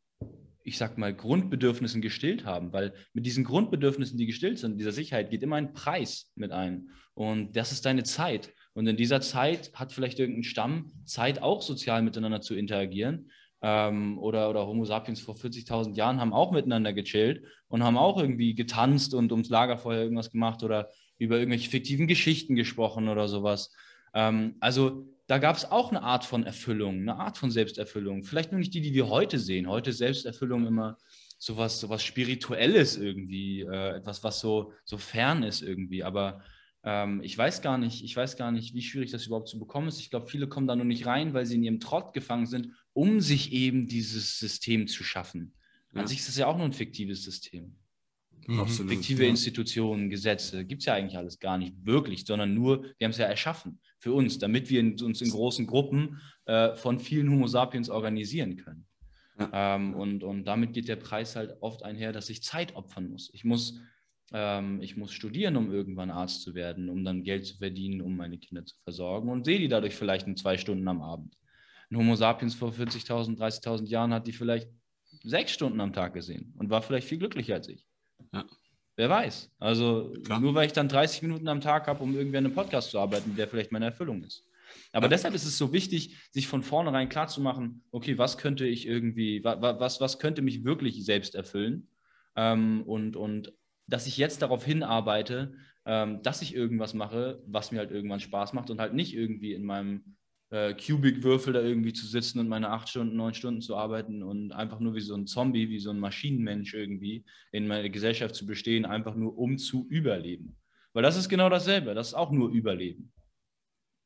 ich 0.65 0.79
sag 0.79 0.99
mal, 0.99 1.15
Grundbedürfnissen 1.15 2.01
gestillt 2.01 2.45
haben. 2.45 2.73
Weil 2.73 2.95
mit 3.13 3.27
diesen 3.27 3.45
Grundbedürfnissen, 3.45 4.19
die 4.19 4.27
gestillt 4.27 4.59
sind, 4.59 4.79
dieser 4.79 4.93
Sicherheit, 4.93 5.31
geht 5.31 5.43
immer 5.43 5.57
ein 5.57 5.75
Preis 5.75 6.33
mit 6.35 6.51
ein. 6.51 6.89
Und 7.15 7.55
das 7.55 7.71
ist 7.71 7.85
deine 7.85 8.03
Zeit. 8.03 8.53
Und 8.73 8.87
in 8.87 8.97
dieser 8.97 9.21
Zeit 9.21 9.71
hat 9.75 9.93
vielleicht 9.93 10.19
irgendein 10.19 10.43
Stamm 10.43 10.91
Zeit, 11.05 11.41
auch 11.41 11.63
sozial 11.63 12.03
miteinander 12.03 12.41
zu 12.41 12.55
interagieren 12.55 13.31
ähm, 13.63 14.19
oder, 14.19 14.51
oder 14.51 14.67
Homo 14.67 14.85
sapiens 14.85 15.21
vor 15.21 15.37
40.000 15.37 15.95
Jahren 15.95 16.21
haben 16.21 16.33
auch 16.33 16.51
miteinander 16.51 16.93
gechillt 16.93 17.45
und 17.69 17.85
haben 17.85 17.97
auch 17.97 18.21
irgendwie 18.21 18.55
getanzt 18.55 19.15
und 19.15 19.33
ums 19.33 19.49
Lagerfeuer 19.49 20.03
irgendwas 20.03 20.31
gemacht 20.31 20.63
oder 20.63 20.91
über 21.19 21.39
irgendwelche 21.39 21.71
fiktiven 21.71 22.07
Geschichten 22.07 22.57
gesprochen 22.57 23.09
oder 23.09 23.29
sowas. 23.29 23.73
Ähm, 24.13 24.57
also 24.61 25.07
da 25.27 25.39
gab 25.39 25.57
es 25.57 25.71
auch 25.71 25.91
eine 25.91 26.03
Art 26.03 26.25
von 26.25 26.45
Erfüllung, 26.45 27.01
eine 27.01 27.17
Art 27.17 27.39
von 27.39 27.51
Selbsterfüllung. 27.51 28.25
Vielleicht 28.25 28.53
nur 28.53 28.59
nicht 28.59 28.75
die, 28.75 28.83
die 28.83 28.93
wir 28.93 29.09
heute 29.09 29.39
sehen. 29.39 29.69
Heute 29.69 29.91
ist 29.91 29.99
Selbsterfüllung 29.99 30.67
immer 30.67 30.99
sowas, 31.39 31.81
sowas 31.81 32.03
Spirituelles 32.03 32.97
irgendwie, 32.97 33.63
äh, 33.63 33.97
etwas, 33.97 34.23
was 34.23 34.41
so, 34.41 34.73
so 34.85 34.99
fern 34.99 35.43
ist 35.43 35.63
irgendwie. 35.63 36.05
Aber 36.05 36.43
ähm, 36.83 37.23
ich 37.23 37.37
weiß 37.37 37.63
gar 37.63 37.79
nicht, 37.79 38.05
ich 38.05 38.15
weiß 38.15 38.37
gar 38.37 38.53
nicht, 38.53 38.75
wie 38.75 38.83
schwierig 38.83 39.11
das 39.11 39.27
überhaupt 39.27 39.49
zu 39.49 39.59
bekommen 39.59 39.89
ist. 39.89 40.01
Ich 40.01 40.11
glaube, 40.11 40.29
viele 40.29 40.47
kommen 40.47 40.67
da 40.67 40.77
nur 40.77 40.85
nicht 40.85 41.07
rein, 41.07 41.33
weil 41.33 41.47
sie 41.47 41.55
in 41.55 41.63
ihrem 41.63 41.81
Trott 41.81 42.13
gefangen 42.13 42.47
sind, 42.47 42.69
um 42.93 43.21
sich 43.21 43.53
eben 43.53 43.87
dieses 43.87 44.39
System 44.39 44.87
zu 44.89 45.05
schaffen. 45.05 45.55
Ja. 45.95 46.03
An 46.03 46.07
sich 46.07 46.19
ist 46.19 46.29
das 46.29 46.37
ja 46.37 46.47
auch 46.47 46.57
nur 46.57 46.67
ein 46.67 46.73
fiktives 46.75 47.25
System. 47.25 47.77
Mhm. 48.47 48.61
Absolut, 48.61 48.93
Fiktive 48.93 49.23
ja. 49.23 49.31
Institutionen, 49.31 50.11
Gesetze, 50.11 50.67
gibt 50.67 50.83
es 50.83 50.87
ja 50.87 50.95
eigentlich 50.95 51.17
alles 51.17 51.39
gar 51.39 51.57
nicht 51.57 51.75
wirklich, 51.85 52.27
sondern 52.27 52.53
nur, 52.53 52.83
wir 52.99 53.05
haben 53.07 53.13
es 53.13 53.19
ja 53.19 53.25
erschaffen 53.25 53.81
für 54.05 54.13
uns, 54.13 54.39
damit 54.39 54.69
wir 54.69 54.83
uns 54.83 55.23
in 55.23 55.31
großen 55.31 55.67
Gruppen 55.67 56.21
äh, 56.45 56.77
von 56.77 57.01
vielen 57.01 57.31
Homo 57.31 57.47
sapiens 57.47 57.89
organisieren 57.89 58.59
können. 58.59 58.87
Ja. 59.39 59.77
Ähm, 59.77 59.95
und, 59.95 60.23
und 60.23 60.45
damit 60.45 60.75
geht 60.75 60.89
der 60.89 60.97
Preis 60.97 61.37
halt 61.37 61.57
oft 61.61 61.83
einher, 61.83 62.13
dass 62.13 62.29
ich 62.29 62.43
Zeit 62.43 62.77
opfern 62.77 63.09
muss. 63.09 63.31
Ich 63.33 63.45
muss, 63.45 63.81
ähm, 64.35 64.83
ich 64.83 64.99
muss 64.99 65.15
studieren, 65.15 65.57
um 65.57 65.73
irgendwann 65.73 66.11
Arzt 66.11 66.43
zu 66.43 66.55
werden, 66.55 66.91
um 66.91 67.03
dann 67.03 67.25
Geld 67.25 67.47
zu 67.47 67.57
verdienen, 67.57 68.03
um 68.03 68.15
meine 68.15 68.37
Kinder 68.37 68.67
zu 68.67 68.77
versorgen 68.85 69.31
und 69.31 69.47
sehe 69.47 69.59
die 69.59 69.69
dadurch 69.69 69.97
vielleicht 69.97 70.27
in 70.27 70.37
zwei 70.37 70.59
Stunden 70.59 70.87
am 70.87 71.01
Abend. 71.01 71.35
Ein 71.91 71.97
Homo 71.97 72.15
sapiens 72.15 72.55
vor 72.55 72.73
40.000, 72.73 73.39
30.000 73.39 73.87
Jahren 73.87 74.13
hat 74.13 74.27
die 74.27 74.33
vielleicht 74.33 74.69
sechs 75.23 75.53
Stunden 75.53 75.81
am 75.81 75.95
Tag 75.95 76.13
gesehen 76.13 76.53
und 76.59 76.69
war 76.69 76.83
vielleicht 76.83 77.09
viel 77.09 77.19
glücklicher 77.19 77.55
als 77.55 77.69
ich. 77.69 77.87
Ja. 78.35 78.45
Wer 78.97 79.11
weiß. 79.11 79.51
Also 79.59 80.13
Klar. 80.25 80.41
nur 80.41 80.55
weil 80.55 80.67
ich 80.67 80.73
dann 80.73 80.89
30 80.89 81.23
Minuten 81.23 81.49
am 81.49 81.61
Tag 81.61 81.87
habe, 81.87 82.03
um 82.03 82.15
irgendwie 82.15 82.39
an 82.39 82.45
einem 82.45 82.55
Podcast 82.55 82.91
zu 82.91 82.99
arbeiten, 82.99 83.35
der 83.37 83.49
vielleicht 83.49 83.73
meine 83.73 83.87
Erfüllung 83.87 84.23
ist. 84.23 84.47
Aber 84.93 85.07
ja. 85.07 85.11
deshalb 85.11 85.35
ist 85.35 85.45
es 85.45 85.59
so 85.59 85.73
wichtig, 85.73 86.17
sich 86.31 86.47
von 86.47 86.63
vornherein 86.63 87.09
klarzumachen, 87.09 87.83
okay, 87.91 88.19
was 88.19 88.39
könnte 88.39 88.67
ich 88.67 88.87
irgendwie, 88.87 89.43
was, 89.43 90.01
was, 90.01 90.19
könnte 90.19 90.43
mich 90.43 90.65
wirklich 90.65 91.05
selbst 91.05 91.35
erfüllen? 91.35 91.89
Ähm, 92.37 92.83
und, 92.87 93.17
und 93.17 93.53
dass 93.87 94.07
ich 94.07 94.17
jetzt 94.17 94.43
darauf 94.43 94.65
hinarbeite, 94.65 95.55
ähm, 95.85 96.23
dass 96.23 96.43
ich 96.43 96.55
irgendwas 96.55 96.95
mache, 96.95 97.43
was 97.47 97.73
mir 97.73 97.79
halt 97.79 97.91
irgendwann 97.91 98.21
Spaß 98.21 98.53
macht 98.53 98.71
und 98.71 98.81
halt 98.81 98.95
nicht 98.95 99.15
irgendwie 99.15 99.53
in 99.53 99.65
meinem 99.65 100.17
äh, 100.51 100.75
Cubic-Würfel 100.75 101.53
da 101.53 101.63
irgendwie 101.63 101.93
zu 101.93 102.07
sitzen 102.07 102.39
und 102.39 102.49
meine 102.49 102.71
acht 102.71 102.89
Stunden, 102.89 103.17
neun 103.17 103.35
Stunden 103.35 103.61
zu 103.61 103.77
arbeiten 103.77 104.23
und 104.23 104.53
einfach 104.53 104.81
nur 104.81 104.95
wie 104.95 105.01
so 105.01 105.15
ein 105.15 105.27
Zombie, 105.27 105.69
wie 105.69 105.79
so 105.81 105.91
ein 105.91 105.99
Maschinenmensch 105.99 106.75
irgendwie 106.75 107.25
in 107.53 107.67
meiner 107.67 107.89
Gesellschaft 107.89 108.35
zu 108.35 108.47
bestehen, 108.47 108.85
einfach 108.85 109.15
nur 109.15 109.37
um 109.37 109.59
zu 109.59 109.87
überleben. 109.89 110.57
Weil 110.93 111.03
das 111.03 111.17
ist 111.17 111.29
genau 111.29 111.49
dasselbe, 111.49 111.95
das 111.95 112.09
ist 112.09 112.15
auch 112.15 112.31
nur 112.31 112.51
Überleben. 112.51 113.13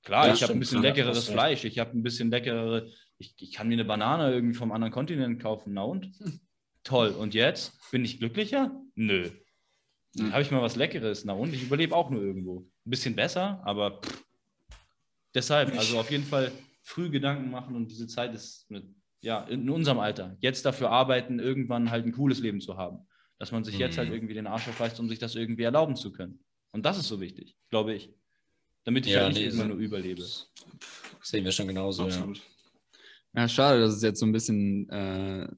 Klar, 0.04 0.28
ja, 0.28 0.34
ich 0.34 0.42
habe 0.42 0.54
ein 0.54 0.60
bisschen 0.60 0.80
leckeres 0.80 1.28
Fleisch, 1.28 1.64
ich 1.64 1.78
habe 1.78 1.90
ein 1.90 2.02
bisschen 2.02 2.30
leckerere, 2.30 2.90
ich, 3.18 3.34
ich 3.38 3.52
kann 3.52 3.68
mir 3.68 3.74
eine 3.74 3.84
Banane 3.84 4.32
irgendwie 4.32 4.54
vom 4.54 4.72
anderen 4.72 4.92
Kontinent 4.92 5.42
kaufen, 5.42 5.74
na 5.74 5.82
und? 5.82 6.10
Toll. 6.84 7.10
Und 7.10 7.34
jetzt? 7.34 7.78
Bin 7.90 8.04
ich 8.04 8.18
glücklicher? 8.18 8.80
Nö. 8.94 9.28
Hm. 10.16 10.32
Habe 10.32 10.40
ich 10.40 10.50
mal 10.50 10.62
was 10.62 10.76
Leckeres, 10.76 11.24
na 11.26 11.34
und? 11.34 11.52
Ich 11.52 11.64
überlebe 11.64 11.94
auch 11.94 12.08
nur 12.08 12.22
irgendwo. 12.22 12.60
Ein 12.86 12.90
bisschen 12.90 13.14
besser, 13.14 13.60
aber 13.66 14.00
pff, 14.00 14.24
Deshalb, 15.34 15.76
also 15.76 15.98
auf 15.98 16.10
jeden 16.10 16.24
Fall 16.24 16.52
früh 16.82 17.10
Gedanken 17.10 17.50
machen 17.50 17.76
und 17.76 17.90
diese 17.90 18.06
Zeit 18.06 18.34
ist 18.34 18.70
mit, 18.70 18.84
ja, 19.20 19.44
in 19.44 19.68
unserem 19.68 19.98
Alter. 19.98 20.36
Jetzt 20.40 20.64
dafür 20.64 20.90
arbeiten, 20.90 21.38
irgendwann 21.38 21.90
halt 21.90 22.06
ein 22.06 22.12
cooles 22.12 22.40
Leben 22.40 22.60
zu 22.60 22.76
haben. 22.76 23.06
Dass 23.38 23.52
man 23.52 23.62
sich 23.62 23.74
mhm. 23.74 23.80
jetzt 23.80 23.98
halt 23.98 24.08
mhm. 24.08 24.14
irgendwie 24.14 24.34
den 24.34 24.46
Arsch 24.46 24.66
aufreißt, 24.68 24.98
um 25.00 25.08
sich 25.08 25.18
das 25.18 25.34
irgendwie 25.34 25.62
erlauben 25.62 25.96
zu 25.96 26.12
können. 26.12 26.40
Und 26.72 26.84
das 26.84 26.98
ist 26.98 27.08
so 27.08 27.20
wichtig, 27.20 27.56
glaube 27.70 27.94
ich. 27.94 28.10
Damit 28.84 29.06
ich 29.06 29.12
ja, 29.12 29.20
halt 29.20 29.34
nicht 29.34 29.38
nee, 29.40 29.44
irgendwann 29.46 29.68
nur 29.68 29.78
überlebe. 29.78 30.24
Sehen 31.22 31.44
wir 31.44 31.52
schon 31.52 31.68
genauso, 31.68 32.04
Absolut. 32.04 32.38
ja. 32.38 32.42
Ja, 33.34 33.48
schade, 33.48 33.80
dass 33.80 33.94
es 33.94 34.02
jetzt 34.02 34.20
so 34.20 34.26
ein 34.26 34.32
bisschen 34.32 34.88
äh, 34.88 35.48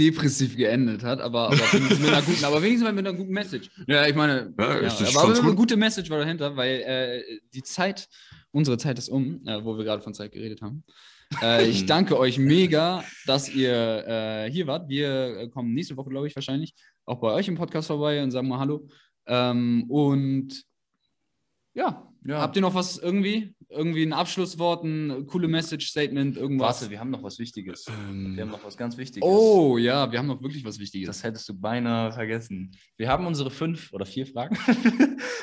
depressiv 0.00 0.56
geendet 0.56 1.02
hat, 1.04 1.20
aber, 1.20 1.48
aber, 1.48 1.58
wenigstens 1.72 2.00
mit 2.00 2.08
einer 2.08 2.22
guten, 2.22 2.44
aber 2.44 2.62
wenigstens 2.62 2.90
mit 2.92 3.06
einer 3.06 3.16
guten 3.16 3.32
Message. 3.32 3.70
Ja, 3.86 4.06
ich 4.06 4.14
meine, 4.14 4.52
ja, 4.58 4.82
ja, 4.82 5.18
aber 5.18 5.38
eine 5.38 5.54
gute 5.54 5.76
Message 5.76 6.08
war 6.10 6.18
dahinter, 6.18 6.56
weil 6.56 6.80
äh, 6.80 7.22
die 7.52 7.62
Zeit, 7.62 8.08
unsere 8.50 8.78
Zeit 8.78 8.98
ist 8.98 9.08
um, 9.08 9.46
äh, 9.46 9.62
wo 9.64 9.76
wir 9.76 9.84
gerade 9.84 10.02
von 10.02 10.14
Zeit 10.14 10.32
geredet 10.32 10.62
haben. 10.62 10.84
Äh, 11.42 11.68
ich 11.68 11.86
danke 11.86 12.18
euch 12.18 12.38
mega, 12.38 13.04
dass 13.26 13.48
ihr 13.54 14.06
äh, 14.06 14.50
hier 14.50 14.66
wart. 14.66 14.88
Wir 14.88 15.48
kommen 15.52 15.74
nächste 15.74 15.96
Woche, 15.96 16.10
glaube 16.10 16.26
ich, 16.26 16.34
wahrscheinlich 16.34 16.74
auch 17.04 17.20
bei 17.20 17.32
euch 17.32 17.46
im 17.46 17.56
Podcast 17.56 17.88
vorbei 17.88 18.22
und 18.22 18.30
sagen 18.30 18.48
mal 18.48 18.58
Hallo. 18.58 18.88
Ähm, 19.26 19.84
und 19.88 20.64
ja, 21.74 22.10
ja, 22.24 22.40
habt 22.40 22.56
ihr 22.56 22.62
noch 22.62 22.74
was 22.74 22.98
irgendwie? 22.98 23.54
Irgendwie 23.68 24.02
ein 24.02 24.12
Abschlusswort, 24.12 24.84
ein 24.84 25.26
coole 25.26 25.46
Message, 25.46 25.88
Statement, 25.88 26.36
irgendwas? 26.36 26.80
Warte, 26.80 26.90
wir 26.90 27.00
haben 27.00 27.10
noch 27.10 27.22
was 27.22 27.38
Wichtiges. 27.38 27.86
Ähm, 27.88 28.36
wir 28.36 28.42
haben 28.42 28.50
noch 28.50 28.64
was 28.64 28.76
ganz 28.76 28.96
Wichtiges. 28.96 29.26
Oh 29.26 29.78
ja, 29.78 30.10
wir 30.10 30.18
haben 30.18 30.26
noch 30.26 30.42
wirklich 30.42 30.64
was 30.64 30.78
Wichtiges. 30.78 31.06
Das 31.06 31.22
hättest 31.22 31.48
du 31.48 31.54
beinahe 31.54 32.12
vergessen. 32.12 32.72
Wir 32.96 33.08
haben 33.08 33.26
unsere 33.26 33.50
fünf 33.50 33.92
oder 33.92 34.04
vier 34.04 34.26
Fragen. 34.26 34.58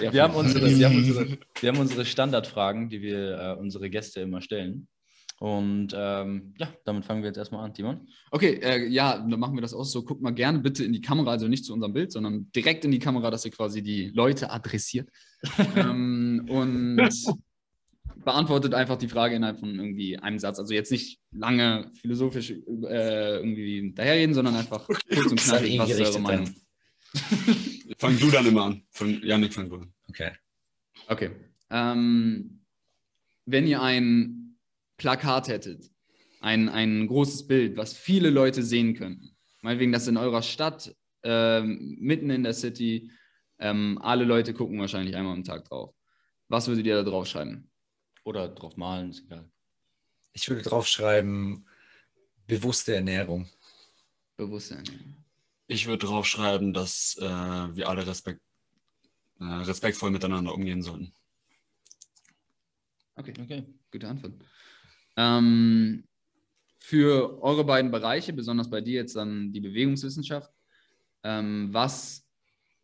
ja, 0.02 0.14
wir, 0.14 0.24
haben 0.24 0.36
unsere, 0.36 0.70
wir, 0.70 0.90
haben 0.90 0.98
unsere, 0.98 1.38
wir 1.60 1.70
haben 1.70 1.80
unsere 1.80 2.06
Standardfragen, 2.06 2.90
die 2.90 3.02
wir 3.02 3.40
äh, 3.40 3.60
unsere 3.60 3.90
Gäste 3.90 4.22
immer 4.22 4.42
stellen. 4.42 4.88
Und 5.40 5.94
ähm, 5.96 6.54
ja, 6.58 6.74
damit 6.84 7.06
fangen 7.06 7.22
wir 7.22 7.28
jetzt 7.28 7.38
erstmal 7.38 7.64
an, 7.64 7.74
Timon. 7.74 8.08
Okay, 8.32 8.60
äh, 8.62 8.88
ja, 8.88 9.20
dann 9.20 9.40
machen 9.40 9.56
wir 9.56 9.62
das 9.62 9.74
auch 9.74 9.84
so. 9.84 10.04
Guckt 10.04 10.22
mal 10.22 10.32
gerne 10.32 10.60
bitte 10.60 10.84
in 10.84 10.94
die 10.94 11.02
Kamera, 11.02 11.32
also 11.32 11.48
nicht 11.48 11.64
zu 11.64 11.74
unserem 11.74 11.94
Bild, 11.94 12.12
sondern 12.12 12.52
direkt 12.56 12.86
in 12.86 12.92
die 12.92 13.00
Kamera, 13.00 13.30
dass 13.30 13.46
ihr 13.46 13.52
quasi 13.52 13.84
die 13.84 14.10
Leute 14.10 14.50
adressiert. 14.50 15.10
ähm, 15.76 16.48
und 16.50 17.12
beantwortet 18.26 18.74
einfach 18.74 18.98
die 18.98 19.08
Frage 19.08 19.36
innerhalb 19.36 19.60
von 19.60 19.76
irgendwie 19.76 20.18
einem 20.18 20.40
Satz. 20.40 20.60
Also 20.60 20.74
jetzt 20.74 20.92
nicht 20.92 21.20
lange 21.32 21.92
philosophisch 22.02 22.52
äh, 22.52 23.38
irgendwie 23.38 23.94
daherreden, 23.94 24.34
sondern 24.34 24.56
einfach 24.56 24.90
okay. 24.90 25.16
kurz 25.16 25.32
und 25.32 25.40
knackig, 25.40 25.80
was 25.80 25.90
ist 25.92 26.02
eure 26.02 26.20
Meinung? 26.20 26.56
fang 27.98 28.20
du 28.20 28.32
dann 28.32 28.46
immer 28.46 28.66
an. 28.66 28.84
Von 28.90 29.22
Janik 29.24 29.54
fang 29.54 29.70
du 29.70 29.76
an. 29.76 29.94
Okay. 30.10 30.32
Okay. 31.08 31.30
Ähm, 31.70 32.62
wenn 33.46 33.68
ihr 33.68 33.82
ein 33.82 34.47
Plakat 34.98 35.48
hättet, 35.48 35.90
ein, 36.42 36.70
ein 36.70 37.08
großes 37.08 37.48
Bild, 37.48 37.78
was 37.78 37.94
viele 37.94 38.30
Leute 38.30 38.64
sehen 38.64 38.94
können, 38.96 39.36
meinetwegen 39.62 39.92
das 39.92 40.08
in 40.08 40.18
eurer 40.18 40.42
Stadt, 40.42 40.96
ähm, 41.24 41.98
mitten 42.00 42.30
in 42.30 42.44
der 42.44 42.54
City, 42.54 43.12
ähm, 43.60 44.00
alle 44.02 44.24
Leute 44.24 44.54
gucken 44.54 44.80
wahrscheinlich 44.80 45.16
einmal 45.16 45.34
am 45.34 45.44
Tag 45.44 45.66
drauf. 45.66 45.96
Was 46.48 46.68
würdet 46.68 46.86
ihr 46.86 46.96
da 46.96 47.04
drauf 47.04 47.28
schreiben? 47.28 47.70
Oder 48.24 48.50
drauf 48.50 48.78
malen, 48.78 49.10
ist 49.10 49.24
egal. 49.26 49.50
Ich 50.34 50.48
würde 50.50 50.62
drauf 50.62 50.88
schreiben, 50.88 51.66
bewusste 52.46 52.96
Ernährung. 52.96 53.50
Bewusste 54.36 54.76
Ernährung. 54.76 55.16
Ich 55.68 55.88
würde 55.88 56.06
drauf 56.06 56.26
schreiben, 56.26 56.74
dass 56.74 57.18
äh, 57.20 57.26
wir 57.26 57.90
alle 57.90 58.06
respekt, 58.08 58.42
äh, 59.40 59.44
respektvoll 59.44 60.12
miteinander 60.12 60.54
umgehen 60.54 60.82
sollten. 60.82 61.14
Okay, 63.16 63.34
okay, 63.42 63.66
gute 63.92 64.08
Antwort. 64.08 64.34
Ähm, 65.18 66.04
für 66.80 67.42
eure 67.42 67.66
beiden 67.66 67.92
Bereiche, 67.92 68.32
besonders 68.32 68.70
bei 68.70 68.80
dir 68.82 69.02
jetzt 69.02 69.16
dann 69.16 69.52
die 69.52 69.60
Bewegungswissenschaft, 69.60 70.52
ähm, 71.24 71.70
was 71.72 72.24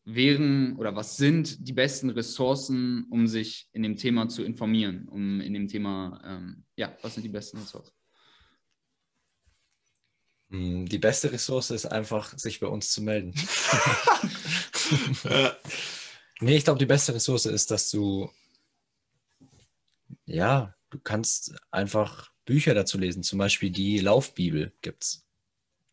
wären 0.04 0.76
oder 0.76 0.96
was 0.96 1.16
sind 1.16 1.66
die 1.66 1.72
besten 1.72 2.10
Ressourcen, 2.10 3.06
um 3.10 3.28
sich 3.28 3.70
in 3.72 3.84
dem 3.84 3.96
Thema 3.96 4.28
zu 4.28 4.44
informieren, 4.44 5.08
um 5.08 5.40
in 5.40 5.54
dem 5.54 5.70
Thema, 5.70 6.20
ähm, 6.26 6.66
ja, 6.76 6.98
was 7.02 7.14
sind 7.14 7.24
die 7.24 7.30
besten 7.30 7.60
Ressourcen? 7.60 7.94
Hm, 10.50 10.86
die 10.88 11.00
beste 11.00 11.32
Ressource 11.32 11.70
ist 11.72 11.86
einfach, 11.86 12.38
sich 12.38 12.60
bei 12.60 12.68
uns 12.68 12.92
zu 12.92 13.02
melden. 13.02 13.34
nee, 16.42 16.58
ich 16.58 16.66
glaube, 16.66 16.80
die 16.80 16.86
beste 16.86 17.14
Ressource 17.14 17.46
ist, 17.46 17.72
dass 17.72 17.90
du 17.90 18.30
ja, 20.26 20.74
du 20.94 21.00
kannst 21.00 21.56
einfach 21.72 22.32
Bücher 22.46 22.74
dazu 22.74 22.98
lesen. 22.98 23.24
Zum 23.24 23.39
Beispiel 23.39 23.72
die 23.72 24.00
Laufbibel 24.00 24.74
gibt 24.82 25.04
es. 25.04 25.26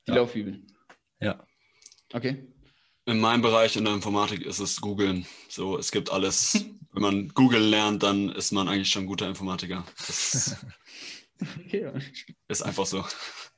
Die 0.06 0.12
ja. 0.12 0.18
Laufbibel. 0.18 0.62
Ja. 1.20 1.46
Okay. 2.12 2.52
In 3.06 3.18
meinem 3.18 3.40
Bereich 3.40 3.76
in 3.76 3.84
der 3.84 3.94
Informatik 3.94 4.42
ist 4.42 4.58
es 4.58 4.80
Googeln. 4.80 5.26
So, 5.48 5.78
es 5.78 5.90
gibt 5.90 6.10
alles. 6.12 6.66
Wenn 6.92 7.02
man 7.02 7.28
Google 7.28 7.62
lernt, 7.62 8.02
dann 8.02 8.30
ist 8.30 8.50
man 8.50 8.68
eigentlich 8.68 8.90
schon 8.90 9.04
ein 9.04 9.06
guter 9.06 9.28
Informatiker. 9.28 9.86
Das 9.96 10.56
okay. 11.64 11.92
ist 12.48 12.62
einfach 12.62 12.84
so. 12.84 13.04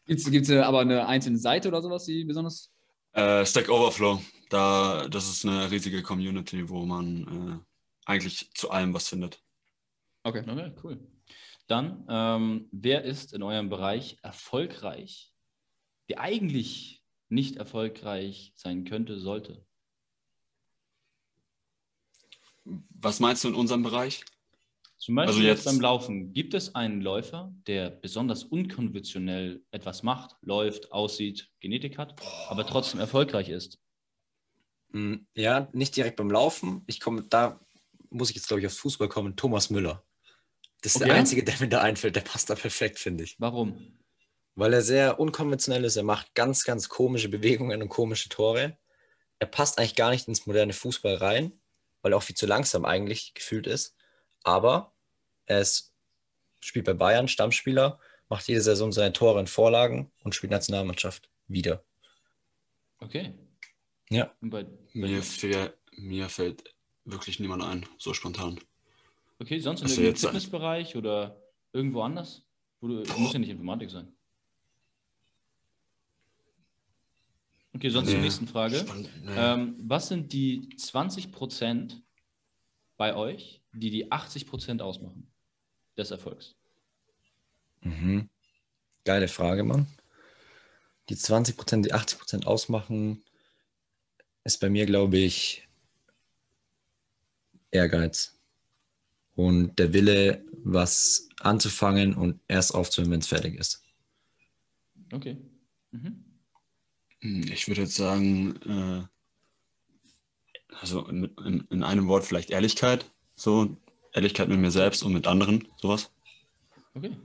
Gibt 0.07 0.21
es 0.21 0.51
aber 0.51 0.81
eine 0.81 1.07
einzelne 1.07 1.39
Seite 1.39 1.69
oder 1.69 1.81
sowas, 1.81 2.05
die 2.05 2.25
besonders? 2.25 2.71
Äh, 3.13 3.47
Stack 3.47 3.71
Overflow. 3.71 4.23
Da, 4.51 5.09
das 5.09 5.31
ist 5.31 5.47
eine 5.47 5.71
riesige 5.71 6.03
Community, 6.03 6.69
wo 6.69 6.85
man 6.85 7.63
äh, 7.65 8.11
eigentlich 8.11 8.53
zu 8.53 8.71
allem 8.71 8.93
was 8.93 9.09
findet. 9.09 9.43
Okay. 10.25 10.45
Okay, 10.47 10.73
cool. 10.85 11.01
Dann, 11.73 12.05
ähm, 12.11 12.69
wer 12.71 13.03
ist 13.03 13.33
in 13.33 13.43
eurem 13.43 13.71
Bereich 13.71 14.19
erfolgreich, 14.21 15.33
der 16.11 16.21
eigentlich 16.21 17.03
nicht 17.31 17.57
erfolgreich 17.57 18.53
sein 18.57 18.85
könnte, 18.85 19.19
sollte? 19.19 19.65
Was 22.65 23.21
meinst 23.21 23.43
du 23.45 23.49
in 23.49 23.55
unserem 23.55 23.83
Bereich? 23.83 24.23
Zum 24.99 25.15
Beispiel 25.15 25.35
Also 25.37 25.41
jetzt 25.49 25.65
jetzt- 25.65 25.65
beim 25.65 25.81
Laufen. 25.81 26.35
Gibt 26.35 26.53
es 26.53 26.75
einen 26.75 27.01
Läufer, 27.01 27.51
der 27.67 27.89
besonders 27.89 28.45
unkonventionell 28.45 29.65
etwas 29.71 30.03
macht, 30.03 30.37
läuft, 30.43 30.93
aussieht, 30.93 31.51
Genetik 31.61 31.97
hat, 31.97 32.21
aber 32.51 32.67
trotzdem 32.67 33.01
erfolgreich 33.01 33.49
ist? 33.49 33.81
Mm, 34.91 35.21
Ja, 35.35 35.71
nicht 35.73 35.97
direkt 35.97 36.17
beim 36.17 36.31
Laufen. 36.31 36.83
Ich 36.87 37.01
komme, 37.01 37.23
da 37.23 37.59
muss 38.11 38.29
ich 38.29 38.37
jetzt, 38.37 38.49
glaube 38.49 38.61
ich, 38.61 38.67
aufs 38.67 38.77
Fußball 38.77 39.09
kommen. 39.09 39.37
Thomas 39.37 39.71
Müller. 39.71 40.05
Das 40.83 40.93
ist 40.93 40.97
Okay. 40.97 41.07
der 41.07 41.15
einzige, 41.17 41.45
der 41.45 41.59
mir 41.61 41.69
da 41.69 41.81
einfällt. 41.81 42.17
Der 42.17 42.21
passt 42.23 42.51
da 42.51 42.55
perfekt, 42.55 42.99
finde 42.99 43.25
ich. 43.25 43.37
Warum? 43.41 43.99
Weil 44.55 44.75
er 44.75 44.83
sehr 44.83 45.19
unkonventionell 45.19 45.85
ist. 45.85 45.97
Er 45.97 46.03
macht 46.03 46.35
ganz, 46.35 46.65
ganz 46.65 46.89
komische 46.89 47.29
Bewegungen 47.29 47.81
und 47.83 47.89
komische 47.89 48.29
Tore. 48.29 48.79
Er 49.39 49.47
passt 49.47 49.79
eigentlich 49.79 49.95
gar 49.97 50.11
nicht 50.11 50.29
ins 50.29 50.47
moderne 50.47 50.73
Fußball 50.73 51.15
rein, 51.17 51.59
weil 52.03 52.13
er 52.13 52.19
auch 52.19 52.23
viel 52.23 52.37
zu 52.37 52.47
langsam 52.47 52.85
eigentlich 52.85 53.33
gefühlt 53.35 53.67
ist. 53.67 53.97
Aber 54.45 54.95
er 55.47 55.61
ist, 55.61 55.95
spielt 56.61 56.85
bei 56.85 56.95
Bayern, 56.95 57.29
Stammspieler, 57.29 57.99
macht 58.29 58.47
jede 58.49 58.61
Saison 58.61 58.93
seine 58.93 59.13
Tore 59.13 59.41
in 59.41 59.47
Vorlagen 59.47 60.13
und 60.23 60.35
spielt 60.35 60.51
Nationalmannschaft 60.51 61.31
wieder. 61.49 61.85
Okay. 62.99 63.35
Ja. 64.11 64.35
Bei, 64.41 64.67
Mir, 64.93 65.23
fäll- 65.23 65.73
mir 65.93 66.29
fällt 66.29 66.75
wirklich 67.05 67.41
niemand 67.41 67.63
ein, 67.63 67.87
so 67.99 68.15
spontan. 68.15 68.61
Okay, 69.43 69.59
sonst 69.59 69.81
in 69.83 69.89
Also 69.89 70.01
irgendeinem 70.01 70.21
Fitnessbereich 70.21 70.97
oder 70.97 71.43
irgendwo 71.73 72.03
anders? 72.03 72.43
Wo 72.81 72.89
du, 72.89 73.03
muss 73.19 73.33
ja 73.33 73.39
nicht 73.39 73.51
Informatik 73.51 73.91
sein. 73.91 74.13
Okay, 77.75 77.91
sonst 77.91 78.09
zur 78.11 78.19
Nee. 78.19 78.25
nächsten 78.25 78.47
Frage. 78.47 78.77
Spannend, 78.77 79.09
nee. 79.25 79.33
Ähm, 79.37 79.77
was 79.83 80.09
sind 80.09 80.33
die 80.33 80.69
20% 80.77 82.03
bei 82.97 83.17
euch, 83.17 83.63
die 83.73 83.91
die 83.91 84.13
80% 84.13 84.81
ausmachen 84.81 85.33
des 85.97 86.11
Erfolgs? 86.11 86.57
Mhm. 87.81 88.29
Geile 89.05 89.27
Frage, 89.29 89.65
Mann. 89.65 89.87
Die 91.09 91.17
20%, 91.17 91.87
die 91.87 91.95
80% 91.95 92.47
ausmachen, 92.47 93.25
ist 94.45 94.61
bei 94.61 94.71
mir, 94.71 94.87
glaube 94.87 95.19
ich, 95.19 95.67
Ehrgeiz. 97.71 98.39
Und 99.35 99.79
der 99.79 99.93
Wille, 99.93 100.45
was 100.65 101.29
anzufangen 101.41 102.15
und 102.15 102.41
erst 102.49 102.75
aufzuhören, 102.75 103.13
wenn 103.13 103.21
es 103.21 103.29
fertig 103.29 103.59
ist. 103.59 103.83
Okay. 105.13 105.37
Mhm. 105.91 106.25
Hm, 107.21 107.43
Ich 107.53 107.69
würde 107.69 107.83
jetzt 107.83 107.95
sagen, 107.95 108.57
äh, 108.67 109.03
also 110.81 111.07
in, 111.09 111.25
in, 111.45 111.67
in 111.71 111.83
einem 111.83 112.09
Wort 112.09 112.25
vielleicht 112.25 112.51
Ehrlichkeit. 112.51 113.11
So, 113.35 113.77
Ehrlichkeit 114.13 114.49
mit 114.49 114.59
mir 114.59 114.71
selbst 114.71 115.03
und 115.03 115.13
mit 115.13 115.27
anderen, 115.27 115.67
sowas. 115.81 116.11
Okay. 116.95 117.17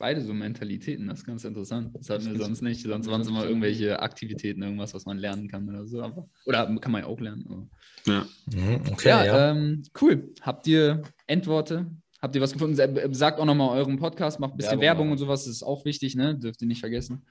Beide 0.00 0.22
so 0.22 0.32
Mentalitäten, 0.32 1.08
das 1.08 1.18
ist 1.18 1.26
ganz 1.26 1.44
interessant. 1.44 1.94
Das 1.94 2.08
hatten 2.08 2.32
wir 2.32 2.38
sonst 2.38 2.62
nicht. 2.62 2.80
Sonst 2.80 3.06
waren 3.08 3.20
es 3.20 3.28
immer 3.28 3.44
irgendwelche 3.44 4.00
Aktivitäten, 4.00 4.62
irgendwas, 4.62 4.94
was 4.94 5.04
man 5.04 5.18
lernen 5.18 5.46
kann 5.46 5.68
oder 5.68 5.86
so. 5.86 6.02
Aber, 6.02 6.26
oder 6.46 6.64
kann 6.80 6.90
man 6.90 7.02
ja 7.02 7.06
auch 7.06 7.20
lernen. 7.20 7.44
Aber. 7.46 7.68
Ja. 8.10 8.26
Mhm, 8.46 8.80
okay, 8.90 9.08
Ja, 9.10 9.24
ja. 9.26 9.50
Ähm, 9.50 9.82
cool. 10.00 10.32
Habt 10.40 10.66
ihr 10.66 11.02
Endworte? 11.26 11.84
Habt 12.22 12.34
ihr 12.34 12.40
was 12.40 12.54
gefunden? 12.54 12.76
Sa- 12.76 12.88
Sagt 13.12 13.38
auch 13.40 13.44
nochmal 13.44 13.76
euren 13.76 13.98
Podcast, 13.98 14.40
macht 14.40 14.54
ein 14.54 14.56
bisschen 14.56 14.80
Werbung 14.80 15.08
Werbung, 15.08 15.12
und 15.12 15.18
sowas, 15.18 15.44
das 15.44 15.52
ist 15.56 15.62
auch 15.62 15.84
wichtig, 15.84 16.14
ne? 16.16 16.34
Dürft 16.34 16.62
ihr 16.62 16.66
nicht 16.68 16.80
vergessen. 16.80 17.26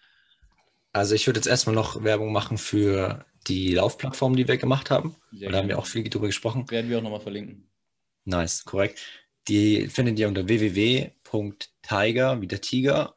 Also 0.94 1.16
ich 1.16 1.26
würde 1.26 1.40
jetzt 1.40 1.48
erstmal 1.48 1.74
noch 1.76 2.04
Werbung 2.04 2.32
machen 2.32 2.60
für 2.60 3.26
die 3.48 3.74
Laufplattform, 3.74 4.36
die 4.36 4.48
wir 4.48 4.58
gemacht 4.58 4.92
haben. 4.92 5.16
Sehr 5.32 5.50
da 5.52 5.58
haben 5.58 5.70
wir 5.70 5.80
auch 5.80 5.88
viel 5.88 6.08
drüber 6.08 6.28
gesprochen. 6.28 6.70
Werden 6.70 6.88
wir 6.92 7.00
auch 7.00 7.04
nochmal 7.04 7.20
verlinken. 7.20 7.68
Nice, 8.26 8.64
korrekt. 8.64 9.00
Die 9.48 9.88
findet 9.88 10.20
ihr 10.20 10.28
unter 10.28 10.48
www.tiger, 11.32 12.42
wie 12.42 12.48
der 12.48 12.62
Tiger, 12.62 13.16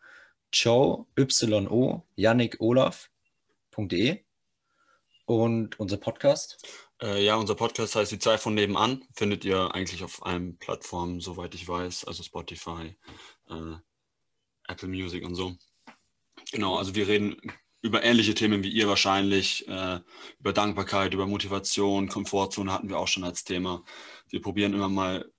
Joe, 0.52 1.06
Y-O, 1.18 2.02
Yannick 2.16 2.60
Olaf.de 2.60 4.20
und 5.24 5.80
unser 5.80 5.96
Podcast. 5.96 6.66
Äh, 7.00 7.24
ja, 7.24 7.36
unser 7.36 7.54
Podcast 7.54 7.96
heißt 7.96 8.12
Die 8.12 8.18
Zeit 8.18 8.40
von 8.40 8.54
nebenan. 8.54 9.04
Findet 9.14 9.44
ihr 9.44 9.74
eigentlich 9.74 10.04
auf 10.04 10.24
allen 10.24 10.58
Plattformen, 10.58 11.20
soweit 11.20 11.54
ich 11.54 11.66
weiß, 11.66 12.04
also 12.04 12.22
Spotify, 12.22 12.96
äh, 13.48 13.76
Apple 14.68 14.88
Music 14.88 15.24
und 15.24 15.34
so. 15.34 15.56
Genau, 16.52 16.76
also 16.76 16.94
wir 16.94 17.08
reden 17.08 17.36
über 17.80 18.04
ähnliche 18.04 18.34
Themen 18.34 18.62
wie 18.62 18.70
ihr 18.70 18.88
wahrscheinlich, 18.88 19.66
äh, 19.68 20.00
über 20.38 20.52
Dankbarkeit, 20.52 21.14
über 21.14 21.26
Motivation, 21.26 22.08
Komfortzone 22.08 22.72
hatten 22.72 22.88
wir 22.88 22.98
auch 22.98 23.08
schon 23.08 23.24
als 23.24 23.42
Thema. 23.42 23.84
Wir 24.28 24.40
probieren 24.40 24.74
immer 24.74 24.88
mal 24.88 25.32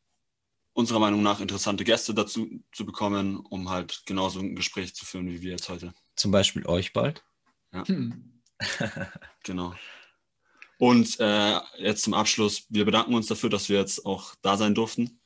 unserer 0.74 1.00
Meinung 1.00 1.22
nach 1.24 1.40
interessante 1.40 1.84
Gäste 1.84 2.14
dazu 2.14 2.48
zu 2.72 2.86
bekommen, 2.86 3.38
um 3.38 3.70
halt 3.70 4.04
genauso 4.06 4.40
ein 4.40 4.56
Gespräch 4.56 4.96
zu 4.96 5.06
führen 5.06 5.30
wie 5.30 5.42
wir 5.42 5.52
jetzt 5.52 5.70
heute. 5.70 5.94
Zum 6.16 6.32
Beispiel 6.32 6.66
euch 6.66 6.94
bald. 6.94 7.24
Hm. 7.72 8.30
Genau. 9.44 9.74
Und 10.78 11.20
äh, 11.20 11.60
jetzt 11.78 12.04
zum 12.04 12.14
Abschluss, 12.14 12.66
wir 12.70 12.86
bedanken 12.86 13.14
uns 13.14 13.28
dafür, 13.28 13.50
dass 13.50 13.70
wir 13.70 13.78
jetzt 13.80 14.06
auch 14.06 14.36
da 14.42 14.58
sein 14.58 14.76
durften. 14.76 15.20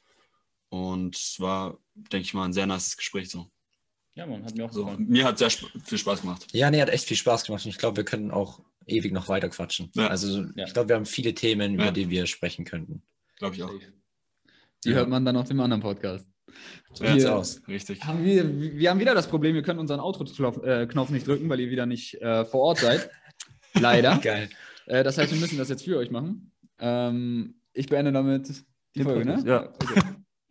Und 0.69 1.15
es 1.15 1.39
war, 1.39 1.77
denke 1.95 2.25
ich 2.25 2.33
mal, 2.33 2.45
ein 2.45 2.53
sehr 2.53 2.67
nices 2.67 2.97
Gespräch. 2.97 3.29
So. 3.29 3.49
Ja, 4.15 4.25
man, 4.25 4.43
hat 4.45 4.55
mir 4.55 4.65
auch 4.65 4.71
So, 4.73 4.85
gefallen. 4.85 5.07
mir 5.07 5.25
hat 5.25 5.37
sehr 5.37 5.47
sp 5.53 5.65
viel 5.85 5.97
Spaß 5.97 6.21
gemacht. 6.21 6.47
Ja, 6.51 6.69
nee, 6.69 6.81
hat 6.81 6.89
echt 6.89 7.05
viel 7.05 7.17
Spaß 7.17 7.45
gemacht 7.45 7.63
und 7.65 7.69
ich 7.71 7.77
glaube, 7.77 7.97
wir 7.97 8.05
können 8.05 8.31
auch 8.31 8.59
ewig 8.85 9.13
noch 9.13 9.29
weiter 9.29 9.49
quatschen. 9.49 9.91
Ja. 9.95 10.07
Also 10.07 10.43
Ja. 10.55 10.65
ich 10.65 10.73
glaube, 10.73 10.89
wir 10.89 10.95
haben 10.95 11.05
viele 11.05 11.33
Themen, 11.33 11.75
über 11.75 11.85
Ja. 11.85 11.91
die 11.91 12.09
wir 12.09 12.25
sprechen 12.27 12.65
könnten. 12.65 13.01
Glaube 13.37 13.55
ich 13.55 13.63
auch. 13.63 13.71
Die 14.85 14.89
Ja. 14.89 14.95
hört 14.95 15.09
man 15.09 15.25
dann 15.25 15.35
auf 15.37 15.47
dem 15.47 15.59
anderen 15.59 15.81
Podcast. 15.81 16.27
So 16.93 17.05
sieht's 17.05 17.25
aus. 17.25 17.61
Richtig. 17.67 18.03
Haben 18.03 18.23
wir, 18.23 18.59
wir 18.59 18.89
haben 18.89 18.99
wieder 18.99 19.13
das 19.13 19.27
Problem, 19.27 19.53
wir 19.55 19.61
können 19.61 19.79
unseren 19.79 19.99
Outro-Knopf 19.99 20.63
äh, 20.63 21.13
nicht 21.13 21.27
drücken, 21.27 21.49
weil 21.49 21.59
ihr 21.59 21.69
wieder 21.69 21.85
nicht 21.85 22.15
äh, 22.21 22.45
vor 22.45 22.61
Ort 22.61 22.79
seid. 22.79 23.09
Leider. 23.73 24.17
Geil. 24.17 24.49
Äh, 24.85 25.03
das 25.03 25.17
heißt, 25.17 25.31
wir 25.31 25.39
müssen 25.39 25.57
das 25.57 25.69
jetzt 25.69 25.83
für 25.83 25.97
euch 25.97 26.09
machen. 26.09 26.51
Ähm, 26.79 27.59
ich 27.73 27.87
beende 27.87 28.11
damit 28.11 28.47
die 28.95 28.99
Den 28.99 29.03
Folge, 29.03 29.25
ne? 29.25 29.33
Podcast, 29.35 29.47
ja. 29.47 29.73
Okay. 29.73 30.01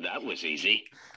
That 0.02 0.24
was 0.24 0.44
easy. 0.44 0.84